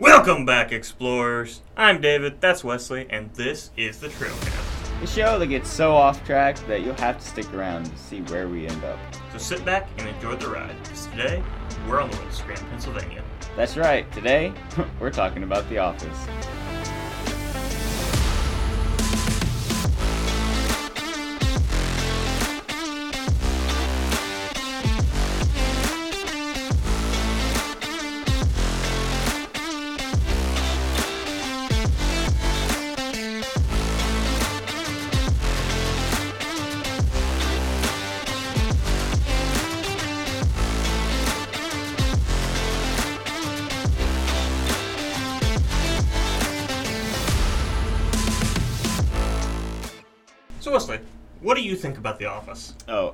Welcome 0.00 0.46
back, 0.46 0.72
explorers. 0.72 1.60
I'm 1.76 2.00
David, 2.00 2.40
that's 2.40 2.64
Wesley, 2.64 3.06
and 3.10 3.30
this 3.34 3.70
is 3.76 4.00
the 4.00 4.08
Trailcast. 4.08 5.02
A 5.02 5.06
show 5.06 5.38
that 5.38 5.48
gets 5.48 5.68
so 5.68 5.92
off 5.92 6.24
track 6.24 6.56
that 6.68 6.80
you'll 6.80 6.94
have 6.94 7.18
to 7.18 7.26
stick 7.26 7.52
around 7.52 7.84
to 7.84 7.98
see 7.98 8.22
where 8.22 8.48
we 8.48 8.66
end 8.66 8.82
up. 8.82 8.98
So 9.30 9.36
sit 9.36 9.62
back 9.62 9.90
and 9.98 10.08
enjoy 10.08 10.36
the 10.36 10.48
ride, 10.48 10.74
because 10.84 11.04
today 11.08 11.42
we're 11.86 12.00
on 12.00 12.10
the 12.10 12.16
way 12.16 12.24
to 12.24 12.32
Scranton, 12.32 12.66
Pennsylvania. 12.70 13.22
That's 13.56 13.76
right, 13.76 14.10
today 14.10 14.54
we're 15.00 15.10
talking 15.10 15.42
about 15.42 15.68
The 15.68 15.76
Office. 15.76 16.18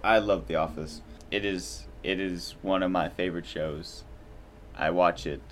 I 0.03 0.19
love 0.19 0.47
The 0.47 0.57
Office. 0.57 1.03
It 1.31 1.45
is 1.45 1.87
it 2.03 2.21
is 2.21 2.55
one 2.63 2.83
of 2.83 2.91
my 2.91 3.09
favorite 3.09 3.47
shows. 3.47 4.05
I 4.77 4.91
watch 4.91 5.27
it. 5.27 5.43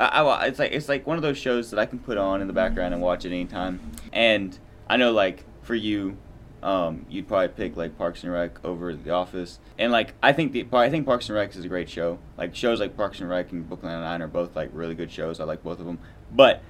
I, 0.00 0.06
I 0.22 0.46
it's 0.46 0.58
like 0.58 0.72
it's 0.72 0.88
like 0.88 1.06
one 1.06 1.16
of 1.16 1.22
those 1.22 1.38
shows 1.38 1.70
that 1.70 1.78
I 1.78 1.86
can 1.86 1.98
put 1.98 2.18
on 2.18 2.40
in 2.40 2.46
the 2.46 2.52
background 2.52 2.92
and 2.92 3.02
watch 3.02 3.24
it 3.24 3.28
anytime. 3.28 3.92
And 4.12 4.58
I 4.88 4.96
know 4.96 5.12
like 5.12 5.44
for 5.62 5.74
you, 5.74 6.16
um, 6.62 7.06
you'd 7.08 7.28
probably 7.28 7.48
pick 7.48 7.76
like 7.76 7.96
Parks 7.96 8.24
and 8.24 8.32
Rec 8.32 8.64
over 8.64 8.94
The 8.94 9.10
Office. 9.10 9.60
And 9.78 9.92
like 9.92 10.14
I 10.22 10.32
think 10.32 10.52
the 10.52 10.66
I 10.72 10.90
think 10.90 11.06
Parks 11.06 11.28
and 11.28 11.36
Rec 11.36 11.54
is 11.54 11.64
a 11.64 11.68
great 11.68 11.88
show. 11.88 12.18
Like 12.36 12.56
shows 12.56 12.80
like 12.80 12.96
Parks 12.96 13.20
and 13.20 13.28
Rec 13.28 13.52
and 13.52 13.68
Brooklyn 13.68 13.92
Nine 13.92 14.22
are 14.22 14.28
both 14.28 14.56
like 14.56 14.70
really 14.72 14.94
good 14.94 15.12
shows. 15.12 15.38
I 15.38 15.44
like 15.44 15.62
both 15.62 15.78
of 15.78 15.86
them. 15.86 15.98
But 16.32 16.62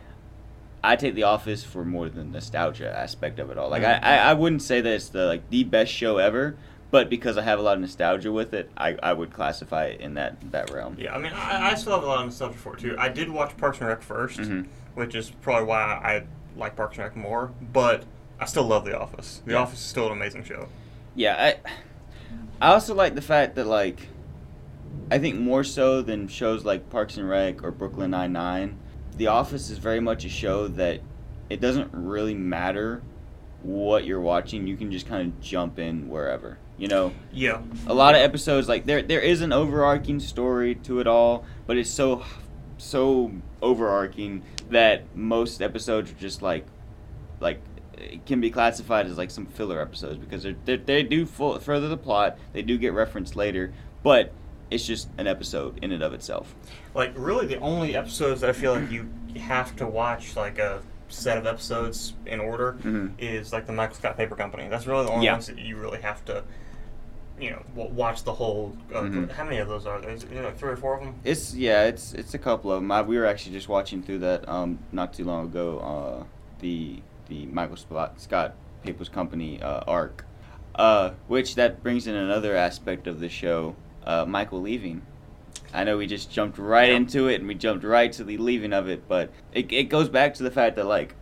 I 0.86 0.96
take 0.96 1.14
The 1.14 1.22
Office 1.24 1.64
for 1.64 1.84
more 1.84 2.08
than 2.08 2.28
the 2.30 2.34
nostalgia 2.34 2.96
aspect 2.96 3.38
of 3.38 3.50
it 3.50 3.58
all. 3.58 3.70
Like 3.70 3.84
I, 3.84 3.94
I, 3.94 4.16
I 4.16 4.34
wouldn't 4.34 4.62
say 4.62 4.80
that 4.80 4.92
it's 4.92 5.08
the 5.08 5.26
like 5.26 5.48
the 5.50 5.64
best 5.64 5.92
show 5.92 6.18
ever, 6.18 6.56
but 6.90 7.08
because 7.08 7.36
I 7.38 7.42
have 7.42 7.58
a 7.58 7.62
lot 7.62 7.74
of 7.76 7.80
nostalgia 7.80 8.30
with 8.30 8.52
it, 8.54 8.70
I, 8.76 8.96
I 9.02 9.12
would 9.12 9.32
classify 9.32 9.86
it 9.86 10.00
in 10.00 10.14
that 10.14 10.36
that 10.52 10.70
realm. 10.70 10.96
Yeah, 10.98 11.14
I 11.14 11.18
mean, 11.18 11.32
I, 11.32 11.70
I 11.70 11.74
still 11.74 11.94
have 11.94 12.02
a 12.04 12.06
lot 12.06 12.18
of 12.20 12.26
nostalgia 12.26 12.58
for 12.58 12.74
it, 12.76 12.80
too. 12.80 12.96
I 12.98 13.08
did 13.08 13.30
watch 13.30 13.56
Parks 13.56 13.78
and 13.80 13.88
Rec 13.88 14.02
1st 14.02 14.38
Mhm. 14.40 14.66
which 14.94 15.14
is 15.14 15.30
probably 15.30 15.64
why 15.66 15.80
I 15.82 16.24
like 16.56 16.76
Parks 16.76 16.96
and 16.98 17.04
Rec 17.04 17.16
more, 17.16 17.50
but 17.72 18.04
I 18.38 18.44
still 18.44 18.64
love 18.64 18.84
The 18.84 18.98
Office. 18.98 19.42
The 19.46 19.52
Yeah. 19.52 19.58
Office 19.58 19.78
is 19.80 19.84
still 19.86 20.06
an 20.06 20.12
amazing 20.12 20.44
show. 20.44 20.68
Yeah, 21.14 21.34
I 21.38 21.70
I 22.60 22.72
also 22.72 22.94
like 22.94 23.14
the 23.14 23.22
fact 23.22 23.54
that 23.56 23.66
like 23.66 24.08
I 25.10 25.18
think 25.18 25.38
more 25.38 25.64
so 25.64 26.02
than 26.02 26.28
shows 26.28 26.64
like 26.64 26.90
Parks 26.90 27.16
and 27.16 27.28
Rec 27.28 27.62
or 27.64 27.70
Brooklyn 27.70 28.10
Nine 28.12 28.32
Nine, 28.32 28.78
The 29.16 29.28
Office 29.28 29.70
is 29.70 29.78
very 29.78 30.00
much 30.00 30.24
a 30.24 30.28
show 30.28 30.68
that 30.68 31.00
it 31.50 31.60
doesn't 31.60 31.90
really 31.92 32.34
matter 32.34 33.02
what 33.62 34.04
you're 34.04 34.20
watching. 34.20 34.66
You 34.66 34.76
can 34.76 34.90
just 34.90 35.06
kind 35.06 35.26
of 35.32 35.40
jump 35.40 35.78
in 35.78 36.08
wherever. 36.08 36.58
You 36.76 36.88
know, 36.88 37.12
Yeah. 37.32 37.62
a 37.86 37.94
lot 37.94 38.14
of 38.16 38.20
episodes 38.20 38.68
like 38.68 38.84
there 38.84 39.00
there 39.02 39.20
is 39.20 39.40
an 39.42 39.52
overarching 39.52 40.18
story 40.20 40.74
to 40.76 40.98
it 41.00 41.06
all, 41.06 41.44
but 41.66 41.76
it's 41.76 41.90
so 41.90 42.24
so 42.78 43.30
overarching 43.62 44.42
that 44.70 45.16
most 45.16 45.62
episodes 45.62 46.10
are 46.10 46.14
just 46.14 46.42
like 46.42 46.66
like 47.40 47.60
it 47.96 48.26
can 48.26 48.40
be 48.40 48.50
classified 48.50 49.06
as 49.06 49.16
like 49.16 49.30
some 49.30 49.46
filler 49.46 49.80
episodes 49.80 50.18
because 50.18 50.42
they're, 50.42 50.56
they 50.64 50.76
they 50.76 51.02
do 51.04 51.24
full, 51.26 51.58
further 51.60 51.86
the 51.88 51.96
plot. 51.96 52.36
They 52.52 52.62
do 52.62 52.76
get 52.76 52.92
referenced 52.92 53.36
later, 53.36 53.72
but 54.02 54.32
it's 54.70 54.86
just 54.86 55.08
an 55.18 55.26
episode 55.26 55.82
in 55.82 55.92
and 55.92 56.02
of 56.02 56.12
itself. 56.14 56.54
Like, 56.94 57.12
really, 57.16 57.46
the 57.46 57.58
only 57.58 57.96
episodes 57.96 58.40
that 58.40 58.50
I 58.50 58.52
feel 58.52 58.74
like 58.74 58.90
you 58.90 59.08
have 59.40 59.74
to 59.76 59.86
watch, 59.86 60.36
like, 60.36 60.58
a 60.58 60.80
set 61.08 61.38
of 61.38 61.46
episodes 61.46 62.14
in 62.26 62.40
order 62.40 62.76
Mhm. 62.82 63.12
is, 63.18 63.52
like, 63.52 63.66
the 63.66 63.72
Michael 63.72 63.94
Scott 63.96 64.16
Paper 64.16 64.34
Company. 64.36 64.68
That's 64.68 64.86
really 64.86 65.04
the 65.06 65.12
only 65.12 65.26
Yeah. 65.26 65.32
ones 65.32 65.46
that 65.46 65.58
you 65.58 65.76
really 65.76 66.00
have 66.00 66.24
to, 66.24 66.42
you 67.38 67.50
know, 67.50 67.62
watch 67.74 68.24
the 68.24 68.32
whole. 68.32 68.76
Uh, 68.92 69.02
Mhm. 69.02 69.30
How 69.32 69.44
many 69.44 69.58
of 69.58 69.68
those 69.68 69.86
are 69.86 70.00
there? 70.00 70.10
Is 70.10 70.24
there 70.24 70.42
like 70.44 70.56
three 70.56 70.70
or 70.70 70.76
four 70.76 70.94
of 70.96 71.04
them? 71.04 71.14
It's 71.24 71.54
yeah, 71.54 71.84
it's 71.84 72.14
it's 72.14 72.32
a 72.34 72.38
couple 72.38 72.70
of 72.72 72.80
them. 72.80 72.90
I, 72.92 73.02
we 73.02 73.18
were 73.18 73.26
actually 73.26 73.52
just 73.52 73.68
watching 73.68 74.02
through 74.02 74.18
that 74.20 74.48
um 74.48 74.78
not 74.92 75.12
too 75.12 75.24
long 75.24 75.46
ago. 75.46 75.78
Uh, 75.80 76.24
the 76.60 77.02
the 77.28 77.46
Michael 77.46 77.76
Scott, 77.76 78.20
Scott 78.20 78.54
Papers 78.84 79.08
Company 79.08 79.60
uh, 79.62 79.80
arc, 79.86 80.24
uh, 80.76 81.10
which 81.26 81.54
that 81.56 81.82
brings 81.82 82.06
in 82.06 82.14
another 82.14 82.54
aspect 82.56 83.06
of 83.06 83.18
the 83.20 83.28
show. 83.28 83.74
Uh, 84.04 84.24
Michael 84.26 84.60
leaving. 84.60 85.02
I 85.72 85.82
know 85.84 85.96
we 85.98 86.06
just 86.06 86.30
jumped 86.30 86.58
right 86.58 86.90
Yeah. 86.90 86.96
into 86.96 87.28
it 87.28 87.36
and 87.36 87.48
we 87.48 87.54
jumped 87.54 87.84
right 87.84 88.12
to 88.12 88.22
the 88.24 88.36
leaving 88.38 88.72
of 88.72 88.88
it, 88.88 89.08
but 89.08 89.30
it 89.52 89.72
it 89.72 89.84
goes 89.84 90.08
back 90.08 90.34
to 90.34 90.42
the 90.42 90.50
fact 90.50 90.76
that 90.76 90.86
like 90.86 91.14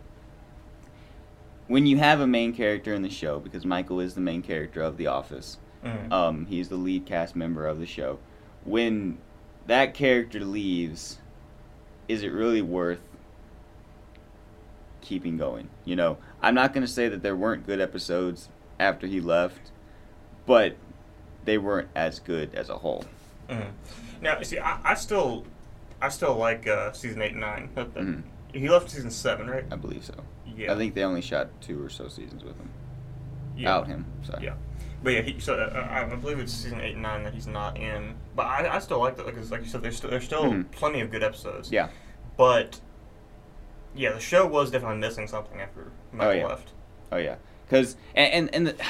when 1.67 1.85
you 1.87 1.97
have 1.97 2.19
a 2.19 2.27
main 2.27 2.53
character 2.53 2.93
in 2.93 3.01
the 3.01 3.09
show, 3.09 3.39
because 3.39 3.65
Michael 3.65 3.99
is 3.99 4.13
the 4.15 4.21
main 4.21 4.41
character 4.41 4.81
of 4.81 4.97
The 4.97 5.07
Office. 5.07 5.57
Mm. 5.83 6.11
Um, 6.11 6.45
he's 6.45 6.69
the 6.69 6.75
lead 6.75 7.05
cast 7.05 7.35
member 7.35 7.65
of 7.65 7.79
the 7.79 7.85
show. 7.85 8.19
When 8.65 9.17
that 9.67 9.93
character 9.93 10.41
leaves, 10.41 11.19
is 12.07 12.21
it 12.21 12.29
really 12.33 12.61
worth 12.61 12.99
keeping 15.01 15.37
going? 15.37 15.69
You 15.85 15.95
know, 15.95 16.17
I'm 16.41 16.53
not 16.53 16.73
going 16.73 16.85
to 16.85 16.91
say 16.91 17.07
that 17.09 17.23
there 17.23 17.35
weren't 17.35 17.65
good 17.65 17.81
episodes 17.81 18.49
after 18.79 19.07
he 19.07 19.19
left, 19.21 19.71
but 20.45 20.75
they 21.45 21.57
weren't 21.57 21.89
as 21.95 22.19
good 22.19 22.53
as 22.55 22.69
a 22.69 22.77
whole. 22.77 23.05
Mhm. 23.49 23.71
Now, 24.21 24.39
you 24.39 24.45
see, 24.45 24.59
I, 24.59 24.79
I 24.83 24.93
still, 24.95 25.45
I 26.01 26.09
still 26.09 26.35
like 26.35 26.67
uh, 26.67 26.91
season 26.93 27.21
eight 27.21 27.31
and 27.31 27.41
nine. 27.41 27.69
Uh, 27.75 27.81
uh, 27.81 27.85
Mhm. 27.85 28.23
He 28.53 28.69
left 28.69 28.89
season 28.91 29.09
seven, 29.09 29.49
right? 29.49 29.65
I 29.71 29.75
believe 29.75 30.03
so. 30.05 30.13
Yeah. 30.45 30.73
I 30.73 30.77
think 30.77 30.93
they 30.93 31.03
only 31.03 31.21
shot 31.21 31.49
two 31.59 31.83
or 31.83 31.89
so 31.89 32.07
seasons 32.07 32.43
with 32.43 32.55
him. 32.57 32.69
yeah. 33.57 33.73
Out 33.73 33.87
him. 33.87 34.05
Sorry. 34.23 34.43
Yeah. 34.45 34.53
But 35.03 35.13
yeah, 35.13 35.21
he, 35.21 35.39
so 35.39 35.55
uh, 35.55 35.87
I 35.91 36.03
I 36.03 36.15
believe 36.15 36.39
it's 36.39 36.53
season 36.53 36.79
eight 36.79 36.93
and 36.93 37.01
nine 37.01 37.23
that 37.23 37.33
he's 37.33 37.47
not 37.47 37.77
in. 37.77 38.13
But 38.35 38.45
I, 38.45 38.75
I 38.75 38.79
still 38.79 38.99
like 38.99 39.17
that 39.17 39.25
because, 39.25 39.51
like 39.51 39.61
you 39.63 39.67
said, 39.67 39.81
there's 39.81 39.97
still, 39.97 40.09
there's 40.11 40.23
still 40.23 40.43
Mhm. 40.45 40.71
plenty 40.71 41.01
of 41.01 41.09
good 41.11 41.23
episodes. 41.23 41.71
Yeah. 41.71 41.89
But 42.37 42.79
yeah, 43.95 44.13
the 44.13 44.19
show 44.19 44.45
was 44.47 44.71
definitely 44.71 44.97
missing 44.97 45.27
something 45.27 45.59
after 45.59 45.91
Michael 46.11 46.35
yeah. 46.35 46.45
left. 46.47 46.69
Oh 47.11 47.17
yeah, 47.17 47.35
because 47.67 47.95
and 48.15 48.33
and, 48.33 48.55
and 48.55 48.67
the, 48.67 48.85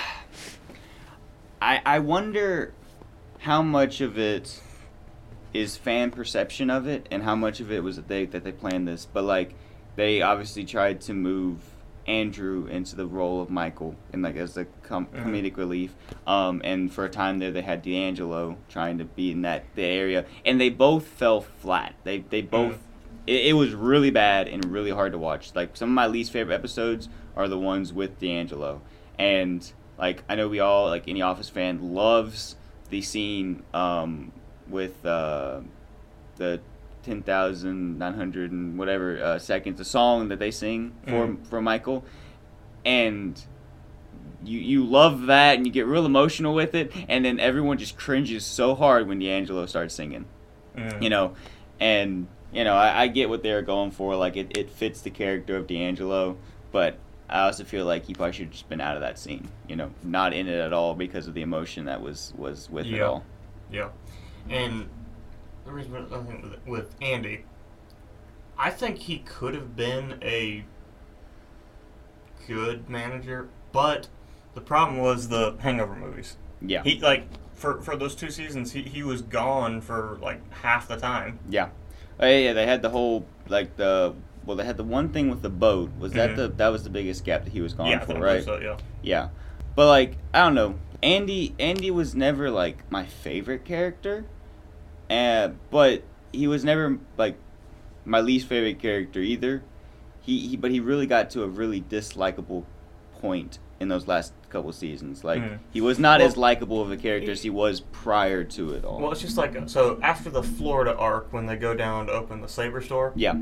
I 1.63 1.81
I 1.85 1.99
wonder 1.99 2.73
how 3.39 3.61
much 3.61 4.01
of 4.01 4.17
it 4.17 4.61
is 5.53 5.77
fan 5.77 6.11
perception 6.11 6.69
of 6.69 6.87
it, 6.87 7.07
and 7.11 7.23
how 7.23 7.35
much 7.35 7.59
of 7.59 7.71
it 7.71 7.83
was 7.83 7.95
that 7.95 8.07
they 8.07 8.25
that 8.25 8.43
they 8.43 8.51
planned 8.51 8.87
this. 8.87 9.05
But 9.11 9.23
like, 9.23 9.53
they 9.95 10.21
obviously 10.21 10.65
tried 10.65 10.99
to 11.01 11.13
move 11.13 11.59
Andrew 12.05 12.65
into 12.67 12.95
the 12.97 13.05
role 13.05 13.41
of 13.41 13.49
Michael, 13.49 13.95
and 14.11 14.21
like 14.21 14.35
as 14.35 14.55
the 14.55 14.65
com- 14.83 15.05
Mhm. 15.07 15.23
comedic 15.23 15.55
relief. 15.57 15.93
Um, 16.27 16.61
and 16.65 16.91
for 16.91 17.05
a 17.05 17.09
time 17.09 17.39
there, 17.39 17.51
they 17.51 17.61
had 17.61 17.81
D'Angelo 17.81 18.57
trying 18.67 18.97
to 18.97 19.05
be 19.05 19.31
in 19.31 19.41
that 19.43 19.63
the 19.75 19.83
area, 19.85 20.25
and 20.45 20.59
they 20.59 20.69
both 20.69 21.05
fell 21.07 21.39
flat. 21.41 21.93
They 22.03 22.19
they 22.29 22.41
both. 22.41 22.73
Mhm. 22.73 22.79
It, 23.25 23.45
it 23.47 23.53
was 23.53 23.73
really 23.73 24.09
bad 24.11 24.49
and 24.49 24.65
really 24.65 24.91
hard 24.91 25.13
to 25.13 25.17
watch. 25.17 25.51
Like 25.55 25.77
some 25.77 25.89
of 25.89 25.93
my 25.95 26.07
least 26.07 26.31
favorite 26.33 26.55
episodes 26.55 27.07
are 27.37 27.47
the 27.47 27.57
ones 27.59 27.93
with 27.93 28.19
D'Angelo, 28.19 28.81
and 29.17 29.71
like 29.97 30.23
I 30.29 30.35
know 30.35 30.47
we 30.47 30.59
all 30.59 30.85
like 30.87 31.07
any 31.07 31.21
Office 31.21 31.49
fan 31.49 31.93
loves 31.93 32.55
the 32.89 33.01
scene 33.01 33.63
um, 33.73 34.31
with 34.67 35.05
uh, 35.05 35.61
the 36.37 36.59
ten 37.03 37.21
thousand 37.21 37.97
nine 37.99 38.13
hundred 38.13 38.51
and 38.51 38.77
whatever 38.77 39.21
uh, 39.21 39.39
seconds, 39.39 39.77
the 39.77 39.85
song 39.85 40.29
that 40.29 40.39
they 40.39 40.51
sing 40.51 40.93
for 41.07 41.27
Mhm. 41.27 41.47
for 41.47 41.61
Michael, 41.61 42.03
and 42.85 43.41
you 44.43 44.59
you 44.59 44.83
love 44.85 45.27
that 45.27 45.55
and 45.57 45.65
you 45.65 45.71
get 45.71 45.85
real 45.85 46.05
emotional 46.05 46.53
with 46.53 46.75
it, 46.75 46.91
and 47.07 47.23
then 47.25 47.39
everyone 47.39 47.77
just 47.77 47.95
cringes 47.97 48.45
so 48.45 48.75
hard 48.75 49.07
when 49.07 49.19
D'Angelo 49.19 49.65
starts 49.65 49.93
singing 49.95 50.25
Mm. 50.75 51.03
you 51.03 51.09
know, 51.11 51.33
and 51.79 52.27
you 52.51 52.63
know, 52.63 52.73
I, 52.75 53.03
I 53.03 53.07
get 53.07 53.29
what 53.29 53.43
they're 53.43 53.61
going 53.61 53.91
for. 53.91 54.15
Like 54.15 54.35
it, 54.35 54.57
it 54.57 54.69
fits 54.71 55.01
the 55.01 55.09
character 55.11 55.55
of 55.55 55.67
D'Angelo, 55.67 56.35
but 56.71 56.97
I 57.33 57.45
also 57.45 57.63
feel 57.63 57.85
like 57.85 58.05
he 58.05 58.13
probably 58.13 58.33
should 58.33 58.45
have 58.45 58.51
just 58.51 58.69
been 58.69 58.79
out 58.79 58.95
of 58.95 59.01
that 59.01 59.17
scene. 59.17 59.47
You 59.67 59.75
know, 59.75 59.91
not 60.03 60.33
in 60.33 60.47
it 60.47 60.59
at 60.59 60.71
all 60.71 60.93
because 60.93 61.27
of 61.27 61.33
the 61.33 61.41
emotion 61.41 61.85
that 61.85 61.99
was 62.01 62.31
was 62.37 62.69
with 62.69 62.85
it 62.85 63.01
all. 63.01 63.25
Yeah, 63.71 63.89
and 64.49 64.87
the 65.65 65.71
reason 65.71 65.95
I 65.95 66.17
think 66.21 66.43
with, 66.43 66.67
with 66.67 66.95
Andy, 67.01 67.45
I 68.57 68.69
think 68.69 68.99
he 68.99 69.17
could 69.19 69.55
have 69.55 69.75
been 69.75 70.19
a 70.21 70.63
good 72.47 72.87
manager, 72.87 73.49
but 73.71 74.09
the 74.53 74.61
problem 74.61 74.99
was 74.99 75.29
the 75.29 75.55
Hangover 75.59 75.95
movies. 75.95 76.37
Yeah, 76.61 76.83
He 76.83 76.99
like 76.99 77.25
for 77.53 77.81
for 77.81 77.95
those 77.95 78.13
two 78.13 78.29
seasons, 78.29 78.73
he, 78.73 78.83
he 78.83 79.01
was 79.01 79.23
gone 79.23 79.81
for 79.81 80.19
like 80.21 80.53
half 80.61 80.87
the 80.87 80.97
time. 80.97 81.39
yeah. 81.49 81.69
Oh 82.19 82.27
yeah, 82.27 82.37
yeah, 82.37 82.53
they 82.53 82.67
had 82.67 82.83
the 82.83 82.91
whole 82.91 83.25
like 83.49 83.75
the 83.75 84.13
well, 84.45 84.57
they 84.57 84.65
had 84.65 84.77
the 84.77 84.83
one 84.83 85.09
thing 85.09 85.29
with 85.29 85.41
the 85.41 85.49
boat. 85.49 85.91
Was 85.99 86.13
that 86.13 86.31
Mhm. 86.31 86.35
the 86.35 86.47
that 86.49 86.67
was 86.69 86.83
the 86.83 86.89
biggest 86.89 87.23
gap 87.25 87.43
that 87.45 87.53
he 87.53 87.61
was 87.61 87.73
going 87.73 87.91
yeah, 87.91 87.99
for, 88.05 88.19
right? 88.19 88.43
So, 88.43 88.59
yeah. 88.59 88.77
Yeah, 89.01 89.29
but 89.75 89.87
like 89.87 90.17
I 90.33 90.39
don't 90.39 90.55
know, 90.55 90.75
Andy. 91.01 91.53
Andy 91.59 91.91
was 91.91 92.15
never 92.15 92.49
like 92.49 92.89
my 92.91 93.05
favorite 93.05 93.65
character, 93.65 94.25
and 95.09 95.57
but 95.69 96.03
he 96.31 96.47
was 96.47 96.63
never 96.63 96.97
like 97.17 97.37
my 98.05 98.19
least 98.21 98.47
favorite 98.47 98.79
character 98.79 99.19
either. 99.19 99.63
He, 100.21 100.47
he 100.47 100.57
but 100.57 100.71
he 100.71 100.79
really 100.79 101.05
got 101.07 101.29
to 101.31 101.43
a 101.43 101.47
really 101.47 101.81
dislikable 101.81 102.63
point 103.19 103.59
in 103.79 103.87
those 103.89 104.07
last 104.07 104.33
couple 104.49 104.71
seasons. 104.71 105.23
Like 105.23 105.41
Mhm. 105.41 105.59
he 105.71 105.81
was 105.81 105.99
not 105.99 106.19
Well- 106.19 106.27
as 106.29 106.37
likable 106.37 106.81
of 106.81 106.91
a 106.91 106.97
character 106.97 107.31
as 107.31 107.43
he 107.43 107.49
was 107.49 107.81
prior 107.81 108.43
to 108.45 108.71
it 108.71 108.85
all. 108.85 108.99
Well, 108.99 109.11
it's 109.11 109.21
just 109.21 109.37
like 109.37 109.53
so 109.67 109.99
after 110.01 110.29
the 110.29 110.43
Florida 110.43 110.95
arc 110.95 111.33
when 111.33 111.45
they 111.47 111.55
go 111.57 111.73
down 111.73 112.05
to 112.07 112.13
open 112.13 112.41
the 112.41 112.47
Saber 112.47 112.79
store. 112.81 113.11
yeah, 113.15 113.35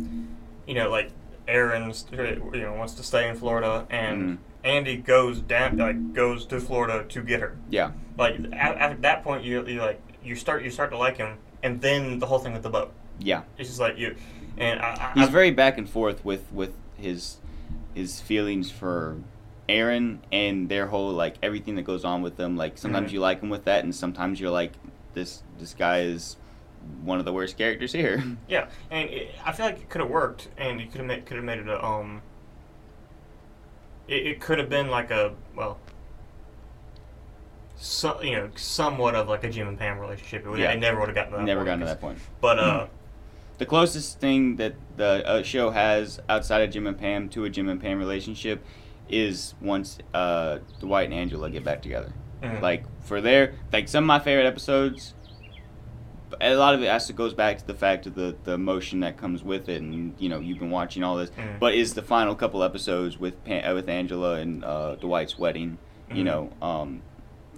you 0.71 0.75
know, 0.77 0.89
like 0.89 1.12
Erin's, 1.50 2.06
you 2.13 2.50
know, 2.62 2.73
wants 2.75 2.94
to 2.94 3.03
stay 3.03 3.27
in 3.27 3.35
Florida, 3.35 3.85
and 3.89 4.21
Mhm. 4.23 4.38
Andy 4.63 4.95
goes 4.95 5.41
down, 5.41 5.75
like 5.75 6.13
goes 6.13 6.45
to 6.45 6.62
Florida 6.62 7.03
to 7.09 7.21
get 7.21 7.41
her. 7.41 7.57
yeah, 7.69 7.91
Like 8.18 8.35
at, 8.53 8.77
at 8.77 9.01
that 9.01 9.21
point, 9.21 9.44
you 9.44 9.68
you 9.68 9.81
like 9.81 10.00
you 10.23 10.35
start 10.38 10.63
you 10.63 10.69
start 10.71 10.91
to 10.91 10.97
like 10.97 11.18
him, 11.18 11.35
and 11.62 11.81
then 11.81 12.19
the 12.19 12.25
whole 12.27 12.39
thing 12.39 12.53
with 12.53 12.63
the 12.63 12.69
boat. 12.69 12.94
yeah. 13.19 13.41
It's 13.57 13.68
just 13.68 13.81
like 13.81 13.97
you, 13.97 14.15
and 14.57 14.79
I, 14.79 15.12
I, 15.13 15.19
He's 15.19 15.27
I- 15.27 15.31
very 15.31 15.51
back 15.51 15.77
and 15.77 15.89
forth 15.89 16.23
with 16.23 16.50
with 16.53 16.74
his 16.95 17.39
his 17.94 18.21
feelings 18.21 18.71
for 18.71 19.17
Erin 19.67 20.21
and 20.31 20.69
their 20.69 20.88
whole 20.88 21.12
like 21.12 21.35
everything 21.44 21.75
that 21.75 21.81
goes 21.83 22.06
on 22.06 22.21
with 22.21 22.38
them. 22.38 22.56
Like 22.56 22.77
sometimes 22.77 23.09
Mhm. 23.09 23.13
you 23.15 23.19
like 23.19 23.41
him 23.41 23.50
with 23.50 23.65
that, 23.65 23.83
and 23.83 23.94
sometimes 23.94 24.39
you're 24.39 24.51
like, 24.62 24.71
this 25.15 25.44
this 25.59 25.74
guy 25.74 26.00
is 26.00 26.38
one 27.04 27.19
of 27.19 27.25
the 27.25 27.33
worst 27.33 27.57
characters 27.57 27.92
here. 27.92 28.24
yeah, 28.48 28.68
and 28.89 29.10
it, 29.10 29.36
I 29.45 29.51
feel 29.51 29.66
like 29.66 29.78
it 29.80 29.89
could 29.89 30.01
have 30.01 30.10
worked, 30.10 30.50
and 30.57 30.80
you 30.80 30.88
could 30.88 30.98
have 30.98 31.06
made 31.07 31.25
could 31.25 31.38
have 31.38 31.45
made 31.45 31.60
it 31.60 31.68
a 31.68 31.83
um. 31.83 32.22
It, 34.07 34.25
it 34.28 34.39
could 34.42 34.60
have 34.60 34.69
been 34.69 34.89
like 34.89 35.12
a 35.12 35.33
well. 35.56 35.80
So, 37.78 38.22
you 38.22 38.33
know, 38.33 38.50
somewhat 38.56 39.16
of 39.16 39.28
like 39.28 39.44
a 39.44 39.50
Jim 39.50 39.68
and 39.68 39.78
Pam 39.78 39.98
relationship. 39.98 40.45
It, 40.45 40.50
would- 40.50 40.60
Yeah. 40.60 40.72
it 40.72 40.80
never 40.80 41.00
would 41.00 41.10
have 41.10 41.16
gotten 41.16 41.31
to 41.31 41.38
that. 41.39 41.44
Never 41.45 41.62
point, 41.62 41.66
gotten 41.68 41.80
to 41.80 41.86
that 41.88 42.01
point. 42.01 42.19
But 42.39 42.60
uh, 42.60 42.88
The 43.57 43.66
closest 43.66 44.19
thing 44.19 44.57
that 44.57 44.75
the 44.98 45.27
uh, 45.27 45.42
show 45.44 45.72
has 45.72 46.19
outside 46.30 46.62
of 46.62 46.69
Jim 46.72 46.86
and 46.86 46.98
Pam 46.98 47.27
to 47.30 47.45
a 47.45 47.50
Jim 47.50 47.69
and 47.69 47.81
Pam 47.81 47.98
relationship 47.98 48.63
is 49.10 49.56
once 49.62 49.98
uh, 50.13 50.60
Dwight 50.80 51.06
and 51.06 51.13
Angela 51.13 51.50
get 51.50 51.63
back 51.63 51.81
together. 51.81 52.13
mhm. 52.44 52.62
Like 52.62 52.84
for 53.01 53.19
their 53.19 53.56
like 53.74 53.88
some 53.88 54.04
of 54.04 54.07
my 54.07 54.19
favorite 54.19 54.45
episodes. 54.45 55.16
A 56.39 56.56
lot 56.56 56.74
of 56.75 56.81
it 56.81 56.88
also 56.88 57.13
goes 57.13 57.33
back 57.33 57.57
to 57.57 57.68
the 57.68 57.74
fact 57.74 58.06
of 58.06 58.16
the 58.16 58.36
the 58.44 58.54
emotion 58.54 59.00
that 59.01 59.18
comes 59.18 59.44
with 59.44 59.68
it, 59.69 59.81
and 59.81 60.16
you 60.19 60.30
know 60.30 60.39
you've 60.39 60.60
been 60.60 60.69
watching 60.72 61.04
all 61.04 61.16
this. 61.18 61.30
Mhm. 61.31 61.60
But 61.60 61.74
is 61.75 61.94
the 61.94 62.01
final 62.01 62.36
couple 62.36 62.63
episodes 62.63 63.18
with 63.19 63.44
Pan, 63.44 63.66
uh, 63.69 63.74
with 63.75 63.89
Angela 63.89 64.36
and 64.36 64.63
uh, 64.63 64.95
Dwight's 64.95 65.38
wedding? 65.38 65.78
You 66.10 66.24
Mhm. 66.24 66.25
know, 66.25 66.50
um, 66.62 67.01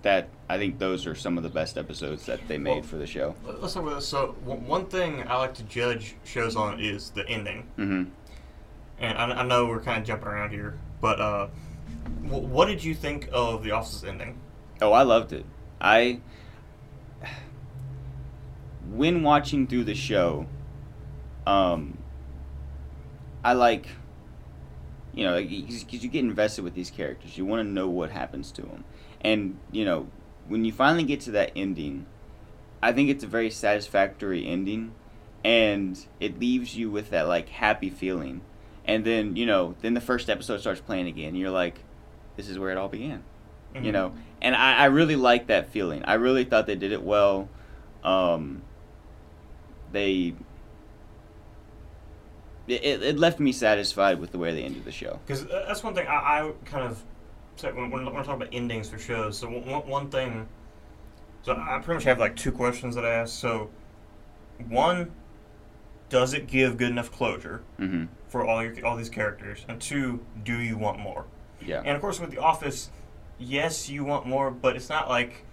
that 0.04 0.28
I 0.50 0.58
think 0.58 0.80
those 0.80 1.08
are 1.08 1.16
some 1.16 1.38
of 1.38 1.44
the 1.44 1.50
best 1.50 1.78
episodes 1.78 2.26
that 2.28 2.48
they 2.48 2.58
made 2.58 2.72
Well- 2.74 2.82
for 2.84 2.98
the 2.98 3.08
show. 3.08 3.36
Let's 3.46 3.74
talk 3.74 3.84
about 3.84 3.96
this. 3.96 4.08
So, 4.08 4.36
w- 4.46 4.62
one 4.68 4.86
thing 4.86 5.24
I 5.28 5.38
like 5.38 5.54
to 5.56 5.64
judge 5.64 6.16
shows 6.24 6.56
on 6.56 6.80
is 6.80 7.10
the 7.12 7.28
ending. 7.30 7.68
hmm 7.78 8.04
And 9.00 9.18
I, 9.18 9.42
I 9.42 9.44
know 9.44 9.66
we're 9.66 9.80
kind 9.82 9.98
of 10.00 10.06
jumping 10.06 10.28
around 10.28 10.52
here, 10.52 10.78
but 11.02 11.20
uh, 11.20 11.48
w- 12.28 12.48
what 12.48 12.66
did 12.68 12.84
you 12.84 12.94
think 12.94 13.28
of 13.34 13.64
The 13.64 13.72
Office's 13.72 14.04
ending? 14.04 14.38
Oh, 14.82 14.92
I 14.92 15.02
loved 15.04 15.34
it. 15.34 15.46
I 15.82 16.20
when 18.92 19.24
watching 19.24 19.68
through 19.68 19.86
the 19.86 19.96
show, 19.96 20.48
um, 21.46 21.98
I 23.44 23.54
like, 23.54 23.88
you 25.14 25.24
know, 25.26 25.42
because 25.42 26.04
you 26.04 26.10
get 26.10 26.24
invested 26.24 26.64
with 26.64 26.74
these 26.76 26.90
characters. 26.90 27.38
You 27.38 27.46
want 27.46 27.66
to 27.66 27.72
know 27.72 27.88
what 27.88 28.12
happens 28.12 28.52
to 28.54 28.62
them, 28.62 28.84
and 29.22 29.58
you 29.72 29.86
know, 29.86 30.08
when 30.48 30.66
you 30.66 30.72
finally 30.72 31.04
get 31.04 31.22
to 31.22 31.32
that 31.32 31.52
ending, 31.56 32.06
I 32.82 32.92
think 32.92 33.10
it's 33.10 33.24
a 33.24 33.28
very 33.28 33.50
satisfactory 33.50 34.46
ending, 34.48 34.94
and 35.44 36.04
it 36.20 36.40
leaves 36.40 36.76
you 36.76 36.90
with 36.90 37.10
that 37.12 37.28
like 37.28 37.50
happy 37.50 37.90
feeling. 37.90 38.42
And 38.86 39.06
then 39.06 39.36
you 39.36 39.46
know, 39.46 39.76
then 39.82 39.94
the 39.94 40.02
first 40.02 40.30
episode 40.30 40.60
starts 40.60 40.82
playing 40.82 41.08
again. 41.08 41.30
And 41.30 41.38
you're 41.38 41.52
like, 41.52 41.80
this 42.36 42.50
is 42.50 42.58
where 42.60 42.72
it 42.72 42.78
all 42.78 42.90
began 42.90 43.24
you 43.82 43.90
Mhm. 43.90 43.94
know 43.94 44.14
and 44.40 44.56
I, 44.56 44.76
I 44.76 44.86
really 44.86 45.16
like 45.16 45.48
that 45.48 45.70
feeling 45.70 46.04
i 46.06 46.14
really 46.14 46.44
thought 46.44 46.68
they 46.68 46.76
did 46.76 46.92
it 46.92 47.02
well 47.02 47.50
um 48.04 48.62
they 49.94 50.34
it, 52.68 53.02
it 53.04 53.20
left 53.20 53.40
me 53.40 53.52
satisfied 53.52 54.20
with 54.20 54.32
the 54.32 54.38
way 54.38 54.54
they 54.54 54.64
ended 54.64 54.86
the 54.86 54.92
show 54.92 55.20
Because 55.26 55.46
that's 55.46 55.84
one 55.84 55.94
thing 55.94 56.08
I, 56.08 56.14
I 56.14 56.52
kind 56.66 56.86
of 56.86 57.02
say 57.56 57.72
when, 57.72 57.90
when, 57.90 58.06
when 58.06 58.16
I 58.16 58.24
talk 58.24 58.36
about 58.38 58.50
endings 58.52 58.90
for 58.90 58.98
shows. 58.98 59.38
So 59.38 59.48
one, 59.50 59.66
one- 59.66 59.88
one 59.88 60.10
thing, 60.10 60.48
so 61.44 61.54
I 61.56 61.80
pretty 61.80 61.96
much 61.98 62.04
have 62.06 62.20
like 62.20 62.36
two 62.36 62.52
questions 62.52 62.96
that 62.96 63.06
I 63.06 63.10
ask. 63.16 63.34
So, 63.38 63.70
one, 64.70 65.12
does 66.10 66.34
it 66.34 66.48
give 66.48 66.78
good 66.78 66.90
enough 66.90 67.12
closure 67.12 67.64
mm-hmm 67.80 68.06
for 68.28 68.48
all 68.48 68.64
your 68.64 68.74
all 68.86 68.96
these 68.96 69.10
characters? 69.10 69.64
And 69.68 69.80
two, 69.80 70.26
do 70.44 70.58
you 70.58 70.76
want 70.78 70.98
more? 71.00 71.26
yeah 71.64 71.82
And 71.86 71.90
of 71.96 72.02
course, 72.02 72.20
with 72.20 72.32
The 72.32 72.40
Office, 72.40 72.90
yes, 73.38 73.88
you 73.90 74.04
want 74.06 74.26
more, 74.26 74.50
but 74.50 74.76
it's 74.76 74.90
not 74.90 75.08
like. 75.10 75.46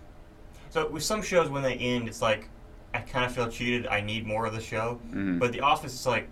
So 0.71 0.89
with 0.89 1.03
some 1.03 1.21
shows, 1.23 1.51
when 1.51 1.63
they 1.63 1.75
end, 1.75 2.09
it's 2.09 2.23
like 2.23 2.49
I 2.93 2.99
kind 3.01 3.25
of 3.25 3.33
feel 3.35 3.49
cheated. 3.49 3.87
I 3.87 4.01
need 4.01 4.27
more 4.27 4.47
of 4.47 4.53
the 4.53 4.61
show. 4.61 5.01
mm-hmm. 5.07 5.39
But 5.39 5.53
The 5.53 5.61
Office 5.61 5.95
is 5.95 6.07
like 6.07 6.29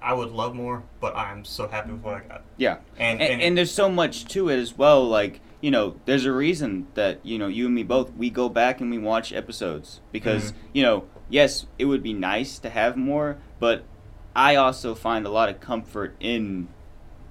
I 0.00 0.12
would 0.12 0.30
love 0.30 0.54
more, 0.54 0.84
but 1.00 1.16
I'm 1.16 1.44
so 1.44 1.66
happy 1.66 1.90
with 1.90 2.02
what 2.02 2.14
I 2.14 2.20
got. 2.20 2.42
yeah 2.56 2.76
And 2.98 3.20
and, 3.20 3.42
and 3.42 3.58
there's 3.58 3.72
so 3.72 3.88
much 3.90 4.26
to 4.26 4.48
it 4.48 4.56
as 4.58 4.78
well 4.78 5.06
like 5.08 5.40
you 5.60 5.72
know 5.72 5.96
there's 6.04 6.24
a 6.24 6.30
reason 6.32 6.86
that 6.94 7.18
you 7.26 7.36
know 7.36 7.48
you 7.48 7.66
and 7.66 7.74
me 7.74 7.82
both 7.82 8.12
we 8.14 8.30
go 8.30 8.48
back 8.48 8.80
and 8.80 8.90
we 8.92 8.98
watch 8.98 9.32
episodes 9.32 10.00
because 10.12 10.52
Mhm. 10.52 10.54
you 10.74 10.82
know 10.84 11.04
yes 11.28 11.66
it 11.80 11.86
would 11.86 12.00
be 12.04 12.12
nice 12.12 12.60
to 12.60 12.70
have 12.70 12.96
more 12.96 13.38
but 13.58 13.82
i 14.36 14.54
also 14.54 14.94
find 14.94 15.26
a 15.26 15.30
lot 15.30 15.48
of 15.48 15.58
comfort 15.58 16.14
in 16.20 16.68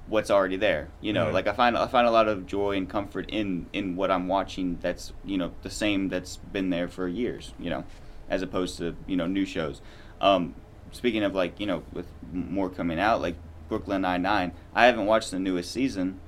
what's 0.10 0.30
already 0.30 0.58
there 0.58 0.90
you 1.00 1.14
know 1.14 1.28
Mhm. 1.28 1.34
like 1.34 1.48
i 1.48 1.54
find 1.54 1.78
i 1.78 1.88
find 1.88 2.06
a 2.06 2.12
lot 2.12 2.28
of 2.28 2.46
joy 2.46 2.76
and 2.76 2.90
comfort 2.90 3.30
in 3.30 3.68
in 3.72 3.96
what 3.96 4.12
i'm 4.12 4.28
watching 4.28 4.78
that's 4.82 5.14
you 5.24 5.38
know 5.38 5.52
the 5.62 5.70
same 5.70 6.10
that's 6.10 6.36
been 6.36 6.70
there 6.70 6.90
for 6.90 7.08
years 7.08 7.54
you 7.58 7.70
know 7.70 7.86
as 8.30 8.42
opposed 8.42 8.78
to 8.78 8.96
you 9.08 9.16
know 9.16 9.26
new 9.28 9.46
shows 9.46 9.82
um 10.22 10.54
speaking 10.92 11.24
of 11.24 11.34
like 11.36 11.60
you 11.60 11.66
know 11.66 11.84
with 11.94 12.08
more 12.32 12.70
coming 12.70 13.00
out 13.00 13.22
like 13.22 13.36
brooklyn 13.70 14.02
99 14.02 14.52
i 14.76 14.86
haven't 14.86 15.06
watched 15.06 15.32
the 15.32 15.40
newest 15.40 15.72
season 15.72 16.20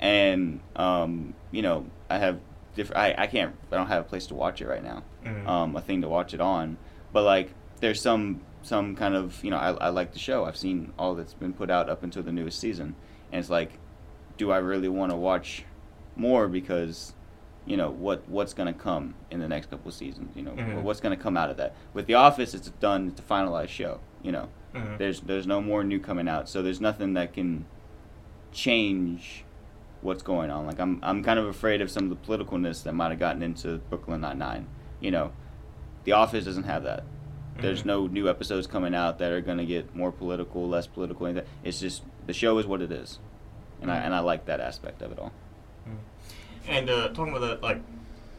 and 0.00 0.60
um 0.76 1.34
you 1.50 1.62
know 1.62 1.86
i 2.10 2.18
have 2.18 2.38
different 2.74 2.98
I, 3.00 3.14
I 3.24 3.26
can't 3.26 3.54
i 3.72 3.76
don't 3.76 3.86
have 3.88 4.02
a 4.04 4.08
place 4.08 4.26
to 4.28 4.34
watch 4.34 4.60
it 4.60 4.68
right 4.68 4.82
now 4.82 5.02
Mhm. 5.24 5.46
um 5.48 5.76
a 5.76 5.80
thing 5.80 6.02
to 6.02 6.08
watch 6.08 6.32
it 6.34 6.40
on 6.40 6.76
but 7.12 7.22
like 7.24 7.52
there's 7.80 8.00
some 8.00 8.40
some 8.62 8.94
kind 8.96 9.14
of 9.14 9.42
you 9.44 9.50
know 9.50 9.56
I, 9.56 9.70
I 9.72 9.88
like 9.88 10.12
the 10.12 10.18
show 10.18 10.44
i've 10.44 10.56
seen 10.56 10.92
all 10.98 11.14
that's 11.14 11.34
been 11.34 11.52
put 11.52 11.70
out 11.70 11.88
up 11.88 12.02
until 12.02 12.22
the 12.22 12.32
newest 12.32 12.58
season 12.60 12.94
and 13.32 13.40
it's 13.40 13.50
like 13.50 13.78
do 14.36 14.50
i 14.52 14.58
really 14.58 14.88
want 14.88 15.10
to 15.10 15.16
watch 15.16 15.64
more 16.16 16.46
because 16.48 17.14
you 17.68 17.76
know 17.76 17.90
what 17.90 18.26
what's 18.28 18.54
going 18.54 18.72
to 18.72 18.78
come 18.78 19.14
in 19.30 19.40
the 19.40 19.48
next 19.48 19.68
couple 19.70 19.88
of 19.88 19.94
seasons 19.94 20.34
you 20.34 20.42
know 20.42 20.52
Mhm. 20.52 20.82
what's 20.82 21.00
going 21.00 21.16
to 21.16 21.22
come 21.22 21.36
out 21.36 21.50
of 21.50 21.56
that 21.58 21.74
with 21.92 22.06
the 22.06 22.14
office 22.14 22.54
it's 22.54 22.70
done 22.80 23.08
it's 23.08 23.20
a 23.20 23.22
finalized 23.22 23.68
show 23.68 24.00
you 24.22 24.32
know 24.32 24.48
Mhm. 24.74 24.96
there's 24.98 25.20
there's 25.20 25.46
no 25.46 25.60
more 25.60 25.84
new 25.84 26.00
coming 26.00 26.28
out 26.28 26.48
so 26.48 26.62
there's 26.62 26.80
nothing 26.80 27.12
that 27.14 27.32
can 27.34 27.66
change 28.52 29.44
what's 30.00 30.22
going 30.22 30.50
on 30.50 30.66
like 30.66 30.78
i'm 30.78 30.98
i'm 31.02 31.22
kind 31.22 31.38
of 31.38 31.46
afraid 31.46 31.80
of 31.80 31.90
some 31.90 32.04
of 32.04 32.10
the 32.10 32.16
politicalness 32.26 32.82
that 32.84 32.92
might 32.94 33.10
have 33.10 33.18
gotten 33.18 33.42
into 33.42 33.78
brooklyn 33.90 34.20
99 34.20 34.66
you 35.00 35.10
know 35.10 35.32
the 36.04 36.12
office 36.12 36.44
doesn't 36.44 36.64
have 36.64 36.84
that 36.84 37.04
there's 37.60 37.82
Mhm. 37.82 37.86
no 37.86 38.06
new 38.06 38.28
episodes 38.28 38.68
coming 38.68 38.94
out 38.94 39.18
that 39.18 39.32
are 39.32 39.40
going 39.40 39.58
to 39.58 39.66
get 39.66 39.94
more 39.94 40.12
political 40.12 40.68
less 40.68 40.86
political 40.86 41.26
anything. 41.26 41.44
it's 41.64 41.80
just 41.80 42.04
the 42.26 42.32
show 42.32 42.56
is 42.58 42.66
what 42.66 42.80
it 42.80 42.92
is 42.92 43.18
and 43.82 43.90
i 43.90 43.96
Mhm. 43.98 44.04
and 44.06 44.14
i 44.14 44.20
like 44.20 44.46
that 44.46 44.60
aspect 44.60 45.02
of 45.02 45.10
it 45.12 45.18
all 45.18 45.32
And 46.68 46.90
uh, 46.90 47.08
talking 47.08 47.34
about 47.34 47.40
that, 47.48 47.62
like 47.62 47.80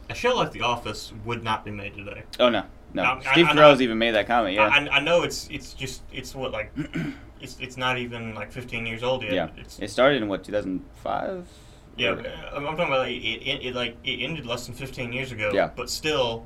a 0.10 0.14
show 0.16 0.36
like 0.36 0.52
The 0.52 0.62
Office 0.62 1.12
would 1.26 1.44
not 1.44 1.66
be 1.66 1.72
made 1.72 1.96
today. 1.96 2.24
oh 2.40 2.50
no 2.50 2.64
no 2.94 3.20
steve 3.32 3.46
I- 3.48 3.54
carell's 3.54 3.82
even 3.82 3.98
made 4.00 4.12
that 4.16 4.26
comment 4.26 4.56
yeah 4.56 4.64
I, 4.68 4.98
I- 4.98 5.00
know 5.02 5.22
it's 5.22 5.48
it's 5.52 5.74
just 5.74 6.02
it's 6.12 6.34
what 6.34 6.52
like 6.52 6.72
it's 7.42 7.56
it's 7.60 7.78
not 7.78 8.00
even 8.00 8.34
like 8.34 8.52
15 8.52 8.86
years 8.88 9.04
old 9.04 9.22
yet. 9.22 9.34
yeah 9.34 9.48
It's, 9.58 9.78
it 9.80 9.92
started 9.92 10.22
in 10.24 10.28
what 10.28 10.44
2005 10.44 11.48
yeah. 11.98 12.10
uh, 12.10 12.16
I'm 12.56 12.66
I'm 12.68 12.76
talking 12.78 12.92
about 12.94 13.00
like, 13.08 13.12
it, 13.12 13.42
it, 13.48 13.66
it 13.68 13.76
like 13.76 13.96
it 14.04 14.24
ended 14.24 14.46
less 14.48 14.66
than 14.66 14.74
15 14.74 15.12
years 15.14 15.32
ago. 15.32 15.52
Yeah. 15.54 15.70
But 15.76 15.90
still, 15.90 16.46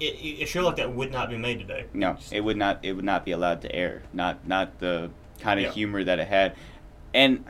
it, 0.00 0.14
it, 0.14 0.42
a 0.42 0.46
show 0.46 0.62
like 0.64 0.76
that 0.76 0.92
would 0.94 1.12
not 1.12 1.28
be 1.30 1.36
made 1.36 1.58
today. 1.60 1.84
No, 1.92 2.16
it 2.32 2.40
would 2.40 2.56
not. 2.56 2.80
It 2.82 2.92
would 2.94 3.04
not 3.04 3.24
be 3.24 3.32
allowed 3.32 3.60
to 3.62 3.74
air. 3.74 4.02
Not 4.12 4.46
not 4.48 4.78
the 4.78 5.10
kind 5.40 5.60
of 5.60 5.64
Yeah. 5.66 5.72
humor 5.72 6.02
that 6.04 6.18
it 6.18 6.26
had, 6.28 6.56
and 7.14 7.44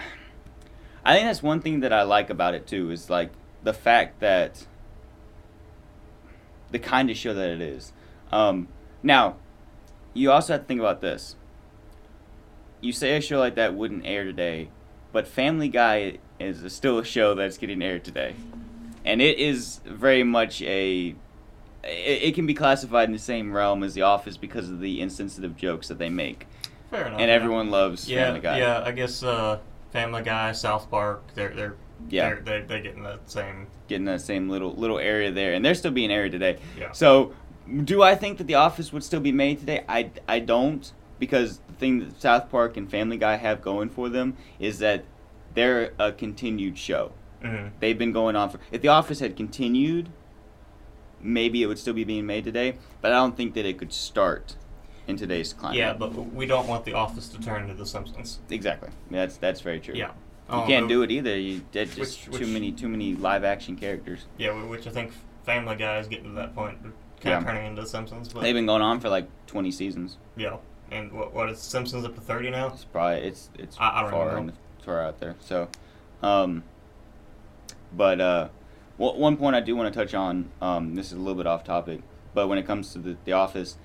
I 1.04 1.14
think 1.14 1.26
that's 1.26 1.42
one 1.42 1.60
thing 1.60 1.80
that 1.80 1.92
I 1.92 2.02
like 2.02 2.30
about 2.30 2.54
it 2.54 2.66
too. 2.66 2.90
Is 2.90 3.10
like 3.10 3.30
the 3.62 3.72
fact 3.72 4.20
that 4.20 4.66
the 6.70 6.78
kind 6.78 7.10
of 7.10 7.16
show 7.16 7.34
that 7.34 7.50
it 7.50 7.60
is. 7.60 7.92
Um, 8.30 8.68
now, 9.02 9.36
you 10.14 10.30
also 10.30 10.54
have 10.54 10.62
to 10.62 10.66
think 10.66 10.80
about 10.80 11.00
this. 11.00 11.36
You 12.80 12.92
say 12.92 13.16
a 13.16 13.20
show 13.20 13.38
like 13.38 13.54
that 13.56 13.74
wouldn't 13.74 14.06
air 14.06 14.24
today, 14.24 14.68
but 15.12 15.28
Family 15.28 15.68
Guy 15.68 16.18
is 16.40 16.72
still 16.72 16.98
a 16.98 17.04
show 17.04 17.34
that's 17.34 17.58
getting 17.58 17.82
aired 17.82 18.04
today, 18.04 18.34
and 19.04 19.20
it 19.22 19.38
is 19.38 19.80
very 19.84 20.24
much 20.24 20.62
a. 20.62 21.14
It, 21.84 22.22
it 22.22 22.34
can 22.34 22.46
be 22.46 22.54
classified 22.54 23.08
in 23.08 23.12
the 23.12 23.18
same 23.18 23.52
realm 23.52 23.82
as 23.82 23.94
The 23.94 24.02
Office 24.02 24.36
because 24.36 24.70
of 24.70 24.80
the 24.80 25.00
insensitive 25.00 25.56
jokes 25.56 25.88
that 25.88 25.98
they 25.98 26.08
make, 26.10 26.46
Fair 26.90 27.06
enough. 27.06 27.20
and 27.20 27.28
yeah. 27.28 27.34
everyone 27.34 27.70
loves 27.70 28.08
Yeah, 28.08 28.26
Family 28.26 28.40
Guy. 28.40 28.58
yeah. 28.58 28.82
I 28.84 28.90
guess 28.92 29.22
uh, 29.22 29.58
Family 29.92 30.22
Guy, 30.22 30.52
South 30.52 30.90
Park, 30.90 31.22
they're 31.34 31.54
they're 31.54 31.76
Yeah. 32.08 32.34
they're, 32.34 32.40
they 32.42 32.60
they 32.66 32.80
get 32.82 32.94
in 32.96 33.02
that 33.02 33.30
same 33.30 33.66
getting 33.88 34.06
that 34.06 34.20
same 34.22 34.48
little 34.48 34.72
little 34.74 34.98
area 34.98 35.30
there, 35.30 35.52
and 35.52 35.64
they're 35.64 35.74
still 35.74 35.90
being 35.92 36.10
aired 36.10 36.32
today. 36.32 36.58
yeah. 36.78 36.92
So, 36.92 37.34
do 37.84 38.02
I 38.02 38.14
think 38.14 38.38
that 38.38 38.46
The 38.46 38.54
Office 38.54 38.92
would 38.92 39.04
still 39.04 39.20
be 39.20 39.32
made 39.32 39.58
today? 39.60 39.84
I, 39.88 40.10
I 40.26 40.38
don't 40.40 40.90
because 41.18 41.58
the 41.68 41.74
thing 41.74 41.98
that 42.00 42.20
South 42.20 42.50
Park 42.50 42.76
and 42.76 42.90
Family 42.90 43.16
Guy 43.18 43.36
have 43.36 43.60
going 43.62 43.88
for 43.90 44.08
them 44.08 44.36
is 44.58 44.78
that 44.78 45.04
they're 45.54 45.92
a 45.98 46.10
continued 46.10 46.78
show. 46.78 47.12
hmm 47.42 47.66
They've 47.80 47.98
been 47.98 48.12
going 48.12 48.34
on 48.36 48.48
for. 48.50 48.58
If 48.70 48.80
The 48.82 48.88
Office 48.88 49.20
had 49.20 49.36
continued, 49.36 50.08
maybe 51.20 51.62
it 51.62 51.66
would 51.66 51.78
still 51.78 51.94
be 51.94 52.04
being 52.04 52.26
made 52.26 52.44
today. 52.44 52.76
But 53.00 53.12
I 53.12 53.16
don't 53.16 53.36
think 53.36 53.54
that 53.54 53.66
it 53.66 53.78
could 53.78 53.92
start 53.92 54.56
in 55.06 55.16
today's 55.16 55.52
climate. 55.52 55.78
Yeah, 55.78 55.92
but 55.94 56.12
we 56.34 56.46
don't 56.46 56.66
want 56.68 56.84
The 56.84 56.92
Office 56.94 57.28
to 57.28 57.40
turn 57.40 57.62
into 57.62 57.74
The 57.74 57.86
Simpsons. 57.86 58.38
exactly. 58.50 58.90
That's 59.10 59.36
that's 59.36 59.60
very 59.60 59.80
true. 59.80 59.94
Yeah. 59.94 60.10
You 60.48 60.54
Um, 60.58 60.66
can't 60.66 60.88
do 60.88 61.02
it 61.02 61.10
either. 61.10 61.38
You 61.38 61.62
that's 61.72 61.94
just 61.94 62.28
Which- 62.28 62.38
too 62.40 62.44
which- 62.44 62.52
many 62.52 62.72
too 62.72 62.88
many 62.88 63.14
live 63.14 63.44
action 63.44 63.76
characters. 63.76 64.26
Yeah, 64.38 64.50
which 64.64 64.86
I 64.86 64.90
think 64.90 65.12
Family 65.44 65.76
Guy 65.76 65.98
is 65.98 66.08
getting 66.08 66.26
to 66.26 66.32
that 66.32 66.54
point, 66.54 66.82
kind 66.82 66.94
Yeah. 67.24 67.38
of 67.38 67.44
turning 67.44 67.66
into 67.66 67.82
The 67.82 67.88
Simpsons. 67.88 68.32
But 68.32 68.42
They've 68.42 68.54
been 68.54 68.66
going 68.66 68.82
on 68.82 69.00
for 69.00 69.08
like 69.08 69.26
twenty 69.46 69.70
seasons. 69.72 70.18
yeah, 70.36 70.56
and 70.90 71.10
what 71.12 71.32
what 71.34 71.48
is 71.48 71.58
Simpsons 71.58 72.04
up 72.04 72.14
to 72.14 72.20
thirty 72.20 72.50
now? 72.50 72.68
It's 72.68 72.84
probably 72.84 73.18
it's 73.22 73.50
it's 73.58 73.76
I- 73.80 73.98
I 73.98 74.02
don't 74.02 74.10
far 74.10 74.36
in 74.38 74.46
the, 74.46 74.52
far 74.84 75.00
out 75.02 75.18
there. 75.20 75.36
So, 75.40 75.68
um, 76.22 76.64
but 77.92 78.20
uh, 78.20 78.48
one 78.96 79.18
one 79.18 79.36
point 79.36 79.56
I 79.56 79.60
do 79.60 79.74
want 79.76 79.92
to 79.92 79.98
touch 79.98 80.14
on. 80.14 80.50
Um, 80.60 80.94
this 80.94 81.06
is 81.06 81.12
a 81.12 81.18
little 81.18 81.34
bit 81.34 81.46
off 81.46 81.64
topic, 81.64 82.02
but 82.34 82.48
when 82.48 82.58
it 82.58 82.66
comes 82.66 82.92
to 82.92 82.98
the 82.98 83.16
The 83.24 83.32
Office, 83.32 83.76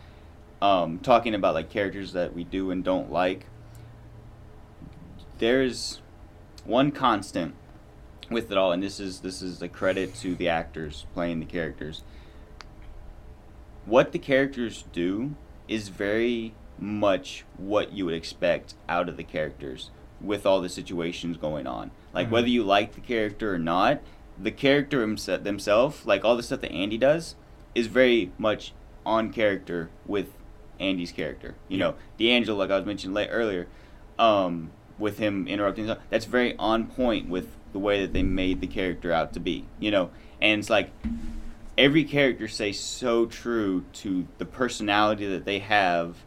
um, 0.61 0.99
talking 0.99 1.33
about 1.35 1.53
like 1.53 1.69
characters 1.69 2.13
that 2.13 2.33
we 2.33 2.43
do 2.43 2.71
and 2.71 2.83
don't 2.83 3.11
like, 3.11 3.45
there's 5.39 6.01
one 6.65 6.91
constant 6.91 7.53
with 8.29 8.51
it 8.51 8.57
all, 8.57 8.71
and 8.71 8.81
this 8.83 8.99
is 8.99 9.21
this 9.21 9.41
is 9.41 9.61
a 9.61 9.67
credit 9.69 10.13
to 10.15 10.35
the 10.35 10.49
actors 10.49 11.05
playing 11.13 11.39
the 11.39 11.45
characters. 11.45 12.03
What 13.85 14.11
the 14.11 14.19
characters 14.19 14.83
do 14.91 15.35
is 15.67 15.89
very 15.89 16.53
much 16.79 17.45
what 17.57 17.93
you 17.93 18.05
would 18.05 18.13
expect 18.13 18.73
out 18.89 19.07
of 19.09 19.17
the 19.17 19.23
characters 19.23 19.91
with 20.19 20.45
all 20.45 20.61
the 20.61 20.69
situations 20.69 21.37
going 21.37 21.67
on. 21.67 21.91
Like 22.13 22.27
Mhm. 22.27 22.31
whether 22.31 22.47
you 22.47 22.63
like 22.63 22.93
the 22.95 23.01
character 23.01 23.53
or 23.53 23.59
not, 23.59 24.01
the 24.37 24.51
character 24.51 25.05
himse- 25.05 25.43
themselves, 25.43 26.05
like 26.05 26.25
all 26.25 26.35
the 26.35 26.43
stuff 26.43 26.61
that 26.61 26.71
Andy 26.71 26.97
does, 26.97 27.35
is 27.75 27.87
very 27.87 28.31
much 28.37 28.73
on 29.05 29.31
character 29.31 29.89
with 30.05 30.33
Andy's 30.79 31.11
character. 31.11 31.55
You 31.67 31.77
know, 31.77 31.95
D'Angelo, 32.19 32.57
like 32.57 32.71
I 32.71 32.77
was 32.77 32.85
mentioning 32.85 33.13
late 33.13 33.29
earlier, 33.31 33.67
um, 34.19 34.71
with 34.97 35.17
him 35.19 35.47
interrupting, 35.47 35.93
that's 36.09 36.25
very 36.25 36.55
on 36.57 36.87
point 36.87 37.29
with 37.29 37.49
the 37.73 37.79
way 37.79 38.01
that 38.01 38.13
they 38.13 38.23
made 38.23 38.61
the 38.61 38.67
character 38.67 39.11
out 39.11 39.33
to 39.33 39.39
be. 39.39 39.65
You 39.79 39.91
know, 39.91 40.09
and 40.41 40.59
it's 40.59 40.69
like 40.69 40.91
every 41.77 42.03
character 42.03 42.47
stays 42.47 42.79
so 42.79 43.25
true 43.25 43.85
to 43.93 44.27
the 44.37 44.45
personality 44.45 45.27
that 45.27 45.45
they 45.45 45.59
have 45.59 46.17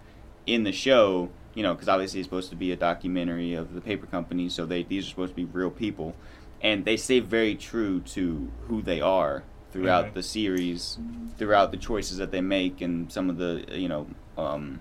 in 0.46 0.62
the 0.64 0.72
show. 0.72 1.30
You 1.54 1.64
know, 1.64 1.74
because 1.74 1.88
obviously 1.88 2.20
it's 2.20 2.26
supposed 2.28 2.50
to 2.50 2.56
be 2.56 2.70
a 2.70 2.76
documentary 2.76 3.54
of 3.54 3.74
the 3.74 3.80
paper 3.80 4.06
company, 4.06 4.48
so 4.48 4.66
they 4.66 4.84
these 4.84 5.06
are 5.06 5.10
supposed 5.10 5.32
to 5.32 5.36
be 5.36 5.44
real 5.44 5.70
people, 5.70 6.14
and 6.62 6.84
they 6.84 6.96
stay 6.96 7.18
very 7.18 7.56
true 7.56 8.00
to 8.00 8.50
who 8.68 8.82
they 8.82 9.00
are 9.00 9.42
throughout 9.72 10.06
Mhm. 10.06 10.14
the 10.14 10.22
series, 10.22 10.98
throughout 11.38 11.70
the 11.72 11.76
choices 11.76 12.18
that 12.18 12.30
they 12.30 12.40
make, 12.40 12.80
and 12.80 13.10
some 13.10 13.28
of 13.28 13.36
the 13.38 13.64
you 13.72 13.88
know 13.88 14.06
um, 14.46 14.80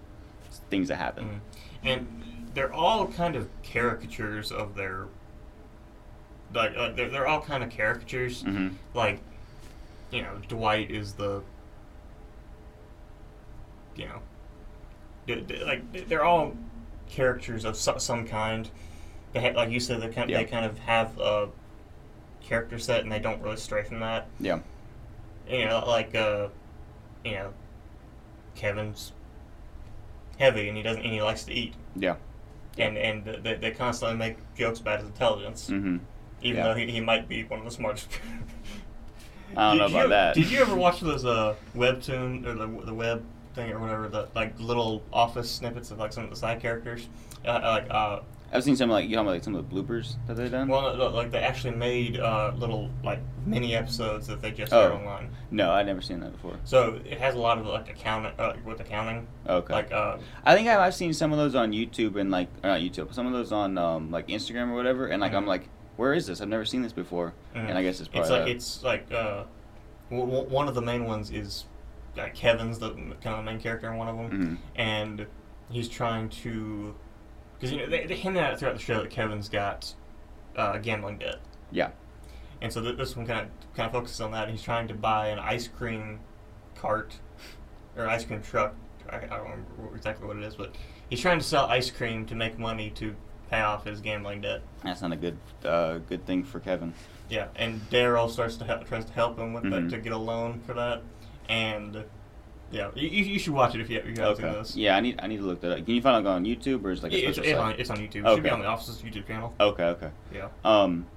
things 0.70 0.88
that 0.88 0.96
happen. 0.98 1.26
Mhm. 1.26 1.40
And 1.84 2.50
they're 2.54 2.74
all 2.74 3.08
kind 3.08 3.36
of 3.36 3.48
caricatures 3.64 4.52
of 4.52 4.76
their. 4.76 5.06
Like, 6.54 6.76
like 6.76 6.96
they're, 6.96 7.10
they're 7.10 7.28
all 7.28 7.42
kind 7.42 7.64
of 7.64 7.70
caricatures. 7.70 8.42
hmm 8.42 8.70
Like, 8.94 9.20
you 10.12 10.22
know, 10.24 10.40
Dwight 10.48 10.90
is 10.92 11.14
the. 11.14 11.42
You 13.96 14.06
know. 14.06 14.22
d- 15.28 15.42
d- 15.42 15.64
Like, 15.64 16.08
they're 16.08 16.24
all 16.24 16.56
characters 17.10 17.66
of 17.66 17.76
so, 17.76 17.98
some 17.98 18.26
kind. 18.28 18.70
They 19.34 19.42
ha- 19.42 19.56
like 19.56 19.70
you 19.70 19.80
said, 19.80 20.02
they 20.02 20.10
kind, 20.10 20.30
Yeah. 20.30 20.38
they 20.38 20.46
kind 20.46 20.66
of 20.66 20.78
have 20.80 21.20
a 21.20 21.50
character 22.42 22.80
set 22.80 23.02
and 23.02 23.12
they 23.12 23.20
don't 23.20 23.42
really 23.42 23.58
stray 23.58 23.84
from 23.84 24.00
that. 24.00 24.28
Yeah. 24.40 24.60
You 25.48 25.66
know, 25.66 25.84
like, 25.86 26.16
uh, 26.16 26.48
you 27.24 27.34
know, 27.34 27.54
Kevin's 28.56 29.12
heavy 30.40 30.68
and 30.70 30.78
he 30.78 30.84
doesn't, 30.84 31.04
and 31.04 31.14
he 31.14 31.22
likes 31.22 31.44
to 31.46 31.54
eat. 31.54 31.76
Yeah. 31.96 32.16
and 32.78 32.98
and 32.98 33.26
they, 33.44 33.56
they 33.56 33.72
constantly 33.72 34.18
make 34.18 34.38
jokes 34.56 34.80
about 34.80 35.00
his 35.00 35.10
intelligence, 35.10 35.68
hmm 35.68 35.98
even 36.42 36.58
yeah. 36.58 36.64
though 36.64 36.76
he, 36.76 36.90
he 36.90 37.02
might 37.02 37.28
be 37.28 37.44
one 37.44 37.60
of 37.60 37.66
the 37.66 37.72
smartest. 37.72 38.08
I 39.58 39.70
don't 39.70 39.78
know 39.80 39.88
Did 39.88 39.92
about 39.96 40.04
you, 40.04 40.10
that. 40.10 40.36
Did 40.36 40.52
you 40.52 40.60
ever 40.60 40.76
watch 40.76 41.02
those 41.02 41.26
uh 41.26 41.56
webtoon 41.76 42.46
or 42.46 42.54
the 42.54 42.86
the 42.86 42.94
web 42.94 43.24
thing 43.56 43.72
or 43.72 43.80
whatever 43.80 44.08
the 44.08 44.30
like 44.36 44.58
little 44.60 45.04
office 45.12 45.50
snippets 45.52 45.92
of 45.92 45.98
like 45.98 46.14
some 46.14 46.24
of 46.24 46.30
the 46.30 46.36
side 46.36 46.62
characters? 46.62 47.10
Uh, 47.46 47.60
like 47.64 47.88
uh, 47.90 48.20
I've 48.52 48.64
seen 48.64 48.76
some 48.76 48.90
like 48.90 49.08
you 49.10 49.16
know 49.16 49.24
like 49.24 49.44
some 49.44 49.56
of 49.56 49.70
the 49.70 49.76
bloopers 49.76 50.16
that 50.28 50.36
they've 50.36 50.50
done. 50.52 50.68
well, 50.68 50.96
no, 50.96 51.08
like 51.10 51.32
they 51.32 51.40
actually 51.40 51.76
made 51.76 52.20
uh 52.20 52.52
little 52.58 52.90
like 53.04 53.20
mini 53.46 53.76
episodes 53.76 54.28
that 54.28 54.42
they 54.42 54.52
just 54.52 54.74
Oh. 54.74 54.82
aired 54.82 54.92
online. 54.94 55.30
no, 55.52 55.72
I've 55.72 55.86
never 55.86 56.02
seen 56.02 56.20
that 56.22 56.32
before. 56.32 56.56
So 56.64 57.00
it 57.06 57.20
has 57.20 57.36
a 57.36 57.40
lot 57.40 57.58
of 57.60 57.66
like 57.66 57.90
accounting 57.90 58.34
uh, 58.40 58.54
with 58.66 58.80
accounting, 58.80 59.28
Okay. 59.48 59.74
like 59.74 59.92
uh 59.92 60.18
I 60.46 60.56
think 60.56 60.68
I've, 60.68 60.80
I've 60.80 60.96
seen 60.96 61.14
some 61.14 61.32
of 61.32 61.38
those 61.38 61.56
on 61.56 61.72
YouTube 61.72 62.16
and 62.16 62.32
like 62.32 62.48
or 62.64 62.70
not 62.70 62.80
YouTube, 62.82 63.14
some 63.14 63.28
of 63.28 63.34
those 63.34 63.52
on 63.52 63.78
um, 63.78 64.12
like 64.12 64.28
Instagram 64.28 64.70
or 64.70 64.76
whatever, 64.76 65.08
and 65.08 65.22
like 65.22 65.34
I'm 65.34 65.44
Mhm. 65.46 65.48
like, 65.48 65.70
where 65.98 66.14
is 66.14 66.28
this? 66.28 66.42
I've 66.42 66.48
never 66.50 66.66
seen 66.66 66.82
this 66.82 66.94
before, 66.94 67.34
Mhm. 67.56 67.70
and 67.70 67.78
I 67.78 67.84
guess 67.84 68.00
it's 68.00 68.02
it's 68.02 68.10
probably 68.10 68.32
like 68.32 68.46
that. 68.46 68.52
it's 68.52 68.84
like 68.84 69.12
uh 69.12 69.44
w- 70.10 70.26
w- 70.32 70.50
one 70.50 70.68
of 70.68 70.74
the 70.76 70.82
main 70.82 71.06
ones 71.06 71.30
is 71.32 71.66
like 72.18 72.34
Kevin's 72.34 72.80
the 72.80 72.92
kind 73.22 73.36
of 73.38 73.46
main 73.46 73.60
character 73.60 73.92
in 73.92 73.98
one 73.98 74.08
of 74.08 74.18
them. 74.18 74.30
Mhm. 74.32 74.58
and 74.76 75.28
he's 75.70 75.88
trying 75.88 76.30
to 76.30 76.96
because 77.60 77.72
you 77.74 77.80
know 77.80 77.88
they, 77.90 78.06
they 78.06 78.16
hinted 78.16 78.42
at 78.44 78.54
it 78.54 78.60
throughout 78.60 78.76
the 78.76 78.82
show 78.82 79.02
that 79.02 79.10
Kevin's 79.10 79.50
got 79.50 79.94
uh, 80.56 80.78
gambling 80.78 81.18
debt, 81.18 81.38
yeah, 81.72 81.90
and 82.62 82.72
so 82.72 82.82
th- 82.82 82.98
this 82.98 83.16
one 83.16 83.26
kind 83.28 83.42
of 83.42 83.76
kind 83.76 83.88
of 83.88 83.92
focuses 83.92 84.22
on 84.22 84.32
that. 84.32 84.50
He's 84.50 84.62
trying 84.64 84.88
to 84.88 84.94
buy 84.94 85.28
an 85.28 85.40
ice 85.40 85.68
cream 85.68 86.20
cart 86.76 87.16
or 87.98 88.08
ice 88.08 88.24
cream 88.26 88.42
truck. 88.42 88.76
I, 89.10 89.18
I 89.18 89.20
don't 89.22 89.44
remember 89.52 89.96
exactly 89.96 90.28
what 90.28 90.38
it 90.38 90.44
is, 90.44 90.56
but 90.56 90.74
he's 91.10 91.20
trying 91.20 91.40
to 91.40 91.46
sell 91.46 91.66
ice 91.66 91.90
cream 91.92 92.26
to 92.28 92.36
make 92.36 92.58
money 92.60 92.90
to 92.92 93.16
pay 93.50 93.62
off 93.62 93.84
his 93.86 94.00
gambling 94.00 94.42
debt. 94.42 94.62
that's 94.84 95.02
not 95.02 95.12
a 95.12 95.16
good 95.16 95.38
uh, 95.66 95.98
good 96.00 96.26
thing 96.26 96.44
for 96.44 96.60
Kevin. 96.60 96.94
Yeah, 97.30 97.48
and 97.56 97.80
Daryl 97.92 98.30
starts 98.30 98.58
to 98.58 98.64
help, 98.66 98.88
tries 98.88 99.06
to 99.06 99.14
help 99.14 99.38
him 99.38 99.54
with 99.54 99.64
Mhm. 99.66 99.90
that 99.90 99.96
to 99.96 100.02
get 100.02 100.14
a 100.14 100.18
loan 100.18 100.62
for 100.66 100.74
that, 100.74 101.02
and 101.48 102.04
yeah, 102.72 102.92
you, 102.96 103.08
you 103.08 103.40
should 103.40 103.54
watch 103.54 103.76
it 103.76 103.82
if 103.82 103.90
you, 103.90 104.00
if 104.00 104.06
you 104.06 104.24
haven't 104.24 104.38
seen 104.38 104.54
this. 104.54 104.76
Yeah, 104.76 104.96
I 104.96 105.00
need 105.00 105.20
I 105.22 105.28
need 105.28 105.38
to 105.38 105.44
look 105.44 105.62
that 105.62 105.72
up. 105.72 105.86
Can 105.86 105.96
you 105.96 106.02
find 106.02 106.26
it 106.26 106.30
on 106.30 106.46
YouTube 106.46 106.84
or 106.84 106.92
is 106.92 107.00
it 107.00 107.04
like 107.04 107.14
a 107.14 107.28
It's, 107.28 107.38
it's, 107.38 107.58
on, 107.58 107.72
it's 107.80 107.90
on 107.90 107.98
YouTube. 107.98 108.26
It 108.26 108.36
should 108.36 108.44
be 108.44 108.50
on 108.50 108.60
the 108.60 108.66
office's 108.68 109.02
YouTube 109.02 109.28
channel. 109.28 109.54
Okay, 109.60 109.84
okay. 109.84 110.12
Yeah. 110.34 110.50
Um, 110.64 111.08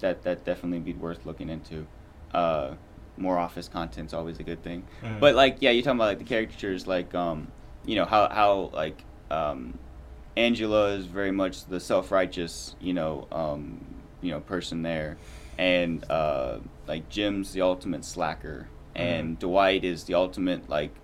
that 0.00 0.22
that 0.22 0.44
definitely 0.44 0.80
be 0.80 0.92
worth 0.94 1.26
looking 1.26 1.48
into. 1.48 1.86
Uh, 2.32 2.74
more 3.16 3.38
office 3.38 3.68
content's 3.68 4.14
always 4.14 4.38
a 4.38 4.42
good 4.42 4.62
thing. 4.62 4.82
Mhm. 5.02 5.20
But 5.20 5.34
like, 5.34 5.58
yeah, 5.60 5.70
you're 5.70 5.82
talking 5.82 5.98
about 5.98 6.06
like 6.06 6.18
the 6.18 6.24
caricatures, 6.24 6.86
like 6.86 7.14
um, 7.14 7.48
you 7.84 7.96
know 7.96 8.04
how 8.04 8.28
how 8.28 8.70
like 8.72 9.04
um, 9.30 9.78
Angela 10.36 10.90
is 10.94 11.06
very 11.06 11.30
much 11.32 11.66
the 11.66 11.80
self-righteous, 11.80 12.76
you 12.80 12.94
know, 12.94 13.26
um, 13.30 13.84
you 14.22 14.30
know, 14.30 14.40
person 14.40 14.82
there, 14.82 15.18
and 15.58 16.08
uh, 16.10 16.58
like 16.86 17.08
Jim's 17.08 17.52
the 17.52 17.60
ultimate 17.60 18.04
slacker, 18.04 18.68
and 19.00 19.38
Dwight 19.38 19.84
is 19.84 20.04
the 20.04 20.14
ultimate 20.14 20.68
like 20.68 20.94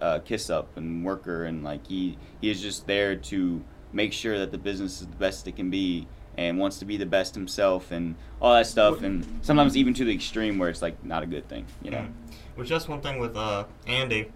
uh, 0.00 0.18
kiss 0.20 0.50
up 0.50 0.76
and 0.76 1.04
worker, 1.04 1.44
and 1.44 1.62
like 1.64 1.86
he 1.86 2.18
he 2.40 2.50
is 2.50 2.60
just 2.60 2.86
there 2.86 3.16
to 3.16 3.62
make 3.92 4.12
sure 4.12 4.38
that 4.38 4.50
the 4.50 4.58
business 4.58 5.00
is 5.00 5.06
the 5.06 5.16
best 5.16 5.46
it 5.46 5.56
can 5.56 5.70
be. 5.70 6.06
And 6.36 6.58
wants 6.58 6.80
to 6.80 6.84
be 6.84 6.96
the 6.96 7.06
best 7.06 7.36
himself, 7.36 7.92
and 7.92 8.16
all 8.42 8.54
that 8.54 8.66
stuff, 8.66 9.04
and 9.04 9.24
sometimes 9.42 9.76
even 9.76 9.94
to 9.94 10.04
the 10.04 10.12
extreme 10.12 10.58
where 10.58 10.68
it's 10.68 10.82
like 10.82 11.04
not 11.04 11.22
a 11.22 11.26
good 11.26 11.48
thing, 11.48 11.64
you 11.80 11.92
know. 11.92 11.98
Mhm. 11.98 12.12
Which 12.56 12.68
that's 12.70 12.88
one 12.88 13.00
thing 13.00 13.20
with 13.20 13.36
uh, 13.36 13.66
Andy. 13.86 14.32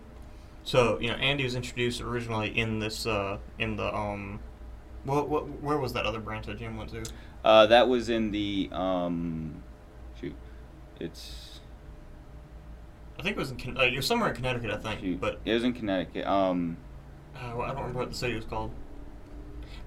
So 0.63 1.01
you 1.01 1.09
know, 1.09 1.17
Andy 1.17 1.43
was 1.43 1.57
introduced 1.57 2.01
originally 2.01 2.57
in 2.57 2.79
this 2.79 3.05
uh, 3.05 3.39
in 3.59 3.75
the 3.75 3.93
um, 3.93 4.39
what, 5.03 5.29
what 5.29 5.61
where 5.61 5.79
was 5.79 5.93
that 5.95 6.07
other 6.07 6.21
branch 6.21 6.47
that 6.47 6.61
Jim 6.61 6.77
went 6.77 6.91
to? 6.91 7.03
Uh, 7.45 7.67
that 7.67 7.89
was 7.89 8.09
in 8.09 8.31
the 8.31 8.69
um, 8.71 9.61
shoot, 10.21 10.37
it's 11.01 11.48
I 13.19 13.23
think 13.23 13.37
it 13.37 13.41
was 13.41 13.51
in 13.51 13.57
Con- 13.57 13.77
uh, 13.77 13.83
it 13.83 13.97
was 13.97 14.07
somewhere 14.07 14.31
in 14.31 14.37
Connecticut, 14.37 14.71
I 14.71 14.77
think. 14.77 15.01
shoot, 15.01 15.21
But 15.21 15.41
it 15.45 15.53
was 15.55 15.65
in 15.65 15.73
Connecticut. 15.73 16.27
Um, 16.27 16.77
Uh, 17.35 17.39
I 17.61 17.69
don't 17.69 17.77
remember 17.77 17.99
what 18.01 18.11
the 18.11 18.17
city 18.17 18.35
was 18.35 18.45
called. 18.45 18.71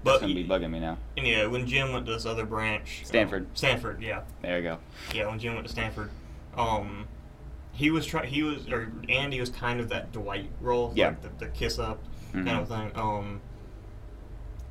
But 0.04 0.12
That's 0.12 0.22
gonna 0.22 0.34
be 0.34 0.44
bugging 0.46 0.70
me 0.70 0.80
now. 0.80 0.98
And 1.16 1.26
yeah, 1.26 1.46
when 1.46 1.66
Jim 1.66 1.92
went 1.92 2.06
to 2.06 2.12
this 2.12 2.26
other 2.26 2.44
branch, 2.44 3.00
um, 3.00 3.06
Stanford. 3.06 3.46
Stanford, 3.54 4.02
yeah, 4.02 4.22
There 4.42 4.56
you 4.58 4.62
go. 4.64 4.78
yeah. 5.14 5.26
When 5.28 5.38
Jim 5.38 5.54
went 5.54 5.66
to 5.66 5.72
Stanford, 5.72 6.10
um, 6.56 7.06
he 7.72 7.90
was 7.90 8.04
try 8.04 8.26
he 8.26 8.42
was 8.42 8.68
or 8.68 8.92
Andy 9.08 9.38
was 9.40 9.48
kind 9.50 9.80
of 9.80 9.88
that 9.90 10.12
Dwight 10.12 10.50
role, 10.60 10.92
Yeah. 10.94 11.08
like 11.08 11.22
the, 11.22 11.28
the 11.44 11.46
kiss 11.52 11.78
up 11.78 12.00
Mhm. 12.34 12.46
kind 12.46 12.60
of 12.60 12.68
thing. 12.68 12.90
Um, 12.94 13.40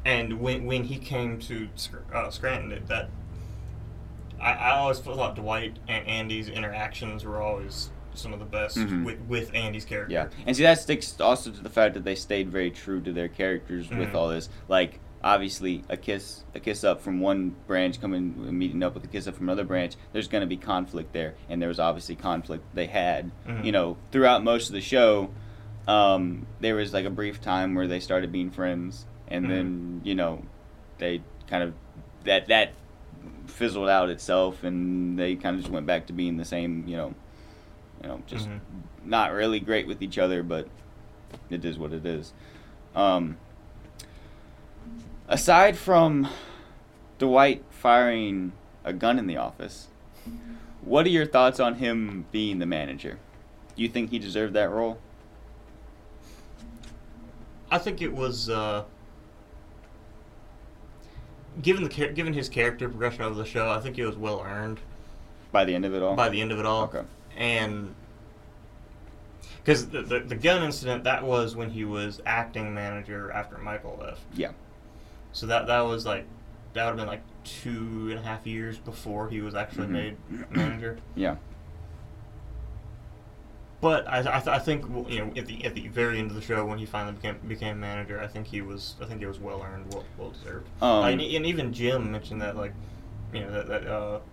and 0.06 0.40
when 0.42 0.66
when 0.66 0.84
he 0.84 0.98
came 0.98 1.40
to 1.40 1.70
uh, 2.14 2.30
Scranton, 2.30 2.72
it, 2.74 2.88
that 2.88 3.10
I, 4.40 4.54
I 4.54 4.70
always 4.72 5.00
thought 5.00 5.36
Dwight 5.36 5.78
and 5.88 6.06
Andy's 6.08 6.50
interactions 6.50 7.24
were 7.24 7.42
always 7.42 7.92
some 8.14 8.34
of 8.34 8.40
the 8.40 8.46
best 8.46 8.78
Mhm. 8.78 9.04
with, 9.06 9.20
with 9.28 9.54
Andy's 9.54 9.86
character. 9.86 10.14
Yeah, 10.14 10.28
and 10.46 10.56
see 10.56 10.64
that 10.64 10.80
sticks 10.80 11.20
also 11.20 11.52
to 11.52 11.62
the 11.62 11.70
fact 11.70 11.94
that 11.96 12.04
they 12.04 12.16
stayed 12.16 12.50
very 12.50 12.72
true 12.72 13.02
to 13.02 13.12
their 13.14 13.28
characters 13.28 13.90
with 13.90 14.10
Mhm. 14.10 14.16
all 14.16 14.30
this. 14.30 14.50
Like 14.68 15.00
obviously, 15.24 15.84
a 15.88 15.96
kiss, 15.98 16.44
a 16.56 16.60
kiss 16.60 16.84
up 16.84 17.00
from 17.00 17.20
one 17.20 17.56
branch 17.68 18.02
coming 18.02 18.58
meeting 18.58 18.82
up 18.82 18.94
with 18.96 19.04
a 19.04 19.08
kiss 19.08 19.28
up 19.28 19.36
from 19.36 19.48
another 19.50 19.64
branch. 19.64 19.94
There's 20.14 20.28
going 20.28 20.42
to 20.42 20.48
be 20.48 20.58
conflict 20.58 21.14
there, 21.14 21.36
and 21.50 21.62
there 21.62 21.70
was 21.70 21.80
obviously 21.80 22.16
conflict 22.16 22.64
they 22.74 22.88
had. 22.88 23.30
Mhm. 23.48 23.64
You 23.66 23.72
know, 23.72 23.98
throughout 24.12 24.44
most 24.44 24.68
of 24.70 24.74
the 24.74 24.82
show, 24.82 25.30
um, 25.88 26.48
there 26.60 26.76
was 26.76 26.92
like 26.94 27.06
a 27.06 27.10
brief 27.12 27.40
time 27.42 27.76
where 27.76 27.88
they 27.88 28.00
started 28.00 28.32
being 28.32 28.50
friends, 28.50 29.06
and 29.28 29.50
then 29.50 30.02
you 30.04 30.16
know, 30.16 30.42
they 30.98 31.22
kind 31.48 31.64
of 31.64 31.74
that 32.24 32.48
that 32.48 32.74
fizzled 33.46 33.90
out 33.90 34.10
itself, 34.10 34.64
and 34.64 35.18
they 35.20 35.36
kind 35.36 35.56
of 35.56 35.62
just 35.62 35.72
went 35.72 35.86
back 35.86 36.08
to 36.08 36.14
being 36.14 36.38
the 36.38 36.46
same. 36.46 36.84
You 36.88 36.98
know, 36.98 37.16
you 38.02 38.08
know, 38.08 38.22
just 38.28 38.48
Mhm. 38.50 38.60
not 39.06 39.32
really 39.32 39.60
great 39.60 39.88
with 39.88 40.02
each 40.02 40.18
other, 40.18 40.44
but 40.44 40.68
it 41.50 41.64
is 41.66 41.78
what 41.78 41.94
it 41.94 42.06
is. 42.06 42.34
Um, 42.96 43.38
aside 45.28 45.78
from 45.78 46.28
Dwight 47.20 47.64
firing 47.70 48.54
a 48.84 48.94
gun 48.94 49.20
in 49.20 49.28
the 49.28 49.38
office, 49.38 49.88
what 50.82 51.06
are 51.06 51.10
your 51.10 51.26
thoughts 51.26 51.60
on 51.60 51.76
him 51.76 52.26
being 52.32 52.60
the 52.60 52.66
manager? 52.66 53.20
Do 53.76 53.84
you 53.84 53.90
think 53.90 54.10
he 54.10 54.20
deserved 54.20 54.54
that 54.56 54.70
role? 54.70 54.98
I 57.70 57.78
think 57.78 58.02
it 58.02 58.12
was 58.14 58.50
uh, 58.50 58.84
given 61.62 61.84
the 61.84 61.90
given 62.10 62.34
his 62.34 62.50
character 62.50 62.90
progression 62.90 63.22
over 63.24 63.36
the 63.36 63.46
show. 63.46 63.70
I 63.72 63.80
think 63.80 63.98
it 63.98 64.06
was 64.06 64.18
well 64.18 64.42
earned 64.46 64.80
By 65.54 65.64
the 65.64 65.74
end 65.76 65.86
of 65.86 65.94
it 65.94 66.02
all? 66.02 66.16
by 66.16 66.28
the 66.30 66.42
end 66.42 66.52
of 66.52 66.60
it 66.60 66.66
all. 66.66 66.84
Okay. 66.86 67.04
And 67.38 67.96
because 69.58 69.88
the, 69.90 70.02
the 70.02 70.20
the 70.20 70.36
gun 70.36 70.64
incident 70.64 71.04
that 71.04 71.24
was 71.24 71.56
when 71.56 71.70
he 71.70 71.86
was 71.86 72.22
acting 72.26 72.74
manager 72.74 73.32
after 73.32 73.58
Michael 73.58 73.98
left. 74.02 74.22
Yeah. 74.34 74.52
So 75.34 75.46
that 75.48 75.68
that 75.68 75.82
was 75.82 76.06
like 76.06 76.26
that 76.74 76.84
would 76.86 76.90
have 76.90 76.98
been 76.98 77.08
like 77.08 77.24
two 77.44 78.08
and 78.10 78.20
a 78.20 78.22
half 78.22 78.46
years 78.48 78.78
before 78.78 79.30
he 79.30 79.42
was 79.42 79.56
actually 79.56 79.88
Mhm. 79.88 79.92
made 79.92 80.18
manager. 80.52 80.98
Yeah. 81.16 81.36
But 83.82 84.08
I, 84.08 84.20
I, 84.20 84.40
th- 84.40 84.48
I 84.48 84.60
think 84.60 84.86
you 85.10 85.20
know 85.26 85.32
at 85.36 85.48
the 85.48 85.66
at 85.66 85.74
the 85.74 85.88
very 85.88 86.20
end 86.20 86.30
of 86.30 86.36
the 86.36 86.42
show 86.42 86.64
when 86.68 86.78
he 86.78 86.86
finally 86.86 87.14
became 87.14 87.40
became 87.48 87.80
manager, 87.80 88.22
I 88.22 88.28
think 88.28 88.46
he 88.46 88.62
was 88.62 88.94
I 89.02 89.06
think 89.06 89.24
it 89.24 89.28
was 89.28 89.40
well 89.40 89.64
earned, 89.64 89.92
well 89.92 90.04
well 90.20 90.30
deserved. 90.30 90.68
Um, 90.84 91.04
and, 91.06 91.20
and 91.20 91.46
even 91.48 91.74
Jim 91.74 92.12
mentioned 92.12 92.42
that 92.44 92.56
like 92.56 92.74
you 93.34 93.40
know 93.40 93.50
that, 93.52 93.68
that 93.70 93.88
uh, 93.88 94.20
I 94.20 94.31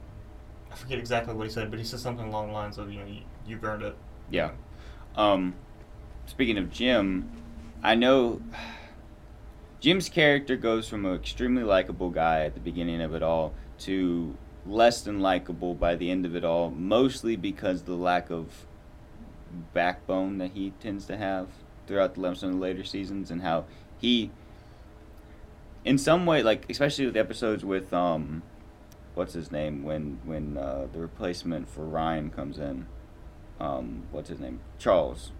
forget 0.79 0.99
exactly 0.99 1.35
what 1.35 1.47
he 1.47 1.53
said, 1.53 1.71
but 1.71 1.79
he 1.79 1.85
said 1.85 2.01
something 2.01 2.27
along 2.27 2.49
the 2.49 2.53
lines 2.53 2.79
of 2.79 2.91
you 2.91 3.01
know 3.01 3.07
you, 3.07 3.23
you've 3.47 3.65
earned 3.65 3.83
it. 3.83 3.97
Yeah. 4.31 4.51
Um, 5.17 5.55
speaking 6.27 6.59
of 6.59 6.71
Jim, 6.71 7.31
I 7.83 7.95
know 7.95 8.41
Jim's 9.81 10.09
character 10.09 10.57
goes 10.57 10.89
from 10.89 11.05
an 11.05 11.15
extremely 11.15 11.63
likable 11.63 12.11
guy 12.11 12.45
at 12.45 12.55
the 12.55 12.61
beginning 12.61 13.01
of 13.01 13.15
it 13.15 13.23
all 13.23 13.55
to 13.81 14.37
less 14.67 15.03
than 15.03 15.21
likable 15.21 15.75
by 15.75 15.95
the 15.95 16.11
end 16.11 16.27
of 16.27 16.37
it 16.37 16.45
all, 16.45 16.71
mostly 16.71 17.37
because 17.37 17.83
the 17.83 17.95
lack 17.95 18.31
of 18.31 18.67
backbone 19.73 20.39
that 20.39 20.53
he 20.53 20.73
tends 20.81 21.07
to 21.07 21.17
have 21.17 21.49
throughout 21.87 22.15
the 22.15 22.35
some 22.35 22.51
of 22.51 22.55
the 22.57 22.61
later 22.61 22.85
seasons 22.85 23.31
and 23.31 23.41
how 23.41 23.65
he 23.99 24.31
in 25.87 25.97
some 25.97 26.27
way 26.27 26.43
like 26.43 26.69
especially 26.69 27.07
with 27.07 27.17
episodes 27.17 27.65
with 27.65 27.93
um 27.95 28.43
what's 29.19 29.35
his 29.35 29.51
name 29.53 29.83
when 29.83 30.21
when 30.25 30.57
uh, 30.57 30.87
the 30.93 30.99
replacement 31.01 31.69
for 31.69 31.85
Ryan 31.85 32.31
comes 32.31 32.57
in 32.59 32.87
um 33.61 34.05
what's 34.13 34.29
his 34.29 34.39
name 34.41 34.61
Charles 34.79 35.33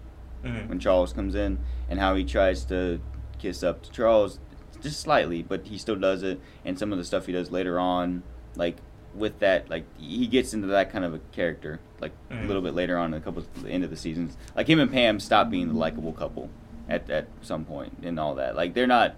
Mm-hmm. 0.43 0.69
when 0.69 0.79
Charles 0.79 1.11
comes 1.11 1.35
in 1.35 1.59
and 1.89 1.99
how 1.99 2.15
he 2.15 2.23
tries 2.23 2.63
to 2.65 3.01
kiss 3.39 3.61
up 3.61 3.81
to 3.83 3.91
Charles 3.91 4.39
just 4.81 5.01
slightly, 5.01 5.43
but 5.43 5.67
he 5.67 5.77
still 5.77 5.97
does 5.97 6.23
it. 6.23 6.39
And 6.63 6.79
some 6.79 6.93
of 6.93 6.97
the 6.97 7.03
stuff 7.03 7.25
he 7.25 7.33
does 7.33 7.51
later 7.51 7.77
on, 7.77 8.23
like 8.55 8.77
with 9.13 9.39
that, 9.39 9.69
like 9.69 9.83
he 9.99 10.27
gets 10.27 10.53
into 10.53 10.67
that 10.67 10.91
kind 10.93 11.03
of 11.03 11.13
a 11.13 11.19
character, 11.33 11.81
like 11.99 12.13
a 12.29 12.35
Mhm. 12.35 12.47
little 12.47 12.61
bit 12.61 12.73
later 12.73 12.97
on 12.97 13.13
in 13.13 13.19
a 13.19 13.21
couple 13.21 13.43
the 13.61 13.69
end 13.69 13.83
of 13.83 13.89
the 13.89 13.97
seasons. 13.97 14.37
Like 14.55 14.67
him 14.69 14.79
and 14.79 14.89
Pam 14.89 15.19
stop 15.19 15.49
being 15.49 15.67
the 15.67 15.73
likable 15.73 16.13
couple 16.13 16.49
at 16.87 17.09
at 17.09 17.27
some 17.41 17.65
point 17.65 17.97
and 18.01 18.17
all 18.17 18.33
that. 18.35 18.55
Like 18.55 18.73
they're 18.73 18.87
not 18.87 19.15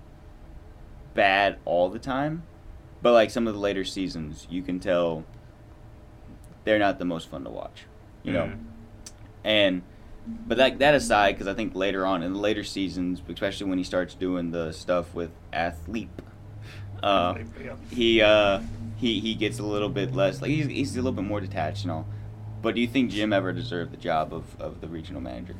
bad 1.13 1.58
all 1.65 1.89
the 1.89 2.00
time, 2.00 2.41
but 3.01 3.13
like 3.13 3.29
some 3.29 3.47
of 3.47 3.53
the 3.53 3.59
later 3.59 3.83
seasons, 3.83 4.47
you 4.49 4.61
can 4.61 4.79
tell 4.79 5.23
they're 6.63 6.79
not 6.79 6.99
the 6.99 7.05
most 7.05 7.29
fun 7.29 7.43
to 7.43 7.49
watch. 7.49 7.85
You 8.23 8.33
know, 8.33 8.45
Mhm. 8.45 8.57
and 9.43 9.81
but 10.47 10.57
like 10.59 10.77
that 10.79 10.93
aside, 10.93 11.31
because 11.33 11.47
I 11.47 11.53
think 11.55 11.73
later 11.75 12.05
on 12.05 12.21
in 12.21 12.33
the 12.33 12.39
later 12.39 12.63
seasons, 12.63 13.21
especially 13.27 13.67
when 13.67 13.79
he 13.79 13.83
starts 13.83 14.13
doing 14.13 14.51
the 14.51 14.71
stuff 14.71 15.13
with 15.15 15.31
Athlead, 15.51 16.09
uh, 17.01 17.35
he 17.89 18.21
uh, 18.21 18.61
he 18.97 19.19
he 19.19 19.33
gets 19.33 19.57
a 19.57 19.63
little 19.63 19.89
bit 19.89 20.13
less 20.13 20.41
like 20.41 20.51
he's, 20.51 20.67
he's 20.67 20.93
a 20.95 20.97
little 20.97 21.11
bit 21.13 21.25
more 21.25 21.41
detached 21.41 21.83
and 21.83 21.91
all. 21.91 22.05
But 22.61 22.75
do 22.75 22.81
you 22.81 22.87
think 22.87 23.09
Jim 23.09 23.33
ever 23.33 23.51
deserved 23.51 23.91
the 23.91 23.97
job 23.97 24.31
of, 24.31 24.43
of 24.61 24.81
the 24.81 24.87
regional 24.87 25.19
manager? 25.19 25.55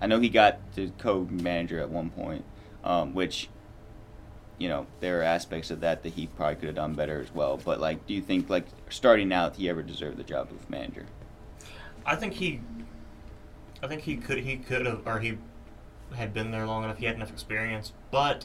I 0.00 0.06
know 0.06 0.20
he 0.20 0.28
got 0.28 0.58
to 0.76 0.92
co-manager 0.98 1.80
at 1.80 1.90
one 1.90 2.10
point, 2.10 2.44
um, 2.84 3.12
which 3.14 3.48
you 4.60 4.68
know 4.68 4.86
there 5.00 5.18
are 5.20 5.22
aspects 5.24 5.70
of 5.70 5.80
that 5.80 6.02
that 6.04 6.12
he 6.12 6.26
probably 6.26 6.54
could 6.56 6.66
have 6.66 6.76
done 6.76 6.92
better 6.92 7.20
as 7.20 7.34
well. 7.34 7.56
But 7.56 7.80
like, 7.80 8.06
do 8.06 8.14
you 8.14 8.20
think 8.20 8.48
like 8.50 8.66
starting 8.90 9.32
out 9.32 9.56
he 9.56 9.68
ever 9.68 9.82
deserved 9.82 10.18
the 10.18 10.22
job 10.22 10.50
of 10.52 10.68
manager? 10.70 11.06
I 12.06 12.14
think 12.14 12.34
he, 12.34 12.60
I 13.82 13.88
think 13.88 14.02
he 14.02 14.16
could 14.16 14.38
he 14.38 14.58
could 14.58 14.84
have 14.86 15.00
or 15.06 15.18
he 15.18 15.38
had 16.14 16.34
been 16.34 16.50
there 16.50 16.66
long 16.66 16.84
enough. 16.84 16.98
He 16.98 17.06
had 17.06 17.16
enough 17.16 17.30
experience, 17.30 17.92
but 18.10 18.44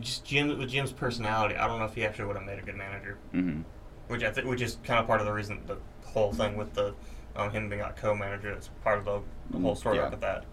just 0.00 0.24
Jim 0.24 0.58
with 0.58 0.70
Jim's 0.70 0.92
personality, 0.92 1.54
I 1.56 1.68
don't 1.68 1.78
know 1.78 1.84
if 1.84 1.94
he 1.94 2.04
actually 2.04 2.26
would 2.26 2.36
have 2.36 2.44
made 2.44 2.58
a 2.58 2.62
good 2.62 2.76
manager. 2.76 3.18
Mm-hmm. 3.32 3.62
Which 4.08 4.24
I 4.24 4.32
think, 4.32 4.48
which 4.48 4.60
is 4.60 4.78
kind 4.82 4.98
of 4.98 5.06
part 5.06 5.20
of 5.20 5.26
the 5.26 5.32
reason 5.32 5.60
the 5.66 5.78
whole 6.04 6.32
thing 6.32 6.56
with 6.56 6.74
the 6.74 6.92
um, 7.36 7.50
him 7.52 7.68
being 7.68 7.80
a 7.82 7.92
co-manager. 7.92 8.50
It's 8.50 8.68
part 8.82 8.98
of 8.98 9.04
the, 9.04 9.20
the 9.52 9.58
whole 9.62 9.76
Mm, 9.76 9.78
story 9.78 9.96
yeah. 9.98 10.08
of 10.08 10.20
that. 10.20 10.44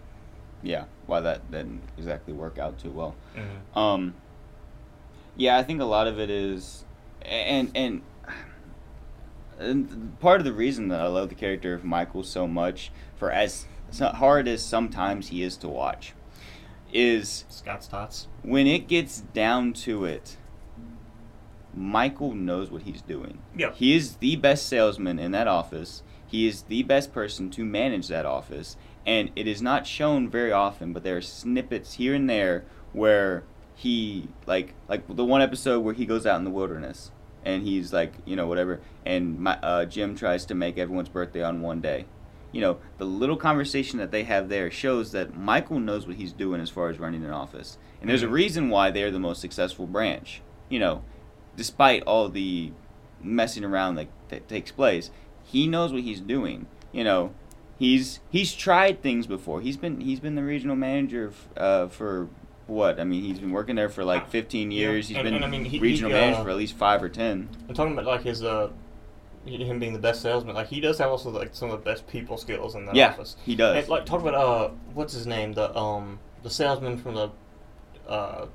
Yeah, 0.62 0.84
why 1.06 1.20
that 1.20 1.50
didn't 1.50 1.82
exactly 1.96 2.32
work 2.34 2.58
out 2.58 2.78
too 2.78 2.90
well. 2.90 3.14
Mhm. 3.36 3.76
Um, 3.76 4.14
yeah, 5.36 5.56
I 5.56 5.62
think 5.62 5.80
a 5.80 5.84
lot 5.84 6.06
of 6.06 6.18
it 6.18 6.30
is, 6.30 6.84
and 7.22 7.70
and 7.74 8.02
and 9.58 10.18
part 10.20 10.40
of 10.40 10.44
the 10.44 10.52
reason 10.52 10.88
that 10.88 11.00
I 11.00 11.06
love 11.06 11.28
the 11.28 11.34
character 11.34 11.74
of 11.74 11.84
Michael 11.84 12.22
so 12.22 12.46
much, 12.46 12.90
for 13.16 13.30
as 13.32 13.66
hard 14.00 14.46
as 14.48 14.64
sometimes 14.64 15.28
he 15.28 15.42
is 15.42 15.56
to 15.58 15.68
watch, 15.68 16.12
is 16.92 17.44
Scott's 17.48 17.86
thoughts. 17.88 18.28
when 18.42 18.66
it 18.66 18.88
gets 18.88 19.20
down 19.20 19.72
to 19.74 20.04
it. 20.04 20.36
Michael 21.74 22.34
knows 22.34 22.70
what 22.72 22.82
he's 22.82 23.02
doing. 23.02 23.38
Yeah. 23.56 23.72
He 23.72 23.94
is 23.94 24.16
the 24.16 24.34
best 24.36 24.66
salesman 24.66 25.18
in 25.20 25.30
that 25.32 25.46
office. 25.46 26.02
He 26.26 26.48
is 26.48 26.62
the 26.62 26.82
best 26.82 27.12
person 27.12 27.50
to 27.50 27.64
manage 27.64 28.08
that 28.08 28.26
office. 28.26 28.76
And 29.08 29.30
it 29.34 29.46
is 29.46 29.62
not 29.62 29.86
shown 29.86 30.28
very 30.28 30.52
often, 30.52 30.92
but 30.92 31.02
there 31.02 31.16
are 31.16 31.22
snippets 31.22 31.94
here 31.94 32.12
and 32.14 32.28
there 32.28 32.66
where 32.92 33.42
he 33.74 34.28
like 34.44 34.74
like 34.86 35.06
the 35.08 35.24
one 35.24 35.40
episode 35.40 35.80
where 35.80 35.94
he 35.94 36.04
goes 36.04 36.26
out 36.26 36.36
in 36.36 36.44
the 36.44 36.50
wilderness 36.50 37.10
and 37.42 37.62
he's 37.62 37.90
like, 37.90 38.12
you 38.26 38.36
know, 38.36 38.46
whatever, 38.46 38.80
and 39.06 39.38
my, 39.40 39.56
uh, 39.60 39.86
Jim 39.86 40.14
tries 40.14 40.44
to 40.44 40.54
make 40.54 40.76
everyone's 40.76 41.08
birthday 41.08 41.42
on 41.42 41.62
one 41.62 41.80
day. 41.80 42.04
You 42.52 42.60
know, 42.60 42.78
the 42.98 43.06
little 43.06 43.36
conversation 43.38 43.98
that 43.98 44.10
they 44.10 44.24
have 44.24 44.50
there 44.50 44.70
shows 44.70 45.12
that 45.12 45.34
Michael 45.34 45.80
knows 45.80 46.06
what 46.06 46.16
he's 46.16 46.32
doing 46.32 46.60
as 46.60 46.68
far 46.68 46.90
as 46.90 46.98
running 46.98 47.24
an 47.24 47.30
office. 47.30 47.78
And 48.02 48.10
there's 48.10 48.22
a 48.22 48.26
Mhm. 48.26 48.32
reason 48.32 48.68
why 48.68 48.90
they're 48.90 49.10
the 49.10 49.18
most 49.18 49.40
successful 49.40 49.86
branch. 49.86 50.42
You 50.68 50.80
know, 50.80 51.02
despite 51.56 52.02
all 52.02 52.28
the 52.28 52.72
messing 53.22 53.64
around 53.64 53.94
that, 53.94 54.08
that 54.28 54.48
takes 54.48 54.70
place, 54.70 55.10
he 55.44 55.66
knows 55.66 55.94
what 55.94 56.02
he's 56.02 56.20
doing. 56.20 56.66
You 56.92 57.04
know, 57.04 57.32
he's 57.78 58.20
he's 58.30 58.54
tried 58.54 59.02
things 59.02 59.26
before. 59.26 59.60
He's 59.60 59.76
been 59.76 60.00
he's 60.00 60.20
been 60.20 60.34
the 60.34 60.42
regional 60.42 60.76
manager 60.76 61.28
f- 61.28 61.48
uh, 61.56 61.86
for 61.88 62.28
what? 62.66 63.00
I 63.00 63.04
mean, 63.04 63.22
he's 63.24 63.38
been 63.38 63.52
working 63.52 63.76
there 63.76 63.88
for 63.88 64.04
like 64.04 64.28
15 64.28 64.70
Yeah, 64.70 64.78
years. 64.80 65.08
He's 65.08 65.16
and- 65.16 65.24
been 65.24 65.34
and 65.34 65.44
I 65.44 65.48
mean, 65.48 65.64
he- 65.64 65.78
regional 65.78 66.10
he, 66.10 66.16
uh, 66.16 66.20
manager 66.20 66.42
for 66.44 66.50
at 66.50 66.56
least 66.56 66.74
five 66.74 67.02
or 67.02 67.08
ten. 67.08 67.48
I'm 67.68 67.74
talking 67.74 67.92
about 67.92 68.04
like 68.04 68.22
his 68.22 68.42
uh, 68.44 68.70
him 69.46 69.78
being 69.78 69.94
the 69.94 69.98
best 69.98 70.20
salesman, 70.20 70.54
like 70.54 70.66
he 70.68 70.80
does 70.80 70.98
have 70.98 71.10
also 71.10 71.30
like 71.30 71.54
some 71.54 71.70
of 71.70 71.78
the 71.82 71.84
best 71.84 72.06
people 72.06 72.36
skills 72.36 72.74
in 72.74 72.84
that 72.86 72.94
yeah, 72.94 73.08
office. 73.10 73.36
he 73.46 73.54
does. 73.54 73.76
And, 73.76 73.88
like 73.88 74.04
talk 74.04 74.20
about 74.20 74.34
uh, 74.34 74.70
what's 74.92 75.14
his 75.14 75.26
name? 75.26 75.54
The 75.54 75.74
um, 75.76 76.18
the 76.42 76.50
salesman 76.50 76.98
from 76.98 77.14
the 77.14 77.30
uh, 78.06 78.46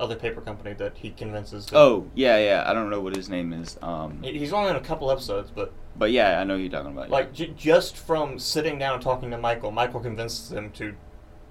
other 0.00 0.16
paper 0.16 0.40
company 0.40 0.72
that 0.74 0.96
he 0.96 1.10
convinces. 1.10 1.66
To, 1.66 1.76
oh 1.76 2.10
yeah, 2.14 2.38
yeah. 2.38 2.64
I 2.66 2.72
don't 2.72 2.90
know 2.90 3.00
what 3.00 3.14
his 3.14 3.28
name 3.28 3.52
is. 3.52 3.78
Um, 3.82 4.22
he's 4.22 4.52
only 4.52 4.70
in 4.70 4.76
a 4.76 4.80
couple 4.80 5.10
episodes, 5.10 5.50
but 5.54 5.72
but 5.96 6.10
yeah, 6.10 6.40
I 6.40 6.44
know 6.44 6.56
who 6.56 6.62
you're 6.62 6.70
talking 6.72 6.92
about. 6.92 7.08
yeah. 7.08 7.14
like 7.14 7.32
j- 7.32 7.52
just 7.56 7.96
from 7.96 8.38
sitting 8.38 8.78
down 8.78 8.94
and 8.94 9.02
talking 9.02 9.30
to 9.30 9.38
Michael, 9.38 9.70
Michael 9.70 10.00
convinces 10.00 10.50
him 10.50 10.70
to 10.72 10.94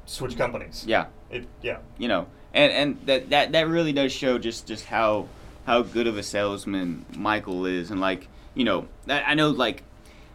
switch 0.05 0.35
companies. 0.35 0.83
yeah, 0.87 1.05
It, 1.29 1.47
yeah. 1.61 1.77
you 1.97 2.07
know, 2.07 2.27
and 2.53 2.71
and 2.73 3.05
that 3.05 3.29
that 3.29 3.51
that 3.51 3.67
really 3.67 3.93
does 3.93 4.11
show 4.11 4.39
just 4.39 4.65
just 4.65 4.85
how 4.85 5.27
how 5.65 5.83
good 5.83 6.07
of 6.07 6.17
a 6.17 6.23
salesman 6.23 7.05
Michael 7.15 7.65
is, 7.67 7.91
and 7.91 8.01
like 8.01 8.27
you 8.55 8.63
know, 8.65 8.87
I, 9.07 9.21
I 9.21 9.33
know 9.35 9.49
like 9.51 9.83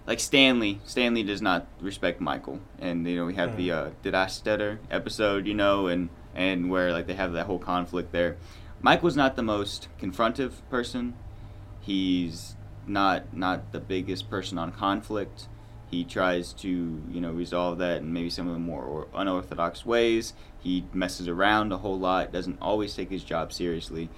like 0.06 0.20
Stanley 0.20 0.80
Stanley 0.84 1.24
does 1.24 1.42
not 1.42 1.66
respect 1.80 2.20
Michael, 2.20 2.60
and 2.78 3.06
you 3.08 3.16
know 3.16 3.26
we 3.26 3.34
have 3.34 3.56
the 3.56 3.72
uh, 3.72 3.90
did 4.02 4.14
I 4.14 4.28
stutter 4.28 4.78
episode, 4.90 5.46
you 5.48 5.54
know, 5.54 5.88
and 5.88 6.10
and 6.34 6.70
where 6.70 6.92
like 6.92 7.06
they 7.06 7.14
have 7.14 7.32
that 7.32 7.46
whole 7.46 7.58
conflict 7.58 8.12
there. 8.12 8.36
Mike 8.82 9.02
was 9.02 9.16
not 9.16 9.36
the 9.36 9.42
most 9.42 9.88
confrontive 10.00 10.52
person. 10.70 11.14
He's 11.80 12.56
not 12.86 13.34
not 13.34 13.72
the 13.72 13.80
biggest 13.80 14.28
person 14.30 14.58
on 14.58 14.72
conflict. 14.72 15.48
He 15.90 16.04
tries 16.04 16.52
to 16.54 16.68
you 16.68 17.20
know 17.20 17.30
resolve 17.32 17.78
that 17.78 17.98
in 17.98 18.12
maybe 18.12 18.30
some 18.30 18.46
of 18.48 18.54
the 18.54 18.58
more 18.60 19.06
unorthodox 19.14 19.84
ways. 19.86 20.34
He 20.58 20.84
messes 20.92 21.28
around 21.28 21.72
a 21.72 21.78
whole 21.78 21.98
lot. 21.98 22.32
Doesn't 22.32 22.58
always 22.60 22.94
take 22.94 23.10
his 23.10 23.22
job 23.24 23.52
seriously. 23.52 24.08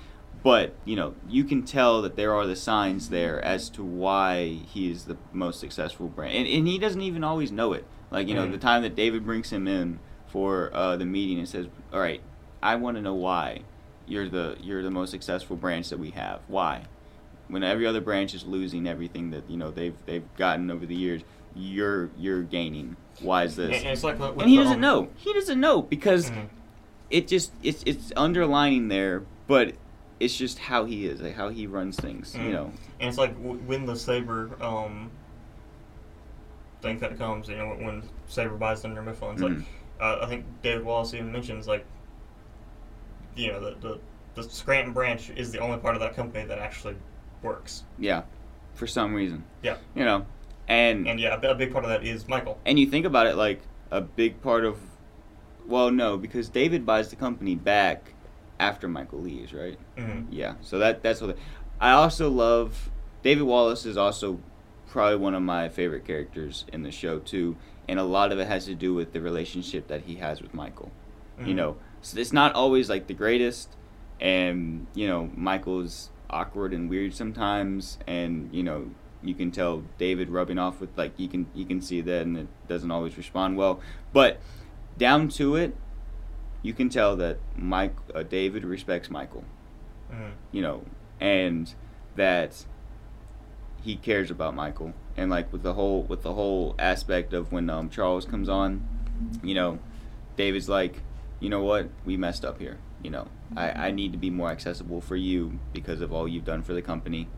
But 0.42 0.74
you 0.84 0.94
know 0.96 1.14
you 1.28 1.44
can 1.44 1.64
tell 1.64 2.02
that 2.02 2.16
there 2.16 2.34
are 2.34 2.46
the 2.46 2.56
signs 2.56 3.08
there 3.08 3.44
as 3.44 3.68
to 3.70 3.82
why 3.84 4.46
he 4.72 4.90
is 4.90 5.04
the 5.04 5.16
most 5.32 5.58
successful 5.60 6.08
brand, 6.08 6.34
and, 6.36 6.46
and 6.46 6.68
he 6.68 6.78
doesn't 6.78 7.02
even 7.02 7.24
always 7.24 7.50
know 7.50 7.72
it. 7.72 7.84
Like 8.10 8.28
you 8.28 8.34
know 8.34 8.46
Mhm. 8.46 8.52
the 8.52 8.58
time 8.58 8.82
that 8.82 8.94
David 8.94 9.24
brings 9.24 9.50
him 9.50 9.66
in 9.66 9.98
for 10.36 10.70
uh, 10.74 10.96
the 10.98 11.06
meeting 11.06 11.38
and 11.38 11.48
says, 11.48 11.66
"All 11.94 11.98
right, 11.98 12.20
I 12.62 12.74
want 12.74 12.98
to 12.98 13.02
know 13.02 13.14
why 13.14 13.62
you're 14.06 14.28
the 14.28 14.58
you're 14.60 14.82
the 14.82 14.90
most 14.90 15.10
successful 15.10 15.56
branch 15.56 15.88
that 15.88 15.98
we 15.98 16.10
have. 16.10 16.40
Why? 16.46 16.82
When 17.48 17.62
every 17.62 17.86
other 17.86 18.02
branch 18.02 18.34
is 18.34 18.44
losing 18.44 18.86
everything 18.86 19.30
that 19.30 19.48
you 19.48 19.56
know 19.56 19.70
they've 19.70 19.96
they've 20.04 20.26
gotten 20.36 20.70
over 20.70 20.84
the 20.84 20.94
years, 20.94 21.22
you're 21.54 22.10
you're 22.18 22.42
gaining. 22.42 22.98
Why 23.20 23.44
is 23.44 23.56
this?" 23.56 23.78
and 23.80 23.88
it's 23.92 24.04
like 24.04 24.20
And 24.20 24.42
he 24.42 24.58
doesn't 24.58 24.74
um, 24.74 24.80
know. 24.82 25.08
He 25.16 25.32
doesn't 25.32 25.58
know 25.58 25.80
because 25.80 26.30
mhm. 26.30 26.48
it 27.08 27.28
just 27.28 27.52
it's 27.62 27.82
it's 27.86 28.12
underlining 28.14 28.88
there, 28.88 29.22
but 29.46 29.72
it's 30.20 30.36
just 30.36 30.58
how 30.58 30.84
he 30.84 31.06
is, 31.06 31.22
like 31.22 31.34
how 31.36 31.48
he 31.48 31.66
runs 31.66 31.96
things. 31.96 32.34
You 32.34 32.42
Mhm. 32.42 32.52
know. 32.52 32.72
And 33.00 33.08
it's 33.08 33.16
like 33.16 33.34
w- 33.42 33.60
when 33.64 33.86
the 33.86 33.96
Saber 33.96 34.50
um, 34.62 35.10
thing 36.82 36.98
that 36.98 37.16
comes, 37.16 37.48
you 37.48 37.56
know, 37.56 37.68
when- 37.68 38.02
Saber 38.28 38.56
buys 38.56 38.82
them 38.82 38.92
their 38.92 39.02
Mifflins, 39.02 39.38
Mhm. 39.38 39.42
like 39.58 39.66
uh, 40.00 40.18
I 40.22 40.26
think 40.26 40.44
David 40.62 40.84
Wallace 40.84 41.14
even 41.14 41.32
mentions 41.32 41.66
like, 41.66 41.84
you 43.34 43.48
know, 43.48 43.60
the, 43.60 43.76
the 43.80 44.00
the 44.34 44.42
Scranton 44.42 44.92
branch 44.92 45.30
is 45.30 45.50
the 45.50 45.58
only 45.58 45.78
part 45.78 45.94
of 45.94 46.00
that 46.00 46.14
company 46.14 46.44
that 46.44 46.58
actually 46.58 46.96
works. 47.42 47.84
Yeah, 47.98 48.22
for 48.74 48.86
some 48.86 49.14
reason. 49.14 49.44
Yeah. 49.62 49.78
You 49.94 50.04
know, 50.04 50.26
and 50.68 51.08
And 51.08 51.18
yeah, 51.18 51.38
a, 51.42 51.54
big 51.54 51.72
part 51.72 51.84
of 51.84 51.90
that 51.90 52.04
is 52.04 52.28
Michael. 52.28 52.58
And 52.66 52.78
you 52.78 52.86
think 52.86 53.06
about 53.06 53.26
it 53.26 53.36
like 53.36 53.62
a 53.90 54.00
big 54.00 54.40
part 54.42 54.64
of 54.64 54.78
well, 55.66 55.90
no, 55.90 56.16
because 56.16 56.48
David 56.48 56.86
buys 56.86 57.08
the 57.08 57.16
company 57.16 57.56
back 57.56 58.12
after 58.60 58.86
Michael 58.86 59.20
leaves, 59.20 59.52
right? 59.52 59.78
hmm 59.98 60.22
Yeah. 60.30 60.54
So 60.60 60.78
that 60.78 61.02
that's 61.02 61.20
what 61.20 61.36
I 61.80 61.92
also 61.92 62.30
love 62.30 62.90
David 63.22 63.44
Wallace 63.44 63.86
is 63.86 63.96
also 63.96 64.38
probably 64.86 65.16
one 65.16 65.34
of 65.34 65.42
my 65.42 65.68
favorite 65.68 66.04
characters 66.06 66.64
in 66.72 66.82
the 66.82 66.90
show 66.90 67.18
too, 67.18 67.56
and 67.88 67.98
a 67.98 68.04
lot 68.04 68.32
of 68.32 68.38
it 68.38 68.46
has 68.48 68.64
to 68.66 68.74
do 68.74 68.94
with 68.94 69.12
the 69.12 69.20
relationship 69.20 69.86
that 69.88 70.02
he 70.02 70.16
has 70.16 70.40
with 70.42 70.52
Michael. 70.54 70.90
You 71.44 71.52
Mhm. 71.52 71.56
know, 71.56 71.76
so 72.00 72.18
it's 72.18 72.32
not 72.32 72.54
always 72.54 72.88
like 72.88 73.06
the 73.06 73.14
greatest 73.14 73.68
and 74.20 74.86
you 74.94 75.06
know, 75.06 75.30
Michael's 75.36 76.10
awkward 76.30 76.72
and 76.72 76.88
weird 76.90 77.14
sometimes 77.14 77.98
and 78.06 78.48
you 78.52 78.62
know, 78.62 78.90
you 79.22 79.34
can 79.34 79.50
tell 79.50 79.82
David 79.98 80.28
rubbing 80.30 80.58
off 80.58 80.80
with 80.80 80.90
like 80.96 81.12
you 81.18 81.28
can 81.28 81.46
you 81.54 81.64
can 81.64 81.80
see 81.80 82.00
that 82.00 82.22
and 82.22 82.36
it 82.38 82.48
doesn't 82.68 82.90
always 82.90 83.16
respond 83.16 83.56
well. 83.56 83.80
But 84.12 84.40
down 84.98 85.28
to 85.30 85.56
it, 85.56 85.76
you 86.62 86.72
can 86.72 86.88
tell 86.88 87.14
that 87.16 87.38
Mike 87.56 87.94
uh, 88.14 88.22
David 88.22 88.64
respects 88.64 89.10
Michael 89.10 89.44
hmm 90.10 90.30
you 90.52 90.62
know, 90.62 90.82
and 91.20 91.74
that 92.16 92.64
he 93.82 93.96
cares 93.96 94.30
about 94.30 94.54
Michael. 94.54 94.94
And 95.16 95.30
like 95.30 95.52
with 95.52 95.62
the 95.62 95.74
whole 95.74 96.02
with 96.02 96.22
the 96.22 96.34
whole 96.34 96.74
aspect 96.78 97.32
of 97.32 97.52
when 97.52 97.70
um, 97.70 97.88
Charles 97.88 98.24
comes 98.26 98.48
on, 98.48 98.86
you 99.42 99.54
know, 99.54 99.78
David's 100.36 100.68
like, 100.68 101.02
you 101.40 101.48
know 101.48 101.62
what, 101.62 101.88
we 102.04 102.16
messed 102.16 102.44
up 102.44 102.58
here. 102.60 102.78
You 103.02 103.10
know, 103.10 103.28
I, 103.56 103.70
I 103.88 103.90
need 103.92 104.12
to 104.12 104.18
be 104.18 104.30
more 104.30 104.50
accessible 104.50 105.00
for 105.00 105.16
you 105.16 105.58
because 105.72 106.00
of 106.00 106.12
all 106.12 106.26
you've 106.26 106.44
done 106.44 106.62
for 106.62 106.74
the 106.74 106.82
company. 106.82 107.28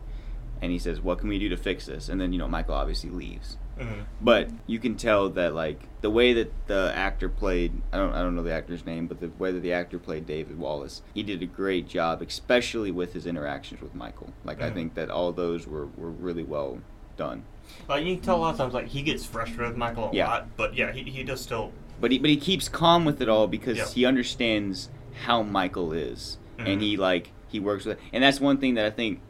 And 0.61 0.71
he 0.71 0.79
says, 0.79 0.99
what 0.99 1.19
can 1.19 1.29
we 1.29 1.39
do 1.39 1.47
to 1.49 1.57
fix 1.57 1.85
this? 1.85 2.09
And 2.09 2.19
then 2.19 2.33
you 2.33 2.39
know, 2.39 2.47
Michael 2.47 2.75
obviously 2.75 3.09
leaves. 3.11 3.55
hmm 3.79 4.01
But 4.19 4.49
you 4.67 4.77
can 4.79 4.95
tell 4.95 5.29
that 5.29 5.53
like 5.55 5.83
the 6.01 6.09
way 6.09 6.33
that 6.33 6.51
the 6.67 6.91
actor 6.93 7.29
played 7.29 7.81
I 7.93 7.97
don't 7.97 8.13
I 8.13 8.21
don't 8.21 8.35
know 8.35 8.43
the 8.43 8.51
actor's 8.53 8.85
name, 8.85 9.07
but 9.07 9.21
the 9.21 9.29
way 9.39 9.53
that 9.53 9.61
the 9.61 9.71
actor 9.71 9.99
played 9.99 10.25
David 10.25 10.59
Wallace, 10.59 11.01
he 11.13 11.23
did 11.23 11.41
a 11.41 11.45
great 11.45 11.87
job, 11.87 12.21
especially 12.21 12.91
with 12.91 13.13
his 13.13 13.25
interactions 13.25 13.81
with 13.81 13.95
Michael. 13.95 14.33
Like 14.43 14.61
I 14.61 14.69
Mhm. 14.69 14.73
think 14.73 14.93
that 14.95 15.09
all 15.09 15.31
those 15.31 15.65
were, 15.65 15.87
were 15.95 16.11
really 16.11 16.43
well 16.43 16.79
done. 17.15 17.43
Like 17.87 18.05
you 18.05 18.15
can 18.15 18.23
tell 18.23 18.37
a 18.37 18.41
lot 18.41 18.51
of 18.51 18.57
times, 18.57 18.73
like 18.73 18.87
he 18.87 19.01
gets 19.01 19.25
frustrated 19.25 19.69
with 19.69 19.77
Michael 19.77 20.09
a 20.11 20.15
Yeah. 20.15 20.27
lot, 20.27 20.47
but 20.57 20.75
yeah, 20.75 20.91
he, 20.91 21.03
he 21.03 21.23
does 21.23 21.41
still. 21.41 21.71
But 22.01 22.11
he 22.11 22.19
but 22.19 22.29
he 22.29 22.37
keeps 22.37 22.69
calm 22.69 23.05
with 23.05 23.21
it 23.21 23.29
all 23.29 23.47
because 23.47 23.77
Yeah. 23.77 23.87
he 23.87 24.05
understands 24.05 24.89
how 25.25 25.43
Michael 25.43 25.91
is. 25.93 26.37
Mhm. 26.57 26.67
And 26.73 26.81
he 26.81 26.97
like 26.97 27.31
he 27.47 27.59
works 27.59 27.85
with 27.85 27.97
and 28.13 28.23
that's 28.23 28.39
one 28.39 28.57
thing 28.57 28.75
that 28.75 28.85
I 28.85 28.89
think 28.91 29.21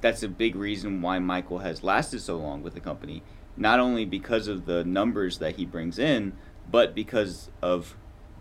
that's 0.00 0.22
a 0.22 0.28
big 0.28 0.54
reason 0.56 1.02
why 1.02 1.18
Michael 1.18 1.58
has 1.58 1.82
lasted 1.82 2.20
so 2.20 2.36
long 2.36 2.62
with 2.62 2.74
the 2.74 2.80
company. 2.80 3.22
Not 3.56 3.80
only 3.80 4.04
because 4.04 4.46
of 4.46 4.66
the 4.66 4.84
numbers 4.84 5.38
that 5.38 5.56
he 5.56 5.66
brings 5.66 5.98
in, 5.98 6.34
but 6.70 6.94
because 6.94 7.50
of 7.60 7.96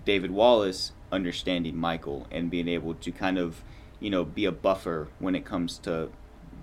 David 0.06 0.32
Wallace 0.32 0.92
understanding 1.12 1.76
Michael 1.76 2.28
and 2.32 2.52
being 2.52 2.68
able 2.68 2.94
to 2.94 3.12
kind 3.12 3.38
of, 3.40 3.64
you 4.00 4.10
know, 4.12 4.24
be 4.24 4.46
a 4.46 4.52
buffer 4.52 5.08
when 5.20 5.34
it 5.36 5.44
comes 5.46 5.80
to 5.80 6.10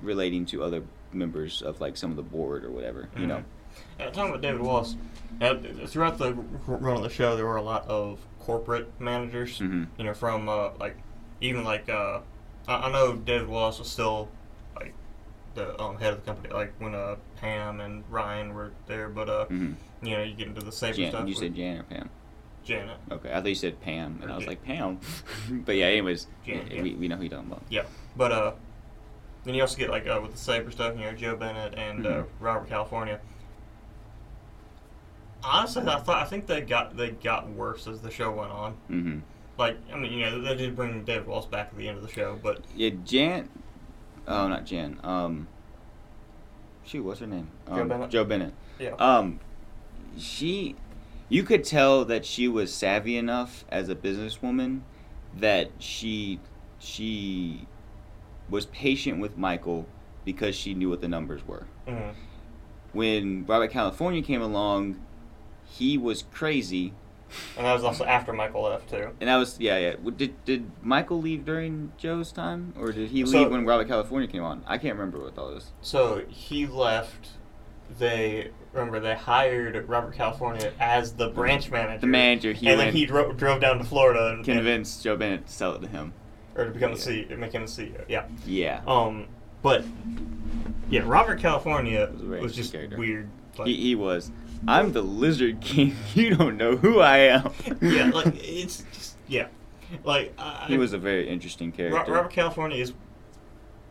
relating 0.02 0.46
to 0.46 0.62
other 0.62 0.83
members 1.14 1.62
of 1.62 1.81
like 1.81 1.96
some 1.96 2.11
of 2.11 2.16
the 2.16 2.22
board 2.22 2.64
or 2.64 2.70
whatever, 2.70 3.09
you 3.16 3.27
know. 3.27 3.42
And 3.98 4.12
talking 4.14 4.31
about 4.31 4.40
David 4.42 4.61
Wallace, 4.61 4.96
uh, 5.40 5.55
throughout 5.87 6.18
the 6.18 6.35
run 6.66 6.96
of 6.96 7.03
the 7.03 7.09
show, 7.11 7.37
there 7.37 7.46
were 7.46 7.57
a 7.57 7.62
lot 7.62 7.87
of 7.88 8.20
corporate 8.40 8.88
managers. 9.00 9.59
Mhm. 9.59 9.88
You 9.98 10.05
know, 10.05 10.14
from 10.14 10.48
uh, 10.48 10.70
like 10.79 10.96
even 11.40 11.64
like 11.64 11.88
uh, 11.88 12.20
I, 12.68 12.74
I 12.88 12.92
know 12.92 13.14
David 13.16 13.48
Wallace 13.48 13.79
was 13.79 13.90
still 13.90 14.29
like 14.77 14.94
the 15.55 15.81
um, 15.81 15.98
head 15.98 16.12
of 16.12 16.20
the 16.24 16.27
company, 16.27 16.53
like 16.55 16.72
when 16.79 16.94
uh, 16.94 17.16
Pam 17.40 17.81
and 17.81 18.05
Ryan 18.11 18.55
were 18.55 18.70
there. 18.87 19.09
But 19.09 19.29
uh, 19.29 19.46
Mhm. 19.46 19.74
you 20.03 20.11
know, 20.16 20.22
you 20.22 20.35
get 20.35 20.48
into 20.48 20.61
the 20.62 20.72
saber 20.72 20.96
Jan, 20.96 21.11
stuff. 21.11 21.20
you 21.22 21.35
with 21.35 21.38
said 21.38 21.55
Jan 21.57 21.79
or 21.79 21.83
Pam? 21.85 22.11
Janet. 22.64 22.96
Okay, 23.11 23.31
I 23.31 23.35
thought 23.40 23.48
you 23.48 23.55
said 23.55 23.79
Pam, 23.83 24.20
and 24.22 24.31
I 24.33 24.37
was 24.37 24.44
Jan- 24.44 24.48
like 24.48 24.64
Pam. 24.64 24.98
but 25.66 25.74
yeah, 25.77 25.87
anyways, 25.87 26.27
Jan, 26.46 26.68
we, 26.83 26.90
yeah. 26.90 26.96
we 26.96 27.09
know 27.09 27.16
who 27.16 27.22
you're 27.24 27.31
talking 27.31 27.46
about. 27.50 27.62
Yeah, 27.68 27.83
but 28.16 28.33
uh, 28.33 28.53
then 29.44 29.54
you 29.54 29.61
also 29.62 29.76
get 29.76 29.90
like 29.90 30.07
uh, 30.07 30.18
with 30.22 30.33
the 30.33 30.38
saber 30.38 30.70
stuff. 30.70 30.96
You 30.98 31.04
know, 31.07 31.12
Jo 31.12 31.37
Bennard 31.37 31.74
and 31.74 32.07
uh, 32.07 32.11
Mhm. 32.11 32.26
Robert 32.40 32.68
California. 32.68 33.20
Honestly, 35.42 35.83
I 35.87 36.00
thought 36.00 36.22
I 36.22 36.24
think 36.24 36.46
they 36.46 36.62
got 36.62 36.96
they 36.96 37.11
got 37.11 37.48
worse 37.50 37.87
as 37.87 38.00
the 38.00 38.11
show 38.11 38.30
went 38.33 38.50
on. 38.50 38.72
hmm 38.88 39.18
Like, 39.59 39.76
I 39.92 39.96
mean, 39.96 40.12
you 40.12 40.24
know, 40.24 40.40
they 40.40 40.54
did 40.57 40.74
bring 40.74 41.04
David 41.04 41.26
Wallace 41.26 41.46
back 41.46 41.68
at 41.70 41.76
the 41.76 41.87
end 41.88 41.98
of 41.98 42.02
the 42.02 42.11
show, 42.12 42.38
but 42.42 42.61
Yeah, 42.74 42.90
Jan. 43.04 43.50
Oh, 44.26 44.48
not 44.48 44.64
Jan. 44.64 44.98
Um. 45.04 45.48
Shoot, 46.87 47.02
what's 47.04 47.20
her 47.20 47.26
name? 47.26 47.48
Jo 47.68 47.83
Um, 47.83 47.88
Bennard? 47.88 48.11
Jo 48.11 48.24
Bennard. 48.24 48.52
yeah, 48.78 48.90
Um, 48.98 49.40
she, 50.18 50.76
you 51.30 51.42
could 51.42 51.64
tell 51.64 52.04
that 52.04 52.26
she 52.26 52.46
was 52.46 52.72
savvy 52.74 53.16
enough 53.16 53.64
as 53.70 53.88
a 53.88 53.94
businesswoman 53.94 54.80
that 55.35 55.70
she, 55.78 56.40
she, 56.78 57.66
was 58.54 58.66
patient 58.66 59.18
with 59.20 59.36
Michael 59.36 59.84
because 60.24 60.54
she 60.54 60.72
knew 60.74 60.88
what 60.88 61.00
the 61.00 61.08
numbers 61.08 61.46
were. 61.46 61.66
hmm 61.86 62.10
When 62.92 63.44
Robert 63.46 63.70
California 63.72 64.22
came 64.22 64.40
along, 64.40 65.00
he 65.66 65.98
was 65.98 66.22
crazy, 66.32 66.94
and 67.56 67.66
that 67.66 67.72
was 67.72 67.82
also 67.82 68.04
after 68.04 68.32
Michael 68.32 68.62
left 68.62 68.88
too. 68.90 69.10
and 69.20 69.28
that 69.28 69.36
was 69.36 69.58
yeah 69.58 69.76
yeah. 69.78 69.94
Did 70.16 70.44
did 70.44 70.70
Michael 70.82 71.20
leave 71.20 71.44
during 71.44 71.90
Jo's 71.98 72.30
time, 72.32 72.72
or 72.78 72.92
did 72.92 73.10
he 73.10 73.26
So- 73.26 73.38
leave 73.40 73.50
when 73.50 73.66
Robert 73.66 73.88
California 73.88 74.28
came 74.28 74.44
on? 74.44 74.62
I 74.66 74.78
can't 74.78 74.94
remember 74.96 75.18
what 75.18 75.34
that 75.34 75.42
was. 75.42 75.72
So 75.82 76.22
he 76.28 76.66
left. 76.66 77.30
They 77.98 78.50
remember 78.72 78.98
they 78.98 79.14
hired 79.14 79.88
Robert 79.88 80.14
California 80.14 80.72
as 80.80 81.12
the 81.14 81.28
branch 81.28 81.70
manager. 81.70 82.00
The 82.00 82.06
manager, 82.06 82.52
he 82.52 82.66
and 82.68 82.80
then 82.80 82.92
he 82.92 83.04
dro- 83.04 83.32
drove 83.32 83.60
down 83.60 83.78
to 83.78 83.84
Florida 83.84 84.28
and, 84.28 84.36
and- 84.36 84.44
convinced 84.44 85.02
Jo 85.04 85.16
Bennard 85.16 85.46
to 85.46 85.52
sell 85.52 85.74
it 85.74 85.80
to 85.82 85.88
him. 85.88 86.12
Or 86.54 86.64
to 86.66 86.70
become 86.70 86.90
Yeah. 86.90 86.96
the 86.96 87.00
CEO, 87.00 87.38
make 87.38 87.52
him 87.52 87.62
the 87.62 87.68
CEO. 87.68 88.04
Yeah. 88.08 88.26
Yeah. 88.46 88.80
Um, 88.86 89.26
But 89.62 89.84
yeah, 90.90 91.02
Robert 91.04 91.40
California 91.40 92.10
Was 92.28 92.42
was 92.42 92.54
just 92.56 92.72
character. 92.72 92.96
weird. 92.96 93.28
Like, 93.58 93.68
He, 93.68 93.76
he 93.76 93.94
was. 93.94 94.30
I'm 94.66 94.92
the 94.92 95.02
Lizard 95.02 95.60
King. 95.60 95.94
You 96.14 96.34
don't 96.36 96.56
know 96.56 96.76
who 96.76 97.00
I 97.00 97.18
am. 97.18 97.50
yeah, 97.80 98.10
like 98.10 98.34
it's 98.36 98.82
just 98.92 99.16
yeah, 99.26 99.46
like 100.04 100.32
I, 100.38 100.66
he 100.68 100.78
was 100.78 100.92
a 100.92 100.98
very 100.98 101.28
interesting 101.28 101.72
character. 101.72 102.12
Robert 102.12 102.32
California 102.32 102.76
is 102.78 102.92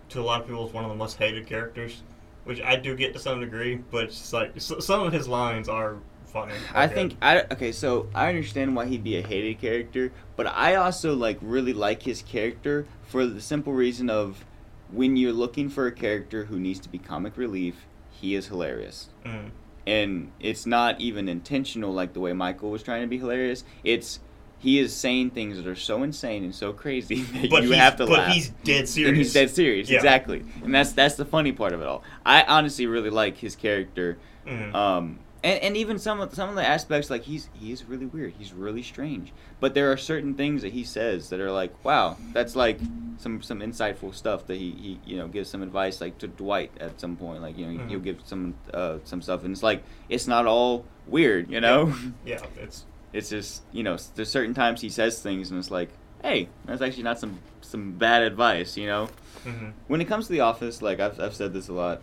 to 0.09 0.19
a 0.19 0.23
lot 0.23 0.41
of 0.41 0.47
people 0.47 0.67
is 0.67 0.73
one 0.73 0.83
of 0.83 0.89
the 0.91 0.95
most 0.95 1.17
hated 1.17 1.47
characters, 1.47 2.01
which 2.43 2.61
I 2.61 2.75
do 2.75 2.95
get 2.95 3.13
to 3.13 3.19
some 3.19 3.39
degree. 3.39 3.75
But 3.75 4.05
it's 4.05 4.17
just 4.19 4.33
like 4.33 4.53
some 4.59 5.01
of 5.01 5.11
his 5.13 5.27
lines 5.27 5.67
are 5.69 5.97
funny. 6.33 6.53
I 6.73 6.87
think 6.87 7.15
I 7.21 7.41
okay, 7.51 7.71
so 7.71 8.07
I 8.13 8.27
understand 8.29 8.75
why 8.75 8.85
he'd 8.87 9.03
be 9.03 9.17
a 9.17 9.21
hated 9.25 9.59
character, 9.61 10.11
but 10.35 10.47
I 10.47 10.75
also 10.75 11.13
like 11.15 11.37
really 11.41 11.73
like 11.73 12.03
his 12.03 12.21
character 12.23 12.85
for 13.03 13.25
the 13.25 13.39
simple 13.39 13.73
reason 13.73 14.09
of 14.09 14.43
when 14.91 15.15
you're 15.15 15.33
looking 15.33 15.69
for 15.69 15.87
a 15.87 15.91
character 15.91 16.45
who 16.45 16.59
needs 16.59 16.79
to 16.81 16.89
be 16.89 16.97
comic 16.97 17.37
relief, 17.37 17.85
he 18.11 18.35
is 18.35 18.47
hilarious. 18.47 19.09
Mm. 19.25 19.49
And 19.85 20.31
it's 20.39 20.65
not 20.65 20.99
even 21.01 21.27
intentional 21.27 21.91
like 21.93 22.13
the 22.13 22.19
way 22.19 22.33
Michael 22.33 22.71
was 22.71 22.83
trying 22.83 23.01
to 23.01 23.07
be 23.07 23.17
hilarious. 23.17 23.63
It's 23.83 24.19
he 24.59 24.79
is 24.79 24.95
saying 24.95 25.31
things 25.31 25.57
that 25.57 25.67
are 25.67 25.75
so 25.75 26.03
insane 26.03 26.43
and 26.45 26.55
so 26.55 26.71
crazy 26.71 27.21
that 27.33 27.49
But 27.49 27.63
you 27.63 27.73
have 27.73 27.97
to 27.97 28.05
but 28.05 28.13
laugh. 28.13 28.27
But 28.27 28.33
he's 28.33 28.49
dead 28.63 28.87
serious. 28.87 29.09
And 29.09 29.17
he's 29.17 29.33
dead 29.33 29.49
serious, 29.49 29.89
Yeah. 29.89 29.97
exactly. 29.97 30.43
And 30.63 30.73
that's 30.73 30.93
that's 30.93 31.15
the 31.15 31.25
funny 31.25 31.51
part 31.51 31.73
of 31.73 31.81
it 31.81 31.87
all. 31.87 32.01
I 32.25 32.43
honestly 32.43 32.85
really 32.87 33.09
like 33.09 33.37
his 33.37 33.55
character. 33.55 34.17
Mhm. 34.47 34.73
Um, 34.73 35.19
and, 35.43 35.59
and 35.61 35.77
even 35.77 35.99
some 35.99 36.21
of 36.21 36.33
some 36.33 36.49
of 36.49 36.55
the 36.55 36.65
aspects, 36.67 37.09
like 37.09 37.23
he's 37.23 37.49
he 37.53 37.71
is 37.71 37.83
really 37.85 38.05
weird. 38.05 38.33
He's 38.37 38.53
really 38.53 38.83
strange. 38.83 39.31
But 39.59 39.73
there 39.73 39.91
are 39.91 39.97
certain 39.97 40.33
things 40.33 40.61
that 40.61 40.73
he 40.73 40.83
says 40.83 41.29
that 41.29 41.39
are 41.39 41.51
like, 41.51 41.71
wow, 41.83 42.17
that's 42.33 42.55
like 42.55 42.79
some 43.17 43.41
some 43.41 43.59
insightful 43.59 44.13
stuff 44.15 44.47
that 44.47 44.55
he, 44.55 44.71
he 44.71 44.99
you 45.05 45.17
know 45.17 45.27
gives 45.27 45.49
some 45.49 45.61
advice 45.61 46.01
like 46.01 46.17
to 46.19 46.27
Dwight 46.27 46.71
at 46.79 46.99
some 46.99 47.15
point. 47.15 47.41
Like 47.41 47.57
you 47.57 47.65
know 47.67 47.79
Mhm. 47.83 47.89
he'll 47.89 47.99
give 47.99 48.19
some 48.25 48.55
uh, 48.73 48.97
some 49.03 49.21
stuff, 49.21 49.43
and 49.43 49.51
it's 49.53 49.63
like 49.63 49.83
it's 50.09 50.27
not 50.27 50.45
all 50.47 50.85
weird, 51.07 51.49
you 51.51 51.61
know. 51.61 51.93
yeah, 52.25 52.39
it's 52.61 52.85
it's 53.11 53.29
just 53.29 53.61
you 53.71 53.83
know 53.83 53.97
there's 54.15 54.29
certain 54.29 54.53
times 54.53 54.81
he 54.81 54.89
says 54.89 55.21
things, 55.21 55.51
and 55.51 55.59
it's 55.59 55.71
like, 55.71 55.89
hey, 56.23 56.49
that's 56.65 56.81
actually 56.81 57.03
not 57.03 57.19
some 57.19 57.39
some 57.61 57.91
bad 57.91 58.23
advice, 58.23 58.77
you 58.77 58.87
know 58.87 59.09
mhm. 59.45 59.73
when 59.87 59.99
it 60.01 60.05
comes 60.05 60.27
to 60.27 60.31
The 60.33 60.39
Office, 60.41 60.81
like 60.81 60.99
I've, 60.99 61.19
I've 61.19 61.33
said 61.33 61.53
this 61.53 61.67
a 61.69 61.73
lot, 61.73 62.01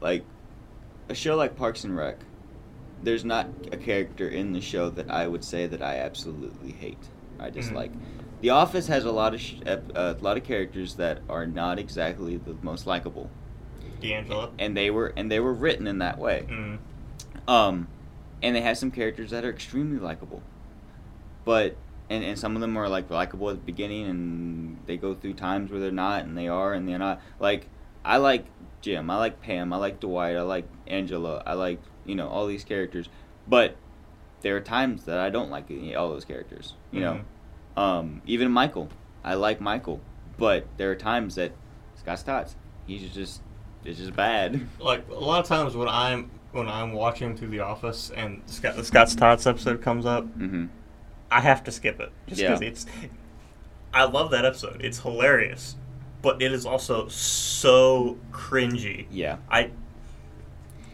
like 0.00 0.22
a 1.08 1.14
show 1.14 1.36
like 1.36 1.56
Parks 1.56 1.84
and 1.84 1.96
Rec, 1.96 2.16
there's 3.02 3.24
not 3.24 3.48
a 3.72 3.76
character 3.76 4.28
in 4.28 4.52
the 4.52 4.60
show 4.60 4.90
that 4.90 5.10
I 5.10 5.26
would 5.26 5.44
say 5.44 5.66
that 5.66 5.82
I 5.82 5.96
absolutely 5.96 6.72
hate. 6.72 6.98
I 7.38 7.50
dislike. 7.50 7.92
The 8.40 8.50
Office 8.50 8.86
has 8.88 9.04
a 9.04 9.12
lot 9.12 9.34
of 9.34 9.40
sh- 9.40 9.56
uh, 9.66 9.78
a 9.94 10.16
lot 10.20 10.36
of 10.36 10.44
characters 10.44 10.94
that 10.96 11.20
are 11.28 11.46
not 11.46 11.78
exactly 11.78 12.36
the 12.36 12.56
most 12.62 12.86
likable, 12.86 13.30
D'Angelo. 14.00 14.52
and 14.58 14.76
they 14.76 14.90
were 14.90 15.12
and 15.16 15.30
they 15.30 15.40
were 15.40 15.52
written 15.52 15.86
in 15.86 15.98
that 15.98 16.18
way. 16.18 16.46
Mm. 16.48 16.78
Um, 17.48 17.88
and 18.42 18.54
they 18.54 18.60
have 18.60 18.78
some 18.78 18.90
characters 18.90 19.30
that 19.30 19.44
are 19.44 19.50
extremely 19.50 19.98
likable, 19.98 20.42
but 21.44 21.76
and, 22.10 22.24
and 22.24 22.38
some 22.38 22.54
of 22.54 22.60
them 22.60 22.76
are 22.76 22.88
like 22.88 23.10
likable 23.10 23.50
at 23.50 23.56
the 23.56 23.62
beginning, 23.62 24.06
and 24.06 24.78
they 24.86 24.96
go 24.96 25.14
through 25.14 25.34
times 25.34 25.70
where 25.70 25.80
they're 25.80 25.90
not, 25.90 26.24
and 26.24 26.36
they 26.36 26.48
are, 26.48 26.72
and 26.72 26.88
they're 26.88 26.98
not. 26.98 27.20
Like 27.40 27.68
I 28.04 28.18
like 28.18 28.46
Jim, 28.80 29.10
I 29.10 29.16
like 29.16 29.40
Pam, 29.40 29.72
I 29.72 29.76
like 29.76 30.00
Dwight, 30.00 30.36
I 30.36 30.42
like 30.42 30.68
Angela, 30.86 31.42
I 31.44 31.54
like 31.54 31.80
you 32.08 32.14
know 32.16 32.28
all 32.28 32.46
these 32.46 32.64
characters, 32.64 33.08
but 33.46 33.76
there 34.40 34.56
are 34.56 34.60
times 34.60 35.04
that 35.04 35.18
I 35.18 35.30
don't 35.30 35.50
like 35.50 35.70
all 35.96 36.08
those 36.10 36.24
characters. 36.24 36.74
You 36.90 37.00
know, 37.00 37.20
um, 37.76 38.22
even 38.26 38.50
Michael, 38.50 38.88
I 39.22 39.34
like 39.34 39.60
Michael, 39.60 40.00
but 40.36 40.66
there 40.76 40.90
are 40.90 40.96
times 40.96 41.36
that 41.36 41.52
Scott's 41.94 42.22
Tots, 42.22 42.56
he's 42.86 43.12
just 43.12 43.42
it's 43.84 43.98
just 43.98 44.16
bad. 44.16 44.66
Like 44.80 45.08
a 45.08 45.14
lot 45.14 45.40
of 45.40 45.46
times 45.46 45.76
when 45.76 45.88
I'm 45.88 46.30
when 46.52 46.66
I'm 46.68 46.92
watching 46.92 47.36
through 47.36 47.48
The 47.48 47.60
Office 47.60 48.10
and 48.10 48.42
Scott, 48.46 48.76
the 48.76 48.84
Scott's 48.84 49.14
Tots 49.14 49.46
episode 49.46 49.82
comes 49.82 50.06
up, 50.06 50.24
hmm 50.34 50.66
I 51.30 51.40
have 51.42 51.62
to 51.64 51.70
skip 51.70 52.00
it 52.00 52.10
just 52.26 52.40
because 52.40 52.62
Yeah. 52.62 52.68
it's. 52.68 52.86
I 53.92 54.04
love 54.04 54.30
that 54.30 54.44
episode. 54.46 54.80
It's 54.82 55.00
hilarious, 55.00 55.76
but 56.22 56.40
it 56.40 56.52
is 56.52 56.64
also 56.64 57.08
so 57.08 58.16
cringy. 58.32 59.06
Yeah. 59.10 59.36
I. 59.50 59.70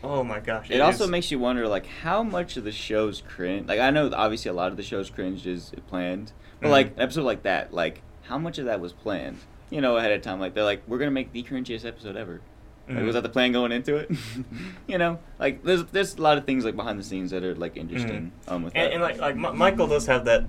Oh 0.07 0.23
my 0.23 0.39
gosh! 0.41 0.71
It 0.71 0.81
also 0.81 1.05
is- 1.05 1.11
makes 1.11 1.31
you 1.31 1.39
wonder, 1.39 1.67
like, 1.67 1.87
how 1.87 2.23
much 2.23 2.57
of 2.57 2.65
the 2.65 2.73
show's 2.73 3.23
cringe. 3.27 3.67
Like, 3.69 3.81
I 3.81 3.91
know 3.91 4.11
obviously 4.15 4.51
a 4.51 4.55
lot 4.55 4.71
of 4.71 4.77
the 4.77 4.83
show's 4.83 5.09
cringe 5.11 5.47
is 5.47 5.73
planned, 5.89 6.33
but 6.61 6.69
Mhm. 6.69 6.73
like 6.73 6.87
an 6.89 7.01
episode 7.01 7.23
like 7.25 7.43
that, 7.45 7.73
like, 7.73 8.03
how 8.25 8.37
much 8.39 8.59
of 8.59 8.67
that 8.67 8.81
was 8.81 8.93
planned? 8.93 9.39
You 9.71 9.81
know, 9.81 9.97
ahead 9.97 10.13
of 10.13 10.21
time. 10.23 10.41
Like, 10.41 10.55
they're 10.55 10.63
like, 10.65 10.83
we're 10.87 10.99
gonna 10.99 11.11
make 11.11 11.33
the 11.33 11.43
cringiest 11.43 11.85
episode 11.87 12.17
ever. 12.17 12.41
Like, 12.87 12.99
Mhm. 12.99 13.07
was 13.07 13.15
that 13.15 13.23
the 13.23 13.31
plan 13.31 13.53
going 13.53 13.73
into 13.73 13.97
it? 13.97 14.11
you 14.87 14.99
know, 14.99 15.19
like, 15.39 15.65
there's 15.65 15.85
there's 15.87 16.17
a 16.17 16.21
lot 16.23 16.37
of 16.37 16.45
things 16.45 16.65
like 16.67 16.77
behind 16.77 16.99
the 16.99 17.03
scenes 17.03 17.31
that 17.31 17.43
are 17.43 17.55
like 17.55 17.77
interesting. 17.79 18.31
Um, 18.47 18.65
with 18.65 18.75
that. 18.75 18.79
Mm-hmm. 18.93 19.03
and, 19.03 19.03
and 19.03 19.03
like 19.03 19.19
like 19.19 19.37
Mi- 19.53 19.59
Michael 19.59 19.87
does 19.87 20.07
have 20.07 20.27
that. 20.27 20.45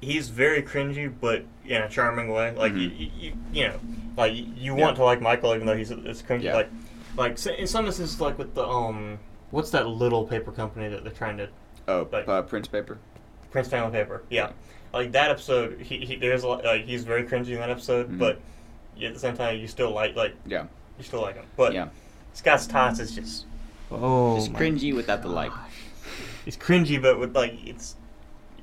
He's 0.00 0.28
very 0.28 0.62
cringy, 0.62 1.12
but 1.20 1.44
in 1.66 1.82
a 1.82 1.88
charming 1.88 2.28
way. 2.32 2.54
Like 2.56 2.74
you, 2.74 2.88
you, 3.18 3.32
you 3.52 3.66
know, 3.66 3.80
like 4.16 4.32
you, 4.32 4.46
you 4.56 4.76
Yeah. 4.76 4.80
want 4.84 4.96
to 4.98 5.02
like 5.04 5.20
Michael 5.20 5.52
even 5.56 5.66
though 5.66 5.76
he's 5.76 5.90
it's 5.90 6.22
cringy. 6.22 6.44
Yeah. 6.44 6.54
Like, 6.54 6.68
like 7.18 7.32
in 7.46 7.66
some 7.66 7.86
instances, 7.86 8.20
like 8.20 8.38
with 8.38 8.54
the 8.54 8.66
um, 8.66 9.18
what's 9.50 9.70
that 9.70 9.86
little 9.88 10.24
paper 10.24 10.52
company 10.52 10.88
that 10.88 11.02
they're 11.04 11.12
trying 11.12 11.36
to 11.38 11.48
oh, 11.88 12.08
like- 12.12 12.28
uh, 12.28 12.42
Prince 12.42 12.68
Paper. 12.68 12.98
Prince 13.50 13.68
Family 13.68 13.90
Paper. 13.92 14.22
Yeah, 14.30 14.52
like 14.92 15.12
that 15.12 15.30
episode. 15.30 15.80
He, 15.80 15.98
he 16.04 16.16
there's 16.16 16.42
a 16.44 16.48
lot, 16.48 16.64
like 16.64 16.84
he's 16.84 17.04
very 17.04 17.24
cringy 17.24 17.48
in 17.48 17.56
that 17.60 17.70
episode, 17.70 18.10
Mhm. 18.10 18.18
but 18.18 18.40
at 19.02 19.14
the 19.14 19.18
same 19.20 19.36
time 19.36 19.58
you 19.58 19.66
still 19.66 19.90
like 19.92 20.14
like 20.16 20.34
Yeah. 20.46 20.66
you 20.98 21.04
still 21.04 21.20
like 21.22 21.36
him. 21.36 21.46
But 21.56 21.72
Yeah. 21.72 21.88
Scott's 22.34 22.66
Tots 22.66 22.98
is 23.00 23.14
just 23.14 23.46
oh 23.90 24.36
Just 24.36 24.52
my 24.52 24.58
cringy 24.60 24.94
without 24.94 25.22
the 25.22 25.28
like. 25.28 25.50
gosh. 25.50 25.72
It's 26.46 26.56
cringy, 26.56 27.00
but 27.00 27.18
with 27.18 27.34
like 27.34 27.54
it's 27.66 27.96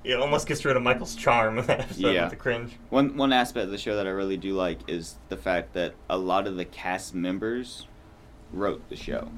it 0.03 0.13
almost 0.19 0.47
gets 0.47 0.63
rid 0.63 0.77
of 0.77 0.83
Michael's 0.83 1.15
charm 1.15 1.57
in 1.57 1.65
that 1.65 1.79
episode 1.81 2.11
Yeah. 2.13 2.21
with 2.23 2.29
the 2.29 2.35
cringe. 2.35 2.73
One 2.91 3.17
one 3.17 3.33
aspect 3.33 3.65
of 3.65 3.71
the 3.71 3.77
show 3.79 3.95
that 3.95 4.05
I 4.05 4.11
really 4.11 4.37
do 4.37 4.53
like 4.53 4.79
is 4.87 5.15
the 5.29 5.37
fact 5.37 5.73
that 5.73 5.95
a 6.09 6.17
lot 6.17 6.45
of 6.47 6.57
the 6.57 6.65
cast 6.65 7.15
members 7.15 7.87
wrote 8.51 8.88
the 8.89 8.95
show. 8.95 9.29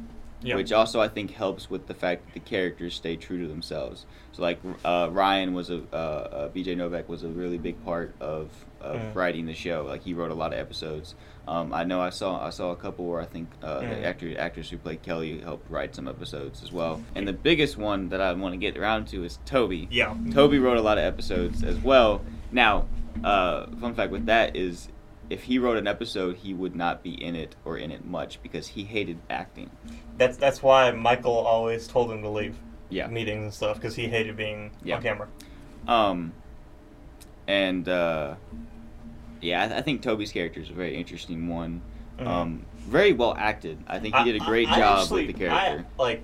Yeah. 0.43 0.55
which 0.55 0.71
also 0.71 1.01
I 1.01 1.07
think 1.07 1.31
helps 1.31 1.67
with 1.67 1.87
the 1.87 1.95
fact 1.95 2.23
that 2.27 2.33
the 2.35 2.39
characters 2.39 2.93
stay 2.93 3.15
true 3.15 3.41
to 3.41 3.47
themselves. 3.47 4.05
So 4.33 4.43
like 4.43 4.59
uh, 4.85 5.09
Ryan 5.11 5.55
was 5.55 5.71
a 5.71 5.81
uh, 5.91 5.95
uh, 5.95 6.49
BJ 6.49 6.77
Novak 6.77 7.09
was 7.09 7.23
a 7.23 7.27
really 7.27 7.57
big 7.57 7.83
part 7.83 8.13
of, 8.19 8.51
of 8.79 8.97
Mm. 9.01 9.15
writing 9.15 9.45
the 9.47 9.55
show. 9.55 9.83
Like 9.89 10.03
he 10.03 10.13
wrote 10.13 10.29
a 10.29 10.35
lot 10.35 10.53
of 10.53 10.59
episodes. 10.59 11.15
Um, 11.47 11.73
I 11.73 11.85
know 11.85 11.99
I 11.99 12.11
saw 12.11 12.39
I 12.45 12.51
saw 12.51 12.69
a 12.69 12.75
couple 12.75 13.05
where 13.07 13.19
I 13.19 13.25
think 13.25 13.49
uh, 13.63 13.79
Mm. 13.79 13.89
the 13.89 14.05
actor 14.05 14.35
actress 14.39 14.69
who 14.69 14.77
played 14.77 15.01
Kelly 15.01 15.39
helped 15.39 15.71
write 15.71 15.95
some 15.95 16.07
episodes 16.07 16.61
as 16.63 16.71
well. 16.71 17.01
And 17.15 17.27
the 17.27 17.33
biggest 17.33 17.75
one 17.75 18.09
that 18.09 18.21
I 18.21 18.31
want 18.33 18.53
to 18.53 18.57
get 18.59 18.77
around 18.77 19.07
to 19.07 19.23
is 19.23 19.39
Toby. 19.45 19.87
Yeah. 19.89 20.15
Toby 20.31 20.59
wrote 20.59 20.77
a 20.77 20.81
lot 20.83 20.99
of 20.99 21.03
episodes 21.03 21.63
as 21.63 21.79
well. 21.79 22.21
Now, 22.51 22.85
uh, 23.23 23.65
fun 23.81 23.95
fact 23.95 24.11
with 24.11 24.27
that 24.27 24.55
is, 24.55 24.89
if 25.29 25.43
he 25.43 25.59
wrote 25.59 25.77
an 25.77 25.87
episode, 25.87 26.37
he 26.37 26.53
would 26.53 26.75
not 26.75 27.03
be 27.03 27.11
in 27.23 27.35
it 27.35 27.55
or 27.65 27.77
in 27.77 27.91
it 27.91 28.05
much 28.05 28.41
because 28.41 28.67
he 28.67 28.83
hated 28.83 29.17
acting. 29.29 29.69
That's 30.17 30.37
that's 30.37 30.63
why 30.63 30.91
Michael 30.91 31.35
always 31.35 31.87
told 31.87 32.11
him 32.11 32.21
to 32.21 32.29
leave 32.29 32.55
Yeah. 32.89 33.07
meetings 33.07 33.43
and 33.43 33.53
stuff 33.53 33.75
because 33.77 33.95
he 33.95 34.07
hated 34.07 34.37
being 34.37 34.71
Yeah. 34.83 34.95
on 34.97 35.01
camera. 35.01 35.27
Um, 35.87 36.33
and 37.47 37.87
uh, 37.87 38.35
yeah, 39.41 39.63
I, 39.73 39.77
I 39.77 39.81
think 39.81 40.01
Toby's 40.01 40.31
character 40.31 40.59
is 40.59 40.69
a 40.69 40.73
very 40.73 40.95
interesting 40.97 41.47
one. 41.47 41.81
Mhm. 42.19 42.27
Um, 42.27 42.65
very 42.77 43.13
well 43.13 43.35
acted. 43.37 43.77
I 43.87 43.99
think 43.99 44.15
he 44.15 44.23
did 44.23 44.35
a 44.41 44.45
great 44.45 44.67
I 44.69 44.77
job 44.79 44.99
actually- 45.01 45.27
with 45.27 45.35
the 45.35 45.45
character. 45.45 45.85
I, 45.99 46.01
like, 46.01 46.23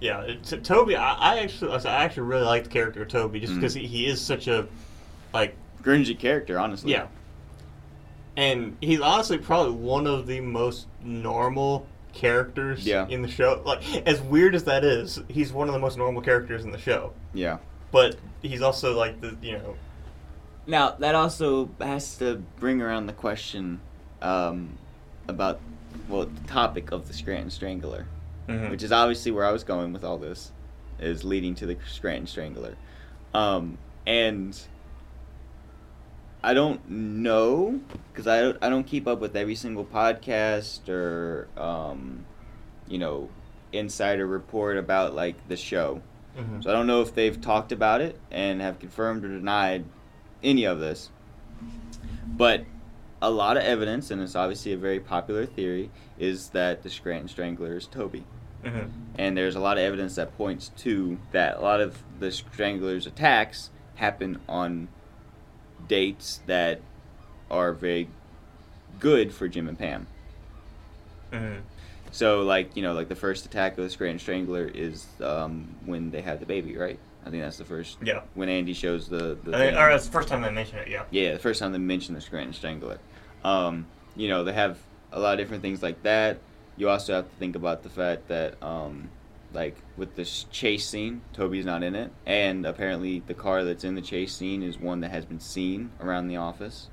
yeah, 0.00 0.26
t- 0.42 0.58
Toby. 0.58 0.96
I, 0.96 1.14
I 1.14 1.38
actually, 1.40 1.72
I 1.72 2.04
actually 2.04 2.24
really 2.24 2.44
like 2.44 2.64
the 2.64 2.70
character 2.70 3.02
of 3.02 3.08
Toby 3.08 3.40
just 3.40 3.52
Mhm. 3.52 3.56
because 3.56 3.74
he, 3.74 3.86
he 3.86 4.06
is 4.06 4.20
such 4.20 4.48
a, 4.48 4.66
like, 5.32 5.54
Grungy 5.82 6.18
character, 6.18 6.58
honestly. 6.58 6.90
yeah. 6.92 7.06
And 8.36 8.76
he's 8.80 9.00
honestly 9.00 9.38
probably 9.38 9.72
one 9.74 10.06
of 10.06 10.26
the 10.26 10.40
most 10.40 10.86
normal 11.02 11.86
characters 12.12 12.86
Yeah. 12.86 13.06
in 13.08 13.22
the 13.22 13.28
show. 13.28 13.62
Like, 13.64 13.82
as 14.06 14.20
weird 14.20 14.54
as 14.54 14.64
that 14.64 14.84
is, 14.84 15.20
he's 15.28 15.52
one 15.52 15.68
of 15.68 15.74
the 15.74 15.80
most 15.80 15.96
normal 15.98 16.22
characters 16.22 16.64
in 16.64 16.70
the 16.72 16.78
show. 16.78 17.12
Yeah. 17.32 17.58
But 17.92 18.16
he's 18.42 18.62
also 18.62 18.96
like 18.96 19.20
the, 19.20 19.36
you 19.42 19.52
know, 19.52 19.76
Now 20.66 20.92
that 20.98 21.14
also 21.14 21.68
has 21.80 22.16
to 22.18 22.42
bring 22.58 22.80
around 22.80 23.06
the 23.06 23.12
question 23.12 23.80
um, 24.22 24.78
about 25.28 25.60
well 26.08 26.24
the 26.26 26.48
topic 26.48 26.90
of 26.92 27.06
the 27.06 27.12
Scranton 27.14 27.50
Strangler, 27.50 28.06
Mhm. 28.48 28.70
which 28.70 28.82
is 28.82 28.90
obviously 28.90 29.30
where 29.30 29.44
I 29.44 29.52
was 29.52 29.62
going 29.64 29.92
with 29.92 30.02
all 30.04 30.16
this, 30.18 30.50
is 30.98 31.22
leading 31.24 31.54
to 31.56 31.66
the 31.66 31.76
Scranton 31.86 32.26
Strangler, 32.26 32.76
um, 33.34 33.76
and 34.06 34.58
I 36.44 36.52
don't 36.52 36.86
know 36.88 37.80
because 38.12 38.26
I 38.26 38.40
don't, 38.40 38.58
I 38.60 38.68
don't 38.68 38.84
keep 38.84 39.08
up 39.08 39.18
with 39.18 39.34
every 39.34 39.54
single 39.54 39.84
podcast 39.84 40.90
or 40.90 41.48
um, 41.56 42.26
you 42.86 42.98
know 42.98 43.30
insider 43.72 44.26
report 44.26 44.76
about 44.76 45.14
like 45.14 45.48
the 45.48 45.56
show. 45.56 46.02
mhm. 46.38 46.62
So 46.62 46.70
I 46.70 46.74
don't 46.74 46.86
know 46.86 47.00
if 47.00 47.14
they've 47.14 47.40
talked 47.40 47.72
about 47.72 48.02
it 48.02 48.20
and 48.30 48.60
have 48.60 48.78
confirmed 48.78 49.24
or 49.24 49.28
denied 49.28 49.84
any 50.42 50.64
of 50.64 50.80
this. 50.80 51.10
But 52.26 52.64
a 53.22 53.30
lot 53.30 53.56
of 53.56 53.62
evidence, 53.62 54.10
and 54.10 54.20
it's 54.20 54.34
obviously 54.34 54.72
a 54.74 54.76
very 54.76 55.00
popular 55.00 55.46
theory, 55.46 55.90
is 56.18 56.50
that 56.50 56.82
the 56.82 56.90
Scranton 56.90 57.28
Strangler 57.28 57.76
is 57.76 57.86
Toby. 57.86 58.24
Mm-hmm. 58.62 58.90
And 59.18 59.36
there's 59.36 59.56
a 59.56 59.60
lot 59.60 59.78
of 59.78 59.84
evidence 59.84 60.16
that 60.16 60.36
points 60.36 60.70
to 60.78 61.18
that 61.32 61.56
a 61.56 61.60
lot 61.60 61.80
of 61.80 62.02
the 62.18 62.30
Strangler's 62.30 63.06
attacks 63.06 63.70
happen 63.94 64.40
on 64.48 64.88
dates 65.88 66.40
that 66.46 66.80
are 67.50 67.72
very 67.72 68.08
good 69.00 69.32
for 69.32 69.48
Jim 69.48 69.68
and 69.68 69.78
Pam. 69.78 70.06
Mm-hmm. 71.32 71.60
So, 72.10 72.42
like, 72.42 72.76
you 72.76 72.82
know, 72.82 72.92
like 72.92 73.08
the 73.08 73.16
first 73.16 73.44
attack 73.44 73.76
of 73.76 73.84
the 73.84 73.90
Scranton 73.90 74.18
Strangler 74.18 74.66
is 74.66 75.06
um, 75.20 75.74
when 75.84 76.10
they 76.10 76.22
have 76.22 76.38
the 76.40 76.46
baby, 76.46 76.76
right? 76.76 76.98
I 77.26 77.30
think 77.30 77.42
that's 77.42 77.56
the 77.56 77.64
first. 77.64 77.98
Yeah. 78.02 78.20
When 78.34 78.48
Andy 78.48 78.72
shows 78.72 79.08
the. 79.08 79.36
the 79.42 79.56
I 79.56 79.58
think, 79.58 79.76
or 79.76 79.88
that's 79.90 80.06
the 80.06 80.12
first 80.12 80.28
time 80.28 80.42
they 80.42 80.50
mentioned 80.50 80.80
it. 80.80 80.88
Yeah. 80.88 81.04
Yeah, 81.10 81.32
the 81.32 81.38
first 81.38 81.58
time 81.58 81.72
they 81.72 81.78
mentioned 81.78 82.16
the 82.16 82.20
Scranton 82.20 82.52
Strangler. 82.52 82.98
Um, 83.42 83.86
you 84.14 84.28
know, 84.28 84.44
they 84.44 84.52
have 84.52 84.78
a 85.10 85.18
lot 85.18 85.32
of 85.32 85.38
different 85.38 85.62
things 85.62 85.82
like 85.82 86.02
that. 86.02 86.38
You 86.76 86.88
also 86.88 87.14
have 87.14 87.28
to 87.28 87.36
think 87.36 87.56
about 87.56 87.82
the 87.82 87.88
fact 87.88 88.28
that, 88.28 88.62
um, 88.62 89.08
like, 89.54 89.76
with 89.96 90.16
this 90.16 90.44
chase 90.50 90.86
scene, 90.86 91.22
Toby's 91.32 91.64
not 91.64 91.82
in 91.82 91.94
it. 91.94 92.10
And 92.26 92.66
apparently, 92.66 93.22
the 93.26 93.34
car 93.34 93.64
that's 93.64 93.84
in 93.84 93.94
the 93.94 94.02
chase 94.02 94.34
scene 94.34 94.62
is 94.62 94.78
one 94.78 95.00
that 95.00 95.10
has 95.12 95.24
been 95.24 95.40
seen 95.40 95.90
around 96.00 96.28
the 96.28 96.36
office. 96.36 96.88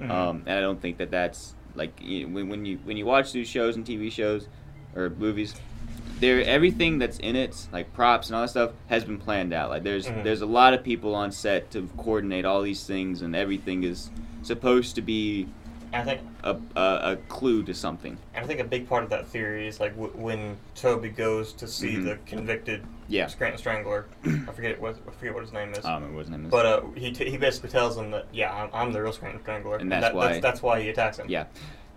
Mhm. 0.00 0.10
Um, 0.10 0.42
and 0.46 0.56
I 0.56 0.60
don't 0.60 0.80
think 0.80 0.98
that 0.98 1.10
that's 1.10 1.54
like 1.74 2.00
when, 2.00 2.48
when 2.48 2.64
you 2.64 2.78
when 2.84 2.96
you 2.96 3.04
watch 3.04 3.32
these 3.32 3.48
shows 3.48 3.76
and 3.76 3.84
TV 3.84 4.10
shows 4.10 4.48
or 4.94 5.10
movies, 5.10 5.54
there 6.20 6.42
everything 6.44 6.98
that's 6.98 7.18
in 7.18 7.34
it, 7.36 7.68
like 7.72 7.92
props 7.92 8.28
and 8.28 8.36
all 8.36 8.42
that 8.42 8.48
stuff, 8.48 8.70
has 8.86 9.04
been 9.04 9.18
planned 9.18 9.52
out. 9.52 9.70
Like 9.70 9.82
there's 9.82 10.06
Mhm. 10.06 10.22
there's 10.24 10.40
a 10.40 10.46
lot 10.46 10.72
of 10.74 10.82
people 10.84 11.14
on 11.14 11.32
set 11.32 11.70
to 11.72 11.88
coordinate 11.96 12.44
all 12.44 12.62
these 12.62 12.84
things, 12.86 13.22
and 13.22 13.34
everything 13.36 13.82
is 13.84 14.10
supposed 14.42 14.94
to 14.96 15.02
be 15.02 15.48
I 15.94 16.02
think 16.02 16.20
a, 16.42 16.56
a, 16.76 17.12
a 17.12 17.16
clue 17.28 17.62
to 17.64 17.74
something. 17.74 18.16
And 18.34 18.44
I 18.44 18.48
think 18.48 18.60
a 18.60 18.64
big 18.64 18.88
part 18.88 19.04
of 19.04 19.10
that 19.10 19.26
theory 19.28 19.68
is 19.68 19.80
like 19.80 19.92
w- 19.94 20.12
when 20.14 20.56
Toby 20.74 21.08
goes 21.08 21.52
to 21.54 21.66
see 21.68 21.94
Mhm. 21.96 22.04
the 22.04 22.18
convicted 22.26 22.84
Yeah. 23.08 23.26
Scranton 23.28 23.58
Strangler. 23.58 24.06
I 24.24 24.52
forget 24.52 24.80
what 24.80 24.96
I 25.06 25.10
forget 25.12 25.34
what 25.34 25.42
his 25.44 25.52
name 25.52 25.72
is. 25.72 25.84
Remember 25.84 26.08
what 26.12 26.20
his 26.20 26.30
name 26.30 26.46
is. 26.46 26.50
but 26.50 26.66
uh, 26.66 26.82
he, 26.96 27.12
t- 27.12 27.30
he 27.30 27.36
basically 27.36 27.70
tells 27.70 27.96
him 27.96 28.10
that 28.10 28.26
yeah, 28.32 28.52
I'm, 28.52 28.70
I'm 28.72 28.92
the 28.92 29.02
real 29.02 29.12
Scranton 29.12 29.40
Strangler, 29.42 29.76
And 29.76 29.90
that's 29.92 30.02
that, 30.06 30.14
why- 30.14 30.28
that's, 30.28 30.42
that's 30.42 30.62
why 30.62 30.80
he 30.82 30.88
attacks 30.88 31.18
him. 31.18 31.26
Yeah. 31.28 31.44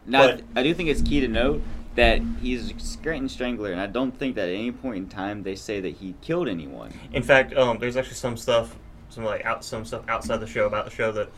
Now, 0.05 0.27
But- 0.27 0.41
I 0.55 0.63
do 0.63 0.73
think 0.73 0.89
it's 0.89 1.01
key 1.01 1.19
to 1.21 1.27
note 1.27 1.61
that 1.95 2.21
he's 2.41 2.71
a 2.71 2.79
Scranton 2.79 3.27
Strangler, 3.27 3.71
and 3.71 3.81
I 3.81 3.87
don't 3.87 4.11
think 4.17 4.35
that 4.35 4.47
at 4.47 4.53
any 4.53 4.71
point 4.71 4.97
in 4.97 5.07
time 5.09 5.41
they 5.41 5.55
say 5.55 5.81
that 5.81 5.95
he 5.95 6.13
killed 6.21 6.47
anyone. 6.47 6.93
In 7.11 7.23
fact, 7.23 7.55
um, 7.57 7.79
there's 7.79 7.97
actually 7.97 8.13
some 8.15 8.37
stuff, 8.37 8.75
some 9.09 9.23
like 9.23 9.43
out 9.45 9.65
some 9.65 9.83
stuff 9.83 10.03
outside 10.07 10.37
the 10.37 10.45
show 10.47 10.67
about 10.67 10.85
the 10.85 10.91
show 10.91 11.11
that 11.13 11.29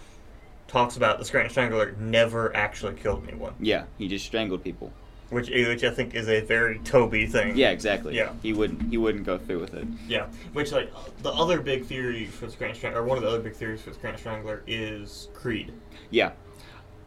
talks 0.69 0.95
about 0.95 1.19
the 1.19 1.25
Scranton 1.25 1.49
Strangler 1.51 1.95
never 1.99 2.55
actually 2.55 2.95
killed 2.95 3.25
anyone, 3.27 3.53
Yeah, 3.59 3.83
he 3.97 4.07
just 4.07 4.25
strangled 4.25 4.63
people. 4.63 4.93
which 5.29 5.49
which 5.49 5.83
I 5.83 5.89
think 5.89 6.15
is 6.15 6.27
a 6.29 6.41
very 6.41 6.79
Toby 6.79 7.25
thing. 7.25 7.57
Yeah, 7.57 7.71
exactly. 7.71 8.15
Yeah. 8.15 8.31
He 8.41 8.53
wouldn't 8.53 8.89
he 8.89 8.97
wouldn't 8.97 9.25
go 9.25 9.37
through 9.37 9.59
with 9.59 9.73
it. 9.73 9.87
Yeah, 10.07 10.27
which 10.53 10.71
like 10.71 10.91
the 11.21 11.31
other 11.31 11.59
big 11.61 11.85
theory 11.85 12.25
for 12.25 12.45
the 12.45 12.51
Scranton 12.51 12.77
Strangler, 12.77 13.01
or 13.01 13.05
one 13.05 13.17
of 13.17 13.23
the 13.23 13.29
other 13.29 13.39
big 13.41 13.55
theories 13.55 13.81
for 13.81 13.89
the 13.89 13.95
Scranton 13.95 14.19
Strangler 14.21 14.63
is 14.67 15.27
Creed. 15.33 15.73
Yeah. 16.09 16.31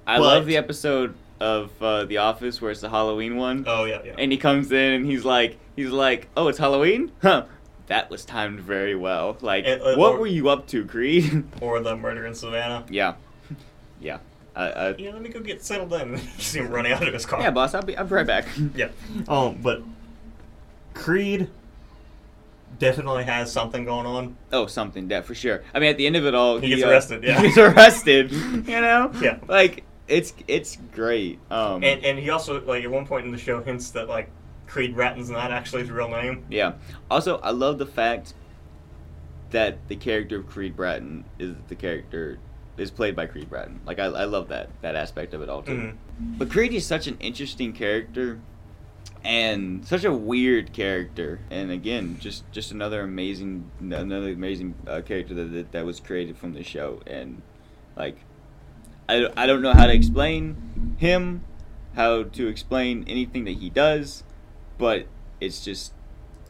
I 0.07 0.18
But- 0.18 0.25
love 0.25 0.46
the 0.46 0.57
episode 0.57 1.14
of 1.40 1.70
uh, 1.83 2.05
The 2.05 2.18
Office 2.18 2.61
where 2.61 2.70
it's 2.70 2.81
the 2.81 2.90
Halloween 2.90 3.37
one. 3.37 3.64
Oh 3.66 3.85
yeah, 3.85 4.01
yeah. 4.05 4.14
And 4.18 4.31
he 4.31 4.38
comes 4.38 4.70
in 4.70 4.92
and 4.92 5.07
he's 5.07 5.25
like 5.25 5.59
he's 5.77 5.90
like, 5.90 6.29
"Oh, 6.37 6.48
it's 6.48 6.59
Halloween?" 6.59 7.11
Huh. 7.22 7.46
That 7.88 8.09
was 8.11 8.25
timed 8.25 8.61
very 8.61 8.94
well. 8.94 9.37
Like, 9.40 9.66
uh, 9.66 9.94
what 9.96 10.12
or- 10.14 10.18
were 10.20 10.27
you 10.29 10.48
up 10.48 10.68
to, 10.68 10.85
Creed? 10.85 11.44
or 11.61 11.81
the 11.81 11.96
murder 11.96 12.25
in 12.27 12.35
Savannah. 12.35 12.85
yeah. 12.88 13.14
Yeah. 14.03 14.19
I, 14.55 14.65
I, 14.71 14.95
Yeah, 14.97 15.12
let 15.12 15.23
me 15.23 15.31
go 15.31 15.41
get 15.41 15.62
settled 15.65 15.93
in. 15.95 16.19
see 16.38 16.59
him 16.59 16.69
running 16.71 16.93
out 16.93 17.07
of 17.07 17.15
his 17.15 17.25
car. 17.25 17.41
yeah, 17.41 17.51
boss, 17.51 17.73
I'll 17.75 17.83
be 17.83 17.97
I'll 17.97 18.05
be 18.05 18.15
right 18.15 18.27
back. 18.27 18.47
Yeah. 18.75 18.88
Um, 19.29 19.59
but 19.62 19.83
Creed 20.95 21.49
definitely 22.79 23.25
has 23.25 23.51
something 23.53 23.85
going 23.85 24.07
on. 24.07 24.37
Oh, 24.53 24.67
something 24.67 25.09
that 25.09 25.25
for 25.25 25.35
sure. 25.35 25.62
I 25.75 25.79
mean, 25.79 25.91
at 25.91 25.97
the 25.97 26.07
end 26.07 26.17
of 26.17 26.27
it 26.27 26.35
all, 26.35 26.59
He 26.59 26.69
gets 26.71 26.83
uh, 26.83 26.88
arrested, 26.88 27.25
yeah. 27.25 27.37
he 27.41 27.47
gets 27.49 27.59
arrested. 27.59 28.33
You 28.33 28.81
know, 28.81 29.11
Yeah. 29.23 29.38
like 29.49 29.85
it's 30.09 30.35
it's 30.49 30.77
great. 30.93 31.38
Um, 31.51 31.83
And 31.83 32.05
and 32.05 32.19
he 32.19 32.29
also 32.31 32.61
like 32.65 32.85
at 32.85 32.91
one 32.91 33.07
point 33.07 33.25
in 33.25 33.33
the 33.33 33.38
show 33.38 33.62
hints 33.62 33.91
that 33.93 34.09
like 34.09 34.29
Creed 34.67 34.95
Bratton's 34.95 35.31
not 35.31 35.51
actually 35.51 35.83
his 35.83 35.91
real 35.91 36.09
name. 36.09 36.45
yeah. 36.51 36.73
Also, 37.11 37.38
I 37.38 37.51
love 37.51 37.79
the 37.79 37.87
fact 37.87 38.35
that 39.51 39.87
the 39.88 39.97
character 39.97 40.38
of 40.38 40.47
Creed 40.49 40.75
Bratton 40.77 41.25
is 41.38 41.55
the 41.69 41.75
character 41.75 42.38
is 42.76 42.90
played 42.90 43.14
by 43.14 43.26
Creed 43.26 43.48
Bratton. 43.50 43.80
Like 43.87 43.98
I, 43.98 44.04
I 44.06 44.24
love 44.24 44.48
that 44.48 44.70
that 44.82 44.94
aspect 44.96 45.35
of 45.35 45.42
it 45.42 45.48
all 45.48 45.62
too. 45.62 45.72
Mhm. 46.20 46.38
But 46.38 46.50
Creed 46.50 46.72
is 46.72 46.87
such 46.87 47.06
an 47.06 47.16
interesting 47.20 47.72
character 47.72 48.38
and 49.24 49.87
such 49.87 50.04
a 50.04 50.12
weird 50.12 50.72
character 50.72 51.38
and 51.50 51.70
again 51.70 52.16
just 52.18 52.50
just 52.50 52.72
another 52.72 53.02
amazing 53.02 53.70
another 53.78 54.30
amazing 54.32 54.74
uh, 54.87 55.00
character 55.02 55.32
that, 55.35 55.44
that 55.52 55.72
that 55.72 55.85
was 55.87 56.00
created 56.00 56.37
from 56.37 56.54
the 56.54 56.62
show 56.64 57.00
and 57.06 57.40
like 57.96 58.16
I, 59.08 59.28
I 59.37 59.46
don't 59.46 59.62
know 59.62 59.74
how 59.74 59.87
to 59.87 59.92
explain 59.94 60.96
him 60.98 61.44
how 61.94 62.24
to 62.24 62.48
explain 62.48 63.04
anything 63.06 63.44
that 63.44 63.58
he 63.58 63.70
does 63.70 64.24
but 64.76 65.06
it's 65.40 65.64
just 65.64 65.92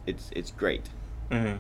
it's 0.07 0.31
it's 0.35 0.51
great 0.51 0.89
Mhm. 1.31 1.59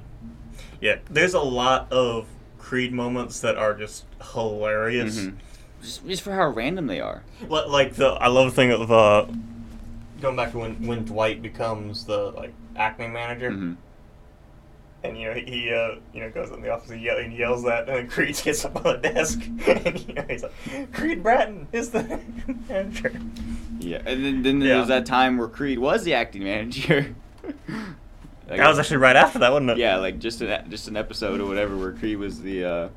Yeah, 0.80 0.96
there's 1.10 1.34
a 1.34 1.40
lot 1.40 1.90
of 1.92 2.26
Creed 2.62 2.92
moments 2.92 3.40
that 3.40 3.56
are 3.56 3.74
just 3.74 4.04
hilarious. 4.32 5.18
Mhm. 5.18 5.34
just, 5.82 6.06
just 6.06 6.22
for 6.22 6.32
how 6.32 6.48
random 6.48 6.86
they 6.86 7.00
are 7.00 7.22
Li- 7.48 7.64
Like 7.66 7.94
the 7.94 8.10
I 8.10 8.28
love 8.28 8.46
the 8.46 8.56
thing 8.56 8.70
of 8.70 8.90
uh 8.90 9.26
going 10.20 10.36
back 10.36 10.52
to 10.52 10.58
when 10.58 10.86
when 10.86 11.04
Dwight 11.04 11.42
becomes 11.42 12.04
the 12.06 12.30
like 12.30 12.54
acting 12.76 13.12
manager. 13.12 13.50
Mhm. 13.50 13.76
And 15.04 15.18
you 15.18 15.26
know 15.26 15.34
he, 15.34 15.68
uh, 15.74 15.96
you 16.14 16.20
know 16.20 16.30
goes 16.30 16.50
in 16.52 16.62
the 16.62 16.70
office 16.70 16.90
and, 16.90 17.02
yell, 17.02 17.18
and 17.18 17.32
yells 17.32 17.64
that, 17.64 17.88
and 17.88 17.96
then 17.98 18.06
Creed 18.08 18.40
gets 18.44 18.64
up 18.64 18.76
on 18.76 18.84
the 18.84 18.98
desk, 18.98 19.40
and 19.66 19.98
you 20.08 20.14
know 20.14 20.24
he's 20.30 20.44
like, 20.44 20.92
"Creed 20.92 21.24
Bratton 21.24 21.66
is 21.72 21.90
the 21.90 22.20
manager." 22.68 23.12
yeah 23.80 24.00
and 24.06 24.24
then, 24.24 24.42
then 24.42 24.60
Yeah. 24.60 24.68
there 24.68 24.78
was 24.78 24.86
that 24.88 25.04
time 25.04 25.38
where 25.38 25.48
Creed 25.48 25.80
was 25.80 26.04
the 26.04 26.14
acting 26.14 26.44
manager 26.44 27.16
Like, 28.52 28.60
that 28.60 28.68
was 28.68 28.78
actually 28.78 28.98
right 28.98 29.16
after 29.16 29.38
that, 29.40 29.50
wasn't 29.52 29.70
it? 29.70 29.78
yeah, 29.78 29.96
like 29.96 30.18
just 30.18 30.40
an 30.40 30.70
just 30.70 30.88
an 30.88 30.96
episode 30.96 31.40
or 31.40 31.46
whatever 31.46 31.76
where 31.76 31.92
Creed 31.92 32.18
was 32.18 32.40
the 32.42 32.64
uh, 32.64 32.88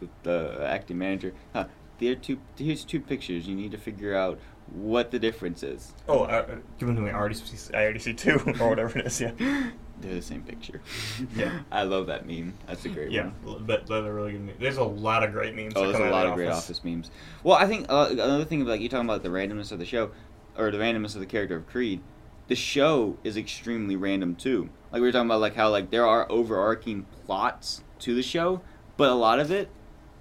the, 0.00 0.08
the 0.22 0.66
acting 0.68 0.98
manager. 0.98 1.32
Huh, 1.52 1.64
there 1.98 2.12
are 2.12 2.16
two. 2.16 2.38
Here's 2.56 2.84
two 2.84 3.00
pictures. 3.00 3.46
You 3.46 3.54
need 3.56 3.70
to 3.72 3.78
figure 3.78 4.14
out 4.14 4.38
what 4.72 5.10
the 5.10 5.18
difference 5.18 5.62
is. 5.62 5.92
Oh, 6.08 6.24
uh, 6.24 6.44
give 6.78 6.86
them 6.88 6.96
to 6.96 7.02
me. 7.02 7.10
I 7.10 7.14
already 7.14 7.34
see. 7.34 7.74
I 7.74 7.82
already 7.84 7.98
see 7.98 8.14
two 8.14 8.34
or 8.60 8.68
whatever 8.68 8.98
it 8.98 9.06
is. 9.06 9.20
Yeah. 9.20 9.32
They're 10.00 10.14
the 10.14 10.22
same 10.22 10.42
picture. 10.44 10.80
Yeah. 11.34 11.58
I 11.72 11.82
love 11.82 12.06
that 12.06 12.24
meme. 12.24 12.54
That's 12.68 12.84
a 12.84 12.88
great 12.88 13.10
Yeah, 13.10 13.30
one. 13.42 13.64
but 13.66 13.86
those 13.88 14.06
are 14.06 14.14
really 14.14 14.30
good. 14.32 14.42
Memes. 14.42 14.58
There's 14.60 14.76
a 14.76 14.84
lot 14.84 15.24
of 15.24 15.32
great 15.32 15.56
memes. 15.56 15.72
Oh, 15.74 15.90
there's 15.90 15.98
a 15.98 16.10
lot 16.10 16.26
of 16.26 16.34
great 16.34 16.48
office 16.50 16.84
memes. 16.84 17.10
Well, 17.42 17.56
I 17.56 17.66
think 17.66 17.86
uh, 17.88 18.06
another 18.12 18.44
thing 18.44 18.62
about 18.62 18.72
like, 18.72 18.80
you 18.80 18.88
talking 18.88 19.06
about 19.08 19.24
the 19.24 19.28
randomness 19.28 19.72
of 19.72 19.80
the 19.80 19.84
show, 19.84 20.12
or 20.56 20.70
the 20.70 20.78
randomness 20.78 21.14
of 21.14 21.20
the 21.20 21.26
character 21.26 21.56
of 21.56 21.66
Creed, 21.66 22.00
the 22.48 22.56
show 22.56 23.16
is 23.24 23.36
extremely 23.36 23.94
random 23.96 24.34
too. 24.34 24.70
Like 24.90 25.00
we 25.00 25.06
were 25.06 25.12
talking 25.12 25.28
about, 25.28 25.40
like 25.40 25.54
how 25.54 25.70
like 25.70 25.90
there 25.90 26.06
are 26.06 26.26
overarching 26.30 27.04
plots 27.24 27.82
to 28.00 28.14
the 28.14 28.22
show, 28.22 28.60
but 28.96 29.10
a 29.10 29.14
lot 29.14 29.38
of 29.38 29.50
it 29.50 29.68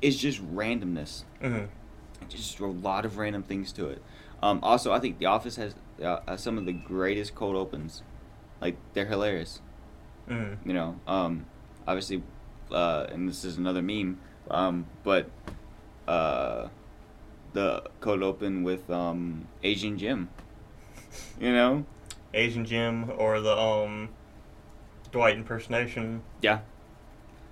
is 0.01 0.17
just 0.17 0.39
randomness. 0.55 1.23
hmm 1.41 1.65
Just 2.29 2.59
a 2.59 2.65
lot 2.65 3.05
of 3.05 3.17
random 3.17 3.43
things 3.43 3.71
to 3.73 3.87
it. 3.87 4.01
Um, 4.43 4.59
also, 4.61 4.91
I 4.91 4.99
think 4.99 5.17
The 5.17 5.25
Office 5.25 5.55
has 5.55 5.73
uh, 6.01 6.19
uh, 6.27 6.37
some 6.37 6.57
of 6.57 6.65
the 6.65 6.73
greatest 6.73 7.33
cold 7.33 7.55
opens. 7.55 8.03
Like 8.61 8.77
they're 8.93 9.05
hilarious. 9.07 9.61
hmm 10.27 10.53
You 10.65 10.73
know, 10.73 10.99
um, 11.07 11.45
obviously, 11.87 12.21
uh, 12.71 13.07
and 13.09 13.27
this 13.29 13.45
is 13.45 13.57
another 13.57 13.81
meme, 13.81 14.19
um, 14.51 14.85
but 15.03 15.29
uh, 16.07 16.67
the 17.53 17.83
cold 18.01 18.21
open 18.21 18.63
with 18.63 18.89
um, 18.89 19.47
Asian 19.63 19.97
Jim. 19.97 20.29
You 21.39 21.51
know, 21.53 21.85
Asian 22.37 22.65
Jim 22.65 23.11
or 23.17 23.39
the 23.41 23.57
um 23.57 24.09
Dwight 25.11 25.37
impersonation 25.37 26.21
yeah, 26.41 26.59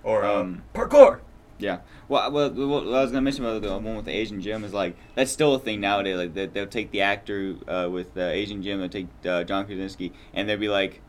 or 0.04 0.24
uh, 0.24 0.42
Um, 0.42 0.64
parkour. 0.74 1.22
yeah. 1.58 1.80
Well, 2.08 2.32
well, 2.32 2.50
what 2.52 2.84
I 2.84 3.02
was 3.02 3.12
gonna 3.12 3.22
mention 3.22 3.46
about 3.46 3.62
the 3.62 3.70
one 3.78 3.96
with 3.96 4.06
the 4.06 4.12
Asian 4.12 4.42
Jim 4.42 4.64
is 4.64 4.74
like 4.74 4.96
that's 5.16 5.32
still 5.32 5.56
a 5.56 5.60
thing 5.60 5.80
nowadays. 5.82 6.18
Like 6.18 6.34
they, 6.34 6.48
they'll 6.48 6.68
take 6.68 6.92
the 6.92 7.02
actor 7.02 7.56
uh, 7.68 7.88
with 7.90 8.16
uh, 8.18 8.22
Asian 8.22 8.62
Jim, 8.62 8.80
they'll 8.80 8.90
take 8.90 9.08
uh, 9.26 9.44
John 9.44 9.66
Krasinski, 9.66 10.12
and 10.34 10.48
they'll 10.48 10.58
be 10.60 10.70
like. 10.70 11.02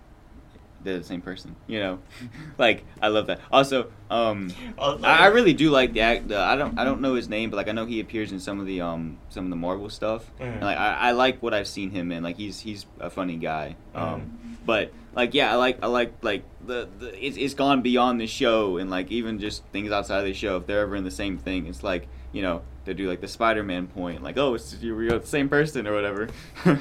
They're 0.87 0.99
the 0.99 1.05
same 1.05 1.21
person, 1.21 1.57
you 1.67 1.81
know. 1.81 1.99
like 2.59 2.85
I 3.03 3.09
love 3.09 3.27
that. 3.27 3.41
Also, 3.51 3.91
um, 4.09 4.53
I, 4.79 4.95
I 5.03 5.27
really 5.27 5.53
do 5.53 5.71
like 5.71 5.93
the 5.93 6.01
act. 6.01 6.29
The, 6.29 6.39
I 6.39 6.57
don't 6.57 6.79
I 6.79 6.85
don't 6.85 7.01
know 7.01 7.15
his 7.15 7.29
name, 7.29 7.51
but 7.51 7.57
like 7.57 7.69
I 7.69 7.73
know 7.73 7.85
he 7.87 8.01
appears 8.01 8.33
in 8.33 8.41
some 8.41 8.61
of 8.61 8.67
the 8.67 8.81
um 8.81 9.19
some 9.29 9.45
of 9.45 9.51
the 9.51 9.57
Marvel 9.57 9.91
stuff. 9.91 10.31
Mhm. 10.41 10.53
And, 10.55 10.61
like 10.63 10.79
I, 10.79 10.95
I 10.95 11.11
like 11.11 11.43
what 11.43 11.53
I've 11.53 11.69
seen 11.69 11.91
him 11.91 12.13
in. 12.13 12.23
Like 12.23 12.37
he's 12.37 12.61
he's 12.61 12.87
a 13.01 13.11
funny 13.11 13.37
guy. 13.37 13.77
Um, 13.95 14.39
But 14.65 14.93
like 15.15 15.35
yeah, 15.35 15.53
I 15.53 15.57
like 15.57 15.79
I 15.83 15.87
like 15.87 16.15
like 16.23 16.45
the, 16.65 16.89
the 16.99 17.27
it's, 17.27 17.37
it's 17.37 17.55
gone 17.55 17.83
beyond 17.83 18.21
the 18.21 18.27
show 18.27 18.79
and 18.79 18.89
like 18.91 19.11
even 19.13 19.39
just 19.39 19.65
things 19.73 19.91
outside 19.93 20.19
of 20.21 20.25
the 20.25 20.35
show. 20.35 20.57
If 20.57 20.67
they're 20.67 20.81
ever 20.81 20.97
in 20.97 21.05
the 21.05 21.11
same 21.11 21.37
thing, 21.39 21.67
it's 21.67 21.83
like 21.83 22.09
you 22.33 22.43
know 22.43 22.63
they 22.85 22.95
do 22.95 23.09
like 23.09 23.21
the 23.21 23.29
Spider-Man 23.29 23.89
point, 23.89 24.23
like 24.23 24.37
oh 24.39 24.55
it's 24.55 24.77
you're, 24.81 25.03
you're 25.03 25.19
the 25.19 25.27
same 25.27 25.49
person 25.49 25.87
or 25.87 25.95
whatever. 25.95 26.29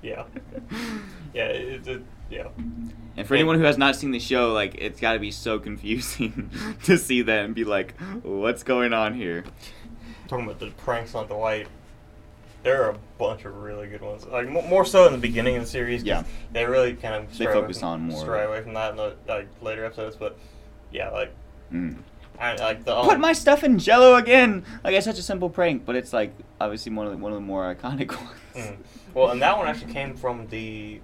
Yeah. 0.00 0.26
Yeah. 1.34 1.46
It, 1.46 1.88
it, 1.88 2.02
yeah. 2.30 2.48
And 3.16 3.26
for 3.26 3.34
anyone 3.34 3.56
who 3.58 3.64
has 3.64 3.76
not 3.78 3.96
seen 3.96 4.10
the 4.12 4.20
show, 4.20 4.52
like 4.52 4.76
it's 4.76 5.00
got 5.00 5.14
to 5.14 5.18
be 5.18 5.30
so 5.30 5.58
confusing 5.58 6.50
to 6.84 6.96
see 6.96 7.22
that 7.22 7.44
and 7.44 7.54
be 7.54 7.64
like, 7.64 7.98
what's 8.22 8.62
going 8.62 8.92
on 8.92 9.14
here? 9.14 9.44
Talking 10.28 10.44
about 10.44 10.60
the 10.60 10.70
pranks 10.70 11.14
on 11.14 11.26
Dwight. 11.26 11.66
There 12.62 12.82
are 12.84 12.90
a 12.90 12.98
bunch 13.18 13.44
of 13.44 13.56
really 13.56 13.88
good 13.88 14.02
ones. 14.02 14.26
Like 14.26 14.48
mo- 14.48 14.62
more 14.62 14.84
so 14.84 15.06
in 15.06 15.12
the 15.12 15.18
beginning 15.18 15.56
of 15.56 15.62
the 15.62 15.68
series. 15.68 16.02
Yeah. 16.02 16.24
They 16.52 16.64
really 16.66 16.94
kind 16.94 17.14
of 17.14 17.36
They 17.38 17.46
focus 17.46 17.80
from- 17.80 17.88
on 17.88 18.00
more. 18.08 18.20
Stray 18.20 18.44
away 18.44 18.62
from 18.62 18.74
that 18.74 18.90
in 18.90 18.96
the 18.96 19.16
like 19.26 19.48
later 19.62 19.84
episodes, 19.84 20.16
but 20.16 20.38
yeah, 20.92 21.10
like 21.10 21.32
Mm. 21.72 21.98
I 22.40 22.54
like 22.56 22.84
the 22.84 22.96
um, 22.96 23.04
Put 23.06 23.18
my 23.20 23.32
stuff 23.32 23.62
in 23.64 23.78
Jello 23.78 24.14
again. 24.14 24.64
Like 24.84 24.94
it's 24.94 25.04
such 25.04 25.18
a 25.18 25.22
simple 25.22 25.50
prank, 25.50 25.84
but 25.84 25.96
it's 25.96 26.12
like 26.12 26.32
obviously 26.60 26.92
one 26.92 27.06
of 27.06 27.12
the, 27.12 27.18
one 27.18 27.32
of 27.32 27.36
the 27.36 27.42
more 27.44 27.74
iconic 27.74 28.10
ones. 28.16 28.30
Mm. 28.54 28.76
Well, 29.14 29.30
and 29.30 29.42
that 29.42 29.56
one 29.58 29.66
actually 29.66 29.92
came 29.92 30.14
from 30.16 30.46
the 30.48 31.00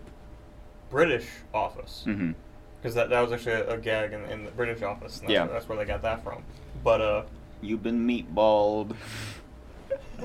British 0.95 1.27
office 1.53 2.05
because 2.81 2.95
that, 2.95 3.11
that 3.11 3.21
was 3.21 3.33
actually 3.33 3.53
a, 3.55 3.71
a 3.75 3.79
gag 3.79 4.13
in, 4.13 4.25
in 4.27 4.45
the 4.45 4.51
British 4.53 4.81
office. 4.83 5.19
And 5.19 5.29
that's, 5.29 5.33
Yeah. 5.33 5.45
where, 5.45 5.53
that's 5.53 5.69
where 5.69 5.79
they 5.79 5.85
got 5.85 6.03
that 6.03 6.23
from. 6.23 6.45
But 6.85 7.01
uh, 7.01 7.23
You've 7.61 7.83
been 7.83 8.07
meatballed. 8.07 8.95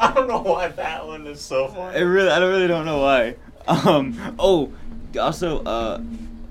I 0.00 0.12
don't 0.14 0.28
know 0.28 0.40
why 0.42 0.68
that 0.68 1.06
one 1.06 1.26
is 1.26 1.40
so 1.40 1.68
funny. 1.68 1.96
I 1.96 2.00
really, 2.02 2.30
I 2.30 2.38
don't 2.38 2.50
really 2.50 2.68
don't 2.68 2.86
know 2.86 3.00
why. 3.00 3.34
Um. 3.66 4.34
Oh, 4.38 4.72
also, 5.20 5.62
uh, 5.64 6.00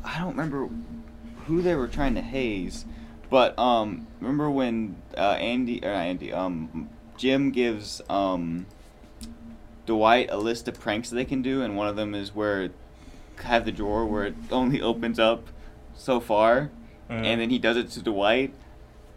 I 0.04 0.18
don't 0.20 0.30
remember 0.36 0.70
who 1.46 1.62
they 1.62 1.76
were 1.76 1.88
trying 1.88 2.16
to 2.16 2.22
haze, 2.22 2.86
but 3.30 3.58
um, 3.58 4.06
remember 4.20 4.50
when 4.50 4.98
uh 5.18 5.38
Andy 5.40 5.84
or 5.84 5.92
not 5.92 6.02
Andy 6.02 6.34
um 6.34 6.90
Jim 7.18 7.52
gives 7.52 8.02
um 8.10 8.66
Dwight 9.88 10.30
a 10.30 10.38
list 10.38 10.68
of 10.68 10.80
pranks 10.80 11.10
they 11.10 11.26
can 11.26 11.42
do, 11.42 11.64
and 11.64 11.76
one 11.76 11.88
of 11.88 11.96
them 11.96 12.14
is 12.14 12.36
where 12.36 12.70
have 13.44 13.66
the 13.66 13.72
drawer 13.72 14.06
where 14.06 14.26
it 14.26 14.36
only 14.52 14.82
opens 14.82 15.20
up 15.20 15.48
so 15.96 16.20
far, 16.20 16.70
Mhm. 17.10 17.24
and 17.26 17.42
then 17.42 17.50
he 17.50 17.58
does 17.60 17.78
it 17.78 17.90
to 17.92 18.02
Dwight. 18.02 18.54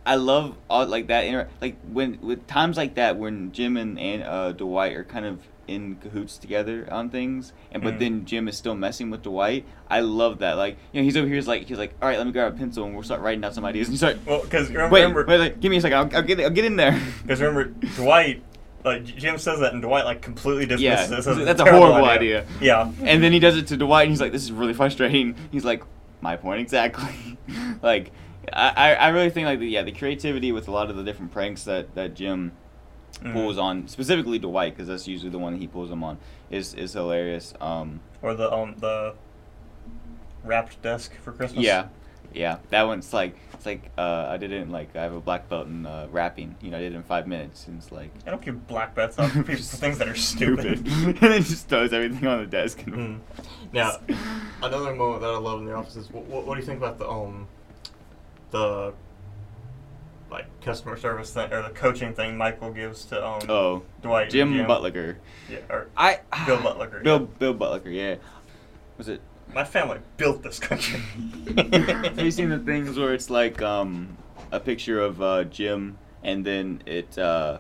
I 0.07 0.15
love 0.15 0.57
all 0.71 0.87
like 0.87 1.09
that 1.09 1.25
inter- 1.27 1.49
like 1.61 1.77
when 1.93 2.19
with 2.23 2.47
times 2.47 2.77
like 2.79 2.95
that 2.95 3.19
when 3.19 3.53
Jim 3.53 3.77
and, 3.77 3.99
and 3.99 4.23
uh, 4.23 4.53
Dwight 4.53 4.95
are 4.97 5.05
kind 5.05 5.27
of 5.27 5.41
in 5.69 5.97
cahoots 6.03 6.37
together 6.39 6.89
on 6.91 7.11
things, 7.11 7.53
and 7.71 7.83
but 7.83 7.95
Mhm. 7.95 7.99
then 7.99 8.25
Jim 8.25 8.49
is 8.49 8.57
still 8.57 8.75
messing 8.75 9.09
with 9.11 9.23
Dwight. 9.23 9.65
I 9.89 10.01
love 10.01 10.39
that. 10.41 10.55
Like 10.57 10.77
you 10.93 11.01
know, 11.01 11.05
he's 11.05 11.17
over 11.17 11.27
here, 11.27 11.37
he's 11.37 11.47
like 11.49 11.67
he's 11.67 11.79
like, 11.79 11.95
all 12.03 12.09
right, 12.09 12.19
let 12.19 12.27
me 12.27 12.33
grab 12.33 12.55
a 12.55 12.57
pencil 12.57 12.85
and 12.85 12.95
we'll 12.95 13.03
start 13.05 13.21
writing 13.21 13.41
down 13.41 13.53
some 13.53 13.65
ideas. 13.65 13.89
And 13.89 13.93
he's 13.95 14.03
like, 14.03 14.19
Well, 14.27 14.41
because 14.43 14.69
remember, 14.69 14.93
wait, 14.95 15.01
remember, 15.03 15.25
wait, 15.29 15.39
like, 15.39 15.61
give 15.61 15.71
me 15.71 15.77
a 15.77 15.81
second, 15.81 15.99
I'll, 15.99 16.17
I'll 16.17 16.23
get 16.23 16.41
I'll 16.41 16.51
get 16.51 16.65
in 16.65 16.77
there. 16.77 16.99
Because 17.23 17.41
remember, 17.41 17.65
Dwight, 17.97 18.43
like 18.85 19.05
Jim 19.05 19.39
says 19.39 19.61
that, 19.61 19.73
and 19.73 19.83
Dwight 19.83 20.05
like 20.05 20.23
completely 20.23 20.67
dismisses 20.67 21.11
Yeah, 21.11 21.17
this 21.17 21.27
as 21.27 21.37
that's 21.45 21.61
a 21.61 21.71
horrible 21.71 22.05
idea. 22.07 22.47
Yeah. 22.61 22.91
and 23.03 23.23
then 23.23 23.33
he 23.33 23.39
does 23.39 23.57
it 23.57 23.67
to 23.69 23.77
Dwight, 23.77 24.05
and 24.05 24.11
he's 24.13 24.21
like, 24.21 24.33
"This 24.33 24.43
is 24.43 24.53
really 24.53 24.73
frustrating." 24.75 25.35
He's 25.53 25.65
like, 25.65 25.83
"My 26.21 26.37
point 26.37 26.61
exactly." 26.61 27.39
like, 27.83 28.11
I, 28.53 28.95
I 28.95 29.09
really 29.09 29.31
think 29.31 29.47
like 29.47 29.59
the, 29.59 29.69
yeah, 29.69 29.83
the 29.83 29.93
creativity 29.93 30.51
with 30.53 30.67
a 30.69 30.71
lot 30.71 30.89
of 30.91 30.97
the 30.97 31.05
different 31.05 31.33
pranks 31.33 31.65
that 31.65 31.95
that 31.95 32.15
Jim 32.15 32.53
Mhm. 33.23 33.33
pulls 33.35 33.59
on, 33.59 33.87
specifically 33.89 34.39
Dwight, 34.39 34.73
because 34.75 34.89
that's 34.89 35.07
usually 35.09 35.31
the 35.31 35.39
one 35.39 35.59
he 35.59 35.67
pulls 35.67 35.91
them 35.91 36.03
on, 36.03 36.17
is 36.51 36.73
is 36.75 36.93
hilarious. 36.95 37.53
Um, 37.61 38.01
Or 38.23 38.35
the 38.35 38.51
um 38.51 38.77
the 38.79 39.15
wrapped 40.45 40.81
desk 40.83 41.13
for 41.23 41.33
Christmas. 41.33 41.65
yeah, 41.65 41.87
yeah, 42.33 42.59
that 42.71 42.85
one's 42.85 43.13
like 43.13 43.37
it's 43.55 43.67
like 43.67 43.91
uh, 43.99 44.27
I 44.31 44.37
did 44.39 44.53
it 44.53 44.63
in 44.63 44.71
like 44.71 44.97
I 44.97 45.03
have 45.03 45.13
a 45.13 45.21
black 45.21 45.49
belt 45.49 45.67
in 45.67 45.85
uh, 45.85 46.09
rapping. 46.11 46.57
You 46.63 46.71
know, 46.71 46.79
I 46.79 46.81
did 46.81 46.93
it 46.93 46.97
in 46.97 47.03
five 47.03 47.27
minutes, 47.27 47.67
and 47.67 47.79
it's 47.79 47.93
like 47.93 48.11
I 48.27 48.31
don't 48.31 48.43
give 48.43 48.67
black 48.67 48.95
belts 48.95 49.19
up 49.19 49.31
for, 49.31 49.43
people, 49.43 49.63
for 49.63 49.77
things 49.77 49.99
that 49.99 50.09
are 50.09 50.15
stupid. 50.15 50.87
and 50.87 51.17
then 51.17 51.43
just 51.43 51.69
throws 51.69 51.93
everything 51.93 52.27
on 52.27 52.41
the 52.41 52.47
desk. 52.47 52.83
And 52.87 52.95
Mm. 52.95 53.19
Now, 53.73 53.99
another 54.63 54.95
moment 54.95 55.21
that 55.23 55.31
I 55.31 55.37
love 55.37 55.61
in 55.61 55.67
the 55.67 55.75
office 55.75 55.95
is 55.95 56.11
what, 56.11 56.25
what, 56.25 56.45
what 56.45 56.55
do 56.55 56.61
you 56.61 56.67
think 56.67 56.79
about 56.79 56.99
the 56.99 57.09
um 57.09 57.47
the 58.51 58.93
like 60.31 60.47
customer 60.61 60.97
service 60.97 61.33
thing 61.33 61.53
or 61.53 61.63
the 61.63 61.71
coaching 61.71 62.13
thing 62.15 62.37
Michael 62.37 62.73
gives 62.73 63.05
to 63.07 63.25
um 63.27 63.41
Oh, 63.49 63.83
Dwight 64.03 64.23
and 64.25 64.33
Jim 64.33 64.67
Butler. 64.67 65.19
Yeah, 65.49 65.59
or 65.69 65.89
I 65.97 66.21
Bill 66.47 66.61
Butler. 66.63 67.01
Bill 67.03 67.19
Bill 67.21 67.55
Butler, 67.55 67.91
yeah. 67.91 68.17
Was 68.99 69.09
it? 69.09 69.21
My 69.55 69.65
family 69.65 69.99
built 70.17 70.43
this 70.43 70.59
country. 70.59 71.01
Have 71.57 72.19
you 72.21 72.31
seen 72.31 72.51
the 72.51 72.59
things 72.59 72.99
where 72.99 73.13
it's 73.15 73.31
like 73.31 73.61
um, 73.63 74.17
a 74.53 74.61
picture 74.61 75.01
of 75.01 75.21
uh, 75.21 75.45
Jim, 75.45 75.99
and 76.23 76.45
then 76.45 76.83
it 76.87 77.17
uh, 77.19 77.59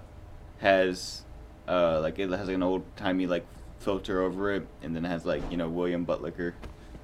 has 0.58 1.22
uh, 1.68 2.00
like 2.00 2.18
it 2.18 2.30
has 2.30 2.46
like 2.46 2.56
an 2.56 2.62
old 2.62 2.84
timey 2.96 3.26
like 3.26 3.46
filter 3.80 4.22
over 4.22 4.52
it, 4.52 4.66
and 4.82 4.94
then 4.94 5.04
it 5.04 5.08
has 5.08 5.24
like 5.24 5.42
you 5.50 5.56
know 5.56 5.68
William 5.68 6.04
Butler. 6.04 6.54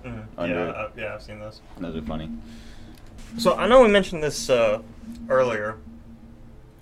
Mhm. 0.04 0.26
Under 0.38 0.54
yeah, 0.54 0.68
it. 0.68 0.76
uh, 0.76 0.88
yeah, 0.96 1.14
I've 1.14 1.22
seen 1.22 1.40
those. 1.40 1.60
Those 1.78 1.96
are 1.96 2.02
funny. 2.02 2.30
So 3.38 3.56
I 3.56 3.66
know 3.66 3.82
we 3.82 3.88
mentioned 3.88 4.22
this 4.22 4.48
uh, 4.48 4.80
earlier, 5.28 5.76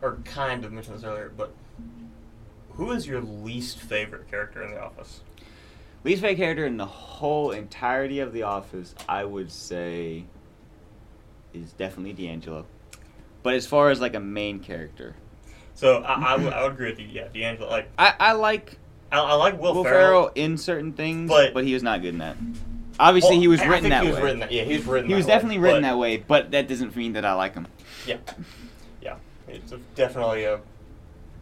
or 0.02 0.18
kind 0.24 0.64
of 0.64 0.72
mentioned 0.72 0.98
this 0.98 1.04
earlier, 1.04 1.32
but 1.34 1.54
who 2.72 2.90
is 2.90 3.06
your 3.06 3.20
least 3.20 3.78
favorite 3.78 4.28
character 4.30 4.62
in 4.62 4.72
The 4.72 4.82
Office? 4.82 5.20
Least 6.04 6.20
favorite 6.20 6.36
character 6.36 6.66
in 6.66 6.76
the 6.76 6.84
whole 6.86 7.50
entirety 7.52 8.20
of 8.20 8.34
The 8.34 8.42
Office, 8.42 8.94
I 9.08 9.24
would 9.24 9.50
say, 9.50 10.24
is 11.54 11.72
definitely 11.72 12.12
D'Angelo. 12.12 12.66
But 13.42 13.54
as 13.54 13.66
far 13.66 13.88
as 13.90 14.00
like 14.02 14.14
a 14.14 14.20
main 14.20 14.60
character, 14.60 15.16
So 15.74 16.02
I, 16.02 16.34
I, 16.34 16.36
would, 16.36 16.52
I 16.52 16.62
would 16.62 16.72
agree 16.72 16.90
with 16.90 17.00
you. 17.00 17.06
Yeah, 17.10 17.28
D'Angelo. 17.32 17.70
Like 17.70 17.88
I, 17.98 18.12
I 18.20 18.32
like 18.32 18.78
I, 19.10 19.18
I 19.18 19.34
like 19.34 19.58
Will, 19.60 19.74
Will, 19.74 19.84
Ferrell. 19.84 19.98
Ferrell 20.24 20.30
in 20.34 20.58
certain 20.58 20.92
things, 20.92 21.30
but- 21.30 21.54
but, 21.54 21.64
he 21.64 21.72
was 21.72 21.82
not 21.82 22.02
good 22.02 22.08
in 22.10 22.18
that. 22.18 22.36
Obviously, 23.00 23.30
Well, 23.32 23.40
he 23.40 23.48
was 23.48 23.60
written 23.60 23.90
think 23.90 23.90
that 23.90 24.02
he 24.04 24.08
was 24.08 24.16
way. 24.18 24.22
Written 24.22 24.38
that, 24.40 24.52
yeah, 24.52 24.62
he 24.62 24.76
was 24.76 24.86
written. 24.86 25.08
he 25.10 25.16
was 25.16 25.24
way, 25.26 25.32
definitely 25.32 25.58
written 25.58 25.82
but- 25.82 25.88
that 25.88 25.98
way, 25.98 26.16
but 26.18 26.50
that 26.52 26.68
doesn't 26.68 26.94
mean 26.94 27.14
that 27.14 27.24
I 27.24 27.32
like 27.32 27.54
him. 27.54 27.66
Yeah, 28.06 28.18
yeah. 29.02 29.16
It's 29.48 29.72
a, 29.72 29.78
definitely 29.96 30.44
a. 30.44 30.60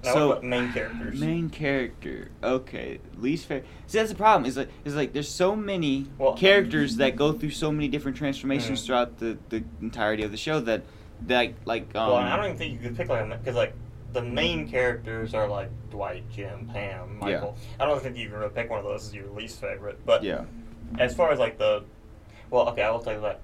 So, 0.02 0.40
main 0.42 0.72
characters? 0.72 1.20
Main 1.20 1.48
character. 1.48 2.30
Okay, 2.42 2.98
least 3.16 3.46
favorite. 3.46 3.66
See, 3.86 3.98
that's 3.98 4.10
the 4.10 4.16
problem. 4.16 4.46
Is 4.46 4.56
like, 4.56 4.68
is 4.84 4.96
like, 4.96 5.12
there's 5.12 5.28
so 5.28 5.54
many 5.54 6.06
Well- 6.18 6.36
characters 6.36 6.96
that 6.96 7.14
go 7.14 7.32
through 7.38 7.50
so 7.50 7.70
many 7.70 7.86
different 7.88 8.16
transformations 8.16 8.82
Mhm. 8.82 8.86
throughout 8.86 9.18
the, 9.18 9.38
the 9.50 9.62
entirety 9.80 10.24
of 10.24 10.32
the 10.32 10.36
show 10.36 10.58
that, 10.60 10.82
that 11.28 11.52
like, 11.64 11.94
um, 11.94 12.08
well, 12.10 12.16
I 12.16 12.34
don't 12.36 12.46
even 12.46 12.56
think 12.56 12.72
you 12.72 12.78
could 12.80 12.96
pick 12.96 13.08
like 13.08 13.28
because 13.28 13.54
like 13.54 13.74
the 14.12 14.22
main 14.22 14.68
characters 14.68 15.34
are 15.34 15.48
like 15.48 15.70
Dwight, 15.90 16.24
Jim, 16.32 16.68
Pam, 16.72 17.18
Michael. 17.20 17.56
Yeah. 17.78 17.84
I 17.84 17.88
don't 17.88 18.02
think 18.02 18.16
you 18.16 18.28
can 18.28 18.38
really 18.38 18.50
pick 18.50 18.68
one 18.70 18.80
of 18.80 18.84
those 18.84 19.06
as 19.06 19.14
your 19.14 19.28
least 19.28 19.60
favorite. 19.60 20.04
But 20.04 20.24
yeah, 20.24 20.44
as 20.98 21.14
far 21.14 21.30
as 21.30 21.38
like 21.38 21.58
the, 21.58 21.84
well, 22.50 22.68
okay, 22.70 22.82
I 22.82 22.90
will 22.90 22.98
tell 22.98 23.14
you 23.14 23.20
that. 23.20 23.40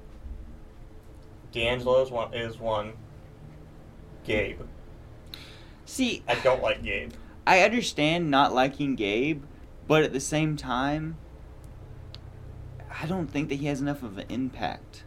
D'Angelo 1.53 2.03
is 2.03 2.11
one. 2.11 2.35
Is 2.35 2.59
one. 2.59 2.93
Gabe. 4.25 4.61
See, 5.89 6.23
I 6.29 6.35
don't 6.37 6.63
like 6.63 6.83
Gabe. 6.83 7.13
I 7.47 7.63
understand 7.63 8.31
not 8.31 8.55
liking 8.55 8.95
Gabe, 8.95 9.43
but 9.87 10.03
at 10.03 10.13
the 10.13 10.21
same 10.21 10.55
time, 10.55 11.17
I 13.03 13.07
don't 13.07 13.27
think 13.29 13.49
that 13.49 13.55
he 13.55 13.67
has 13.67 13.81
enough 13.81 14.03
of 14.03 14.19
an 14.19 14.27
impact. 14.29 15.05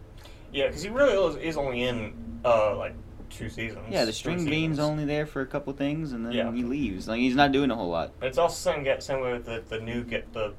Yeah, 0.52 0.68
because 0.68 0.82
he 0.82 0.90
really 0.90 1.14
is, 1.14 1.36
is 1.36 1.56
only 1.58 1.84
in 1.84 2.40
uh 2.44 2.76
like 2.76 2.96
two 3.30 3.48
seasons. 3.48 3.86
Yeah, 3.92 4.06
the 4.06 4.12
string 4.12 4.44
bean's 4.44 4.80
only 4.80 5.06
there 5.06 5.28
for 5.28 5.42
a 5.42 5.46
couple 5.46 5.72
things, 5.74 6.14
and 6.14 6.26
then 6.26 6.34
Yeah. 6.34 6.52
he 6.52 6.64
leaves. 6.64 7.08
Like 7.08 7.20
he's 7.20 7.36
not 7.36 7.52
doing 7.52 7.70
a 7.70 7.76
whole 7.76 7.90
lot. 7.90 8.14
But 8.20 8.30
it's 8.30 8.40
also 8.40 8.72
same 8.74 8.84
get 8.84 9.04
same 9.04 9.22
way 9.22 9.34
with 9.34 9.46
the, 9.46 9.64
the 9.70 9.80
new 9.80 10.04
get 10.04 10.34
the 10.34 10.54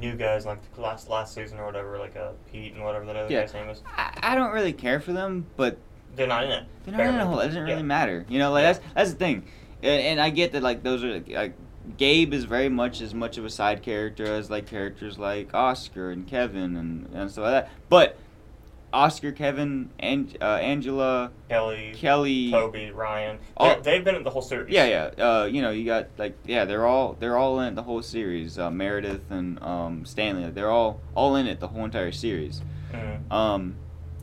new 0.00 0.14
guys 0.16 0.46
like 0.46 0.60
the 0.74 0.80
last 0.80 1.10
last 1.10 1.34
season 1.34 1.58
or 1.58 1.66
whatever, 1.66 1.98
like 1.98 2.16
uh 2.16 2.30
Pete 2.50 2.72
and 2.72 2.82
whatever 2.82 3.04
that 3.04 3.16
other 3.16 3.32
Yeah. 3.32 3.42
guy's 3.42 3.52
name 3.52 3.68
is. 3.68 3.82
I, 3.86 4.18
I 4.22 4.34
don't 4.34 4.52
really 4.52 4.72
care 4.72 4.98
for 4.98 5.12
them, 5.12 5.44
but 5.56 5.76
They're 6.16 6.26
not 6.26 6.44
in 6.44 6.50
it. 6.50 6.64
they're 6.86 6.96
not 6.96 7.14
in 7.14 7.20
a 7.20 7.26
whole. 7.26 7.38
It 7.40 7.46
doesn't 7.48 7.62
really 7.62 7.76
Yeah. 7.76 7.82
matter. 7.82 8.26
You 8.28 8.38
know, 8.38 8.50
like 8.52 8.62
Yeah. 8.62 8.72
that's 8.72 8.84
that's 8.94 9.10
the 9.12 9.16
thing, 9.16 9.44
and, 9.82 10.00
and 10.02 10.20
I 10.20 10.30
get 10.30 10.52
that 10.52 10.62
like 10.62 10.82
those 10.82 11.04
are 11.04 11.20
like 11.28 11.54
Gabe 11.96 12.34
is 12.34 12.44
very 12.44 12.68
much 12.68 13.00
as 13.00 13.14
much 13.14 13.38
of 13.38 13.44
a 13.44 13.50
side 13.50 13.82
character 13.82 14.24
as 14.24 14.50
like 14.50 14.66
characters 14.66 15.18
like 15.18 15.54
Oscar 15.54 16.10
and 16.10 16.26
Kevin 16.26 16.76
and 16.76 17.08
and 17.14 17.30
stuff 17.30 17.44
like 17.44 17.52
that. 17.64 17.70
But 17.88 18.16
Oscar, 18.90 19.32
Kevin, 19.32 19.90
and 19.98 20.34
uh, 20.40 20.44
Angela, 20.62 21.30
Kelly, 21.50 21.92
Kelly, 21.94 22.50
Toby, 22.50 22.90
Ryan. 22.90 23.38
All- 23.56 23.78
they've 23.82 24.02
been 24.02 24.14
in 24.14 24.22
the 24.22 24.30
whole 24.30 24.40
series. 24.40 24.72
Yeah, 24.72 24.86
yeah. 25.18 25.24
Uh, 25.24 25.44
you 25.44 25.60
know, 25.60 25.70
you 25.70 25.84
got 25.84 26.08
like 26.16 26.34
yeah, 26.46 26.64
they're 26.64 26.86
all 26.86 27.14
they're 27.20 27.36
all 27.36 27.60
in 27.60 27.74
the 27.74 27.82
whole 27.82 28.02
series. 28.02 28.58
Uh, 28.58 28.70
Meredith 28.70 29.30
and 29.30 29.62
um, 29.62 30.06
Stanley, 30.06 30.50
they're 30.50 30.70
all 30.70 31.00
all 31.14 31.36
in 31.36 31.46
it 31.46 31.60
the 31.60 31.68
whole 31.68 31.84
entire 31.84 32.12
series. 32.12 32.62
Mhm. 32.92 33.30
Um, 33.30 33.74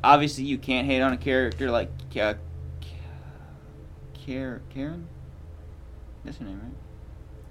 obviously, 0.05 0.43
you 0.45 0.57
can't 0.57 0.85
hate 0.87 1.01
on 1.01 1.11
a 1.13 1.17
character 1.17 1.69
like 1.71 1.89
uh, 2.19 2.35
Karen. 4.25 4.61
Karen, 4.73 5.07
that's 6.23 6.37
her 6.37 6.45
name, 6.45 6.59
right? 6.63 6.71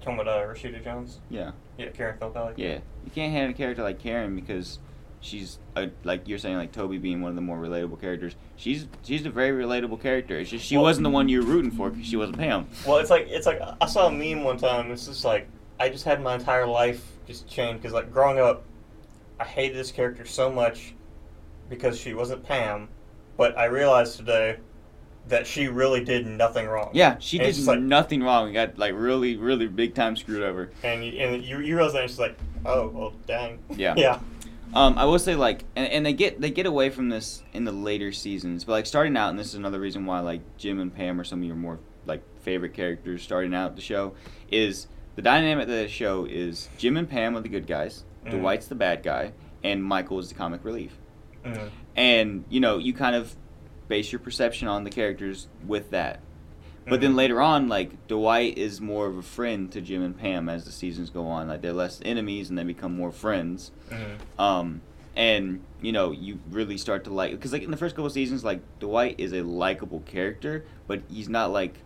Talking 0.01 0.19
about 0.19 0.27
uh, 0.43 0.47
Rashida 0.47 0.83
Jones. 0.83 1.19
Yeah. 1.29 1.51
Yeah, 1.77 1.89
Karen 1.89 2.17
Filippelli. 2.19 2.53
Yeah, 2.57 2.79
you 3.03 3.11
can't 3.13 3.31
hand 3.33 3.51
a 3.51 3.53
character 3.53 3.83
like 3.83 3.99
Karen 3.99 4.35
because 4.35 4.79
she's 5.19 5.59
a, 5.75 5.89
like 6.03 6.27
you're 6.27 6.37
saying 6.37 6.55
like 6.57 6.71
Toby 6.71 6.97
being 6.97 7.21
one 7.21 7.29
of 7.29 7.35
the 7.35 7.41
more 7.41 7.57
relatable 7.57 7.99
characters. 7.99 8.35
She's 8.55 8.87
she's 9.03 9.25
a 9.25 9.29
very 9.29 9.51
relatable 9.63 10.01
character. 10.01 10.39
It's 10.39 10.49
just 10.49 10.65
she 10.65 10.77
Well- 10.77 10.85
wasn't 10.85 11.03
the 11.03 11.09
one 11.09 11.27
you 11.27 11.41
were 11.41 11.45
rooting 11.45 11.71
for 11.71 11.89
because 11.89 12.05
she 12.07 12.15
wasn't 12.15 12.37
Pam. 12.37 12.67
Well, 12.87 12.97
it's 12.97 13.09
like 13.09 13.27
it's 13.29 13.45
like 13.45 13.59
I 13.81 13.85
saw 13.87 14.07
a 14.07 14.11
meme 14.11 14.43
one 14.43 14.57
time. 14.57 14.91
It's 14.91 15.05
just 15.07 15.25
like 15.25 15.47
I 15.79 15.89
just 15.89 16.05
had 16.05 16.21
my 16.21 16.35
entire 16.35 16.65
life 16.67 17.05
just 17.27 17.47
changed 17.47 17.81
because 17.81 17.93
like 17.93 18.11
growing 18.13 18.39
up, 18.39 18.63
I 19.39 19.43
hated 19.43 19.75
this 19.77 19.91
character 19.91 20.25
so 20.25 20.49
much 20.49 20.93
because 21.69 21.99
she 21.99 22.13
wasn't 22.13 22.43
Pam, 22.43 22.87
but 23.37 23.57
I 23.57 23.65
realized 23.65 24.17
today 24.17 24.57
that 25.27 25.47
she 25.47 25.67
really 25.67 26.03
did 26.03 26.25
nothing 26.27 26.67
wrong. 26.67 26.91
Yeah, 26.93 27.15
she 27.19 27.39
And 27.39 27.53
did 27.55 27.65
like- 27.65 27.79
nothing 27.79 28.21
wrong. 28.23 28.53
Got 28.53 28.77
like 28.77 28.93
really 28.95 29.37
really 29.37 29.67
big 29.67 29.95
time 29.95 30.15
screwed 30.15 30.43
over. 30.43 30.69
and 30.83 31.03
you, 31.03 31.11
and 31.13 31.43
you, 31.43 31.59
you 31.59 31.75
realize 31.75 31.93
that 31.93 32.03
it's 32.03 32.11
just 32.13 32.19
like 32.19 32.37
oh 32.65 32.87
well 32.89 33.13
dang 33.25 33.59
Yeah. 33.75 33.93
yeah 33.97 34.19
Um, 34.73 34.97
I 34.97 35.05
will 35.05 35.19
say 35.19 35.35
like, 35.35 35.63
and, 35.75 35.87
and 35.89 36.05
they 36.05 36.13
get 36.13 36.39
they 36.41 36.51
get 36.51 36.65
away 36.65 36.89
from 36.89 37.09
this 37.09 37.41
in 37.53 37.63
the 37.65 37.71
later 37.71 38.11
seasons, 38.11 38.63
but 38.65 38.73
like 38.73 38.85
starting 38.85 39.15
out, 39.17 39.29
and 39.29 39.39
this 39.39 39.47
is 39.47 39.55
another 39.55 39.79
reason 39.79 40.05
why 40.05 40.19
like 40.19 40.41
Jim 40.57 40.79
and 40.79 40.93
Pam 40.93 41.19
are 41.19 41.23
some 41.23 41.39
of 41.39 41.45
your 41.45 41.55
more 41.55 41.79
like 42.05 42.21
favorite 42.41 42.73
characters 42.75 43.23
starting 43.23 43.55
out 43.55 43.75
the 43.75 43.81
show, 43.81 44.13
is 44.51 44.87
the 45.15 45.21
dynamic 45.23 45.63
of 45.63 45.69
the 45.69 45.87
show 45.87 46.25
is 46.25 46.69
Jim 46.77 46.97
and 46.97 47.09
Pam 47.09 47.35
are 47.35 47.41
the 47.41 47.49
good 47.49 47.65
guys, 47.65 48.03
Mhm. 48.25 48.31
Dwight's 48.41 48.67
the 48.67 48.75
bad 48.75 49.01
guy, 49.01 49.31
and 49.63 49.83
Michael 49.83 50.19
is 50.19 50.29
the 50.29 50.35
comic 50.35 50.63
relief, 50.63 50.97
Mhm. 51.45 51.69
and 51.95 52.43
you 52.49 52.59
know 52.59 52.77
you 52.77 52.93
kind 52.93 53.15
of 53.15 53.35
base 53.87 54.11
your 54.11 54.19
perception 54.19 54.67
on 54.67 54.83
the 54.83 54.89
characters 54.89 55.47
with 55.67 55.91
that. 55.91 56.19
But 56.87 57.01
then 57.01 57.13
Mhm. 57.13 57.17
later 57.17 57.41
on, 57.41 57.67
like 57.67 58.07
Dwight 58.07 58.57
is 58.59 58.79
more 58.79 59.07
of 59.07 59.17
a 59.17 59.21
friend 59.23 59.71
to 59.71 59.81
Jim 59.81 60.03
and 60.03 60.15
Pam 60.17 60.47
as 60.49 60.65
the 60.65 60.71
seasons 60.71 61.09
go 61.09 61.25
on. 61.27 61.47
Like 61.47 61.61
they're 61.61 61.73
less 61.73 61.99
enemies 62.05 62.49
and 62.49 62.57
they 62.59 62.63
become 62.63 62.95
more 62.95 63.11
friends. 63.11 63.71
Mhm. 63.89 64.39
Um, 64.41 64.81
and 65.15 65.61
you 65.81 65.91
know, 65.91 66.11
you 66.11 66.39
really 66.51 66.77
start 66.77 67.03
to 67.05 67.09
like 67.13 67.31
because 67.31 67.53
like 67.53 67.63
in 67.63 67.71
the 67.71 67.77
first 67.77 67.95
couple 67.95 68.09
seasons, 68.09 68.43
like 68.43 68.59
Dwight 68.79 69.15
is 69.19 69.33
a 69.33 69.41
likable 69.41 70.01
character, 70.01 70.63
but 70.87 71.01
he's 71.09 71.29
not 71.29 71.51
like 71.51 71.77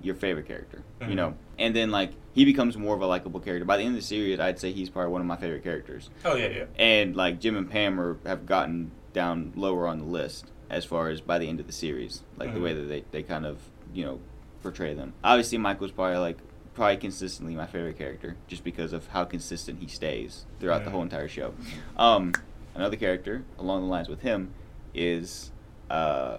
your 0.00 0.14
favorite 0.14 0.46
character, 0.46 0.82
you 1.00 1.08
Mhm. 1.08 1.14
know. 1.16 1.34
And 1.58 1.74
then 1.74 1.90
like 1.90 2.12
he 2.34 2.44
becomes 2.44 2.76
more 2.76 2.94
of 2.94 3.02
a 3.02 3.06
likable 3.06 3.40
character. 3.40 3.64
By 3.64 3.76
the 3.76 3.82
end 3.84 3.94
of 3.96 4.00
the 4.00 4.06
series, 4.06 4.38
I'd 4.40 4.58
say 4.60 4.70
he's 4.72 4.90
probably 4.90 5.10
one 5.12 5.20
of 5.20 5.26
my 5.26 5.36
favorite 5.36 5.62
characters. 5.64 6.08
oh 6.24 6.34
yeah 6.36 6.48
yeah 6.48 6.64
And 6.78 7.14
like 7.16 7.40
Jim 7.40 7.56
and 7.56 7.68
Pam 7.70 8.00
are, 8.00 8.16
have 8.24 8.46
gotten 8.46 8.90
down 9.12 9.52
lower 9.56 9.86
on 9.86 9.98
the 9.98 10.04
list 10.04 10.46
as 10.70 10.84
far 10.84 11.08
as 11.08 11.20
by 11.20 11.38
the 11.38 11.48
end 11.48 11.60
of 11.60 11.66
the 11.66 11.72
series, 11.72 12.22
like 12.36 12.52
the 12.52 12.60
Mhm. 12.60 12.62
way 12.62 12.74
that 12.74 12.82
they, 12.82 13.04
they 13.10 13.22
kind 13.22 13.46
of 13.46 13.58
you 13.94 14.04
know 14.04 14.20
portray 14.62 14.92
them. 14.94 15.14
Obviously, 15.24 15.56
Michael's 15.58 15.92
probably 15.92 16.18
like 16.18 16.38
probably 16.74 16.96
consistently 16.96 17.54
my 17.56 17.66
favorite 17.66 17.98
character 17.98 18.36
just 18.46 18.62
because 18.62 18.92
of 18.92 19.08
how 19.08 19.24
consistent 19.24 19.80
he 19.80 19.88
stays 19.88 20.44
throughout 20.60 20.84
the 20.84 20.90
Mhm. 20.90 20.92
whole 20.92 21.02
entire 21.02 21.26
show. 21.28 21.54
Um, 21.96 22.32
another 22.74 22.96
character 22.96 23.44
along 23.58 23.80
the 23.82 23.88
lines 23.88 24.08
with 24.08 24.20
him 24.20 24.52
is 24.94 25.50
uh, 25.90 26.38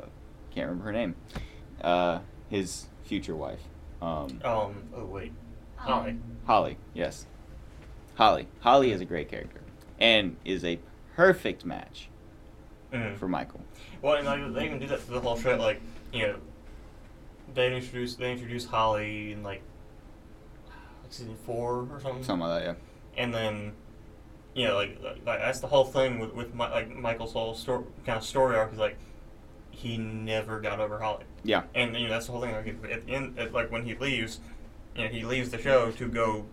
can't 0.51 0.67
remember 0.69 0.85
her 0.85 0.91
name. 0.91 1.15
Uh, 1.81 2.19
his 2.49 2.87
future 3.03 3.35
wife. 3.35 3.63
Um, 4.01 4.39
um 4.45 4.75
oh 4.95 5.05
wait 5.05 5.33
Holly 5.75 6.17
Holly, 6.45 6.77
yes. 6.93 7.25
Holly. 8.15 8.47
Holly 8.59 8.91
is 8.91 9.01
a 9.01 9.05
great 9.05 9.27
character 9.29 9.61
and 9.99 10.35
is 10.45 10.63
a 10.63 10.79
perfect 11.15 11.65
match 11.65 12.08
Mhm. 12.93 13.15
for 13.17 13.27
Michael. 13.27 13.61
well 14.01 14.15
and 14.15 14.25
like, 14.25 14.53
they 14.53 14.65
even 14.65 14.79
do 14.79 14.87
that 14.87 14.99
for 14.99 15.11
the 15.13 15.19
whole 15.19 15.37
show 15.37 15.55
like 15.57 15.79
you 16.11 16.25
know 16.27 16.35
they 17.53 17.75
introduce 17.75 18.15
they 18.15 18.31
introduce 18.31 18.65
Holly 18.65 19.31
in 19.31 19.43
like 19.43 19.61
like 21.03 21.11
season 21.11 21.35
four 21.45 21.87
or 21.91 21.99
something 22.01 22.23
Something 22.23 22.47
like 22.47 22.63
that, 22.63 22.77
yeah. 23.15 23.21
and 23.23 23.33
then 23.33 23.73
you 24.55 24.67
know 24.67 24.75
like, 24.75 24.97
like 25.03 25.17
like, 25.25 25.39
that's 25.39 25.59
the 25.59 25.67
whole 25.67 25.83
thing 25.85 26.19
with 26.19 26.33
with 26.33 26.53
my, 26.55 26.69
like 26.71 26.95
Michael's 26.95 27.33
whole 27.33 27.53
story 27.53 27.83
kind 28.05 28.17
of 28.17 28.23
story 28.23 28.55
arc 28.55 28.73
is 28.73 28.79
like 28.79 28.97
he 29.71 29.97
never 29.97 30.59
got 30.59 30.79
over 30.79 30.99
Holly 30.99 31.23
Yeah. 31.43 31.63
and 31.75 31.95
you 31.95 32.05
know 32.07 32.09
that's 32.13 32.25
the 32.25 32.31
whole 32.31 32.41
thing 32.41 32.53
like 32.53 32.91
at 32.91 33.05
the 33.05 33.11
end 33.13 33.37
at, 33.39 33.53
like 33.53 33.71
when 33.71 33.83
he 33.85 33.93
leaves 33.95 34.39
you 34.95 35.03
know 35.03 35.09
he 35.09 35.23
leaves 35.23 35.51
the 35.51 35.57
show 35.59 35.91
to 35.91 36.07
go 36.07 36.45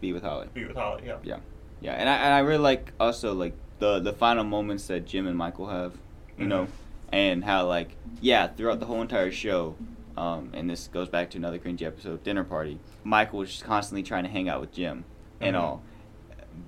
Be 0.00 0.12
with 0.12 0.22
Holly. 0.22 0.48
be 0.54 0.64
with 0.64 0.76
Holly 0.76 1.02
yeah 1.06 1.16
Yeah. 1.22 1.36
Yeah, 1.80 1.94
and 1.94 2.08
I, 2.08 2.14
and 2.14 2.32
I 2.34 2.38
really 2.38 2.62
like 2.62 2.92
also 3.00 3.34
like 3.34 3.54
the 3.78 3.98
the 3.98 4.12
final 4.12 4.44
moments 4.44 4.86
that 4.86 5.06
Jim 5.06 5.26
and 5.26 5.36
Michael 5.36 5.68
have, 5.68 5.94
you 6.38 6.46
know, 6.46 6.64
Mhm. 6.64 6.68
and 7.12 7.44
how 7.44 7.66
like 7.66 7.96
yeah 8.20 8.46
throughout 8.48 8.80
the 8.80 8.86
whole 8.86 9.02
entire 9.02 9.30
show, 9.30 9.74
um, 10.16 10.50
and 10.52 10.68
this 10.70 10.88
goes 10.88 11.08
back 11.08 11.30
to 11.30 11.38
another 11.38 11.58
cringy 11.58 11.82
episode, 11.82 12.22
dinner 12.22 12.44
party. 12.44 12.78
Michael 13.04 13.40
was 13.40 13.50
just 13.50 13.64
constantly 13.64 14.02
trying 14.02 14.24
to 14.24 14.30
hang 14.30 14.48
out 14.48 14.60
with 14.60 14.72
Jim, 14.72 15.04
and 15.40 15.56
Mhm. 15.56 15.60
all, 15.60 15.82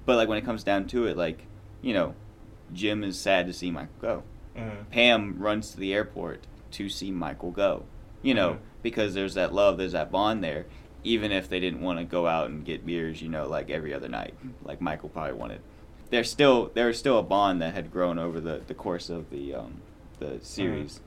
but 0.07 0.17
like 0.17 0.29
when 0.29 0.39
it 0.39 0.45
comes 0.45 0.65
down 0.65 0.87
to 0.89 1.07
it, 1.07 1.17
like 1.17 1.47
you 1.83 1.93
know, 1.93 2.15
Jim 2.73 3.05
is 3.05 3.19
sad 3.19 3.47
to 3.47 3.53
see 3.53 3.71
Michael 3.71 3.95
go. 4.01 4.23
Mhm. 4.57 4.91
Pam 4.91 5.37
runs 5.39 5.71
to 5.73 5.77
the 5.79 5.93
airport 5.93 6.47
to 6.73 6.89
see 6.89 7.11
Michael 7.13 7.51
go. 7.51 7.85
You 8.23 8.33
know, 8.35 8.53
Mhm. 8.55 8.59
because 8.83 9.13
there's 9.15 9.35
that 9.35 9.53
love, 9.53 9.77
there's 9.77 9.93
that 9.93 10.11
bond 10.11 10.43
there. 10.43 10.65
Even 11.03 11.31
if 11.31 11.47
they 11.51 11.61
didn't 11.61 11.83
want 11.83 11.99
to 11.99 12.05
go 12.07 12.27
out 12.27 12.49
and 12.49 12.65
get 12.65 12.87
beers, 12.87 13.21
you 13.21 13.29
know, 13.29 13.47
like 13.47 13.69
every 13.69 13.93
other 13.93 14.09
night, 14.09 14.33
like 14.65 14.81
Michael 14.81 15.11
probably 15.11 15.35
wanted. 15.35 15.61
There's 16.11 16.31
still 16.31 16.71
there's 16.75 16.99
still 16.99 17.19
a 17.19 17.23
bond 17.23 17.61
that 17.63 17.75
had 17.75 17.91
grown 17.91 18.19
over 18.19 18.41
the, 18.41 18.61
the 18.67 18.75
course 18.75 19.11
of 19.11 19.31
the 19.31 19.55
um, 19.55 19.81
the 20.21 20.39
series. 20.43 21.01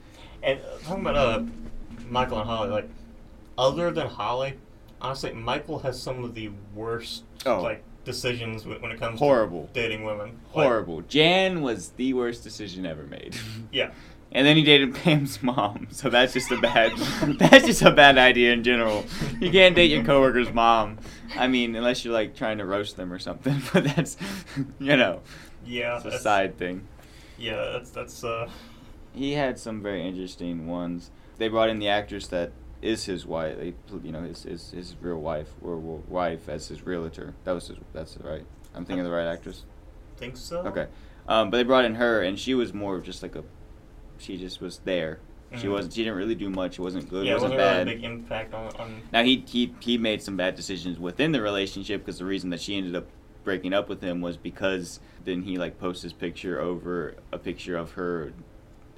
and 0.44 0.60
uh, 0.60 0.78
talking 0.84 1.02
about 1.06 1.16
uh 1.16 1.44
Michael 2.10 2.40
and 2.40 2.50
Holly 2.50 2.70
like 2.70 2.90
other 3.58 3.92
than 3.92 4.08
Holly 4.08 4.56
honestly 5.02 5.32
Michael 5.34 5.80
has 5.80 6.02
some 6.02 6.24
of 6.24 6.34
the 6.36 6.52
worst 6.76 7.24
Oh. 7.46 7.62
like 7.62 7.84
decisions 8.04 8.66
when, 8.66 8.84
it 8.92 9.00
comes 9.00 9.20
Horrible. 9.20 9.68
to 9.68 9.74
dating 9.74 10.04
women 10.04 10.40
Like, 10.54 10.66
Horrible. 10.66 11.02
Jan 11.02 11.62
was 11.62 11.90
the 11.92 12.14
worst 12.14 12.44
decision 12.44 12.86
ever 12.86 13.04
made. 13.04 13.36
yeah 13.72 13.92
And 14.32 14.46
then 14.46 14.58
he 14.58 14.64
dated 14.64 14.94
Pam's 15.04 15.42
mom, 15.42 15.88
so 15.92 16.10
that's 16.10 16.34
just 16.34 16.52
a 16.52 16.58
bad 16.58 16.92
that's 17.40 17.66
just 17.66 17.82
a 17.82 17.92
bad 17.92 18.18
idea 18.18 18.52
in 18.54 18.64
general. 18.64 19.06
You 19.40 19.50
can't 19.52 19.76
date 19.76 19.90
your 19.92 20.04
coworker's 20.04 20.52
mom. 20.54 20.98
I 21.36 21.48
mean, 21.48 21.76
unless 21.76 22.04
you're 22.04 22.14
like 22.14 22.36
trying 22.36 22.58
to 22.58 22.66
roast 22.66 22.98
them 22.98 23.12
or 23.14 23.20
something, 23.20 23.62
but 23.74 23.84
that's 23.86 24.18
you 24.80 24.98
know, 24.98 25.22
yeah 25.66 25.98
it's 25.98 26.06
a 26.06 26.20
side 26.20 26.58
thing. 26.58 26.88
yeah 27.38 27.72
that's 27.74 27.90
that's 27.92 28.24
uh 28.24 28.50
He 29.14 29.34
had 29.34 29.58
some 29.60 29.82
very 29.82 30.06
interesting 30.06 30.68
ones. 30.68 31.10
They 31.38 31.48
brought 31.48 31.70
in 31.70 31.80
the 31.80 31.88
actress 31.90 32.28
that 32.28 32.52
is 32.82 33.06
his 33.06 33.26
wife, 33.26 33.58
you 34.04 34.12
know, 34.12 34.22
his, 34.24 34.44
his 34.44 34.72
his 34.72 34.96
real 35.02 35.20
wife 35.20 35.50
or 35.62 35.78
wife 35.78 36.50
as 36.50 36.68
his 36.68 36.86
realtor. 36.86 37.34
That 37.44 37.54
was 37.54 37.68
his. 37.70 37.78
That's 37.94 38.18
right. 38.18 38.46
I'm 38.76 38.86
thinking 38.86 39.00
of 39.00 39.06
the 39.06 39.12
right 39.16 39.26
actress. 39.28 39.64
think 40.18 40.38
so 40.38 40.60
Okay, 40.68 40.88
um, 41.28 41.50
but 41.50 41.58
they 41.58 41.64
brought 41.64 41.86
in 41.86 41.96
her, 41.96 42.22
and 42.22 42.38
she 42.38 42.54
was 42.54 42.74
more 42.74 42.96
of 42.98 43.04
just 43.04 43.24
like 43.24 43.36
a. 43.36 43.44
She 44.20 44.38
just 44.38 44.62
was 44.62 44.80
there. 44.80 45.20
She 45.56 45.68
Mhm. 45.68 45.72
wasn't. 45.72 45.94
She 45.94 46.04
didn't 46.04 46.18
really 46.18 46.36
do 46.36 46.50
much. 46.50 46.78
It 46.78 46.82
wasn't 46.82 47.10
good. 47.10 47.26
yeah 47.26 47.34
it 47.34 47.36
it 47.38 47.42
wasn't, 47.42 47.54
wasn't 47.54 47.70
bad. 47.78 47.88
really 47.88 47.92
a 47.92 47.96
big 47.96 48.04
impact 48.04 48.54
on, 48.54 48.68
on 48.78 49.02
Now 49.14 49.24
he 49.24 49.44
he 49.48 49.74
he 49.80 49.98
made 49.98 50.22
some 50.22 50.36
bad 50.36 50.56
decisions 50.56 51.00
within 51.00 51.32
the 51.32 51.42
relationship 51.42 52.02
because 52.06 52.20
the 52.20 52.26
reason 52.26 52.50
that 52.50 52.60
she 52.60 52.76
ended 52.78 52.96
up 52.96 53.06
breaking 53.46 53.72
up 53.74 53.88
with 53.88 54.02
him 54.02 54.20
was 54.20 54.36
because 54.36 55.00
then 55.24 55.44
he 55.44 55.58
like 55.58 55.80
posts 55.80 56.04
his 56.04 56.12
picture 56.12 56.60
over 56.60 57.16
a 57.32 57.38
picture 57.38 57.78
of 57.78 57.92
her. 57.92 58.34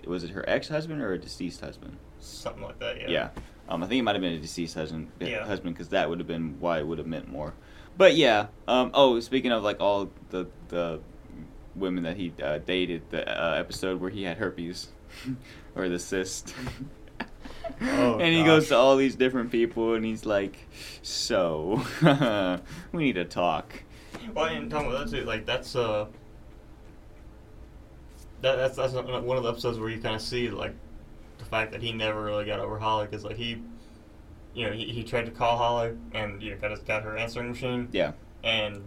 Was 0.08 0.24
it 0.24 0.32
her 0.32 0.44
ex 0.50 0.70
husband 0.70 1.02
or 1.02 1.14
a 1.14 1.18
deceased 1.20 1.62
husband? 1.62 1.98
something 2.22 2.64
like 2.64 2.78
that 2.80 3.00
yeah 3.00 3.10
Yeah. 3.10 3.30
Um, 3.70 3.82
I 3.84 3.88
think 3.88 4.00
it 4.00 4.04
might 4.04 4.16
have 4.16 4.22
been 4.22 4.34
a 4.34 4.40
deceased 4.40 4.74
husband, 4.76 5.10
Yeah. 5.22 5.46
husband, 5.46 5.74
because 5.76 5.90
that 5.90 6.10
would 6.10 6.18
have 6.20 6.28
been 6.28 6.56
why 6.60 6.80
it 6.80 6.88
would 6.88 6.98
have 6.98 7.06
meant 7.08 7.30
more. 7.32 7.54
But 7.98 8.16
yeah. 8.16 8.48
Um, 8.68 8.90
oh, 8.96 9.20
speaking 9.20 9.52
of 9.52 9.62
like 9.64 9.80
all 9.80 10.10
the 10.32 10.48
the 10.70 11.00
women 11.76 12.04
that 12.04 12.18
he 12.18 12.34
uh, 12.44 12.58
dated, 12.58 13.04
the 13.12 13.22
uh, 13.30 13.54
episode 13.58 14.02
where 14.02 14.10
he 14.10 14.24
had 14.24 14.38
herpes 14.38 14.88
or 15.76 15.90
the 15.90 16.00
cyst. 16.00 16.54
Oh, 17.82 18.18
and 18.20 18.36
he 18.36 18.44
goes 18.44 18.68
to 18.70 18.76
all 18.76 18.98
these 18.98 19.16
different 19.16 19.52
people, 19.52 19.94
and 19.94 20.04
he's 20.04 20.26
like, 20.26 20.58
"So, 21.02 21.82
we 22.92 23.04
need 23.04 23.14
to 23.14 23.24
talk." 23.26 23.84
Well, 24.34 24.46
and 24.46 24.70
talking 24.70 24.90
about 24.90 25.10
that 25.10 25.16
too, 25.18 25.24
like 25.24 25.46
that's 25.46 25.76
uh, 25.76 26.08
that, 28.42 28.56
that's 28.56 28.76
that's 28.76 28.94
one 28.94 29.38
of 29.38 29.44
the 29.44 29.50
episodes 29.50 29.80
where 29.80 29.90
you 29.90 30.02
kind 30.02 30.16
of 30.16 30.22
see 30.22 30.50
like 30.50 30.74
the 31.38 31.46
fact 31.46 31.72
that 31.72 31.82
he 31.82 31.92
never 31.92 32.24
really 32.24 32.46
got 32.46 32.60
over 32.60 32.80
Holly 32.80 33.06
because 33.06 33.24
like 33.24 33.38
he, 33.38 33.62
you 34.54 34.66
know, 34.68 34.74
he, 34.74 34.86
he 34.86 35.04
tried 35.04 35.26
to 35.26 35.32
call 35.32 35.58
Holly 35.58 35.96
and 36.14 36.42
you 36.42 36.52
know 36.52 36.58
got 36.58 36.72
his, 36.72 36.80
got 36.82 37.04
her 37.04 37.18
answering 37.18 37.50
machine 37.50 37.88
Yeah. 37.92 38.14
and 38.44 38.84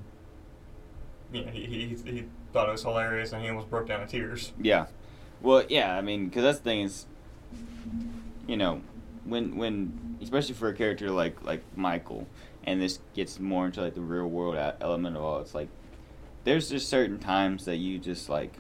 you 1.33 1.45
know 1.45 1.51
he, 1.51 1.65
he 1.67 2.11
he 2.11 2.25
thought 2.53 2.69
it 2.69 2.73
was 2.73 2.83
hilarious 2.83 3.33
and 3.33 3.43
he 3.43 3.49
almost 3.49 3.71
broke 3.71 3.87
down 3.89 4.03
in 4.03 4.09
tears. 4.09 4.53
Yeah. 4.61 4.87
Well, 5.43 5.65
yeah. 5.69 5.97
I 5.97 6.01
mean, 6.01 6.27
because 6.27 6.43
that's 6.45 6.59
the 6.59 6.65
thing 6.65 6.81
is, 6.83 7.07
you 8.47 8.57
know, 8.57 8.83
when 9.25 9.57
when 9.57 10.17
especially 10.23 10.55
for 10.55 10.69
a 10.69 10.75
character 10.75 11.11
like 11.11 11.43
like 11.45 11.63
Michael, 11.77 12.27
and 12.65 12.81
this 12.81 13.01
gets 13.15 13.39
more 13.41 13.67
into 13.67 13.83
like 13.83 13.95
the 13.95 14.01
real 14.01 14.27
world 14.29 14.57
element 14.81 15.17
of 15.17 15.23
all. 15.23 15.41
It's 15.41 15.55
like 15.55 15.69
there's 16.45 16.71
just 16.71 16.89
certain 16.89 17.19
times 17.19 17.65
that 17.65 17.77
you 17.77 17.99
just 17.99 18.29
like 18.29 18.55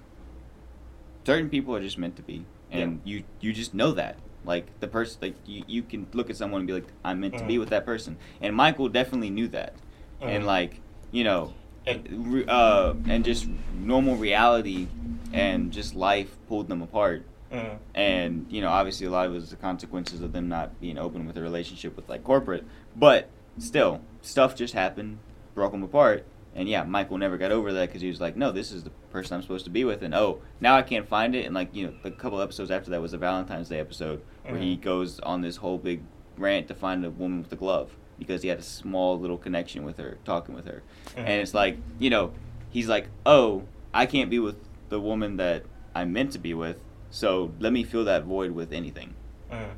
certain 1.24 1.49
people 1.49 1.74
are 1.74 1.80
just 1.80 1.99
meant 1.99 2.16
to 2.16 2.22
be, 2.22 2.45
and 2.70 3.01
you 3.05 3.24
you 3.41 3.53
just 3.53 3.74
know 3.74 3.93
that. 3.93 4.16
Like 4.45 4.66
the 4.80 4.89
person, 4.89 5.18
like 5.22 5.37
you, 5.47 5.62
you 5.68 5.83
can 5.85 6.09
look 6.12 6.28
at 6.28 6.37
someone 6.37 6.62
and 6.62 6.66
be 6.66 6.72
like, 6.72 6.89
I'm 7.05 7.20
meant 7.20 7.39
to 7.39 7.45
be 7.45 7.55
Mhm. 7.55 7.61
with 7.61 7.68
that 7.70 7.87
person, 7.87 8.16
and 8.41 8.57
Michael 8.57 8.89
definitely 8.89 9.30
knew 9.30 9.47
that, 9.49 9.74
and 10.20 10.43
Mhm. 10.43 10.47
like 10.47 10.80
you 11.12 11.22
know, 11.22 11.55
And- 11.87 12.49
uh, 12.49 12.95
and 13.09 13.24
just 13.24 13.47
normal 13.74 14.16
reality 14.16 14.87
and 15.33 15.72
just 15.72 15.95
life 15.95 16.37
pulled 16.49 16.68
them 16.68 16.83
apart. 16.83 17.24
Mm. 17.53 17.76
And 17.95 18.47
you 18.51 18.61
know, 18.62 18.68
obviously, 18.68 19.07
a 19.07 19.11
lot 19.11 19.26
of 19.26 19.33
it 19.33 19.35
was 19.37 19.51
the 19.51 19.57
consequences 19.57 20.22
of 20.22 20.33
them 20.33 20.49
not 20.49 20.80
being 20.80 20.97
open 20.99 21.26
with 21.26 21.37
a 21.37 21.43
relationship 21.43 21.97
with 21.97 22.09
like 22.09 22.24
corporate. 22.24 22.64
But 22.97 23.28
still, 23.59 24.01
stuff 24.22 24.55
just 24.57 24.74
happened, 24.74 25.18
broke 25.55 25.72
them 25.72 25.83
apart. 25.83 26.24
And 26.55 26.68
yeah, 26.68 26.85
Michael 26.85 27.18
never 27.18 27.37
got 27.39 27.51
over 27.51 27.72
that 27.72 27.89
because 27.89 28.01
he 28.03 28.09
was 28.09 28.20
like, 28.20 28.37
"No, 28.37 28.53
this 28.53 28.72
is 28.72 28.85
the 28.85 28.91
person 29.11 29.35
I'm 29.37 29.43
supposed 29.43 29.64
to 29.64 29.70
be 29.70 29.85
with." 29.85 30.03
And 30.03 30.14
oh, 30.14 30.41
now 30.61 30.76
I 30.76 30.83
can't 30.83 31.07
find 31.09 31.35
it. 31.35 31.45
And 31.47 31.55
like 31.55 31.74
you 31.74 31.87
know, 31.87 31.95
a 32.05 32.11
couple 32.11 32.41
episodes 32.41 32.70
after 32.70 32.91
that 32.91 33.01
was 33.03 33.12
the 33.12 33.18
Valentine's 33.18 33.68
Day 33.68 33.80
episode 33.80 34.22
where 34.45 34.59
he 34.59 34.76
Mhm. 34.76 34.80
goes 34.83 35.18
on 35.20 35.41
this 35.43 35.57
whole 35.57 35.78
big 35.78 36.03
rant 36.39 36.68
to 36.68 36.74
find 36.74 37.05
a 37.05 37.11
woman 37.11 37.43
with 37.43 37.53
a 37.53 37.57
glove 37.57 37.91
because 38.23 38.43
he 38.43 38.49
had 38.49 38.59
a 38.59 38.62
small 38.62 39.18
little 39.18 39.39
connection 39.39 39.85
with 39.85 39.99
her, 39.99 40.18
talking 40.25 40.55
with 40.55 40.66
her. 40.66 40.83
Mhm. 41.16 41.18
And 41.18 41.43
it's 41.43 41.55
like, 41.55 41.77
you 41.99 42.11
know, 42.11 42.33
he's 42.70 42.89
like, 42.89 43.09
"Oh, 43.27 43.64
I 43.93 44.07
can't 44.07 44.31
be 44.31 44.39
with 44.39 44.57
the 44.89 45.01
woman 45.01 45.37
that 45.37 45.64
I'm 45.95 46.12
meant 46.12 46.33
to 46.33 46.39
be 46.39 46.55
with, 46.55 46.79
so 47.11 47.53
let 47.59 47.73
me 47.73 47.85
fill 47.85 48.05
that 48.05 48.25
void 48.25 48.53
with 48.53 48.73
anything." 48.73 49.14
Mm. 49.51 49.68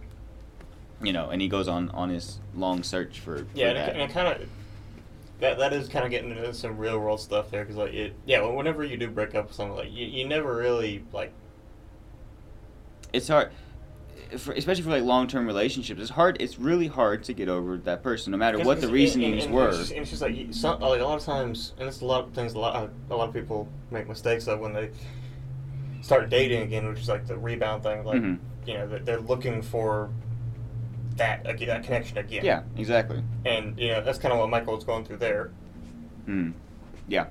You 1.02 1.12
know, 1.12 1.30
and 1.30 1.42
he 1.42 1.48
goes 1.48 1.68
on 1.68 1.90
on 1.90 2.10
his 2.10 2.38
long 2.54 2.82
search 2.82 3.20
for 3.20 3.46
Yeah, 3.54 3.72
for 3.72 3.90
and 3.90 4.00
it, 4.00 4.10
it 4.10 4.12
kind 4.12 4.28
of 4.28 4.48
that 5.40 5.58
that 5.58 5.72
is 5.72 5.88
kind 5.88 6.04
of 6.04 6.10
getting 6.10 6.30
into 6.30 6.54
some 6.54 6.78
real 6.78 6.98
world 6.98 7.20
stuff 7.20 7.50
there 7.50 7.64
because 7.64 7.76
like 7.76 7.92
it 7.92 8.14
yeah 8.24 8.40
whenever 8.40 8.84
you 8.84 8.96
do 8.96 9.10
break 9.10 9.34
up 9.34 9.48
with 9.48 9.56
someone 9.56 9.76
like 9.76 9.92
you, 9.92 10.06
you 10.06 10.26
never 10.26 10.56
really 10.56 11.04
like 11.12 11.32
it's 13.12 13.28
hard 13.28 13.50
for, 14.38 14.52
especially 14.52 14.82
for 14.82 14.90
like 14.90 15.02
long-term 15.02 15.46
relationships 15.46 16.00
it's 16.00 16.10
hard 16.10 16.36
it's 16.40 16.58
really 16.58 16.86
hard 16.86 17.22
to 17.24 17.32
get 17.32 17.48
over 17.48 17.76
that 17.78 18.02
person 18.02 18.30
no 18.32 18.36
matter 18.38 18.58
what 18.58 18.80
the 18.80 18.86
and- 18.86 18.94
reasonings 18.94 19.44
and- 19.44 19.52
and 19.52 19.54
were 19.54 19.68
It's 19.68 19.78
just, 19.78 19.90
and 19.92 20.00
it's 20.00 20.10
just 20.10 20.22
like, 20.22 20.36
some, 20.50 20.80
like 20.80 21.00
a 21.00 21.04
lot 21.04 21.18
of 21.18 21.24
times, 21.24 21.72
and 21.78 21.88
it's 21.88 22.00
a 22.00 22.04
lot 22.06 22.24
of 22.24 22.32
things. 22.32 22.54
A 22.54 22.58
lot, 22.58 22.90
a 23.10 23.14
lot 23.16 23.28
of 23.28 23.34
people 23.34 23.68
make 23.90 24.08
mistakes 24.08 24.46
of 24.48 24.60
when 24.60 24.72
they 24.72 24.90
start 26.02 26.28
dating 26.30 26.62
again, 26.62 26.86
which 26.88 27.00
is 27.00 27.08
like 27.08 27.26
the 27.26 27.36
rebound 27.36 27.82
thing. 27.82 28.04
Like 28.04 28.20
Mhm. 28.22 28.38
you 28.66 28.74
know, 28.74 28.86
they're 28.86 29.20
looking 29.20 29.62
for 29.62 30.10
that 31.16 31.48
again, 31.48 31.68
that 31.68 31.84
connection 31.84 32.18
again. 32.18 32.44
yeah 32.44 32.62
exactly 32.76 33.22
and 33.44 33.78
you 33.78 33.88
know 33.88 34.02
that's 34.02 34.18
kind 34.18 34.32
of 34.32 34.40
what 34.40 34.50
Michael 34.50 34.74
was 34.74 34.84
going 34.84 35.04
through 35.04 35.18
there. 35.18 35.50
Mm. 36.26 36.54
Yeah. 37.06 37.26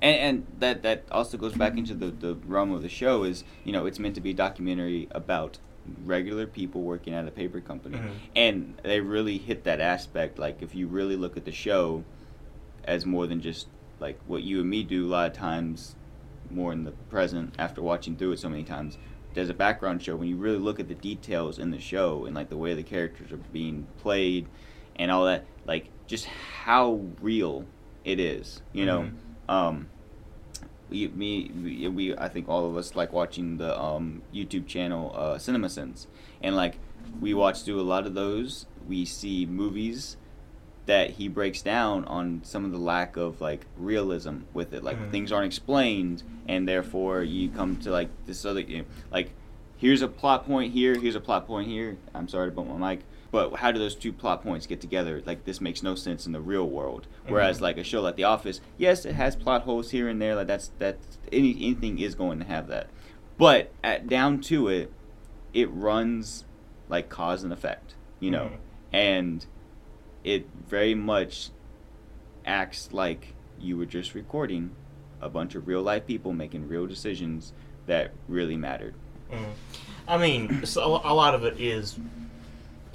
And, 0.00 0.16
and 0.16 0.46
that 0.60 0.82
that 0.82 1.04
also 1.10 1.36
goes 1.36 1.54
back 1.54 1.76
into 1.76 1.94
the, 1.94 2.06
the 2.10 2.34
realm 2.46 2.70
of 2.72 2.82
the 2.82 2.88
show 2.88 3.24
is 3.24 3.44
you 3.64 3.72
know 3.72 3.84
it's 3.86 3.98
meant 3.98 4.14
to 4.14 4.20
be 4.22 4.30
a 4.30 4.34
documentary 4.34 5.08
about 5.10 5.58
regular 6.04 6.46
people 6.46 6.82
working 6.82 7.14
at 7.14 7.26
a 7.26 7.30
paper 7.30 7.60
company 7.60 7.98
Mhm. 7.98 8.10
and 8.34 8.80
they 8.82 9.00
really 9.00 9.38
hit 9.38 9.64
that 9.64 9.80
aspect 9.80 10.38
like 10.38 10.62
if 10.62 10.74
you 10.74 10.86
really 10.86 11.16
look 11.16 11.36
at 11.36 11.44
the 11.44 11.52
show 11.52 12.04
as 12.84 13.04
more 13.06 13.26
than 13.26 13.40
just 13.40 13.68
like 14.00 14.18
what 14.26 14.42
you 14.42 14.60
and 14.60 14.68
me 14.70 14.82
do 14.82 15.06
a 15.06 15.08
lot 15.10 15.26
of 15.30 15.32
times 15.36 15.96
more 16.50 16.72
in 16.72 16.84
the 16.84 16.92
present 17.10 17.54
after 17.58 17.82
watching 17.82 18.16
through 18.16 18.32
it 18.32 18.38
so 18.38 18.48
many 18.48 18.64
times 18.64 18.98
there's 19.34 19.48
a 19.48 19.54
background 19.54 20.02
show 20.02 20.16
when 20.16 20.28
you 20.28 20.36
really 20.36 20.58
look 20.58 20.80
at 20.80 20.88
the 20.88 20.94
details 20.94 21.58
in 21.58 21.70
the 21.70 21.78
show 21.80 22.24
and 22.24 22.34
like 22.34 22.48
the 22.48 22.56
way 22.56 22.72
the 22.74 22.82
characters 22.82 23.32
are 23.32 23.36
being 23.52 23.86
played 23.98 24.46
and 24.96 25.10
all 25.10 25.24
that 25.24 25.46
like 25.66 25.90
just 26.06 26.26
how 26.26 27.00
real 27.20 27.64
it 28.04 28.20
is 28.20 28.60
you 28.72 28.86
know 28.86 29.02
Mhm. 29.02 29.52
um 29.52 29.88
we, 30.90 31.08
me, 31.08 31.50
we, 31.62 31.88
we, 31.88 32.16
I 32.16 32.28
think 32.28 32.48
all 32.48 32.68
of 32.68 32.76
us 32.76 32.94
like 32.94 33.12
watching 33.12 33.56
the 33.58 33.78
um, 33.80 34.22
YouTube 34.34 34.66
channel 34.66 35.12
uh, 35.16 35.34
CinemaSins, 35.34 36.06
and 36.42 36.54
like 36.56 36.78
we 37.20 37.34
watch 37.34 37.62
through 37.62 37.80
a 37.80 37.82
lot 37.82 38.06
of 38.06 38.14
those. 38.14 38.66
We 38.88 39.04
see 39.04 39.46
movies 39.46 40.16
that 40.86 41.10
he 41.10 41.26
breaks 41.26 41.62
down 41.62 42.04
on 42.04 42.40
some 42.44 42.64
of 42.64 42.70
the 42.70 42.78
lack 42.78 43.16
of 43.16 43.40
like 43.40 43.66
realism 43.76 44.40
with 44.54 44.72
it. 44.72 44.84
Like 44.84 44.98
Mhm. 44.98 45.10
things 45.10 45.32
aren't 45.32 45.46
explained, 45.46 46.22
and 46.46 46.68
therefore 46.68 47.22
you 47.22 47.48
come 47.48 47.76
to 47.78 47.90
like 47.90 48.08
this 48.26 48.44
other 48.44 48.60
you 48.60 48.78
know, 48.78 48.84
like 49.10 49.32
here's 49.76 50.02
a 50.02 50.08
plot 50.08 50.46
point 50.46 50.72
here, 50.72 50.94
here's 50.98 51.16
a 51.16 51.20
plot 51.20 51.46
point 51.46 51.66
here. 51.68 51.96
I'm 52.14 52.28
sorry 52.28 52.48
to 52.48 52.54
bump 52.54 52.68
my 52.78 52.90
mic. 52.94 53.00
But 53.30 53.56
how 53.56 53.72
do 53.72 53.78
those 53.78 53.94
two 53.94 54.12
plot 54.12 54.42
points 54.42 54.66
get 54.66 54.80
together? 54.80 55.22
Like 55.26 55.44
this 55.44 55.60
makes 55.60 55.82
no 55.82 55.94
sense 55.94 56.26
in 56.26 56.32
the 56.32 56.40
real 56.40 56.68
world. 56.68 57.06
Whereas 57.26 57.58
Mhm. 57.58 57.62
like 57.62 57.76
a 57.78 57.84
show 57.84 58.00
like 58.00 58.16
The 58.16 58.24
Office, 58.24 58.60
yes, 58.78 59.04
it 59.04 59.14
has 59.14 59.34
plot 59.36 59.62
holes 59.62 59.90
here 59.90 60.08
and 60.08 60.20
there. 60.22 60.34
Like 60.34 60.46
that's 60.46 60.70
that's 60.78 61.18
any 61.32 61.50
anything 61.52 61.98
is 61.98 62.14
going 62.14 62.38
to 62.38 62.44
have 62.44 62.68
that. 62.68 62.88
But 63.38 63.72
at 63.84 64.08
down 64.08 64.40
to 64.42 64.68
it, 64.68 64.92
it 65.52 65.70
runs 65.70 66.44
like 66.88 67.08
cause 67.08 67.42
and 67.42 67.52
effect, 67.52 67.94
you 68.20 68.30
know, 68.30 68.44
Mhm. 68.44 68.56
and 68.92 69.46
it 70.24 70.46
very 70.68 70.94
much 70.94 71.50
acts 72.44 72.92
like 72.92 73.34
you 73.58 73.76
were 73.76 73.86
just 73.86 74.14
recording 74.14 74.70
a 75.20 75.28
bunch 75.28 75.54
of 75.54 75.66
real 75.66 75.82
life 75.82 76.06
people 76.06 76.32
making 76.32 76.68
real 76.68 76.86
decisions 76.86 77.52
that 77.86 78.12
really 78.28 78.56
mattered. 78.56 78.94
Mm. 79.32 79.46
I 80.06 80.18
mean, 80.18 80.62
a 80.76 80.88
lot 81.14 81.34
of 81.34 81.44
it 81.44 81.58
is 81.60 81.98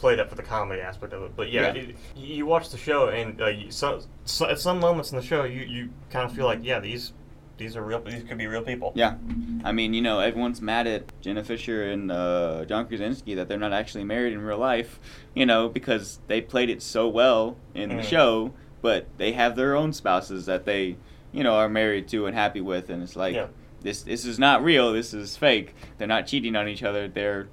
played 0.02 0.20
up 0.20 0.28
for 0.30 0.36
the 0.36 0.42
comedy 0.44 0.82
aspect 0.82 1.14
of 1.14 1.22
it, 1.24 1.36
but 1.36 1.52
yeah, 1.52 1.74
Yeah. 1.74 1.82
It, 1.84 1.96
you 2.16 2.46
watch 2.48 2.70
the 2.70 2.78
show 2.78 3.10
and 3.10 3.40
uh, 3.40 3.48
you, 3.48 3.70
so, 3.72 4.02
so 4.26 4.50
at 4.50 4.60
some 4.60 4.80
moments 4.80 5.12
in 5.12 5.18
the 5.18 5.24
show, 5.24 5.44
you, 5.44 5.62
you 5.62 5.90
kind 6.10 6.30
of 6.30 6.36
feel 6.36 6.46
like, 6.46 6.60
yeah, 6.64 6.80
these 6.80 7.14
these 7.58 7.78
are 7.78 7.84
real. 7.84 8.02
These 8.02 8.24
could 8.24 8.40
be 8.40 8.48
real 8.48 8.64
people. 8.64 8.92
Yeah, 8.96 9.18
I 9.64 9.72
mean, 9.72 9.94
you 9.94 10.02
know, 10.02 10.20
everyone's 10.20 10.64
mad 10.64 10.88
at 10.88 11.04
Jenna 11.22 11.44
Fischer 11.44 11.92
and 11.92 12.12
uh, 12.12 12.66
John 12.66 12.88
Krasinski 12.88 13.36
that 13.36 13.48
they're 13.48 13.60
not 13.60 13.72
actually 13.74 14.04
married 14.04 14.34
in 14.34 14.42
real 14.42 14.58
life, 14.58 15.00
you 15.36 15.46
know, 15.46 15.70
because 15.70 16.18
they 16.26 16.42
played 16.42 16.72
it 16.72 16.82
so 16.82 17.08
well 17.08 17.56
in 17.76 17.90
the 17.90 17.96
Mhm. 17.98 18.04
show, 18.04 18.54
but 18.82 19.06
they 19.20 19.34
have 19.34 19.56
their 19.56 19.76
own 19.76 19.94
spouses 19.94 20.48
that 20.48 20.66
they, 20.66 20.98
you 21.32 21.44
know, 21.44 21.54
are 21.54 21.70
married 21.70 22.08
to 22.08 22.26
and 22.26 22.36
happy 22.36 22.62
with, 22.62 22.90
and 22.90 23.04
it's 23.04 23.16
like 23.16 23.36
Yeah. 23.36 23.48
this 23.82 24.02
this 24.02 24.26
is 24.26 24.40
not 24.40 24.64
real. 24.64 24.92
This 24.92 25.14
is 25.14 25.38
fake. 25.38 25.76
They're 26.00 26.08
not 26.08 26.26
cheating 26.26 26.56
on 26.56 26.68
each 26.68 26.82
other. 26.82 27.08
They're 27.08 27.48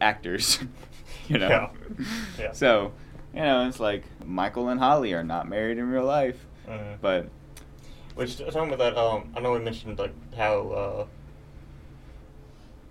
actors, 0.00 0.60
you 1.32 1.38
know. 1.38 1.48
Yeah. 1.48 1.70
Yeah. 2.38 2.52
So, 2.52 2.92
you 3.34 3.40
know, 3.40 3.66
it's 3.68 3.80
like 3.80 4.04
Michael 4.24 4.68
and 4.68 4.80
Holly 4.80 5.12
are 5.14 5.24
not 5.24 5.48
married 5.48 5.78
in 5.78 5.88
real 5.88 6.04
life, 6.04 6.46
Mhm. 6.68 7.00
but 7.00 7.28
Which 8.14 8.38
talking 8.38 8.72
about 8.72 8.78
that, 8.78 8.96
um, 8.98 9.30
I 9.36 9.40
know 9.40 9.52
we 9.52 9.58
mentioned 9.60 9.98
like 9.98 10.14
how 10.36 10.68
uh, 10.70 11.06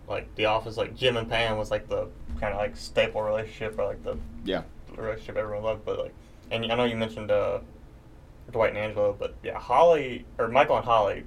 like 0.07 0.33
The 0.35 0.45
Office, 0.45 0.77
like 0.77 0.95
Jim 0.95 1.17
and 1.17 1.29
Pam 1.29 1.57
was 1.57 1.69
like 1.71 1.87
the 1.89 2.07
kind 2.39 2.53
of 2.53 2.59
like 2.59 2.77
staple 2.77 3.21
relationship 3.21 3.77
or 3.77 3.85
like 3.85 4.03
the 4.03 4.17
yeah. 4.45 4.61
relationship 4.95 5.35
everyone 5.37 5.63
loved, 5.63 5.85
but 5.85 5.99
like, 5.99 6.13
and 6.51 6.71
I 6.71 6.75
know 6.75 6.85
you 6.85 6.95
mentioned 6.95 7.29
uh, 7.29 7.59
Dwight 8.51 8.69
and 8.69 8.77
Angela, 8.77 9.13
but 9.13 9.35
yeah, 9.43 9.59
Holly 9.59 10.25
or 10.37 10.47
Michael 10.47 10.77
and 10.77 10.85
Holly, 10.85 11.23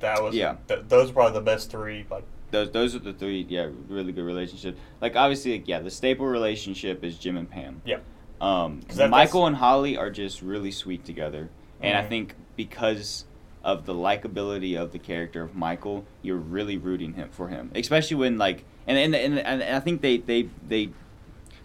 that 0.00 0.22
was 0.22 0.34
Yeah. 0.34 0.56
th- 0.68 0.84
those 0.88 1.08
were 1.08 1.14
probably 1.14 1.34
the 1.38 1.44
best 1.44 1.70
three. 1.70 2.06
Like, 2.10 2.24
those 2.54 2.70
those 2.70 2.94
are 2.94 3.00
the 3.00 3.12
three 3.12 3.44
yeah 3.48 3.68
really 3.88 4.12
good 4.12 4.24
relationships. 4.24 4.78
Like 5.00 5.16
obviously 5.16 5.52
like, 5.52 5.68
yeah 5.68 5.80
the 5.80 5.90
staple 5.90 6.26
relationship 6.26 7.02
is 7.04 7.18
jim 7.18 7.36
and 7.36 7.50
pam. 7.50 7.82
Yeah, 7.84 7.98
Um, 8.40 8.80
that- 8.94 9.10
michael 9.10 9.46
and 9.46 9.56
holly 9.56 9.96
are 9.96 10.10
just 10.10 10.40
really 10.40 10.70
sweet 10.70 11.04
together. 11.04 11.48
And 11.80 11.98
i 11.98 12.02
Mhm. 12.02 12.08
think 12.08 12.34
because 12.56 13.24
of 13.64 13.86
the 13.86 13.94
likability 13.94 14.76
of 14.80 14.92
the 14.92 14.98
character 14.98 15.42
of 15.42 15.54
michael 15.54 16.04
you're 16.22 16.36
really 16.36 16.76
rooting 16.78 17.14
him 17.14 17.28
for 17.30 17.48
him. 17.48 17.70
Especially 17.74 18.16
when 18.16 18.38
like 18.38 18.64
and 18.86 18.96
and, 18.96 19.14
and, 19.14 19.38
and 19.40 19.62
i 19.62 19.80
think 19.80 20.00
they 20.00 20.18
they 20.18 20.48
they 20.68 20.90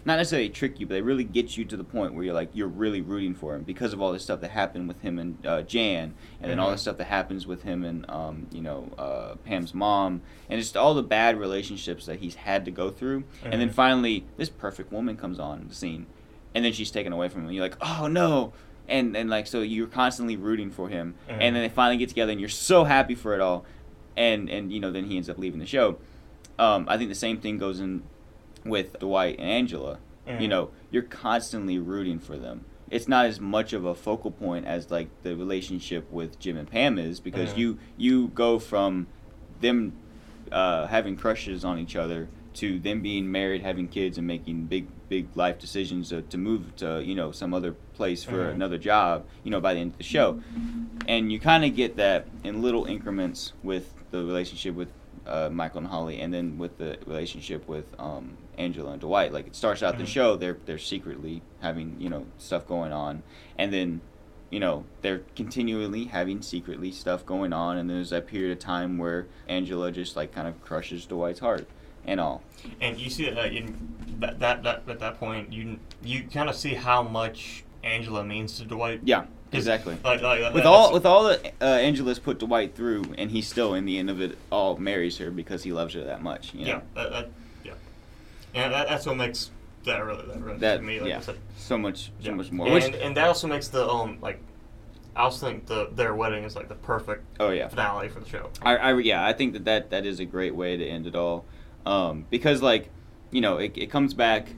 not 0.06 0.16
necessarily 0.18 0.50
trick 0.50 0.80
you, 0.80 0.86
but 0.88 0.94
they 0.96 1.02
really 1.02 1.24
get 1.24 1.58
you 1.58 1.66
to 1.66 1.78
the 1.78 1.84
point 1.84 2.14
where 2.14 2.24
you're 2.24 2.34
like 2.34 2.50
you're 2.54 2.68
really 2.68 3.02
rooting 3.02 3.34
for 3.36 3.56
him 3.56 3.64
because 3.64 3.94
of 3.94 4.02
all 4.02 4.12
the 4.12 4.20
stuff 4.20 4.42
that 4.42 4.52
happened 4.52 4.88
with 4.88 5.02
him 5.02 5.20
and 5.20 5.46
uh, 5.46 5.62
Jan, 5.62 6.14
and 6.42 6.50
then 6.50 6.58
all 6.60 6.70
the 6.70 6.76
Mhm. 6.76 6.80
stuff 6.80 6.98
that 6.98 7.06
happens 7.08 7.46
with 7.46 7.64
him 7.64 7.84
and 7.84 8.10
um, 8.10 8.48
you 8.52 8.62
know 8.62 8.90
uh, 8.98 9.36
Pam's 9.46 9.74
mom, 9.74 10.22
and 10.50 10.60
just 10.60 10.76
all 10.78 10.94
the 10.94 11.04
bad 11.04 11.38
relationships 11.38 12.06
that 12.06 12.20
he's 12.20 12.36
had 12.36 12.66
to 12.66 12.72
go 12.72 12.90
through, 12.90 13.24
and 13.44 13.60
then 13.62 13.70
Mhm. 13.70 13.74
finally 13.74 14.26
this 14.38 14.50
perfect 14.50 14.92
woman 14.92 15.18
comes 15.18 15.40
on 15.40 15.66
the 15.68 15.76
scene, 15.76 16.06
and 16.56 16.64
then 16.66 16.74
she's 16.74 16.92
taken 16.92 17.12
away 17.14 17.28
from 17.30 17.42
him. 17.42 17.48
And 17.48 17.56
you're 17.56 17.66
like, 17.66 17.78
oh 17.82 18.08
no, 18.08 18.54
and 18.88 19.16
and 19.18 19.30
like 19.30 19.48
so 19.48 19.62
you're 19.62 19.88
constantly 19.88 20.36
rooting 20.38 20.72
for 20.72 20.88
him, 20.90 21.16
and 21.28 21.56
then 21.56 21.62
they 21.64 21.70
finally 21.70 21.98
get 21.98 22.10
together, 22.10 22.32
and 22.32 22.40
you're 22.40 22.50
so 22.50 22.86
happy 22.86 23.16
for 23.16 23.34
it 23.36 23.42
all, 23.42 23.66
and 24.16 24.50
and 24.50 24.72
you 24.72 24.80
know 24.80 24.92
then 24.92 25.06
he 25.06 25.18
ends 25.18 25.30
up 25.30 25.38
leaving 25.38 25.60
the 25.60 25.66
show. 25.66 25.98
Um, 26.58 26.86
I 26.90 26.98
think 26.98 27.10
the 27.10 27.16
same 27.16 27.38
thing 27.38 27.58
goes 27.58 27.80
in 27.80 28.04
with 28.66 29.00
Dwight 29.00 29.38
and 29.40 29.50
Angela. 29.50 30.00
You 30.28 30.48
Mhm. 30.48 30.50
know, 30.50 30.70
you're 30.92 31.04
constantly 31.04 31.80
rooting 31.80 32.20
for 32.20 32.38
them. 32.38 32.66
It's 32.92 33.08
not 33.08 33.26
as 33.26 33.40
much 33.40 33.74
of 33.74 33.86
a 33.86 33.94
focal 33.96 34.32
point 34.32 34.66
as 34.66 34.90
like 34.92 35.10
the 35.24 35.36
relationship 35.36 36.12
with 36.12 36.40
Jim 36.40 36.58
and 36.58 36.70
Pam 36.70 36.98
is 36.98 37.20
because 37.20 37.54
Mhm. 37.54 37.58
you 37.58 37.78
you 37.98 38.28
go 38.30 38.60
from 38.60 39.08
them 39.62 39.94
uh, 40.52 40.88
having 40.88 41.16
crushes 41.16 41.64
on 41.64 41.78
each 41.78 41.96
other 41.96 42.28
to 42.56 42.80
them 42.80 43.02
being 43.02 43.32
married, 43.32 43.62
having 43.62 43.88
kids, 43.88 44.18
and 44.18 44.26
making 44.26 44.66
big 44.66 44.88
big 45.08 45.28
life 45.36 45.58
decisions 45.60 46.10
to, 46.10 46.22
to 46.24 46.38
move 46.38 46.76
to 46.76 47.04
you 47.04 47.14
know 47.16 47.32
some 47.32 47.54
other 47.54 47.74
place 47.94 48.24
for 48.24 48.48
Mhm. 48.48 48.54
another 48.56 48.78
job. 48.80 49.26
You 49.44 49.52
know, 49.52 49.60
by 49.62 49.74
the 49.76 49.80
end 49.80 49.92
of 49.92 49.98
the 49.98 50.04
show, 50.04 50.40
and 51.08 51.32
you 51.32 51.40
kind 51.40 51.64
of 51.66 51.76
get 51.76 51.96
that 51.98 52.28
in 52.44 52.62
little 52.62 52.86
increments 52.86 53.54
with 53.64 53.94
the 54.12 54.24
relationship 54.24 54.74
with 54.76 54.90
uh, 55.30 55.50
Michael 55.50 55.80
and 55.80 55.88
Holly, 55.88 56.20
and 56.20 56.34
then 56.34 56.58
with 56.58 56.78
the 56.78 56.98
relationship 57.06 57.68
with 57.68 57.86
um, 58.00 58.38
Angela 58.58 58.92
and 58.92 59.02
Dwight. 59.02 59.32
Like 59.32 59.48
it 59.48 59.56
starts 59.56 59.84
out 59.84 59.98
the 59.98 60.04
Mhm. 60.04 60.08
show, 60.08 60.36
they're 60.36 60.58
they're 60.66 60.78
secretly 60.78 61.42
having 61.62 61.96
you 62.00 62.10
know 62.10 62.26
stuff 62.38 62.68
going 62.68 62.92
on, 62.92 63.24
and 63.58 63.72
then 63.74 64.02
you 64.50 64.60
know 64.60 64.84
they're 65.02 65.22
continually 65.36 66.06
having 66.06 66.42
secretly 66.42 66.92
stuff 66.92 67.26
going 67.26 67.54
on, 67.54 67.78
and 67.78 67.90
there's 67.90 68.10
that 68.10 68.28
period 68.28 68.52
of 68.52 68.60
time 68.60 68.98
where 68.98 69.28
Angela 69.48 69.92
just 69.92 70.16
like 70.16 70.32
kind 70.34 70.48
of 70.48 70.62
crushes 70.64 71.06
Dwight's 71.06 71.40
heart 71.40 71.68
and 72.06 72.20
all. 72.20 72.42
And 72.82 72.98
you 73.00 73.10
see 73.10 73.30
that 73.30 73.54
in 73.54 73.94
that, 74.20 74.40
that, 74.40 74.64
that 74.64 74.84
at 74.90 75.00
that 75.00 75.20
point, 75.20 75.54
you 75.54 75.80
you 76.04 76.24
kind 76.24 76.50
of 76.50 76.56
see 76.56 76.74
how 76.74 77.04
much 77.04 77.64
Angela 77.84 78.24
means 78.26 78.58
to 78.60 78.66
Dwight. 78.66 79.02
Yeah, 79.04 79.26
exactly. 79.52 79.98
Like, 80.04 80.22
like, 80.22 80.54
With 80.54 80.66
all 80.66 80.94
with 80.94 81.06
all 81.06 81.26
that 81.26 81.54
uh, 81.62 81.66
Angela's 81.66 82.20
put 82.20 82.40
Dwight 82.40 82.76
through, 82.76 83.04
and 83.18 83.32
he 83.32 83.42
still, 83.42 83.74
in 83.74 83.86
the 83.86 83.98
end 83.98 84.10
of 84.10 84.22
it 84.22 84.38
all, 84.52 84.78
marries 84.78 85.18
her 85.18 85.32
because 85.32 85.64
he 85.64 85.72
loves 85.72 85.94
her 85.94 86.04
that 86.04 86.22
much. 86.22 86.54
You 86.54 86.62
know? 86.62 86.68
yeah, 86.68 86.82
that, 86.96 87.12
that, 87.12 87.30
yeah, 87.64 87.74
and 88.54 88.74
that, 88.74 88.88
that's 88.88 89.06
what 89.06 89.18
makes 89.18 89.52
that 89.86 90.04
really 90.04 90.26
that 90.26 90.42
really 90.42 90.60
That 90.60 90.78
to 90.78 90.84
me. 90.84 91.00
Like 91.00 91.10
yeah, 91.10 91.18
I 91.18 91.22
said. 91.22 91.38
so 91.58 91.78
much 91.78 92.12
so 92.20 92.34
much 92.34 92.52
more. 92.52 92.68
And, 92.68 92.74
Which, 92.76 93.02
and 93.02 93.16
that 93.18 93.28
also 93.28 93.48
makes 93.48 93.70
the 93.70 93.88
um 93.88 94.18
like 94.22 94.40
I 95.16 95.24
also 95.24 95.48
think 95.48 95.66
the 95.66 95.90
their 95.92 96.16
wedding 96.16 96.44
is 96.44 96.56
like 96.56 96.70
the 96.70 96.76
perfect 96.76 97.26
oh 97.40 97.50
yeah, 97.50 97.68
finale 97.68 98.10
for 98.10 98.20
the 98.20 98.30
show. 98.30 98.50
I, 98.62 98.78
I 98.78 98.98
yeah, 99.00 99.26
I 99.26 99.34
think 99.34 99.54
that, 99.54 99.66
that 99.66 99.90
that 99.90 100.06
is 100.06 100.20
a 100.20 100.26
great 100.26 100.56
way 100.56 100.78
to 100.78 100.86
end 100.86 101.08
it 101.08 101.16
all, 101.16 101.46
um, 101.86 102.26
because 102.30 102.62
like, 102.62 102.90
you 103.32 103.42
know, 103.42 103.58
it, 103.58 103.78
it 103.78 103.88
comes 103.92 104.14
back, 104.14 104.54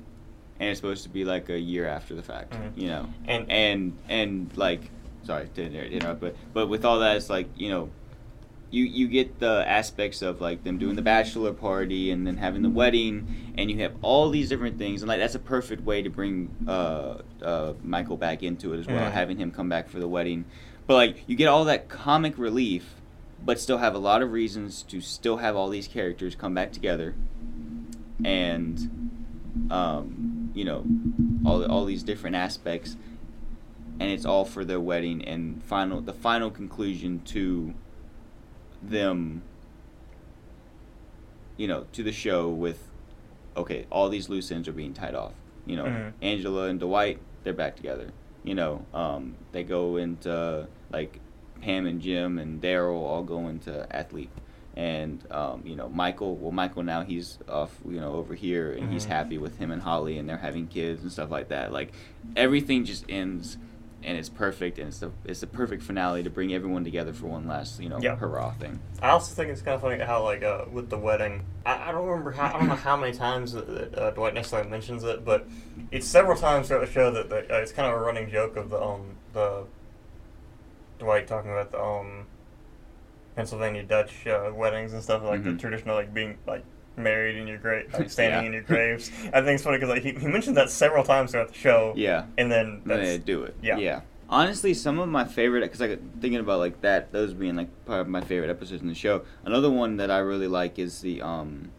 and 0.61 0.69
it's 0.69 0.79
supposed 0.79 1.01
to 1.03 1.09
be 1.09 1.25
like 1.25 1.49
a 1.49 1.59
year 1.59 1.87
after 1.87 2.13
the 2.13 2.21
fact, 2.21 2.53
Mhm. 2.53 2.81
you 2.81 2.87
know, 2.87 3.09
And 3.27 3.49
and 3.51 3.93
and 4.07 4.51
like, 4.55 4.91
sorry 5.23 5.49
to 5.55 5.61
inter- 5.63 5.81
interrupt, 5.95 6.21
but 6.21 6.35
but 6.53 6.67
with 6.69 6.85
all 6.85 6.99
that, 6.99 7.17
it's 7.17 7.29
like 7.31 7.47
you 7.57 7.69
know, 7.69 7.89
you 8.69 8.83
you 8.85 9.07
get 9.07 9.39
the 9.39 9.65
aspects 9.67 10.21
of 10.21 10.39
like 10.39 10.63
them 10.63 10.77
doing 10.77 10.95
the 10.95 11.01
bachelor 11.01 11.51
party 11.51 12.11
and 12.11 12.27
then 12.27 12.37
having 12.37 12.61
the 12.61 12.69
wedding, 12.69 13.53
and 13.57 13.71
you 13.71 13.79
have 13.79 13.93
all 14.03 14.29
these 14.29 14.49
different 14.49 14.77
things, 14.77 15.01
and 15.01 15.09
like 15.09 15.19
that's 15.19 15.33
a 15.35 15.39
perfect 15.39 15.83
way 15.83 16.03
to 16.03 16.09
bring 16.11 16.49
uh, 16.67 17.15
uh, 17.41 17.73
Michael 17.83 18.15
back 18.17 18.43
into 18.43 18.73
it 18.73 18.79
as 18.79 18.87
well, 18.87 19.09
Mhm. 19.09 19.11
having 19.11 19.37
him 19.37 19.49
come 19.51 19.67
back 19.67 19.89
for 19.89 19.99
the 19.99 20.07
wedding, 20.07 20.45
but 20.85 20.93
like 20.93 21.23
you 21.25 21.35
get 21.35 21.47
all 21.47 21.65
that 21.65 21.89
comic 21.89 22.37
relief 22.37 22.95
but 23.43 23.59
still 23.59 23.79
have 23.79 23.95
a 23.95 23.97
lot 23.97 24.21
of 24.21 24.31
reasons 24.31 24.83
to 24.83 25.01
still 25.01 25.37
have 25.37 25.55
all 25.55 25.67
these 25.69 25.87
characters 25.87 26.35
come 26.35 26.53
back 26.53 26.71
together 26.71 27.15
and 28.23 28.77
um, 29.71 30.40
you 30.53 30.65
know 30.65 30.83
all, 31.45 31.63
all 31.65 31.85
these 31.85 32.03
different 32.03 32.35
aspects 32.35 32.97
and 33.99 34.09
it's 34.09 34.25
all 34.25 34.45
for 34.45 34.65
their 34.65 34.79
wedding 34.79 35.23
and 35.25 35.63
final 35.63 36.01
the 36.01 36.13
final 36.13 36.49
conclusion 36.51 37.21
to 37.25 37.73
them 38.81 39.41
you 41.57 41.67
know 41.67 41.85
to 41.91 42.03
the 42.03 42.11
show 42.11 42.49
with 42.49 42.89
okay 43.55 43.85
all 43.89 44.09
these 44.09 44.29
loose 44.29 44.51
ends 44.51 44.67
are 44.67 44.71
being 44.73 44.93
tied 44.93 45.15
off 45.15 45.33
you 45.65 45.75
know 45.75 45.85
Mhm. 45.85 46.13
angela 46.21 46.67
and 46.67 46.79
dwight 46.79 47.19
they're 47.43 47.53
back 47.53 47.75
together 47.75 48.11
you 48.43 48.55
know 48.55 48.85
um, 48.93 49.35
they 49.51 49.63
go 49.63 49.97
into 49.97 50.67
like 50.91 51.19
pam 51.61 51.85
and 51.85 52.01
jim 52.01 52.39
and 52.39 52.61
daryl 52.61 53.01
all 53.01 53.23
go 53.23 53.47
into 53.47 53.87
Athlead 53.91 54.29
and 54.81 55.31
um, 55.31 55.61
you 55.63 55.75
know 55.75 55.87
michael 55.89 56.35
well 56.37 56.51
michael 56.51 56.81
now 56.81 57.03
he's 57.03 57.37
off 57.47 57.77
you 57.87 57.99
know 58.01 58.13
over 58.13 58.33
here 58.33 58.71
and 58.71 58.91
he's 58.91 59.05
Mhm. 59.05 59.09
happy 59.09 59.37
with 59.37 59.57
him 59.59 59.69
and 59.71 59.81
holly 59.83 60.17
and 60.17 60.27
they're 60.27 60.37
having 60.49 60.65
kids 60.67 61.03
and 61.03 61.11
stuff 61.11 61.29
like 61.29 61.49
that 61.49 61.71
like 61.71 61.93
everything 62.35 62.83
just 62.83 63.05
ends 63.07 63.57
and 64.03 64.17
it's 64.17 64.29
perfect 64.29 64.79
and 64.79 64.87
it's 64.87 64.97
the 64.99 65.11
it's 65.23 65.41
the 65.41 65.47
perfect 65.47 65.83
finale 65.83 66.23
to 66.23 66.29
bring 66.31 66.51
everyone 66.53 66.83
together 66.83 67.13
for 67.13 67.27
one 67.27 67.47
last 67.47 67.79
you 67.79 67.89
know 67.89 67.99
Yeah. 68.01 68.15
hurrah 68.15 68.51
thing 68.53 68.79
I 69.03 69.09
also 69.09 69.33
think 69.35 69.49
it's 69.51 69.61
kind 69.61 69.75
of 69.75 69.81
funny 69.81 69.99
how 70.03 70.23
like 70.23 70.43
uh, 70.43 70.65
with 70.71 70.89
the 70.89 70.97
wedding, 70.97 71.43
I, 71.65 71.89
I 71.89 71.91
don't 71.91 72.05
remember 72.07 72.31
how 72.31 72.47
I 72.53 72.57
don't 72.57 72.67
know 72.67 72.75
how 72.75 72.95
many 72.97 73.13
times 73.13 73.53
that 73.53 73.97
uh, 73.97 74.11
Dwight 74.11 74.35
necessarily 74.35 74.69
mentions 74.69 75.03
it, 75.03 75.25
but 75.25 75.47
it's 75.91 76.05
several 76.07 76.37
times 76.37 76.67
throughout 76.67 76.85
the 76.85 76.91
show 76.91 77.09
that, 77.11 77.27
that 77.29 77.49
uh, 77.51 77.55
it's 77.63 77.71
kind 77.71 77.87
of 77.91 77.99
a 77.99 78.03
running 78.03 78.29
joke 78.29 78.55
of 78.57 78.69
the 78.69 78.79
um 78.79 79.15
the 79.33 79.65
Dwight 80.99 81.27
talking 81.27 81.51
about 81.51 81.71
the 81.71 81.81
um 81.81 82.27
Pennsylvania 83.35 83.83
Dutch 83.83 84.27
uh, 84.27 84.51
weddings 84.53 84.93
and 84.93 85.01
stuff 85.01 85.23
like 85.23 85.41
Mhm. 85.41 85.43
the 85.45 85.53
traditional 85.57 85.95
like 85.95 86.13
being 86.13 86.37
like 86.47 86.63
married 86.97 87.37
in 87.37 87.47
your 87.47 87.57
grave, 87.57 87.91
like 87.93 88.09
standing 88.17 88.41
Yeah. 88.41 88.47
in 88.47 88.53
your 88.53 88.61
graves. 88.63 89.09
I 89.33 89.41
think 89.41 89.55
it's 89.55 89.63
funny 89.63 89.77
because 89.77 89.89
like 89.89 90.03
he, 90.03 90.11
he 90.11 90.27
mentioned 90.27 90.57
that 90.57 90.69
several 90.69 91.03
times 91.03 91.31
throughout 91.31 91.47
the 91.49 91.53
show. 91.53 91.93
yeah 91.95 92.25
and 92.37 92.51
then 92.51 92.81
that's, 92.85 93.01
they 93.01 93.17
do 93.17 93.43
it 93.43 93.55
yeah. 93.61 93.77
yeah 93.77 94.01
honestly 94.29 94.73
some 94.73 94.99
of 94.99 95.09
my 95.09 95.25
favorite 95.25 95.61
because 95.61 95.81
i 95.81 95.87
got 95.89 95.99
thinking 96.21 96.39
about 96.39 96.59
like 96.59 96.79
that 96.81 97.11
those 97.11 97.33
being 97.33 97.55
like 97.55 97.67
part 97.85 97.99
of 98.01 98.07
my 98.07 98.21
favorite 98.21 98.49
episodes 98.49 98.81
in 98.81 98.87
the 98.87 98.95
show 98.95 99.23
another 99.45 99.69
one 99.69 99.97
that 99.97 100.09
i 100.09 100.17
really 100.19 100.47
like 100.47 100.79
is 100.79 101.01
the 101.01 101.21
um 101.21 101.69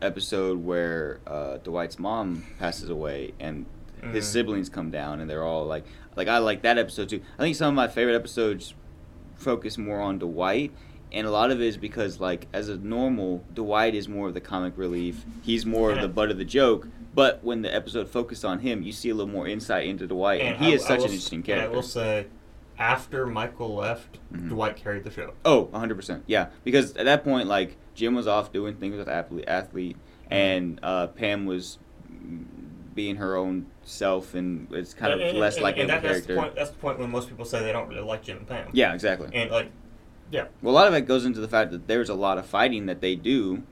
episode 0.00 0.64
where 0.64 1.20
uh 1.26 1.58
dwight's 1.58 1.98
mom 1.98 2.44
passes 2.58 2.88
away 2.90 3.32
and 3.38 3.66
his 4.12 4.24
Mhm. 4.26 4.32
siblings 4.32 4.68
come 4.68 4.90
down 4.90 5.20
and 5.20 5.30
they're 5.30 5.44
all 5.44 5.64
like 5.64 5.84
like 6.16 6.26
i 6.26 6.38
like 6.38 6.62
that 6.62 6.76
episode 6.78 7.08
too 7.08 7.20
i 7.38 7.42
think 7.42 7.54
some 7.54 7.68
of 7.68 7.74
my 7.74 7.86
favorite 7.86 8.16
episodes 8.16 8.74
focus 9.42 9.76
more 9.78 10.00
on 10.00 10.18
dwight 10.18 10.72
and 11.10 11.26
a 11.26 11.30
lot 11.30 11.50
of 11.50 11.60
it 11.60 11.66
is 11.66 11.76
because 11.76 12.20
like 12.20 12.46
as 12.52 12.68
a 12.68 12.76
normal 12.76 13.44
dwight 13.52 13.94
is 13.94 14.08
more 14.08 14.28
of 14.28 14.34
the 14.34 14.40
comic 14.40 14.72
relief 14.76 15.24
he's 15.42 15.66
more 15.66 15.90
of 15.92 16.00
the 16.00 16.08
butt 16.08 16.30
of 16.30 16.38
the 16.38 16.44
joke 16.44 16.86
but 17.14 17.42
when 17.44 17.60
the 17.62 17.74
episode 17.74 18.08
focused 18.08 18.44
on 18.44 18.60
him 18.60 18.82
you 18.82 18.92
see 18.92 19.10
a 19.10 19.14
little 19.14 19.30
more 19.32 19.46
insight 19.46 19.86
into 19.86 20.06
dwight 20.06 20.40
and, 20.40 20.56
he 20.64 20.72
I- 20.72 20.74
is 20.76 20.82
such 20.82 20.98
will 20.98 21.04
an 21.06 21.10
interesting 21.10 21.38
and 21.38 21.44
character 21.44 21.70
I 21.70 21.74
will 21.74 21.82
say, 21.82 22.26
after 22.78 23.26
Michael 23.26 23.74
left, 23.76 24.18
Mhm. 24.32 24.48
Dwight 24.48 24.76
carried 24.76 25.04
the 25.04 25.10
show. 25.10 25.34
oh 25.44 25.66
100% 25.72 26.22
yeah 26.26 26.46
because 26.64 26.96
at 26.96 27.04
that 27.04 27.22
point 27.24 27.46
like 27.48 27.76
jim 27.94 28.14
was 28.14 28.26
off 28.26 28.52
doing 28.52 28.76
things 28.76 28.96
with 28.96 29.08
Athlead 29.08 29.46
Athlead 29.46 29.96
Mm-hmm. 29.96 30.32
and 30.32 30.80
uh, 30.82 31.08
pam 31.08 31.44
was 31.44 31.78
being 32.94 33.16
her 33.16 33.36
own 33.36 33.66
self 33.84 34.34
and 34.34 34.68
it's 34.72 34.94
kind 34.94 35.12
of 35.12 35.20
And- 35.20 35.38
less 35.38 35.54
and- 35.56 35.64
like 35.64 35.76
and 35.76 35.84
a 35.84 35.94
that, 35.94 36.02
that's 36.02 36.26
the 36.26 36.34
point. 36.36 36.54
That's 36.54 36.70
the 36.70 36.78
point 36.78 36.98
when 36.98 37.10
most 37.10 37.28
people 37.28 37.44
say 37.44 37.62
they 37.62 37.72
don't 37.72 37.88
really 37.88 38.02
like 38.02 38.22
Jim 38.22 38.38
and 38.38 38.46
Pam. 38.46 38.68
yeah 38.72 38.94
exactly 38.94 39.28
And 39.32 39.50
like, 39.50 39.70
yeah. 40.30 40.46
Well, 40.62 40.72
a 40.72 40.76
lot 40.76 40.88
of 40.88 40.94
it 40.94 41.02
goes 41.02 41.24
into 41.26 41.40
the 41.40 41.48
fact 41.48 41.72
that 41.72 41.86
there's 41.88 42.08
a 42.08 42.14
lot 42.14 42.38
of 42.38 42.46
fighting 42.46 42.86
that 42.86 43.00
they 43.00 43.16
do 43.16 43.62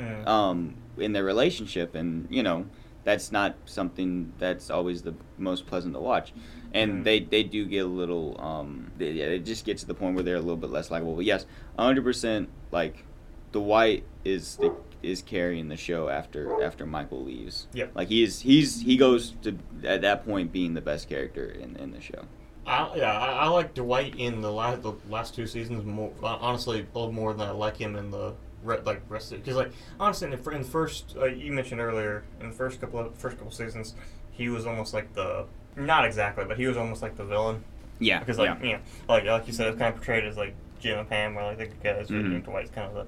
Mm. 0.00 0.26
um, 0.28 0.74
in 0.96 1.12
their 1.12 1.24
relationship, 1.24 1.94
and 1.96 2.28
you 2.30 2.42
know 2.42 2.66
that's 3.04 3.32
not 3.32 3.56
something 3.64 4.32
that's 4.38 4.70
always 4.70 5.02
the 5.02 5.14
most 5.38 5.66
pleasant 5.66 5.94
to 5.94 6.00
watch. 6.00 6.32
And 6.72 7.00
Mhm. 7.00 7.04
they, 7.04 7.20
they 7.20 7.42
do 7.42 7.64
get 7.64 7.78
a 7.84 7.88
little 7.88 8.40
um, 8.40 8.92
they, 8.98 9.10
yeah, 9.12 9.24
it 9.24 9.44
just 9.44 9.64
gets 9.64 9.80
to 9.82 9.88
the 9.88 9.94
point 9.94 10.14
where 10.14 10.22
they're 10.22 10.36
a 10.36 10.40
little 10.40 10.56
bit 10.56 10.70
less 10.70 10.90
likable. 10.90 11.14
But 11.16 11.24
yes, 11.24 11.46
hundred 11.78 12.04
percent 12.04 12.48
like 12.70 13.04
Dwight 13.52 14.04
is 14.24 14.56
the, 14.56 14.72
is 15.02 15.22
carrying 15.22 15.68
the 15.68 15.76
show 15.76 16.08
after 16.08 16.62
after 16.62 16.84
Michael 16.86 17.22
leaves. 17.24 17.66
Yeah. 17.72 17.86
like 17.94 18.08
he's 18.08 18.40
he's 18.40 18.80
he 18.82 18.96
goes 18.96 19.34
to 19.42 19.56
at 19.84 20.02
that 20.02 20.24
point 20.24 20.52
being 20.52 20.74
the 20.74 20.80
best 20.80 21.08
character 21.08 21.46
in, 21.48 21.76
in 21.76 21.92
the 21.92 22.00
show. 22.00 22.22
I, 22.66 22.92
yeah, 22.96 23.12
I, 23.12 23.26
I 23.44 23.48
like 23.48 23.74
Dwight 23.74 24.16
in 24.18 24.40
the 24.42 24.52
last 24.52 24.82
the 24.82 24.92
last 25.08 25.34
two 25.34 25.46
seasons 25.46 25.84
more. 25.84 26.12
Honestly, 26.22 26.80
a 26.80 26.98
little 26.98 27.12
more 27.12 27.32
than 27.32 27.48
I 27.48 27.52
like 27.52 27.76
him 27.78 27.96
in 27.96 28.10
the 28.10 28.34
re- 28.62 28.80
like 28.84 29.00
rest 29.08 29.32
of 29.32 29.38
because 29.42 29.56
like 29.56 29.72
honestly 29.98 30.30
in 30.30 30.38
the, 30.42 30.50
in 30.50 30.62
the 30.62 30.68
first 30.68 31.14
uh, 31.18 31.24
you 31.26 31.52
mentioned 31.52 31.80
earlier 31.80 32.24
in 32.40 32.48
the 32.50 32.54
first 32.54 32.80
couple 32.80 32.98
of 33.00 33.14
first 33.14 33.36
couple 33.38 33.52
seasons 33.52 33.94
he 34.32 34.48
was 34.48 34.66
almost 34.66 34.92
like 34.92 35.14
the 35.14 35.46
not 35.76 36.04
exactly 36.04 36.44
but 36.44 36.58
he 36.58 36.66
was 36.66 36.76
almost 36.76 37.00
like 37.00 37.16
the 37.16 37.24
villain 37.24 37.62
Yeah, 38.00 38.18
because 38.18 38.36
like 38.36 38.58
yeah. 38.60 38.66
you 38.66 38.72
know 38.74 38.80
like 39.08 39.24
like 39.24 39.46
you 39.46 39.52
said 39.52 39.68
it's 39.68 39.78
kind 39.78 39.90
of 39.94 39.96
portrayed 39.96 40.24
as 40.24 40.36
like 40.36 40.54
Jim 40.80 40.98
and 40.98 41.08
Pam 41.08 41.34
were 41.36 41.42
like 41.42 41.58
the 41.58 41.66
good 41.66 41.82
guys 41.82 42.08
Mhm. 42.08 42.34
and 42.34 42.44
Dwight's 42.44 42.70
kind 42.72 42.88
of 42.88 42.94
the 42.94 43.06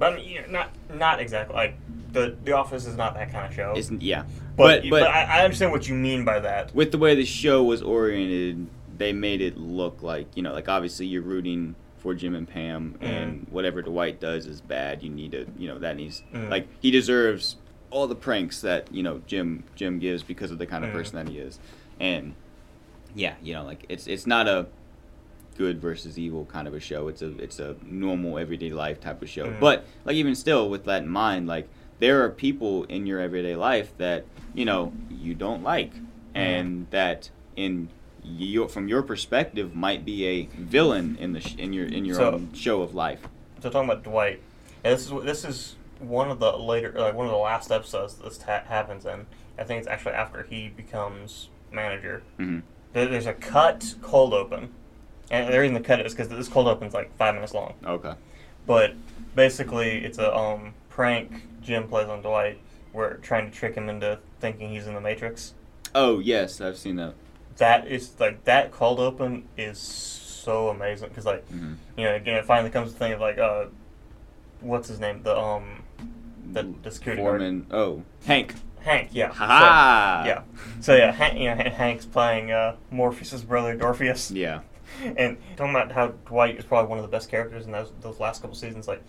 but 0.00 0.12
I 0.12 0.16
mean 0.16 0.28
you 0.28 0.40
know, 0.42 0.48
not 0.48 0.70
not 0.98 1.20
exactly 1.20 1.54
like 1.54 1.74
the 2.12 2.36
The 2.42 2.52
Office 2.52 2.86
is 2.86 2.96
not 2.96 3.14
that 3.14 3.30
kind 3.30 3.46
of 3.46 3.54
show 3.54 3.74
It's, 3.76 3.88
yeah, 3.92 4.22
but 4.56 4.82
but 4.82 4.90
but, 4.90 5.00
but 5.02 5.08
I, 5.10 5.22
I 5.40 5.44
understand 5.44 5.70
what 5.70 5.86
you 5.88 5.94
mean 5.94 6.24
by 6.24 6.40
that 6.40 6.74
with 6.74 6.90
the 6.90 6.98
way 6.98 7.14
the 7.14 7.24
show 7.24 7.62
was 7.62 7.82
oriented, 7.82 8.66
they 8.98 9.12
made 9.12 9.40
it 9.40 9.56
look 9.56 10.02
like 10.02 10.26
you 10.34 10.42
know, 10.42 10.52
like 10.52 10.68
obviously 10.68 11.06
you're 11.06 11.22
rooting 11.22 11.76
for 11.98 12.14
Jim 12.14 12.34
and 12.34 12.48
Pam, 12.48 12.96
and 13.02 13.46
whatever 13.50 13.82
Dwight 13.82 14.20
does 14.20 14.46
is 14.46 14.62
bad. 14.62 15.02
You 15.02 15.10
need 15.10 15.32
to, 15.32 15.46
you 15.58 15.68
know, 15.68 15.78
that 15.80 15.96
needs 15.96 16.22
Mhm. 16.32 16.48
like 16.48 16.66
he 16.80 16.90
deserves 16.90 17.56
all 17.90 18.06
the 18.06 18.14
pranks 18.14 18.62
that 18.62 18.92
you 18.92 19.02
know 19.02 19.20
Jim 19.26 19.64
Jim 19.76 19.98
gives 19.98 20.22
because 20.22 20.50
of 20.50 20.56
the 20.58 20.66
kind 20.66 20.82
of 20.82 20.90
Mhm. 20.90 20.94
person 20.94 21.16
that 21.16 21.28
he 21.30 21.38
is, 21.38 21.58
and 22.00 22.34
yeah, 23.14 23.34
you 23.42 23.52
know, 23.52 23.64
like 23.64 23.84
it's 23.90 24.06
it's 24.06 24.26
not 24.26 24.48
a 24.48 24.66
good 25.60 25.78
versus 25.78 26.18
evil 26.18 26.46
kind 26.46 26.66
of 26.66 26.72
a 26.72 26.80
show. 26.80 27.08
It's 27.08 27.20
a 27.20 27.36
it's 27.38 27.58
a 27.58 27.76
normal 27.84 28.38
everyday 28.38 28.70
life 28.70 28.98
type 28.98 29.20
of 29.20 29.28
show. 29.28 29.44
Mhm. 29.46 29.60
But 29.60 29.84
like 30.06 30.16
even 30.16 30.34
still, 30.34 30.70
with 30.70 30.84
that 30.86 31.02
in 31.02 31.08
mind, 31.08 31.46
like 31.46 31.68
there 31.98 32.24
are 32.24 32.30
people 32.30 32.84
in 32.84 33.06
your 33.06 33.20
everyday 33.20 33.54
life 33.56 33.92
that 33.98 34.24
you 34.54 34.64
know 34.64 34.92
you 35.10 35.34
don't 35.34 35.62
like, 35.62 35.92
and 36.34 36.86
that 36.90 37.28
in 37.56 37.90
your 38.24 38.68
from 38.68 38.88
your 38.88 39.02
perspective 39.02 39.74
might 39.74 40.02
be 40.04 40.26
a 40.26 40.36
villain 40.58 41.16
in 41.20 41.34
the 41.34 41.40
sh- 41.40 41.56
in 41.58 41.74
your 41.74 41.86
in 41.86 42.06
your 42.06 42.16
So- 42.16 42.32
own 42.32 42.52
show 42.54 42.80
of 42.80 42.94
life. 42.94 43.20
So 43.62 43.68
talking 43.68 43.90
about 43.90 44.02
Dwight, 44.02 44.40
and 44.82 44.94
this 44.94 45.04
is 45.10 45.12
this 45.24 45.44
is 45.44 45.76
one 45.98 46.30
of 46.30 46.38
the 46.38 46.52
later, 46.56 46.90
like 46.96 47.14
one 47.14 47.26
of 47.26 47.32
the 47.32 47.38
last 47.52 47.70
episodes 47.70 48.14
this 48.14 48.38
ta- 48.38 48.64
happens 48.66 49.04
in. 49.04 49.26
I 49.58 49.64
think 49.64 49.80
it's 49.80 49.88
actually 49.88 50.14
after 50.14 50.46
he 50.48 50.68
becomes 50.68 51.50
manager. 51.70 52.22
hmm 52.38 52.60
there's 52.92 53.26
a 53.26 53.32
cut 53.34 53.94
cold 54.02 54.34
open, 54.34 54.70
and 55.30 55.52
the 55.52 55.58
reason 55.58 55.74
the 55.74 55.80
cut 55.80 56.00
is 56.04 56.12
because 56.12 56.28
this 56.28 56.48
cold 56.48 56.66
open's 56.68 56.94
like 56.94 57.14
five 57.16 57.34
minutes 57.34 57.54
long. 57.54 57.74
Okay. 57.84 58.14
But 58.66 58.94
basically, 59.34 60.04
it's 60.04 60.18
a 60.18 60.34
um 60.36 60.74
prank 60.88 61.42
Jim 61.62 61.88
plays 61.88 62.08
on 62.08 62.22
Dwight, 62.22 62.58
where 62.92 63.14
trying 63.14 63.50
to 63.50 63.56
trick 63.56 63.74
him 63.74 63.88
into 63.88 64.18
thinking 64.40 64.70
he's 64.70 64.86
in 64.86 64.94
the 64.94 65.00
Matrix. 65.00 65.54
Oh 65.94 66.18
yes, 66.18 66.60
I've 66.60 66.76
seen 66.78 66.96
that. 66.96 67.14
that 67.56 67.86
is 67.88 68.18
like 68.20 68.44
that 68.44 68.70
cold 68.72 69.00
open 69.00 69.44
is 69.56 69.78
so 69.78 70.68
amazing 70.68 71.08
because 71.08 71.26
like 71.26 71.46
Mhm. 71.50 71.76
you 71.96 72.04
know 72.04 72.14
again 72.14 72.36
it 72.36 72.44
finally 72.46 72.70
comes 72.70 72.92
to 72.92 72.98
thing 72.98 73.12
of 73.12 73.20
like 73.20 73.36
uh 73.38 73.66
what's 74.60 74.88
his 74.88 74.98
name 75.00 75.22
the 75.22 75.36
um 75.38 75.82
the, 76.52 76.72
the 76.82 76.90
security 76.90 77.22
guard 77.22 77.66
Oh, 77.70 78.02
Hank. 78.24 78.54
Hank 78.80 79.10
yeah 79.12 79.28
Ha 79.32 79.46
ha. 79.46 80.22
so, 80.24 80.28
yeah 80.28 80.42
so 80.80 80.96
yeah 80.96 81.12
Hank, 81.12 81.38
you 81.38 81.54
know 81.54 81.70
Hank's 81.70 82.06
playing 82.06 82.50
uh 82.50 82.76
Morpheus's 82.90 83.42
brother 83.44 83.74
Dorpheus 83.76 84.30
Yeah. 84.30 84.60
And 85.16 85.38
talking 85.56 85.74
about 85.74 85.92
how 85.92 86.08
Dwight 86.26 86.56
is 86.56 86.64
probably 86.64 86.88
one 86.88 86.98
of 86.98 87.02
the 87.02 87.10
best 87.10 87.30
characters 87.30 87.66
in 87.66 87.72
those 87.72 87.92
those 88.00 88.20
last 88.20 88.42
couple 88.42 88.56
seasons 88.56 88.88
like 88.88 89.02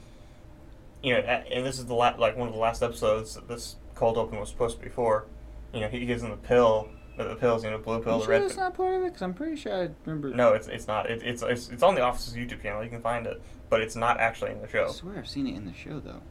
you 1.03 1.13
know 1.13 1.19
and 1.19 1.65
this 1.65 1.79
is 1.79 1.86
the 1.86 1.93
la- 1.93 2.15
like 2.17 2.38
one 2.38 2.47
of 2.47 2.53
the 2.53 2.59
last 2.59 2.84
episodes 2.84 3.36
that 3.36 3.47
this 3.47 3.75
cold 3.95 4.17
open 4.17 4.39
was 4.39 4.49
supposed 4.49 4.77
to 4.77 4.84
be 4.84 4.89
for 4.89 5.25
you 5.73 5.79
know 5.79 5.88
he 5.88 6.05
gives 6.05 6.23
him 6.23 6.29
the 6.29 6.38
pill 6.38 6.89
the, 7.17 7.23
the 7.25 7.36
pills 7.36 7.63
you 7.63 7.69
know 7.69 7.77
blue 7.77 8.01
pill 8.01 8.19
the 8.19 8.25
sure 8.25 8.32
red 8.32 8.41
it's 8.43 8.57
not 8.57 8.73
part 8.73 8.95
of 8.95 9.01
it? 9.01 9.05
Because 9.05 9.21
I'm 9.21 9.34
pretty 9.34 9.55
sure 9.55 9.73
I 9.73 9.89
remember. 10.05 10.29
No, 10.29 10.53
it's 10.53 10.67
it's 10.67 10.88
not. 10.88 11.09
It, 11.09 11.21
it's 11.23 11.43
it's 11.43 11.69
it's 11.69 11.84
on 11.84 11.95
the 11.95 12.01
office's 12.01 12.36
YouTube 12.36 12.61
channel. 12.61 12.84
You 12.84 12.89
can 12.89 13.01
find 13.01 13.27
it, 13.27 13.41
but 13.69 13.82
it's 13.82 13.95
not 13.95 14.19
actually 14.19 14.51
in 14.51 14.61
the 14.61 14.67
show. 14.67 14.88
I 14.88 14.91
swear 14.91 15.17
I've 15.17 15.27
seen 15.27 15.47
it 15.47 15.55
in 15.55 15.65
the 15.65 15.73
show 15.73 15.99
though. 15.99 16.21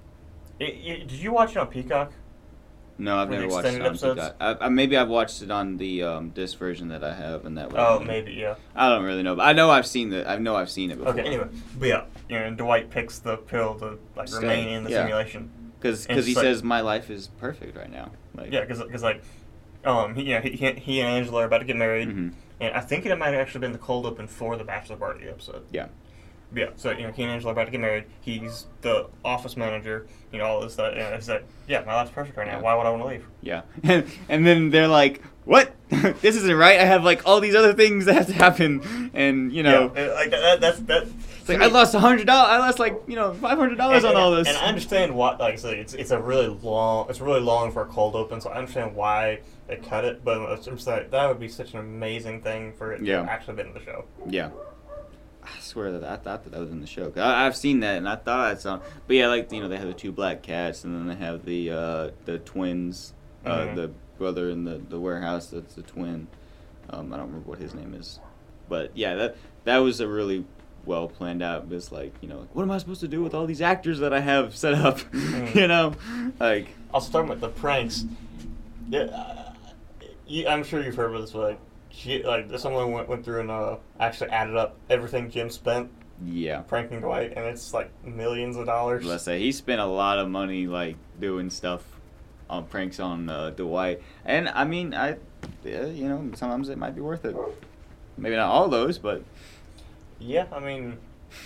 It, 0.59 0.75
it, 0.85 1.09
did 1.09 1.19
you 1.19 1.33
watch 1.33 1.53
it 1.53 1.57
on 1.57 1.69
Peacock? 1.69 2.13
No, 3.01 3.17
I've 3.19 3.31
never 3.31 3.49
watched 3.49 3.67
it 3.69 3.81
on 3.81 3.87
episodes? 3.87 4.21
Peacock. 4.21 4.37
I, 4.41 4.67
I, 4.67 4.69
maybe 4.69 4.97
I've 4.97 5.09
watched 5.09 5.43
it 5.43 5.51
on 5.51 5.77
the 5.79 6.03
um, 6.03 6.31
disc 6.31 6.59
version 6.59 6.89
that 6.89 7.03
I 7.03 7.15
have, 7.15 7.45
and 7.47 7.57
that. 7.59 7.73
Oh, 7.75 7.99
be- 7.99 8.05
maybe 8.05 8.33
yeah. 8.33 8.55
I 8.77 8.89
don't 8.89 9.05
really 9.05 9.23
know, 9.23 9.37
but 9.37 9.43
I 9.47 9.53
know 9.53 9.71
I've 9.71 9.87
seen 9.87 10.11
the. 10.11 10.29
I 10.29 10.37
know 10.39 10.55
I've 10.57 10.71
seen 10.71 10.91
it 10.91 10.99
before. 10.99 11.13
Okay, 11.15 11.23
anyway, 11.25 11.49
but 11.79 11.89
yeah, 11.89 12.05
you 12.29 12.39
know, 12.39 12.51
Dwight 12.55 12.91
picks 12.91 13.19
the 13.19 13.37
pill 13.37 13.75
to 13.81 13.99
like 14.17 14.29
Stay, 14.29 14.41
remain 14.41 14.69
in 14.69 14.85
the 14.85 14.91
yeah. 14.91 15.03
simulation. 15.05 15.51
because 15.79 16.07
And 16.07 16.21
he 16.21 16.35
like- 16.35 16.43
says 16.45 16.63
my 16.63 16.81
life 16.83 17.11
is 17.11 17.29
perfect 17.39 17.77
right 17.77 17.91
now. 17.91 18.13
Like, 18.35 18.53
Yeah, 18.53 18.65
because 18.65 19.03
like, 19.03 19.23
um, 19.85 20.15
he, 20.15 20.25
you 20.25 20.35
know, 20.35 20.41
he, 20.41 20.51
he 20.51 21.01
and 21.01 21.09
Angela 21.09 21.43
are 21.43 21.47
about 21.47 21.59
to 21.59 21.65
get 21.65 21.77
married, 21.77 22.09
Mhm. 22.09 22.33
and 22.61 22.75
I 22.75 22.81
think 22.81 23.07
it 23.07 23.19
might 23.19 23.33
have 23.33 23.41
actually 23.41 23.61
been 23.61 23.73
the 23.73 23.79
cold 23.79 24.05
open 24.07 24.27
for 24.27 24.57
the 24.57 24.65
bachelor 24.65 24.97
party 24.97 25.27
episode. 25.29 25.65
Yeah. 25.73 25.87
Yeah, 26.55 26.71
so 26.77 26.91
you 26.91 27.05
know, 27.05 27.13
he 27.13 27.23
and 27.23 27.31
Angela 27.31 27.51
are 27.51 27.55
about 27.55 27.67
to 27.67 27.71
get 27.71 27.81
married. 27.81 28.05
He's 28.21 28.67
the 28.81 29.09
office 29.25 29.57
manager. 29.57 30.07
You 30.33 30.39
know, 30.39 30.47
all 30.47 30.61
this 30.61 30.73
stuff. 30.75 30.95
Know, 30.95 31.01
it's 31.13 31.29
like, 31.29 31.45
yeah, 31.69 31.83
my 31.85 31.95
life's 31.95 32.11
perfect 32.11 32.37
right 32.37 32.47
now. 32.47 32.61
Why 32.61 32.75
would 32.75 32.87
I 32.87 32.91
want 32.91 33.03
to 33.03 33.09
leave? 33.09 33.27
Yeah. 33.41 33.63
and 33.83 34.07
and 34.29 34.47
then 34.47 34.71
they're 34.71 34.89
like, 34.89 35.23
"What? 35.45 35.73
this 35.89 36.37
isn't 36.37 36.57
right. 36.57 36.81
I 36.81 36.85
have 36.85 37.05
like 37.05 37.27
all 37.27 37.41
these 37.41 37.55
other 37.55 37.73
things 37.73 38.07
that 38.07 38.15
have 38.15 38.27
to 38.27 38.33
happen." 38.33 39.11
And 39.15 39.53
you 39.53 39.63
know, 39.63 39.93
yeah, 39.95 40.13
like 40.13 40.31
that, 40.31 40.61
that's 40.61 40.81
that. 40.81 41.07
it's 41.39 41.49
like 41.49 41.61
I 41.61 41.67
lost 41.67 41.95
a 41.95 42.01
hundred 42.01 42.27
dollars. 42.27 42.51
I 42.51 42.59
lost 42.59 42.79
like 42.81 43.01
you 43.07 43.17
know 43.17 43.33
five 43.35 43.57
hundred 43.57 43.77
dollars 43.77 44.03
on 44.05 44.11
and, 44.11 44.19
all 44.19 44.33
this. 44.33 44.49
And 44.49 44.57
I 44.57 44.67
understand 44.67 45.15
why. 45.15 45.37
Like 45.37 45.59
said, 45.59 45.79
it's 45.79 45.95
it's 45.95 46.11
a 46.11 46.21
really 46.21 46.49
long. 46.49 47.07
It's 47.09 47.21
really 47.21 47.41
long 47.41 47.71
for 47.71 47.83
a 47.83 47.87
cold 47.87 48.17
open. 48.17 48.41
So 48.41 48.51
I 48.51 48.59
understand 48.59 48.97
why 48.97 49.41
they 49.69 49.77
cut 49.77 50.05
it. 50.05 50.25
But 50.25 50.41
I'm 50.41 50.63
just 50.63 50.87
like, 50.87 51.13
that 51.13 51.29
would 51.29 51.39
be 51.39 51.49
such 51.49 51.75
an 51.75 51.79
amazing 51.81 52.43
thing 52.43 52.73
for 52.73 52.93
it 52.93 53.03
Yeah. 53.03 53.23
to 53.23 53.31
actually 53.31 53.55
been 53.55 53.69
in 53.69 53.75
the 53.75 53.85
show. 53.85 54.05
Yeah. 54.27 54.51
I 55.43 55.59
swear 55.61 55.93
that 55.93 56.05
I 56.05 56.17
thought 56.17 56.45
that 56.45 56.51
that 56.51 56.61
was 56.61 56.71
in 56.71 56.81
the 56.81 56.87
show. 56.87 57.13
I, 57.17 57.47
I've 57.47 57.57
seen 57.57 57.81
that 57.81 57.97
and 57.99 58.09
I 58.09 58.17
thought 58.17 58.41
I 58.41 58.55
saw. 58.57 58.81
But 59.07 59.17
yeah, 59.17 59.29
like 59.29 59.51
you 59.53 59.61
know, 59.61 59.69
they 59.69 59.77
have 59.79 59.87
the 59.89 59.95
two 59.95 60.13
black 60.13 60.43
cats 60.43 60.85
and 60.85 60.95
then 60.95 61.07
they 61.07 61.25
have 61.25 61.45
the 61.45 61.71
uh, 61.71 62.11
the 62.27 62.39
twins, 62.39 63.15
uh, 63.47 63.51
Mhm. 63.67 63.75
the 63.75 63.91
brother 64.19 64.51
in 64.51 64.65
the, 64.65 64.77
the 64.79 65.01
warehouse 65.01 65.47
that's 65.47 65.75
the 65.75 65.83
twin. 65.83 66.27
Um, 66.91 67.13
I 67.13 67.17
don't 67.17 67.27
remember 67.29 67.49
what 67.49 67.59
his 67.59 67.73
name 67.75 67.95
is, 67.95 68.21
but 68.69 68.91
yeah, 68.97 69.15
that 69.15 69.37
that 69.65 69.79
was 69.79 70.01
a 70.01 70.09
really 70.09 70.45
well 70.85 71.09
planned 71.09 71.43
out. 71.43 71.67
It's 71.71 71.91
like 71.93 72.13
you 72.21 72.29
know, 72.29 72.47
what 72.53 72.63
am 72.63 72.71
I 72.71 72.79
supposed 72.79 73.01
to 73.01 73.09
do 73.09 73.23
with 73.23 73.33
all 73.35 73.47
these 73.47 73.63
actors 73.63 74.01
that 74.01 74.13
I 74.13 74.21
have 74.21 74.55
set 74.57 74.75
up? 74.75 74.99
Mhm. 74.99 75.55
you 75.61 75.67
know, 75.69 75.95
like 76.39 76.69
I'll 76.93 77.01
start 77.01 77.29
with 77.29 77.41
the 77.41 77.49
pranks. 77.49 78.05
Yeah, 78.91 79.03
uh, 79.03 79.53
you, 80.27 80.49
I'm 80.49 80.65
sure 80.65 80.83
you've 80.83 80.97
heard 80.97 81.15
of 81.15 81.21
this. 81.23 81.31
But 81.31 81.41
like, 81.43 81.61
like 82.25 82.59
someone 82.59 82.93
went, 82.93 83.09
went 83.09 83.25
through 83.25 83.41
and 83.41 83.51
uh, 83.51 83.77
actually 83.99 84.31
added 84.31 84.57
up 84.57 84.77
everything 84.89 85.31
Jim 85.31 85.51
spent 85.51 85.91
yeah. 86.25 86.61
pranking 86.61 87.01
Dwight, 87.01 87.33
and 87.37 87.47
it's 87.47 87.73
like 87.73 87.91
millions 88.05 88.57
of 88.57 88.67
dollars. 88.67 89.05
Let's 89.05 89.25
say 89.25 89.39
he 89.41 89.53
spent 89.53 89.81
a 89.81 89.87
lot 89.87 90.19
of 90.19 90.29
money 90.29 90.67
like 90.67 90.97
doing 91.19 91.51
stuff 91.51 91.83
on 92.49 92.65
pranks 92.67 93.01
on 93.01 93.29
uh, 93.29 93.51
Dwight, 93.51 94.03
and 94.25 94.49
I 94.49 94.65
mean, 94.65 94.95
I, 94.95 95.17
yeah, 95.65 95.87
you 95.87 96.09
know, 96.09 96.31
sometimes 96.35 96.69
it 96.69 96.79
might 96.79 96.95
be 96.95 97.01
worth 97.01 97.25
it. 97.25 97.37
Maybe 98.17 98.37
not 98.37 98.51
all 98.51 98.69
those, 98.69 98.99
but 98.99 99.23
Yeah, 100.19 100.47
I 100.53 100.61
mean, 100.61 100.99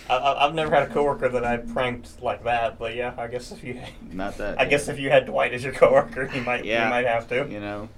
I, 0.09 0.17
I've 0.17 0.55
never 0.55 0.75
had 0.75 0.91
a 0.91 0.93
coworker 0.93 1.29
that 1.29 1.45
I 1.45 1.59
pranked 1.59 2.21
like 2.23 2.45
that. 2.45 2.79
But 2.79 2.97
yeah, 2.97 3.15
I 3.17 3.29
guess 3.29 3.53
if 3.53 3.63
you, 3.63 3.81
not 4.11 4.39
that. 4.39 4.61
I 4.61 4.65
guess 4.65 4.89
if 4.89 4.99
you 4.99 5.11
had 5.11 5.27
Dwight 5.27 5.53
as 5.53 5.63
your 5.63 5.73
coworker, 5.73 6.29
you 6.35 6.41
might, 6.41 6.65
Yeah. 6.65 6.85
you 6.85 6.91
might 6.91 7.07
have 7.07 7.29
to. 7.29 7.47
you 7.49 7.61
know, 7.61 7.89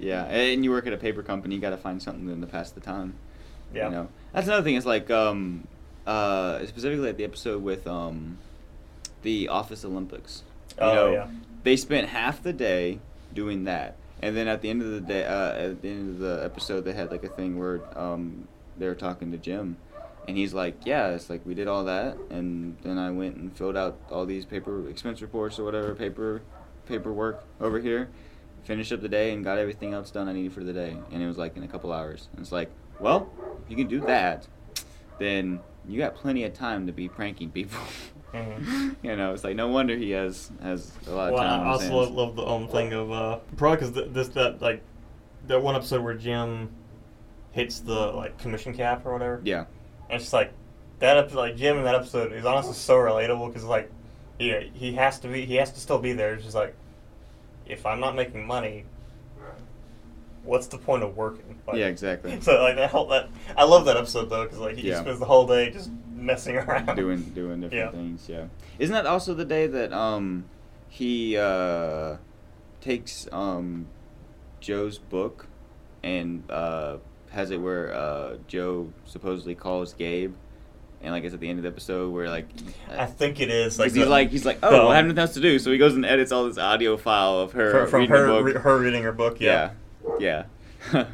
yeah, 0.00 0.24
and 0.24 0.64
you 0.64 0.70
work 0.70 0.86
at 0.86 0.92
a 0.92 0.96
paper 0.96 1.22
company, 1.22 1.54
you 1.54 1.60
got 1.60 1.70
to 1.70 1.76
find 1.76 2.02
something 2.02 2.40
to 2.40 2.46
pass 2.46 2.70
the 2.70 2.80
time. 2.80 3.14
Yeah. 3.72 3.84
You 3.86 3.90
know, 3.94 4.08
that's 4.32 4.46
another 4.48 4.62
thing. 4.64 4.74
It's 4.74 4.86
like, 4.86 5.10
um, 5.10 5.68
uh, 6.06 6.64
specifically 6.66 7.08
at 7.08 7.16
the 7.16 7.24
episode 7.24 7.62
with 7.62 7.86
um, 7.86 8.38
the 9.22 9.48
Office 9.48 9.84
Olympics. 9.84 10.42
You 10.78 10.84
Oh, 10.86 10.94
know, 10.94 11.12
yeah. 11.12 11.28
They 11.62 11.76
spent 11.76 12.08
half 12.08 12.42
the 12.42 12.52
day 12.52 12.98
doing 13.34 13.64
that, 13.64 13.96
and 14.22 14.36
then 14.36 14.48
at 14.48 14.62
the 14.62 14.70
end 14.70 14.82
of 14.82 14.90
the 14.90 15.00
day, 15.00 15.24
uh, 15.24 15.52
at 15.52 15.82
the 15.82 15.88
end 15.90 16.14
of 16.14 16.18
the 16.18 16.44
episode, 16.44 16.80
they 16.84 16.92
had 16.94 17.10
like 17.10 17.22
a 17.22 17.28
thing 17.28 17.58
where 17.58 17.80
um, 17.98 18.48
they 18.78 18.86
were 18.86 18.94
talking 18.94 19.30
to 19.32 19.36
Jim, 19.38 19.76
and 20.26 20.36
he's 20.38 20.54
like, 20.54 20.86
"Yeah, 20.86 21.08
it's 21.10 21.28
like 21.28 21.44
we 21.44 21.54
did 21.54 21.68
all 21.68 21.84
that, 21.84 22.16
and 22.30 22.76
then 22.82 22.96
I 22.98 23.10
went 23.10 23.36
and 23.36 23.54
filled 23.56 23.76
out 23.76 23.98
all 24.10 24.24
these 24.26 24.46
paper 24.46 24.88
expense 24.88 25.20
reports 25.20 25.58
or 25.58 25.64
whatever 25.64 25.94
paper 25.94 26.40
paperwork 26.86 27.44
over 27.60 27.78
here, 27.78 28.08
finished 28.64 28.92
up 28.92 29.00
the 29.00 29.08
day, 29.08 29.32
and 29.32 29.44
got 29.44 29.58
everything 29.58 29.92
else 29.94 30.10
done 30.10 30.28
I 30.28 30.32
needed 30.32 30.52
for 30.52 30.62
the 30.64 30.72
day, 30.72 30.96
and 31.12 31.22
it 31.22 31.26
was 31.26 31.38
like 31.38 31.56
in 31.56 31.62
a 31.62 31.68
couple 31.68 31.92
hours. 31.92 32.28
And 32.32 32.40
it's 32.40 32.52
like, 32.52 32.70
well, 32.98 33.30
if 33.64 33.70
you 33.70 33.76
can 33.76 33.86
do 33.88 34.00
that, 34.02 34.46
then 35.18 35.60
you 35.88 35.98
got 35.98 36.14
plenty 36.14 36.44
of 36.44 36.52
time 36.54 36.86
to 36.86 36.92
be 36.92 37.08
pranking 37.08 37.50
people. 37.50 37.78
Mhm. 38.32 38.94
you 39.02 39.16
know, 39.16 39.32
it's 39.34 39.42
like 39.42 39.56
no 39.56 39.66
wonder 39.66 39.96
he 39.96 40.12
has 40.12 40.52
has 40.62 40.92
a 41.08 41.10
lot 41.10 41.30
of 41.30 41.34
Well, 41.34 41.42
time. 41.42 41.66
I 41.66 41.70
also 41.72 41.96
love, 41.96 42.12
love 42.12 42.36
the 42.36 42.46
um 42.46 42.68
thing 42.68 42.92
of 42.92 43.10
uh 43.10 43.38
probably 43.56 43.78
because 43.78 43.90
th- 43.92 44.12
this 44.12 44.28
that 44.28 44.62
like 44.62 44.84
that 45.48 45.60
one 45.60 45.74
episode 45.74 46.04
where 46.04 46.14
Jim 46.14 46.68
hits 47.50 47.80
the 47.80 47.92
like 47.92 48.38
commission 48.38 48.72
cap 48.72 49.04
or 49.04 49.14
whatever. 49.14 49.40
Yeah, 49.42 49.64
And 50.08 50.14
it's 50.14 50.26
just 50.26 50.32
like 50.32 50.52
that 51.00 51.16
episode, 51.16 51.38
like 51.38 51.56
Jim 51.56 51.76
in 51.78 51.82
that 51.82 51.96
episode 51.96 52.32
is 52.32 52.44
honestly 52.44 52.74
so 52.74 52.94
relatable 52.98 53.48
because 53.48 53.64
like, 53.64 53.90
yeah, 54.38 54.60
he 54.60 54.92
has 54.92 55.18
to 55.18 55.26
be, 55.28 55.44
he 55.44 55.56
has 55.56 55.72
to 55.72 55.80
still 55.80 55.98
be 55.98 56.12
there. 56.12 56.34
It's 56.34 56.44
just 56.44 56.54
like, 56.54 56.76
if 57.66 57.86
I'm 57.86 58.00
not 58.00 58.14
making 58.16 58.46
money, 58.46 58.84
what's 60.42 60.66
the 60.68 60.78
point 60.78 61.02
of 61.02 61.16
working? 61.16 61.58
Like, 61.66 61.76
yeah, 61.78 61.86
exactly. 61.86 62.36
So 62.42 62.60
like 62.62 62.76
that 62.76 62.90
whole 62.90 63.06
that 63.08 63.28
I 63.56 63.64
love 63.64 63.84
that 63.86 63.96
episode 63.96 64.30
though 64.30 64.44
because 64.44 64.58
like 64.58 64.76
he 64.76 64.82
Yeah. 64.82 64.92
just 64.94 65.02
spends 65.02 65.18
the 65.18 65.26
whole 65.26 65.46
day 65.46 65.70
just 65.70 65.90
messing 66.14 66.56
around. 66.56 66.94
doing 66.96 67.22
doing 67.34 67.60
different 67.60 67.72
Yeah. 67.84 67.90
things. 67.90 68.28
Yeah, 68.28 68.46
isn't 68.78 68.92
that 68.94 69.06
also 69.06 69.34
the 69.34 69.44
day 69.44 69.66
that 69.66 69.92
um 69.92 70.44
he 70.88 71.36
uh 71.36 72.16
takes 72.80 73.28
um 73.32 73.86
Jo's 74.60 74.98
book 74.98 75.46
and 76.02 76.42
uh 76.50 76.96
has 77.30 77.50
it 77.50 77.58
where 77.58 77.92
uh 77.94 78.36
Joe 78.48 78.92
supposedly 79.04 79.54
calls 79.54 79.92
Gabe 79.94 80.34
and 81.02 81.12
like 81.12 81.24
it's 81.24 81.34
at 81.34 81.40
the 81.40 81.48
end 81.48 81.58
of 81.58 81.62
the 81.62 81.68
episode 81.70 82.12
where 82.12 82.28
like 82.28 82.46
I 82.90 83.06
think 83.06 83.40
it 83.40 83.50
is 83.50 83.78
like 83.78 83.86
like 83.86 83.94
he's 83.94 84.04
the- 84.04 84.10
like 84.10 84.30
he's 84.30 84.44
like 84.44 84.58
oh 84.62 84.70
the- 84.70 84.76
well, 84.78 84.88
I 84.88 84.96
have 84.96 85.06
nothing 85.06 85.18
else 85.18 85.34
to 85.34 85.40
do 85.40 85.58
so 85.58 85.70
he 85.72 85.78
goes 85.78 85.94
and 85.94 86.04
edits 86.04 86.32
all 86.32 86.44
this 86.46 86.58
audio 86.58 86.96
file 86.96 87.38
of 87.40 87.52
her 87.52 87.86
from, 87.86 87.90
from 87.90 88.00
reading 88.00 88.12
the 88.14 88.18
her 88.18 88.26
book. 88.28 88.44
re- 88.54 88.60
her 88.60 88.78
reading 88.78 89.02
her 89.04 89.12
book. 89.12 89.40
Yeah. 89.40 89.70
Yeah. 90.18 90.44
Yeah. 90.92 91.06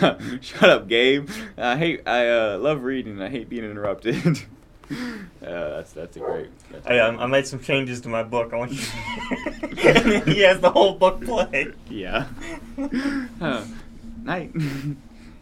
Shut 0.40 0.70
up, 0.70 0.88
Gabe. 0.88 1.28
I 1.58 1.76
hate. 1.76 2.08
I 2.08 2.28
uh, 2.28 2.58
love 2.58 2.82
reading. 2.84 3.20
I 3.20 3.28
hate 3.28 3.50
being 3.50 3.64
interrupted. 3.64 4.16
uh, 4.90 4.96
that's 5.42 5.92
that's 5.92 6.16
a 6.16 6.20
great. 6.20 6.48
That's 6.70 6.86
I, 6.86 6.98
um, 7.00 7.18
I 7.18 7.26
made 7.26 7.46
some 7.46 7.60
changes 7.60 8.00
to 8.02 8.08
my 8.08 8.22
book. 8.22 8.52
I 8.54 8.56
want 8.56 8.72
you. 8.72 8.80
and 9.84 10.24
he 10.26 10.40
has 10.40 10.60
the 10.60 10.70
whole 10.70 10.94
book 10.94 11.22
play. 11.22 11.68
Yeah. 11.90 12.26
Huh. 13.38 13.64
Night. 14.22 14.52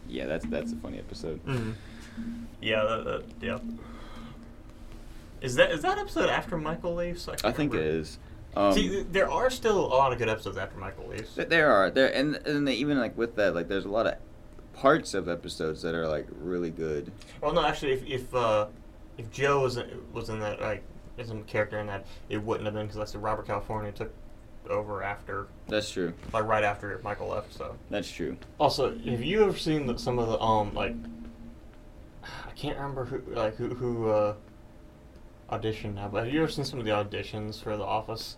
yeah, 0.09 0.25
that's 0.25 0.45
that's 0.47 0.73
a 0.73 0.75
funny 0.75 0.99
episode. 0.99 1.43
Mhm. 1.45 1.73
Yeah, 2.61 2.83
that, 2.83 3.03
that, 3.05 3.23
yeah. 3.41 3.59
Is 5.41 5.55
that 5.55 5.71
is 5.71 5.81
that 5.83 5.97
episode 5.97 6.29
after 6.29 6.57
Michael 6.57 6.95
leaves? 6.95 7.27
I 7.29 7.35
can't 7.35 7.55
think 7.55 7.73
it 7.73 7.77
remember. 7.77 7.99
is. 7.99 8.17
Um, 8.55 8.73
See, 8.73 9.03
there 9.03 9.29
are 9.31 9.49
still 9.49 9.85
a 9.85 9.87
lot 9.95 10.11
of 10.11 10.17
good 10.17 10.27
episodes 10.27 10.57
after 10.57 10.77
Michael 10.77 11.07
leaves. 11.07 11.35
there 11.35 11.71
are 11.71 11.89
there 11.89 12.13
and 12.13 12.35
and 12.47 12.67
they, 12.67 12.73
even 12.73 12.97
like 12.99 13.17
with 13.17 13.35
that 13.35 13.53
like 13.55 13.67
there's 13.67 13.85
a 13.85 13.89
lot 13.89 14.07
of 14.07 14.15
parts 14.73 15.13
of 15.13 15.29
episodes 15.29 15.81
that 15.83 15.93
are 15.95 16.07
like 16.07 16.27
really 16.41 16.71
good. 16.71 17.11
Well, 17.41 17.53
no, 17.53 17.63
actually, 17.65 17.93
if 17.93 18.05
if 18.07 18.35
uh, 18.35 18.67
if 19.17 19.31
Jo 19.31 19.61
was 19.61 19.77
in, 19.77 20.01
was 20.11 20.29
in 20.29 20.39
that 20.39 20.59
like 20.59 20.83
as 21.17 21.29
a 21.29 21.35
character 21.41 21.79
in 21.79 21.87
that, 21.87 22.05
it 22.27 22.41
wouldn't 22.41 22.65
have 22.65 22.73
been 22.73 22.87
because 22.87 22.97
that's 22.97 23.15
Robert 23.15 23.45
California 23.45 23.91
took 23.91 24.11
over 24.69 25.01
after 25.01 25.47
That's 25.67 25.89
true. 25.89 26.13
like 26.31 26.43
right 26.45 26.63
after 26.63 26.99
Michael 27.03 27.29
left. 27.29 27.53
So 27.53 27.75
That's 27.89 28.11
true. 28.11 28.37
also, 28.59 28.91
have 28.97 29.23
you 29.23 29.43
ever 29.45 29.57
seen 29.57 29.87
the, 29.87 29.97
some 29.97 30.19
of 30.19 30.27
the 30.27 30.39
um 30.39 30.73
like 30.75 30.93
I 30.93 31.18
can't 32.59 32.75
remember 32.77 33.05
who 33.05 33.21
like 33.33 33.55
who 33.55 33.69
who 33.69 34.09
uh, 34.09 34.33
auditioned 35.49 35.95
now, 35.95 36.07
but 36.09 36.25
have 36.25 36.33
you 36.33 36.41
ever 36.43 36.51
seen 36.51 36.65
some 36.65 36.79
of 36.79 36.85
the 36.85 36.91
auditions 36.91 37.61
for 37.63 37.75
The 37.77 37.83
Office? 37.83 38.37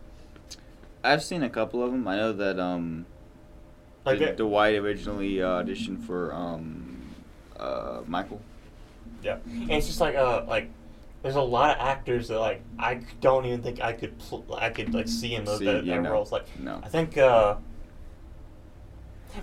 I've 1.03 1.23
seen 1.23 1.41
a 1.43 1.49
couple 1.49 1.83
of 1.83 1.91
them. 1.91 2.07
I 2.07 2.15
know 2.17 2.31
that 2.33 2.59
um, 2.59 3.05
Like 4.05 4.19
Did 4.19 4.27
that- 4.29 4.37
Dwight 4.37 4.75
originally 4.75 5.41
uh, 5.41 5.63
auditioned 5.63 6.03
for 6.03 6.33
um, 6.33 7.01
uh, 7.59 8.01
Michael? 8.05 8.39
Yeah, 9.23 9.37
and 9.45 9.71
it's 9.71 9.87
just 9.87 9.99
like 10.01 10.15
uh 10.15 10.45
like 10.47 10.69
there's 11.23 11.35
a 11.35 11.41
lot 11.41 11.71
of 11.75 11.77
actors 11.85 12.27
that 12.29 12.39
like 12.39 12.61
I 12.79 13.01
don't 13.21 13.45
even 13.45 13.61
think 13.61 13.79
I 13.81 13.93
could 13.93 14.17
pl- 14.19 14.45
I 14.57 14.69
could 14.69 14.93
like 14.93 15.07
see 15.07 15.35
in 15.35 15.45
those 15.45 15.59
See, 15.59 15.65
that, 15.65 15.83
yeah, 15.85 15.95
that 15.97 16.01
no. 16.03 16.11
roles. 16.11 16.31
Like 16.31 16.45
No. 16.59 16.79
I 16.83 16.89
think 16.89 17.17
uh 17.17 17.55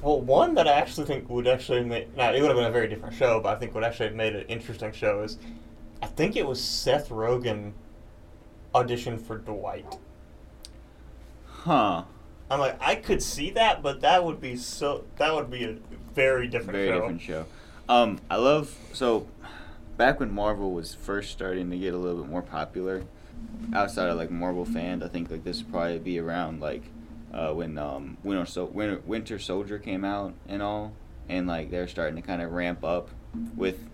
well 0.03 0.21
one 0.21 0.55
that 0.55 0.67
I 0.69 0.73
actually 0.73 1.07
think 1.07 1.29
would 1.29 1.47
actually 1.49 1.83
make 1.85 2.17
now 2.17 2.33
it 2.33 2.41
would 2.41 2.49
have 2.49 2.57
been 2.57 2.67
a 2.67 2.71
very 2.71 2.89
different 2.89 3.15
show, 3.15 3.41
but 3.41 3.57
I 3.57 3.59
think 3.59 3.75
would 3.75 3.85
actually 3.85 4.07
have 4.07 4.17
made 4.17 4.35
an 4.37 4.47
interesting 4.49 4.93
show 4.93 5.23
is 5.23 5.39
I 6.03 6.07
think 6.07 6.37
it 6.37 6.47
was 6.47 6.63
Seth 6.63 7.09
Rogen 7.09 7.73
auditioned 8.75 9.21
for 9.21 9.39
Dwight. 9.39 9.99
Huh. 11.47 12.05
I'm 12.51 12.61
like 12.61 12.77
I 12.81 12.95
could 12.95 13.23
see 13.23 13.51
that, 13.51 13.83
but 13.83 14.01
that 14.01 14.25
would 14.25 14.41
be 14.41 14.57
so 14.57 15.05
that 15.17 15.35
would 15.35 15.51
be 15.51 15.65
a 15.65 15.77
very 16.15 16.49
different 16.49 16.73
Very 16.73 16.89
show. 16.89 17.01
different 17.01 17.21
show. 17.21 17.47
Um, 17.89 18.21
I 18.31 18.37
love 18.37 18.75
so 18.93 19.27
back 19.97 20.21
when 20.21 20.33
Marvel 20.33 20.73
was 20.73 20.95
first 20.95 21.31
starting 21.31 21.71
to 21.71 21.79
get 21.79 21.95
a 21.95 21.97
little 21.97 22.23
bit 22.23 22.31
more 22.31 22.43
popular, 22.43 23.05
outside 23.75 24.09
of 24.09 24.17
like 24.17 24.31
Marvel 24.31 24.65
fans, 24.65 25.03
I 25.03 25.09
think 25.09 25.31
like 25.31 25.45
this 25.45 25.63
would 25.63 25.73
probably 25.73 25.99
be 25.99 26.19
around 26.19 26.61
like 26.61 26.83
uh, 27.33 27.53
when 27.53 27.79
um 27.79 28.17
Winter, 28.23 28.47
so- 28.47 28.65
Winter 28.67 29.01
Winter 29.07 29.39
Soldier 29.39 29.79
came 29.79 30.05
out 30.05 30.35
and 30.49 30.63
all, 30.63 30.93
and 31.29 31.47
like 31.47 31.71
they're 31.71 31.89
starting 31.89 32.17
to 32.17 32.23
kind 32.23 32.43
of 32.43 32.53
ramp 32.53 32.85
up 32.85 33.11
with 33.57 33.85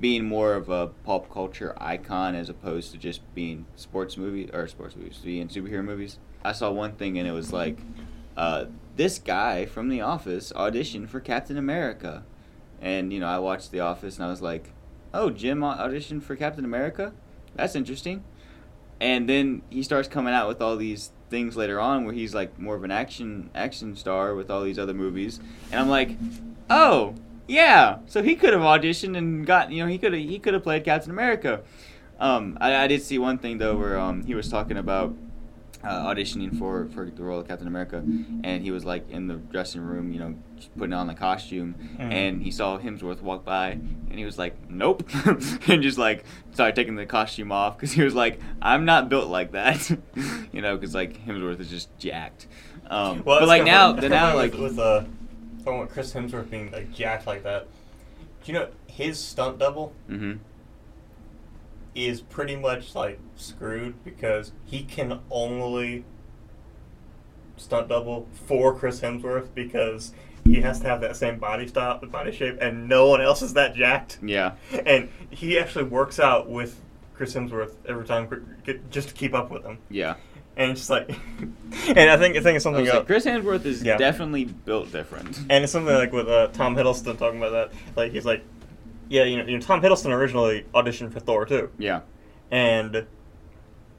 being 0.00 0.24
more 0.24 0.54
of 0.54 0.68
a 0.68 0.86
pop 1.04 1.30
culture 1.30 1.74
icon 1.78 2.34
as 2.34 2.48
opposed 2.48 2.92
to 2.92 2.98
just 2.98 3.20
being 3.34 3.66
sports 3.74 4.16
movie 4.16 4.48
or 4.52 4.66
sports 4.68 4.94
movies, 4.96 5.18
being 5.24 5.48
superhero 5.48 5.84
movies. 5.84 6.18
I 6.44 6.52
saw 6.52 6.70
one 6.70 6.92
thing 6.92 7.18
and 7.18 7.26
it 7.26 7.32
was 7.32 7.52
like, 7.52 7.78
uh, 8.36 8.66
this 8.96 9.18
guy 9.18 9.66
from 9.66 9.88
The 9.88 10.00
Office 10.00 10.52
auditioned 10.54 11.08
for 11.08 11.18
Captain 11.20 11.58
America, 11.58 12.24
and 12.80 13.12
you 13.12 13.18
know 13.20 13.26
I 13.26 13.38
watched 13.40 13.72
The 13.72 13.80
Office 13.80 14.16
and 14.16 14.24
I 14.24 14.30
was 14.30 14.40
like, 14.40 14.72
oh 15.12 15.30
Jim 15.30 15.60
auditioned 15.60 16.22
for 16.22 16.36
Captain 16.36 16.64
America, 16.64 17.12
that's 17.54 17.74
interesting. 17.74 18.22
And 19.00 19.28
then 19.28 19.62
he 19.70 19.82
starts 19.82 20.08
coming 20.08 20.34
out 20.34 20.48
with 20.48 20.60
all 20.60 20.76
these 20.76 21.12
things 21.30 21.56
later 21.56 21.78
on 21.78 22.04
where 22.04 22.14
he's 22.14 22.34
like 22.34 22.58
more 22.58 22.74
of 22.74 22.84
an 22.84 22.90
action 22.90 23.50
action 23.54 23.94
star 23.94 24.34
with 24.34 24.50
all 24.50 24.62
these 24.62 24.78
other 24.78 24.94
movies, 24.94 25.40
and 25.70 25.80
I'm 25.80 25.88
like, 25.88 26.16
oh 26.68 27.14
yeah, 27.46 27.98
so 28.06 28.22
he 28.22 28.34
could 28.34 28.52
have 28.52 28.62
auditioned 28.62 29.16
and 29.16 29.46
got 29.46 29.70
you 29.70 29.82
know 29.82 29.88
he 29.88 29.98
could 29.98 30.12
have 30.12 30.22
he 30.22 30.38
could 30.38 30.54
have 30.54 30.62
played 30.62 30.84
Captain 30.84 31.10
America. 31.10 31.60
Um, 32.20 32.58
I, 32.60 32.74
I 32.74 32.86
did 32.88 33.02
see 33.02 33.18
one 33.18 33.38
thing 33.38 33.58
though 33.58 33.76
where 33.76 33.98
um, 33.98 34.24
he 34.24 34.34
was 34.34 34.48
talking 34.48 34.76
about 34.76 35.14
uh, 35.84 36.06
auditioning 36.06 36.58
for 36.58 36.86
for 36.94 37.08
the 37.08 37.22
role 37.22 37.38
of 37.40 37.48
Captain 37.48 37.66
America, 37.68 37.98
and 38.44 38.62
he 38.62 38.70
was 38.70 38.84
like 38.84 39.08
in 39.10 39.28
the 39.28 39.34
dressing 39.36 39.80
room, 39.80 40.12
you 40.12 40.18
know, 40.18 40.34
putting 40.76 40.92
on 40.92 41.06
the 41.06 41.14
costume, 41.14 41.74
Mhm. 41.98 42.12
and 42.12 42.42
he 42.42 42.50
saw 42.50 42.78
Hemsworth 42.78 43.22
walk 43.22 43.44
by, 43.44 43.70
and 43.70 44.12
he 44.18 44.24
was 44.24 44.38
like, 44.38 44.56
"Nope," 44.68 45.08
and 45.68 45.82
just 45.82 45.98
like 45.98 46.24
started 46.52 46.74
taking 46.74 46.96
the 46.96 47.06
costume 47.06 47.52
off 47.52 47.76
because 47.76 47.92
he 47.92 48.02
was 48.02 48.14
like, 48.14 48.40
"I'm 48.60 48.84
not 48.84 49.08
built 49.08 49.28
like 49.28 49.52
that," 49.52 49.88
you 50.52 50.60
know, 50.60 50.76
because 50.76 50.94
like 50.94 51.24
Hemsworth 51.26 51.60
is 51.60 51.70
just 51.70 51.96
jacked. 51.98 52.46
Um, 52.90 53.22
Well, 53.24 53.40
but 53.40 53.48
like 53.48 53.64
now, 53.64 53.92
the 53.92 54.08
now 54.08 54.34
like 54.34 54.52
with, 54.52 54.76
with 54.76 54.78
uh, 54.78 55.04
Chris 55.90 56.12
Hemsworth 56.12 56.50
being 56.50 56.70
like 56.72 56.92
jacked 56.92 57.26
like 57.26 57.42
that. 57.44 57.66
Do 58.44 58.52
you 58.52 58.58
know 58.58 58.68
his 58.86 59.18
stunt 59.18 59.58
double 59.58 59.92
hmm 60.08 60.34
is 62.06 62.20
pretty 62.20 62.54
much 62.56 62.94
like 62.94 63.18
screwed 63.36 64.04
because 64.04 64.52
he 64.64 64.82
can 64.84 65.20
only 65.30 66.04
stunt 67.56 67.88
double 67.88 68.28
for 68.46 68.74
Chris 68.74 69.00
Hemsworth 69.00 69.48
because 69.54 70.12
he 70.44 70.60
has 70.60 70.80
to 70.80 70.86
have 70.86 71.00
that 71.00 71.16
same 71.16 71.38
body 71.38 71.66
style, 71.66 71.98
body 72.06 72.32
shape, 72.32 72.58
and 72.60 72.88
no 72.88 73.08
one 73.08 73.20
else 73.20 73.42
is 73.42 73.54
that 73.54 73.74
jacked. 73.74 74.18
yeah, 74.22 74.52
And 74.86 75.08
he 75.30 75.58
actually 75.58 75.84
works 75.84 76.18
out 76.20 76.48
with 76.48 76.80
Chris 77.14 77.34
Hemsworth 77.34 77.74
every 77.86 78.06
time 78.06 78.56
just 78.90 79.08
to 79.08 79.14
keep 79.14 79.34
up 79.34 79.50
with 79.50 79.64
him. 79.64 79.78
yeah. 79.90 80.14
And 80.56 80.72
it's 80.72 80.80
just 80.80 80.90
like, 80.90 81.08
and 81.86 82.10
I 82.10 82.16
think 82.16 82.36
I 82.36 82.40
think 82.40 82.56
it's 82.56 82.64
something 82.64 82.84
like, 82.84 83.06
Chris 83.06 83.24
Hemsworth 83.24 83.64
is 83.64 83.80
Yeah. 83.84 83.96
definitely 83.96 84.44
built 84.46 84.90
different. 84.90 85.38
And 85.48 85.62
it's 85.62 85.72
something 85.72 85.94
like 85.94 86.12
with 86.12 86.28
uh, 86.28 86.48
Tom 86.48 86.74
Hiddleston 86.74 87.16
talking 87.16 87.38
about 87.38 87.52
that. 87.52 87.72
Like 87.94 88.10
he's 88.10 88.24
like, 88.24 88.42
yeah, 89.08 89.24
you 89.24 89.38
know, 89.38 89.44
you 89.44 89.54
know, 89.56 89.60
Tom 89.60 89.80
Hiddleston 89.80 90.10
originally 90.10 90.66
auditioned 90.74 91.12
for 91.12 91.20
Thor 91.20 91.46
too, 91.46 91.70
Yeah, 91.78 92.00
and 92.50 93.06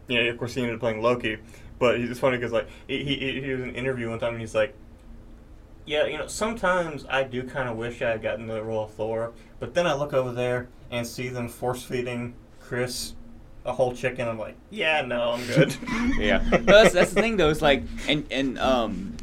you 0.07 0.23
know, 0.23 0.29
of 0.29 0.37
course, 0.37 0.53
he 0.55 0.61
ended 0.61 0.75
up 0.75 0.79
playing 0.79 1.01
Loki. 1.01 1.37
But 1.77 1.99
it's 1.99 2.19
funny 2.19 2.37
because 2.37 2.51
like 2.51 2.67
he, 2.87 3.03
he 3.03 3.41
he 3.41 3.51
was 3.51 3.61
in 3.61 3.69
an 3.69 3.75
interview 3.75 4.09
one 4.09 4.19
time 4.19 4.33
and 4.33 4.41
he's 4.41 4.53
like, 4.53 4.75
yeah, 5.85 6.05
you 6.05 6.17
know, 6.17 6.27
sometimes 6.27 7.05
I 7.09 7.23
do 7.23 7.43
kind 7.43 7.69
of 7.69 7.77
wish 7.77 8.01
I 8.01 8.09
had 8.09 8.21
gotten 8.21 8.47
the 8.47 8.61
role 8.61 8.83
of 8.83 8.91
Thor, 8.91 9.31
but 9.59 9.73
then 9.73 9.87
I 9.87 9.93
look 9.93 10.13
over 10.13 10.33
there 10.33 10.67
and 10.91 11.07
see 11.07 11.29
them 11.29 11.47
force 11.47 11.81
feeding 11.83 12.35
Chris 12.59 13.13
a 13.65 13.73
whole 13.73 13.95
chicken. 13.95 14.27
I'm 14.27 14.37
like, 14.37 14.55
yeah, 14.69 15.01
no, 15.01 15.31
I'm 15.31 15.45
good. 15.47 15.75
yeah. 16.17 16.45
But 16.49 16.65
that's, 16.65 16.93
that's 16.93 17.13
the 17.13 17.21
thing 17.21 17.37
though. 17.37 17.49
It's 17.49 17.61
like 17.61 17.83
and 18.07 18.25
and 18.29 18.59
um, 18.59 19.15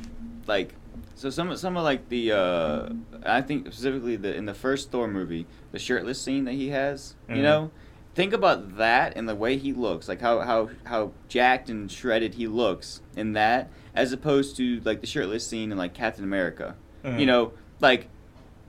like 0.47 0.75
so 1.17 1.29
some 1.31 1.51
of- 1.51 1.59
some 1.59 1.77
of 1.77 1.83
like 1.83 2.09
the 2.09 2.31
uh, 2.33 2.89
I 3.25 3.41
think 3.41 3.67
specifically 3.73 4.15
the 4.17 4.33
in 4.35 4.47
the 4.47 4.55
first 4.55 4.91
Thor 4.93 5.09
movie, 5.09 5.47
the 5.73 5.79
shirtless 5.81 6.21
scene 6.21 6.45
that 6.45 6.53
he 6.53 6.69
has. 6.69 7.17
You 7.29 7.37
Mhm. 7.37 7.43
know, 7.43 7.71
think 8.15 8.33
about 8.33 8.77
that 8.77 9.17
and 9.17 9.29
the 9.29 9.35
way 9.35 9.57
he 9.57 9.73
looks, 9.73 10.09
like 10.09 10.21
how 10.21 10.41
how 10.41 10.71
how 10.85 11.11
jacked 11.29 11.69
and 11.69 11.91
shredded 11.91 12.35
he 12.35 12.47
looks 12.47 13.01
in 13.17 13.33
that, 13.33 13.71
as 13.95 14.13
opposed 14.13 14.57
to 14.59 14.81
like 14.85 15.01
the 15.01 15.07
shirtless 15.09 15.45
scene 15.47 15.73
in 15.73 15.79
like 15.79 15.93
Captain 15.95 16.23
America. 16.25 16.77
Mhm. 17.05 17.19
You 17.21 17.27
know, 17.27 17.53
like 17.81 18.09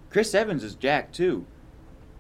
Chris 0.10 0.34
Evans 0.34 0.64
is 0.64 0.74
jacked 0.74 1.14
too. 1.16 1.46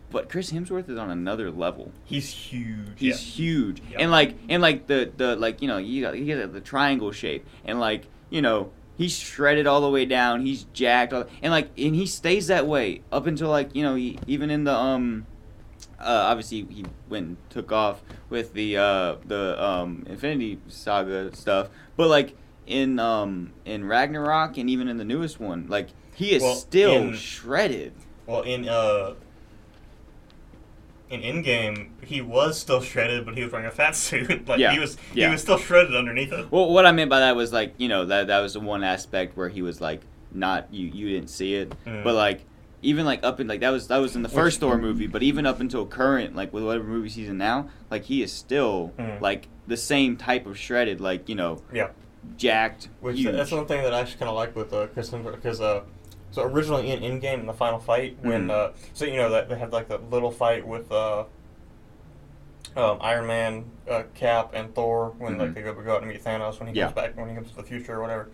But 0.09 0.29
Chris 0.29 0.51
Hemsworth 0.53 0.89
is 0.89 0.97
on 0.97 1.09
another 1.11 1.51
level. 1.51 1.91
He's 2.05 2.29
huge. 2.29 2.91
He's 2.95 3.21
yeah. 3.21 3.43
huge, 3.45 3.81
Yep. 3.91 3.99
and 3.99 4.11
like 4.11 4.35
and 4.47 4.61
like 4.61 4.87
the 4.87 5.11
the 5.17 5.35
like 5.35 5.61
you 5.61 5.67
know 5.67 5.77
you 5.77 6.01
got 6.01 6.13
he 6.15 6.25
got 6.33 6.53
the 6.53 6.61
triangle 6.61 7.11
shape, 7.11 7.45
and 7.65 7.77
like 7.79 8.07
you 8.29 8.41
know 8.41 8.71
he's 8.97 9.17
shredded 9.17 9.67
all 9.67 9.81
the 9.81 9.89
way 9.89 10.05
down. 10.05 10.45
He's 10.45 10.63
jacked, 10.73 11.13
all, 11.13 11.25
and 11.41 11.51
like 11.51 11.69
and 11.77 11.95
he 11.95 12.05
stays 12.05 12.47
that 12.47 12.67
way 12.67 13.01
up 13.11 13.27
until 13.27 13.49
like 13.49 13.75
you 13.75 13.83
know 13.83 13.95
he, 13.95 14.19
even 14.27 14.49
in 14.49 14.63
the 14.63 14.73
um. 14.75 15.25
Uh, 15.99 16.27
obviously, 16.29 16.63
he 16.69 16.85
went 17.09 17.25
and 17.27 17.37
took 17.49 17.71
off 17.71 18.01
with 18.29 18.53
the 18.53 18.77
uh, 18.77 19.15
the 19.25 19.63
um, 19.63 20.05
Infinity 20.07 20.59
Saga 20.67 21.35
stuff, 21.35 21.69
but 21.95 22.07
like 22.07 22.35
in 22.67 22.99
um, 22.99 23.51
in 23.65 23.83
Ragnarok 23.85 24.57
and 24.57 24.69
even 24.69 24.87
in 24.89 24.97
the 24.97 25.03
newest 25.05 25.39
one, 25.39 25.65
like 25.67 25.89
he 26.13 26.33
is 26.33 26.43
Well, 26.43 26.53
still 26.55 26.91
in- 26.91 27.13
shredded. 27.15 27.93
Well, 28.27 28.41
in 28.43 28.69
uh, 28.69 29.13
in 31.09 31.21
Endgame, 31.21 31.89
he 32.03 32.21
was 32.21 32.59
still 32.59 32.81
shredded, 32.81 33.25
but 33.25 33.35
he 33.37 33.43
was 33.43 33.51
wearing 33.51 33.67
a 33.67 33.71
fat 33.71 33.95
suit. 33.95 34.47
like 34.47 34.59
Yeah, 34.59 34.73
he 34.73 34.79
was, 34.79 34.97
yeah. 35.13 35.27
he 35.27 35.31
was 35.31 35.41
still 35.41 35.57
shredded 35.57 35.95
underneath 35.95 36.31
it. 36.33 36.51
Well, 36.51 36.69
what 36.71 36.85
I 36.85 36.91
meant 36.91 37.09
by 37.09 37.19
that 37.19 37.35
was 37.35 37.53
like 37.53 37.73
you 37.77 37.87
know 37.87 38.05
that 38.05 38.27
that 38.27 38.39
was 38.39 38.53
the 38.53 38.59
one 38.59 38.83
aspect 38.83 39.37
where 39.37 39.49
he 39.49 39.61
was 39.61 39.79
like 39.81 40.01
not 40.31 40.67
you 40.73 40.87
you 40.87 41.09
didn't 41.09 41.29
see 41.29 41.55
it, 41.55 41.73
Mm. 41.85 42.03
but 42.03 42.13
like 42.15 42.41
even 42.83 43.05
like 43.05 43.23
up 43.23 43.39
in 43.39 43.47
like 43.47 43.61
that 43.61 43.69
was 43.71 43.87
that 43.87 43.97
was 43.97 44.15
in 44.15 44.21
the 44.21 44.29
first 44.29 44.59
Thor 44.59 44.77
movie, 44.77 45.07
but 45.07 45.23
even 45.23 45.45
up 45.45 45.59
until 45.59 45.85
current 45.85 46.35
like 46.35 46.53
with 46.53 46.63
whatever 46.63 46.83
movies 46.83 47.15
he's 47.15 47.29
in 47.29 47.37
now, 47.37 47.69
like 47.89 48.03
he 48.05 48.21
is 48.21 48.31
still 48.31 48.93
Mm. 48.99 49.21
like 49.21 49.47
the 49.65 49.77
same 49.77 50.15
type 50.17 50.45
of 50.45 50.57
shredded, 50.57 50.99
like 51.01 51.27
you 51.29 51.35
know 51.35 51.61
Yeah, 51.73 51.89
jacked, 52.37 52.89
which 52.99 53.17
huge. 53.17 53.33
that's 53.35 53.51
one 53.51 53.65
thing 53.65 53.81
that 53.83 53.93
I 53.93 54.01
actually 54.01 54.19
kind 54.19 54.29
of 54.29 54.35
like 54.35 54.55
with 54.55 54.73
uh, 54.73 54.87
Chris 54.87 55.09
because 55.09 55.61
uh, 55.61 55.81
so 56.31 56.43
originally 56.43 56.91
in 56.91 56.99
Endgame 57.01 57.39
in 57.39 57.45
the 57.45 57.53
final 57.53 57.79
fight 57.79 58.17
when 58.21 58.47
Mhm. 58.47 58.51
uh, 58.51 58.71
so 58.93 59.05
you 59.05 59.15
know 59.17 59.29
that 59.31 59.49
they 59.49 59.57
had 59.57 59.71
like 59.71 59.87
that 59.89 60.09
little 60.09 60.31
fight 60.31 60.65
with 60.67 60.91
uh. 60.91 61.25
Um, 62.75 62.99
Iron 63.01 63.25
Man, 63.25 63.65
uh, 63.89 64.03
Cap, 64.13 64.51
and 64.53 64.75
Thor 64.75 65.15
when 65.17 65.37
like 65.39 65.49
Mhm. 65.49 65.53
they 65.55 65.61
go, 65.63 65.73
go 65.73 65.95
out 65.95 66.03
and 66.03 66.11
meet 66.11 66.23
Thanos 66.23 66.59
when 66.59 66.67
he 66.69 66.75
Yeah. 66.75 66.83
comes 66.85 66.95
back 66.95 67.17
when 67.17 67.27
he 67.29 67.33
comes 67.33 67.49
to 67.49 67.55
the 67.55 67.63
future 67.63 67.95
or 67.95 68.01
whatever. 68.01 68.29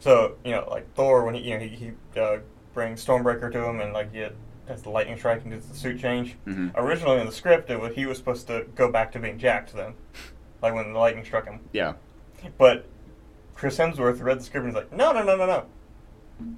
So 0.00 0.36
you 0.44 0.50
know, 0.50 0.66
like 0.68 0.92
Thor 0.94 1.24
when 1.24 1.34
he 1.36 1.42
you 1.42 1.54
know 1.58 1.64
he, 1.64 1.68
he 1.68 2.20
uh, 2.20 2.38
brings 2.74 3.04
Stormbreaker 3.04 3.52
to 3.52 3.64
him 3.64 3.80
and 3.80 3.92
like 3.92 4.12
he 4.12 4.26
has 4.66 4.82
the 4.82 4.90
lightning 4.90 5.16
strike 5.18 5.42
and 5.42 5.52
does 5.52 5.66
the 5.68 5.76
suit 5.76 6.00
change. 6.00 6.34
hmm 6.46 6.68
Originally 6.74 7.20
in 7.20 7.26
the 7.26 7.32
script, 7.32 7.70
it 7.70 7.78
was, 7.78 7.94
he 7.94 8.06
was 8.06 8.18
supposed 8.18 8.48
to 8.48 8.66
go 8.74 8.90
back 8.90 9.12
to 9.12 9.20
being 9.20 9.38
jacked 9.38 9.72
then, 9.74 9.94
like 10.60 10.74
when 10.74 10.92
the 10.92 10.98
lightning 10.98 11.24
struck 11.24 11.44
him. 11.44 11.60
Yeah, 11.72 11.92
But 12.58 12.86
Chris 13.54 13.78
Hemsworth 13.78 14.20
read 14.20 14.40
the 14.40 14.44
script 14.44 14.64
and 14.66 14.74
he's 14.74 14.82
like, 14.82 14.92
no, 14.92 15.12
no, 15.12 15.22
no, 15.22 15.36
no, 15.36 15.46
no. 15.46 15.66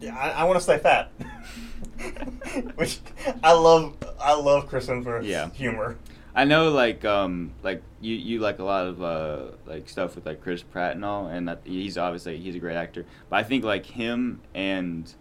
Yeah, 0.01 0.17
I, 0.17 0.31
I 0.31 0.45
want 0.45 0.57
to 0.59 0.63
stay 0.63 0.79
fat. 0.79 1.11
Which 2.77 3.01
I 3.43 3.53
love. 3.53 3.97
I 4.21 4.35
love 4.35 4.67
Chris 4.69 4.87
Hemsworth's 4.87 5.27
Yeah. 5.27 5.51
humor. 5.51 5.97
I 6.37 6.45
know 6.45 6.71
like 6.73 7.05
um 7.05 7.53
like 7.63 7.81
you 8.01 8.15
you 8.17 8.41
like 8.41 8.59
a 8.59 8.65
lot 8.65 8.87
of 8.89 9.03
uh 9.03 9.43
like 9.67 9.89
stuff 9.89 10.17
with 10.17 10.27
like 10.27 10.41
Chris 10.43 10.63
Pratt 10.63 10.97
and 10.97 11.05
all, 11.05 11.29
and 11.29 11.49
that, 11.49 11.61
he's 11.65 11.97
obviously 11.97 12.39
he's 12.39 12.57
a 12.57 12.59
great 12.59 12.77
actor, 12.77 13.05
but 13.31 13.37
I 13.37 13.43
think 13.45 13.65
like 13.65 13.87
him 13.87 14.41
and 14.55 15.13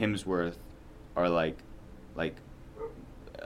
Hemsworth 0.00 0.56
are 1.14 1.28
like 1.28 1.58
like 2.14 2.36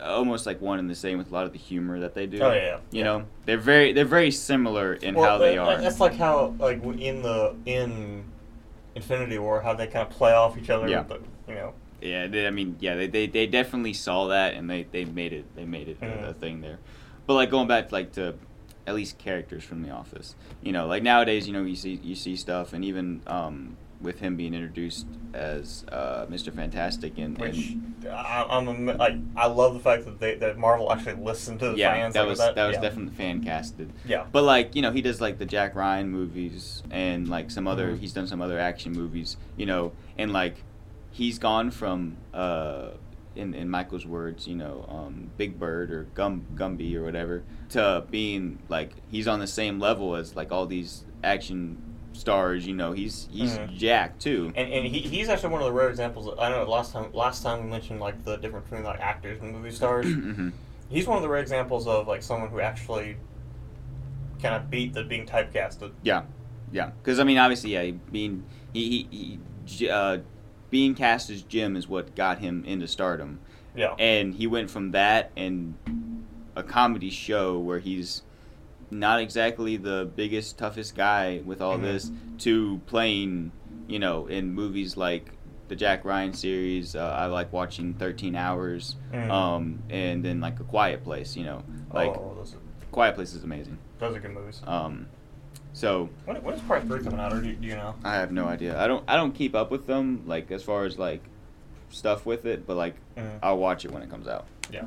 almost 0.01 0.47
like 0.47 0.61
one 0.61 0.79
and 0.79 0.89
the 0.89 0.95
same 0.95 1.19
with 1.19 1.31
a 1.31 1.35
lot 1.35 1.47
of 1.47 1.53
the 1.53 1.59
humor 1.59 1.99
that 2.01 2.15
they 2.15 2.27
do. 2.27 2.41
Oh, 2.41 2.53
yeah, 2.53 2.77
You 2.93 2.99
yeah. 3.01 3.05
know, 3.05 3.25
they're 3.45 3.59
very 3.59 3.93
they're 3.93 4.05
very 4.05 4.31
similar 4.31 4.95
in 4.95 5.15
Well, 5.17 5.31
how 5.31 5.39
they 5.39 5.57
that- 5.57 5.61
are. 5.61 5.81
That's 5.81 5.99
like 6.01 6.15
how 6.17 6.55
like 6.61 6.83
in 6.85 7.23
the 7.23 7.57
in 7.67 8.23
Infinity 8.95 9.39
War, 9.39 9.61
how 9.61 9.75
they 9.75 9.87
kind 9.87 10.07
of 10.07 10.11
play 10.11 10.33
off 10.33 10.59
each 10.59 10.71
other. 10.71 10.89
Yeah. 10.89 11.03
But, 11.03 11.23
you 11.49 11.55
know, 11.55 11.75
Yeah, 12.01 12.27
they, 12.27 12.47
I 12.47 12.51
mean, 12.51 12.77
yeah, 12.81 12.97
they, 12.97 13.07
they, 13.07 13.27
they 13.27 13.47
definitely 13.47 13.93
saw 13.95 14.29
that 14.29 14.55
and 14.55 14.69
they, 14.69 14.85
they 14.85 15.05
made 15.05 15.33
it 15.33 15.45
they 15.55 15.65
made 15.65 15.89
it 15.89 16.01
Mhm. 16.01 16.25
a, 16.25 16.31
a 16.31 16.35
thing 16.35 16.61
there. 16.61 16.79
But 17.27 17.35
like 17.35 17.51
going 17.51 17.69
back 17.69 17.93
like 17.93 18.13
to 18.13 18.35
at 18.87 18.95
least 18.95 19.19
characters 19.19 19.63
from 19.63 19.83
The 19.83 19.91
Office, 19.91 20.35
you 20.63 20.73
know, 20.73 20.87
like 20.87 21.03
nowadays, 21.03 21.47
you 21.47 21.53
know, 21.53 21.63
you 21.63 21.77
see 21.77 22.01
you 22.03 22.15
see 22.15 22.35
stuff, 22.37 22.73
and 22.73 22.85
even 22.85 23.21
um, 23.27 23.77
with 24.01 24.21
him 24.21 24.37
being 24.37 24.55
introduced 24.55 25.07
as 25.35 25.85
uh, 25.93 26.27
Mr. 26.27 26.53
Fantastic 26.55 27.19
and, 27.19 27.37
which 27.39 27.73
and 27.73 28.09
I, 28.09 28.47
I'm 28.49 28.87
like 28.87 29.15
I 29.37 29.47
love 29.47 29.75
the 29.75 29.81
fact 29.81 30.05
that 30.07 30.19
they 30.19 30.35
that 30.37 30.59
Marvel 30.59 30.91
actually 30.93 31.23
listened 31.23 31.61
to 31.61 31.71
the 31.71 31.77
yeah, 31.77 31.93
fans. 31.93 32.15
that 32.15 32.27
was 32.27 32.39
that, 32.39 32.55
that, 32.55 32.67
was 32.67 32.77
yeah. 32.77 32.81
definitely 32.81 33.15
fan 33.15 33.45
casted. 33.45 33.93
Yeah. 34.05 34.27
But 34.31 34.45
like 34.45 34.75
you 34.75 34.83
know, 34.83 34.91
he 34.91 35.03
does 35.03 35.21
like 35.21 35.39
the 35.39 35.47
Jack 35.47 35.75
Ryan 35.75 36.11
movies 36.11 36.83
and 36.91 37.29
like 37.29 37.51
some 37.51 37.67
other. 37.67 37.93
Mhm. 37.93 38.01
He's 38.01 38.13
done 38.13 38.27
some 38.27 38.41
other 38.41 38.59
action 38.59 38.93
movies, 38.93 39.37
you 39.57 39.67
know, 39.67 39.93
and 40.19 40.33
like 40.33 40.63
he's 41.11 41.39
gone 41.39 41.71
from 41.71 42.17
uh, 42.33 42.91
in 43.37 43.55
in 43.55 43.69
Michael's 43.69 44.07
words, 44.07 44.47
you 44.47 44.57
know, 44.57 44.87
um, 44.89 45.31
Big 45.37 45.59
Bird 45.59 45.91
or 45.91 46.05
Gum 46.15 46.47
Gumby 46.55 46.95
or 46.95 47.05
whatever, 47.05 47.43
to 47.71 48.05
being 48.11 48.59
like 48.69 48.93
he's 49.11 49.29
on 49.29 49.41
the 49.41 49.47
same 49.47 49.79
level 49.79 50.17
as 50.17 50.35
like 50.35 50.51
all 50.51 50.67
these 50.67 51.05
action 51.23 51.90
stars. 52.21 52.67
You 52.67 52.75
know, 52.75 52.93
he's 52.93 53.29
he's 53.33 53.59
Mhm. 53.59 53.77
Jack 53.77 54.19
too. 54.19 54.53
And, 54.55 54.73
and 54.73 54.87
he, 54.87 55.01
he's 55.01 55.29
actually 55.29 55.51
one 55.53 55.63
of 55.63 55.67
the 55.67 55.73
rare 55.73 55.89
examples. 55.89 56.33
I 56.39 56.51
know 56.51 56.65
last 56.65 56.93
time 56.93 57.11
last 57.13 57.43
time 57.43 57.65
we 57.65 57.71
mentioned 57.71 57.99
like 58.01 58.23
the 58.25 58.37
difference 58.37 58.65
between 58.69 58.85
like 58.85 59.01
actors 59.01 59.41
and 59.41 59.53
movie 59.53 59.71
stars. 59.71 60.07
Mhm. 60.07 60.53
he's 60.89 61.07
one 61.07 61.17
of 61.17 61.23
the 61.23 61.29
rare 61.29 61.41
examples 61.41 61.87
of 61.89 62.07
like 62.07 62.23
someone 62.23 62.51
who 62.51 62.61
actually 62.61 63.17
kind 64.43 64.55
of 64.55 64.71
beat 64.71 64.93
the 64.95 65.03
being 65.05 65.27
typecasted. 65.27 65.93
Yeah, 66.03 66.23
yeah. 66.73 66.91
Because 67.03 67.19
I 67.19 67.25
mean, 67.25 67.39
obviously, 67.39 67.71
yeah, 67.73 67.91
being 68.13 68.45
he, 68.73 69.07
he, 69.11 69.39
he 69.67 69.89
uh, 69.91 70.19
being 70.71 70.95
cast 70.95 71.31
as 71.31 71.43
Jim 71.43 71.77
is 71.77 71.89
what 71.89 72.15
got 72.15 72.39
him 72.39 72.65
into 72.65 72.87
stardom. 72.87 73.41
Yeah. 73.77 73.95
and 74.01 74.35
he 74.35 74.49
went 74.49 74.69
from 74.69 74.91
that 74.91 75.31
and 75.37 75.75
a 76.57 76.63
comedy 76.65 77.09
show 77.09 77.57
where 77.57 77.79
he's 77.79 78.23
not 78.91 79.21
exactly 79.21 79.77
the 79.77 80.11
biggest 80.17 80.59
toughest 80.59 80.95
guy 80.95 81.41
with 81.45 81.61
all 81.61 81.79
Mhm. 81.79 81.83
this 81.83 82.11
to 82.39 82.81
playing 82.87 83.53
you 83.87 83.99
know 83.99 84.27
in 84.27 84.53
movies 84.53 84.97
like 84.97 85.33
the 85.69 85.77
jack 85.77 86.05
ryan 86.05 86.33
series 86.33 86.97
uh, 86.97 87.15
i 87.19 87.27
like 87.27 87.53
watching 87.53 87.95
13 87.95 88.35
hours 88.35 88.97
Mhm. 89.13 89.31
um, 89.31 89.83
and 89.91 90.25
then 90.25 90.41
like 90.41 90.59
a 90.61 90.65
quiet 90.65 91.05
place 91.05 91.37
you 91.37 91.45
know 91.45 91.63
like 91.93 92.11
oh, 92.11 92.35
those 92.37 92.55
are, 92.55 92.59
quiet 92.91 93.15
place 93.15 93.35
is 93.35 93.45
amazing 93.45 93.79
those 93.99 94.17
are 94.17 94.21
good 94.21 94.33
movies. 94.33 94.61
um, 94.67 95.07
so 95.73 96.09
When, 96.25 96.37
when 96.43 96.55
is 96.55 96.61
part 96.63 96.85
three 96.85 97.03
coming 97.03 97.21
out, 97.21 97.33
or 97.33 97.41
do, 97.41 97.53
do 97.53 97.67
you 97.69 97.77
know? 97.77 97.95
i 98.05 98.15
have 98.15 98.33
no 98.33 98.47
idea 98.47 98.81
i 98.81 98.87
don't 98.89 99.05
i 99.07 99.17
don't 99.17 99.33
keep 99.35 99.55
up 99.55 99.71
with 99.71 99.87
them 99.87 100.25
like 100.27 100.51
as 100.51 100.63
far 100.65 100.85
as 100.85 100.99
like 100.99 101.23
stuff 101.91 102.27
with 102.27 102.45
it 102.47 102.67
but 102.67 102.77
like 102.77 102.95
Mhm. 103.17 103.39
i'll 103.43 103.59
watch 103.59 103.85
it 103.85 103.91
when 103.93 104.03
it 104.03 104.11
comes 104.11 104.27
out 104.29 104.47
Yeah. 104.73 104.85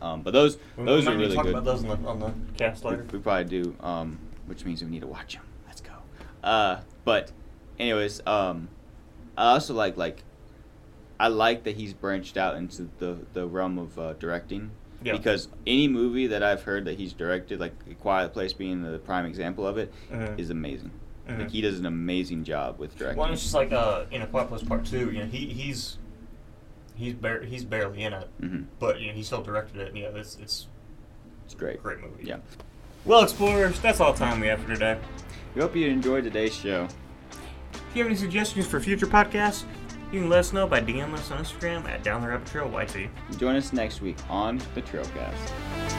Um, 0.00 0.22
but 0.22 0.32
those 0.32 0.58
We, 0.76 0.84
those 0.84 1.06
we 1.06 1.12
are 1.12 1.14
might 1.16 1.20
need 1.20 1.22
to 1.22 1.28
really 1.30 1.36
talk 1.36 1.44
good 1.44 1.54
about 1.54 1.64
those 1.64 1.84
on 1.84 2.02
the, 2.02 2.08
on 2.08 2.18
the 2.20 2.32
cast 2.56 2.84
We, 2.84 2.90
later. 2.90 3.06
we 3.12 3.18
probably 3.18 3.44
do, 3.44 3.74
um, 3.80 4.18
which 4.46 4.64
means 4.64 4.82
we 4.82 4.90
need 4.90 5.00
to 5.00 5.06
watch 5.06 5.34
them. 5.34 5.42
Let's 5.66 5.80
go. 5.80 5.92
Uh, 6.42 6.80
but, 7.04 7.32
anyways, 7.78 8.20
um, 8.26 8.68
I 9.36 9.52
also 9.52 9.74
like 9.74 9.96
like, 9.96 10.22
I 11.18 11.28
like 11.28 11.64
that 11.64 11.76
he's 11.76 11.92
branched 11.94 12.36
out 12.36 12.56
into 12.56 12.88
the 12.98 13.18
the 13.32 13.46
realm 13.46 13.78
of 13.78 13.98
uh, 13.98 14.12
directing. 14.14 14.70
Yeah. 15.02 15.12
Because 15.12 15.48
any 15.66 15.88
movie 15.88 16.26
that 16.26 16.42
I've 16.42 16.62
heard 16.62 16.84
that 16.84 16.98
he's 16.98 17.14
directed, 17.14 17.58
like 17.58 17.72
A 17.90 17.94
Quiet 17.94 18.34
Place 18.34 18.52
being 18.52 18.82
the 18.82 18.98
prime 18.98 19.24
example 19.24 19.66
of 19.66 19.78
it, 19.78 19.92
is 20.36 20.48
Mhm. 20.48 20.50
amazing. 20.50 20.90
Mhm. 21.26 21.38
Like 21.38 21.50
he 21.50 21.60
does 21.62 21.78
an 21.78 21.86
amazing 21.86 22.44
job 22.44 22.78
with 22.78 22.96
directing. 22.98 23.18
Well, 23.22 23.32
it's 23.32 23.40
just 23.42 23.54
like 23.54 23.72
uh, 23.72 24.04
in 24.10 24.20
a 24.20 24.26
Quiet 24.26 24.48
Place 24.48 24.62
Part 24.62 24.84
Two. 24.84 25.10
You 25.10 25.20
know, 25.20 25.24
he 25.26 25.46
he's 25.46 25.96
he's 26.94 27.14
bar- 27.14 27.42
he's 27.42 27.64
barely 27.64 28.02
in 28.02 28.12
it, 28.12 28.28
hmm 28.40 28.62
but 28.78 29.00
you 29.00 29.08
know, 29.08 29.12
he 29.14 29.22
still 29.22 29.42
directed 29.42 29.80
it. 29.80 29.88
And, 29.88 29.98
yeah, 29.98 30.08
it's 30.14 30.36
it's 30.40 30.66
It's 31.44 31.54
great. 31.54 31.76
a 31.78 31.82
great 31.82 32.00
movie. 32.00 32.24
Yeah. 32.24 32.38
Well, 33.04 33.22
explorers, 33.22 33.80
that's 33.80 34.00
all 34.00 34.12
the 34.12 34.18
time 34.18 34.40
we 34.40 34.46
have 34.48 34.60
for 34.60 34.68
today. 34.68 34.98
We 35.54 35.62
hope 35.62 35.74
you 35.74 35.86
enjoyed 35.88 36.24
today's 36.24 36.54
show. 36.54 36.86
If 37.72 37.96
you 37.96 38.02
have 38.02 38.10
any 38.10 38.16
suggestions 38.16 38.66
for 38.66 38.78
future 38.78 39.06
podcasts, 39.06 39.64
you 40.12 40.20
can 40.20 40.28
let 40.28 40.40
us 40.40 40.52
know 40.52 40.66
by 40.66 40.80
DM 40.80 41.12
us 41.14 41.30
on 41.30 41.42
Instagram 41.44 41.88
at 41.88 42.02
Down 42.02 42.20
the 42.22 42.28
Rabbit 42.28 42.46
Trail 42.46 42.68
YT. 42.68 43.08
Join 43.38 43.56
us 43.56 43.72
next 43.72 44.00
week 44.00 44.16
on 44.28 44.60
the 44.74 44.82
Trailcast. 44.82 45.96